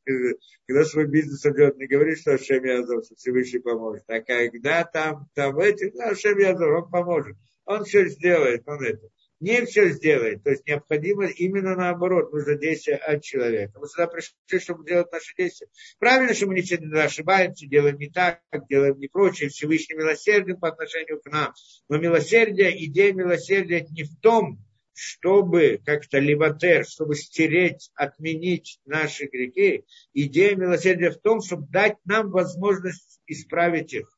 когда 0.67 0.85
свой 0.85 1.07
бизнес 1.07 1.45
идет, 1.45 1.77
не 1.77 1.87
говорит, 1.87 2.19
что 2.19 2.33
Ашем 2.33 2.63
Язор, 2.63 3.03
что 3.03 3.15
Всевышний 3.15 3.59
поможет. 3.59 4.03
А 4.07 4.21
когда 4.21 4.83
там, 4.83 5.27
там 5.33 5.57
эти, 5.59 5.91
ну, 5.93 6.09
Ашем 6.09 6.37
Язор, 6.37 6.73
он 6.73 6.89
поможет. 6.89 7.37
Он 7.65 7.83
все 7.83 8.07
сделает, 8.07 8.61
он 8.67 8.83
это 8.83 9.09
не 9.45 9.63
все 9.67 9.89
сделает. 9.89 10.43
То 10.43 10.49
есть 10.49 10.65
необходимо 10.65 11.27
именно 11.27 11.75
наоборот, 11.75 12.33
нужно 12.33 12.55
действие 12.55 12.97
от 12.97 13.21
человека. 13.23 13.79
Мы 13.79 13.87
сюда 13.87 14.07
пришли, 14.07 14.59
чтобы 14.59 14.83
делать 14.85 15.11
наши 15.11 15.35
действия. 15.37 15.67
Правильно, 15.99 16.33
что 16.33 16.47
мы 16.47 16.55
не 16.55 16.61
всегда 16.61 17.03
ошибаемся, 17.03 17.67
делаем 17.67 17.97
не 17.99 18.09
так, 18.09 18.41
делаем 18.67 18.97
не 18.97 19.07
прочее. 19.07 19.49
Всевышний 19.49 19.95
милосерден 19.95 20.59
по 20.59 20.69
отношению 20.69 21.21
к 21.21 21.31
нам. 21.31 21.53
Но 21.89 21.97
милосердие, 21.99 22.85
идея 22.85 23.13
милосердия 23.13 23.85
не 23.91 24.03
в 24.03 24.19
том, 24.19 24.57
чтобы 24.93 25.79
как-то 25.85 26.17
либатер, 26.17 26.83
чтобы 26.83 27.13
стереть, 27.15 27.91
отменить 27.93 28.79
наши 28.85 29.25
грехи. 29.25 29.85
Идея 30.13 30.55
милосердия 30.55 31.11
в 31.11 31.21
том, 31.21 31.41
чтобы 31.41 31.67
дать 31.69 31.97
нам 32.05 32.31
возможность 32.31 33.19
исправить 33.27 33.93
их. 33.93 34.11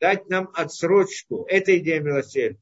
Дать 0.00 0.30
нам 0.30 0.48
отсрочку. 0.54 1.44
Это 1.46 1.76
идея 1.76 2.00
милосердия 2.00 2.58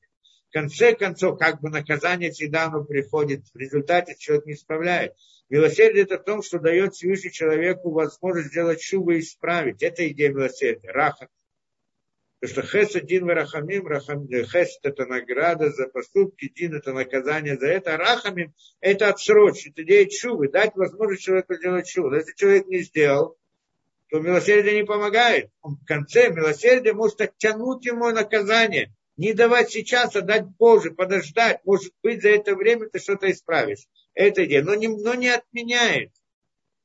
конце 0.52 0.94
концов, 0.94 1.38
как 1.38 1.60
бы 1.60 1.70
наказание 1.70 2.30
всегда 2.30 2.66
оно 2.66 2.84
приходит, 2.84 3.44
в 3.52 3.56
результате 3.56 4.14
человек 4.18 4.46
не 4.46 4.52
исправляет. 4.52 5.14
Милосердие 5.48 6.04
это 6.04 6.18
в 6.18 6.24
том, 6.24 6.42
что 6.42 6.58
дает 6.58 6.94
Всевышний 6.94 7.32
человеку 7.32 7.90
возможность 7.90 8.48
сделать 8.48 8.82
шубу 8.82 9.12
и 9.12 9.20
исправить. 9.20 9.82
Это 9.82 10.06
идея 10.08 10.30
милосердия, 10.30 10.90
раха. 10.90 11.28
Потому 12.40 12.64
что 12.64 12.72
хес 12.72 12.96
один 12.96 13.28
рахамим, 13.28 13.86
рахам, 13.86 14.26
хес 14.28 14.78
это 14.82 15.06
награда 15.06 15.70
за 15.70 15.86
поступки, 15.86 16.48
дин 16.48 16.74
это 16.74 16.92
наказание 16.92 17.56
за 17.56 17.68
это, 17.68 17.94
а 17.94 17.98
рахамим 17.98 18.52
это 18.80 19.08
отсрочить, 19.08 19.72
это 19.74 19.84
идея 19.84 20.08
шубы, 20.10 20.48
дать 20.48 20.74
возможность 20.74 21.22
человеку 21.22 21.54
сделать 21.54 21.88
шубу. 21.88 22.14
Если 22.14 22.34
человек 22.34 22.66
не 22.66 22.80
сделал, 22.80 23.36
то 24.08 24.18
милосердие 24.18 24.74
не 24.74 24.84
помогает. 24.84 25.50
Он 25.62 25.76
в 25.76 25.84
конце 25.86 26.30
милосердия 26.30 26.92
может 26.92 27.20
оттянуть 27.20 27.86
ему 27.86 28.10
наказание 28.10 28.92
не 29.22 29.34
давать 29.34 29.70
сейчас, 29.70 30.16
а 30.16 30.20
дать 30.20 30.46
позже, 30.58 30.90
подождать. 30.90 31.60
Может 31.64 31.92
быть, 32.02 32.22
за 32.22 32.30
это 32.30 32.56
время 32.56 32.88
ты 32.88 32.98
что-то 32.98 33.30
исправишь. 33.30 33.86
Это 34.14 34.44
идея. 34.44 34.64
Но 34.64 34.74
не, 34.74 34.88
но 34.88 35.14
не 35.14 35.28
отменяет. 35.28 36.10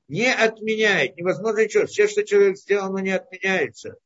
Не 0.08 0.32
отменяет. 0.32 1.18
Невозможно 1.18 1.64
ничего. 1.64 1.88
Все, 1.88 2.08
что 2.08 2.24
человек 2.24 2.58
сделал, 2.58 2.90
оно 2.90 3.00
не 3.00 3.10
отменяется. 3.10 3.98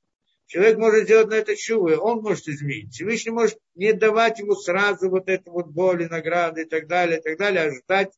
Человек 0.46 0.78
может 0.78 1.04
сделать 1.04 1.28
на 1.28 1.34
это 1.36 1.58
чувы, 1.58 1.98
он 1.98 2.22
может 2.22 2.48
изменить. 2.48 2.94
Всевышний 2.94 3.32
может 3.32 3.58
не 3.76 3.92
давать 3.92 4.40
ему 4.40 4.56
сразу 4.56 5.10
вот 5.10 5.28
эту 5.28 5.52
вот 5.52 5.68
боль, 5.68 6.08
награды 6.08 6.62
и 6.62 6.66
так 6.66 6.88
далее, 6.88 7.20
и 7.20 7.22
так 7.22 7.38
далее, 7.38 7.64
а 7.64 7.74
ждать, 7.74 8.12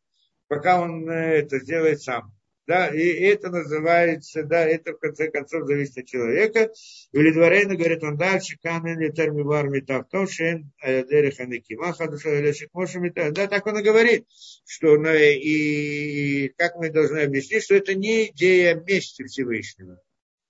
пока 0.48 0.81
он 0.81 1.10
э, 1.10 1.40
это 1.40 1.60
сделает 1.60 2.02
сам. 2.02 2.34
Да, 2.65 2.88
и 2.88 3.02
это 3.02 3.49
называется, 3.49 4.44
да, 4.44 4.65
это 4.65 4.94
в 4.94 4.98
конце 4.99 5.30
концов 5.30 5.68
зависит 5.68 5.98
от 5.98 6.06
человека. 6.06 6.72
Или 7.11 7.31
дворейно 7.31 7.76
говорит 7.76 8.03
он 8.03 8.15
дальше, 8.15 8.57
камен 8.61 8.99
литер 8.99 9.31
мивар 9.31 9.68
митавтов, 9.68 10.31
шен 10.31 10.72
дереха 10.81 11.45
некимаха, 11.45 12.10
душа 12.10 12.40
лешик 12.40 12.72
Да, 13.34 13.48
так 13.48 13.68
он 13.68 13.80
и 13.80 13.84
говорит, 13.84 14.26
что, 14.65 14.95
ну, 14.95 15.14
и 15.14 16.53
как 16.57 16.77
мы 16.77 16.90
должны 16.90 17.19
объяснить, 17.19 17.64
что 17.64 17.76
это 17.76 17.95
не 17.95 18.27
идея 18.27 18.76
мести 18.76 19.23
Всевышнего. 19.23 19.99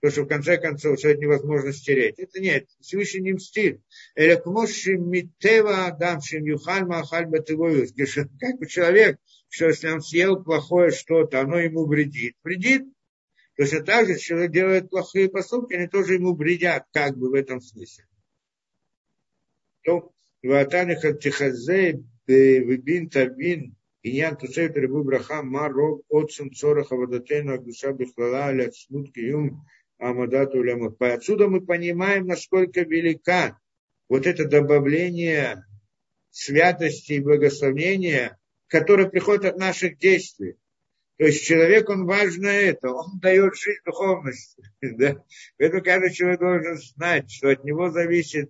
то, 0.04 0.12
что 0.12 0.24
в 0.24 0.28
конце 0.28 0.58
концов 0.58 1.00
все 1.00 1.12
это 1.12 1.22
невозможно 1.22 1.74
стереть. 1.74 2.20
Это 2.20 2.40
нет, 2.40 2.68
Всевышний 2.82 3.22
не 3.22 3.34
мстит. 3.34 3.82
Или 4.16 4.36
кмоши 4.36 4.98
митева 4.98 5.88
адам 5.88 6.22
шим 6.22 6.44
юхаль 6.44 6.86
махаль 6.86 7.26
Как 7.26 8.60
у 8.60 8.66
человек, 8.66 9.18
что 9.53 9.67
если 9.67 9.89
он 9.89 10.01
съел 10.01 10.43
плохое 10.43 10.91
что-то, 10.91 11.41
оно 11.41 11.59
ему 11.59 11.87
вредит. 11.87 12.37
Вредит. 12.43 12.87
Точно 13.57 13.83
так 13.83 14.07
же, 14.07 14.13
если 14.13 14.25
человек 14.25 14.53
делает 14.53 14.91
плохие 14.91 15.29
поступки, 15.29 15.75
они 15.75 15.89
тоже 15.89 16.15
ему 16.15 16.35
вредят, 16.35 16.85
как 16.93 17.17
бы 17.17 17.31
в 17.31 17.35
этом 17.35 17.61
смысле. 17.61 18.07
То, 19.83 20.13
ватаниха 20.43 21.13
тихазе 21.13 22.01
вибин 22.27 23.09
табин 23.09 23.73
עניין 24.03 24.35
תוספת 24.35 24.77
ריבוי 24.77 25.03
ברכה, 25.05 25.43
מה 25.43 25.67
רוב 25.67 26.01
עוצם 26.09 26.49
צורך 26.49 26.93
עבודתנו 26.93 27.55
הקדושה 27.55 27.93
בכללה 27.93 28.53
לעצמות 28.53 29.09
קיום 29.09 29.51
Амадат 30.01 30.55
Улямот. 30.55 31.01
Отсюда 31.01 31.49
мы 31.49 31.61
понимаем, 31.61 32.27
насколько 32.27 32.83
велика 32.83 33.59
вот 34.09 34.27
это 34.27 34.45
добавление 34.45 35.65
святости 36.31 37.15
и 37.15 37.21
благословения, 37.21 38.39
которое 38.74 39.08
приходит 39.08 39.46
от 39.46 39.58
наших 39.58 40.00
действий. 40.00 40.58
То 41.18 41.26
есть 41.26 41.46
человек, 41.46 41.88
он 41.92 42.08
важно 42.08 42.48
это, 42.48 42.90
он 42.90 43.20
дает 43.20 43.56
жизнь 43.56 43.82
духовности. 43.86 44.64
Да? 44.82 45.24
Поэтому 45.60 45.84
каждый 45.84 46.12
человек 46.12 46.40
должен 46.40 46.78
знать, 46.78 47.32
что 47.32 47.50
от 47.50 47.64
него 47.64 47.92
зависит 47.92 48.50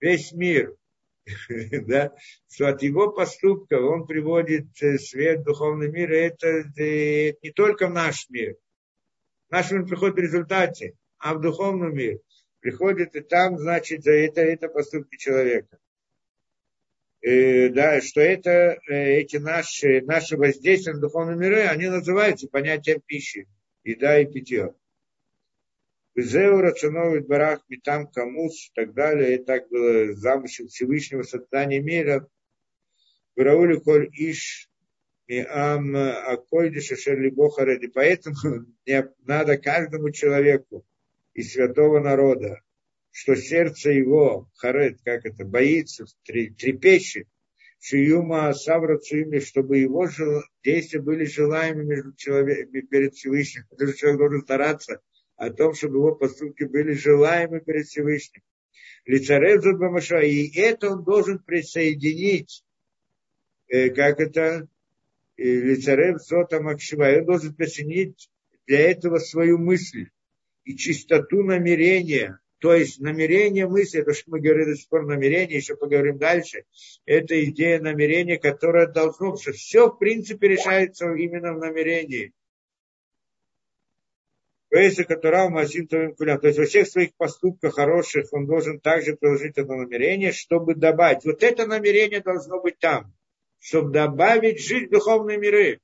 весь 0.00 0.32
мир. 0.32 0.76
Да? 1.86 2.14
Что 2.52 2.68
от 2.68 2.82
его 2.82 3.10
поступка 3.10 3.80
он 3.80 4.06
приводит 4.06 4.66
свет 4.76 5.40
в 5.40 5.44
духовный 5.44 5.90
мир, 5.90 6.12
и 6.12 6.16
это, 6.16 6.46
это 6.48 7.38
не 7.42 7.52
только 7.52 7.88
в 7.88 7.92
наш 7.92 8.28
мир, 8.28 8.56
Наш 9.48 9.70
мир 9.70 9.86
приходит 9.86 10.16
в 10.16 10.18
результате, 10.18 10.92
а 11.16 11.32
в 11.32 11.40
духовном 11.40 11.94
мире 11.94 12.20
приходит 12.60 13.16
и 13.16 13.20
там, 13.20 13.56
значит, 13.58 14.06
это, 14.06 14.42
это 14.42 14.68
поступки 14.68 15.16
человека. 15.16 15.78
И, 17.26 17.70
да, 17.70 18.00
что 18.00 18.20
это, 18.20 18.78
э, 18.88 19.16
эти 19.16 19.38
наши, 19.38 20.00
наши 20.02 20.36
воздействия 20.36 20.92
на 20.92 21.00
духовные 21.00 21.36
миры, 21.36 21.62
они 21.62 21.88
называются 21.88 22.46
понятием 22.46 23.00
пищи, 23.04 23.48
еда 23.82 24.20
и 24.20 24.26
питье. 24.26 24.76
Зеу 26.14 26.60
рационовый 26.60 27.22
барах, 27.22 27.64
метам 27.68 28.06
камус, 28.06 28.68
и 28.68 28.70
так 28.76 28.94
далее. 28.94 29.34
И 29.34 29.44
так 29.44 29.68
было 29.70 30.14
замысел 30.14 30.68
Всевышнего 30.68 31.24
создания 31.24 31.80
мира. 31.80 32.28
Выраули 33.34 33.80
коль 33.80 34.08
иш 34.12 34.70
и 35.26 35.40
ам 35.40 35.96
акойдиша 35.96 36.94
шерлибо 36.94 37.50
хареди. 37.50 37.88
Поэтому 37.88 38.66
надо 39.26 39.58
каждому 39.58 40.10
человеку 40.12 40.86
из 41.34 41.54
святого 41.54 41.98
народа, 41.98 42.60
что 43.16 43.34
сердце 43.34 43.92
его, 43.92 44.50
харет, 44.56 44.98
как 45.02 45.24
это, 45.24 45.46
боится, 45.46 46.04
трепещет, 46.26 47.26
Шиюма 47.80 48.52
Савра 48.52 48.98
Цуими, 48.98 49.38
чтобы 49.38 49.78
его 49.78 50.06
действия 50.62 51.00
были 51.00 51.24
желаемыми 51.24 51.94
между 51.94 52.12
человеком 52.14 52.86
перед 52.88 53.14
Всевышним. 53.14 53.64
Потому 53.70 53.88
что 53.88 53.98
человек 53.98 54.18
должен 54.18 54.42
стараться 54.42 55.00
о 55.36 55.48
том, 55.48 55.72
чтобы 55.72 55.96
его 55.96 56.14
поступки 56.14 56.64
были 56.64 56.92
желаемы 56.92 57.60
перед 57.60 57.86
Всевышним. 57.86 58.42
Лицарев 59.06 59.62
Зудбамаша, 59.62 60.18
и 60.18 60.54
это 60.54 60.90
он 60.90 61.02
должен 61.02 61.38
присоединить, 61.38 62.64
э, 63.68 63.88
как 63.90 64.20
это, 64.20 64.68
Лицарев 65.38 66.20
Сота 66.20 66.60
Макшива. 66.60 67.16
Он 67.18 67.24
должен 67.24 67.54
присоединить 67.54 68.28
для 68.66 68.90
этого 68.90 69.18
свою 69.20 69.56
мысль 69.56 70.08
и 70.64 70.76
чистоту 70.76 71.42
намерения. 71.42 72.40
То 72.58 72.74
есть 72.74 73.00
намерение 73.00 73.66
мысли, 73.68 74.02
то, 74.02 74.14
что 74.14 74.30
мы 74.30 74.40
говорили 74.40 74.70
до 74.70 74.76
сих 74.76 74.88
пор 74.88 75.04
намерение, 75.06 75.58
еще 75.58 75.76
поговорим 75.76 76.18
дальше, 76.18 76.64
это 77.04 77.42
идея 77.44 77.80
намерения, 77.80 78.38
которая 78.38 78.86
должно, 78.86 79.32
быть, 79.32 79.42
что 79.42 79.52
все 79.52 79.88
в 79.88 79.98
принципе 79.98 80.48
решается 80.48 81.12
именно 81.12 81.52
в 81.52 81.58
намерении. 81.58 82.32
То 84.70 84.78
есть 84.78 84.98
во 86.58 86.64
всех 86.64 86.88
своих 86.88 87.14
поступках 87.14 87.74
хороших 87.74 88.32
он 88.32 88.46
должен 88.46 88.80
также 88.80 89.16
приложить 89.16 89.56
это 89.56 89.74
намерение, 89.74 90.32
чтобы 90.32 90.74
добавить. 90.74 91.24
Вот 91.24 91.42
это 91.42 91.66
намерение 91.66 92.20
должно 92.20 92.60
быть 92.60 92.78
там 92.78 93.12
чтобы 93.66 93.90
добавить 93.90 94.60
жизнь 94.60 94.86
в 94.86 94.90
духовные 94.90 95.38
миры, 95.38 95.80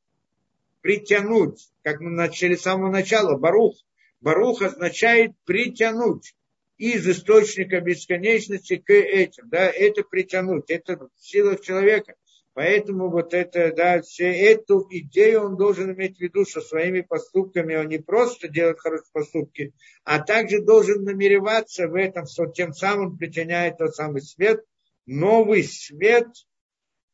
притянуть, 0.82 1.73
как 1.82 2.01
мы 2.01 2.11
начали 2.11 2.55
с 2.55 2.62
самого 2.62 2.90
начала, 2.90 3.36
барух. 3.36 3.74
Барух 4.20 4.62
означает 4.62 5.32
притянуть 5.44 6.36
из 6.82 7.06
источника 7.06 7.80
бесконечности 7.80 8.74
к 8.74 8.90
этим, 8.92 9.48
да, 9.48 9.70
это 9.70 10.02
притянуть, 10.02 10.68
это 10.68 10.96
в 10.96 11.10
силах 11.16 11.60
человека. 11.60 12.16
Поэтому 12.54 13.09
вот 13.09 13.34
это, 13.34 13.72
да, 13.72 14.02
все 14.02 14.32
эту 14.32 14.84
идею 14.90 15.44
он 15.44 15.56
должен 15.56 15.92
иметь 15.92 16.16
в 16.18 16.20
виду, 16.20 16.44
что 16.44 16.60
своими 16.60 17.02
поступками 17.02 17.76
он 17.76 17.86
не 17.86 17.98
просто 17.98 18.48
делает 18.48 18.80
хорошие 18.80 19.06
поступки, 19.12 19.72
а 20.02 20.18
также 20.18 20.60
должен 20.60 21.04
намереваться 21.04 21.86
в 21.86 21.94
этом, 21.94 22.26
что 22.26 22.46
тем 22.46 22.72
самым 22.72 23.16
притяняет 23.16 23.78
тот 23.78 23.94
самый 23.94 24.20
свет, 24.20 24.64
новый 25.06 25.62
свет 25.62 26.26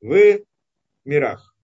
в 0.00 0.40
мирах. 1.04 1.47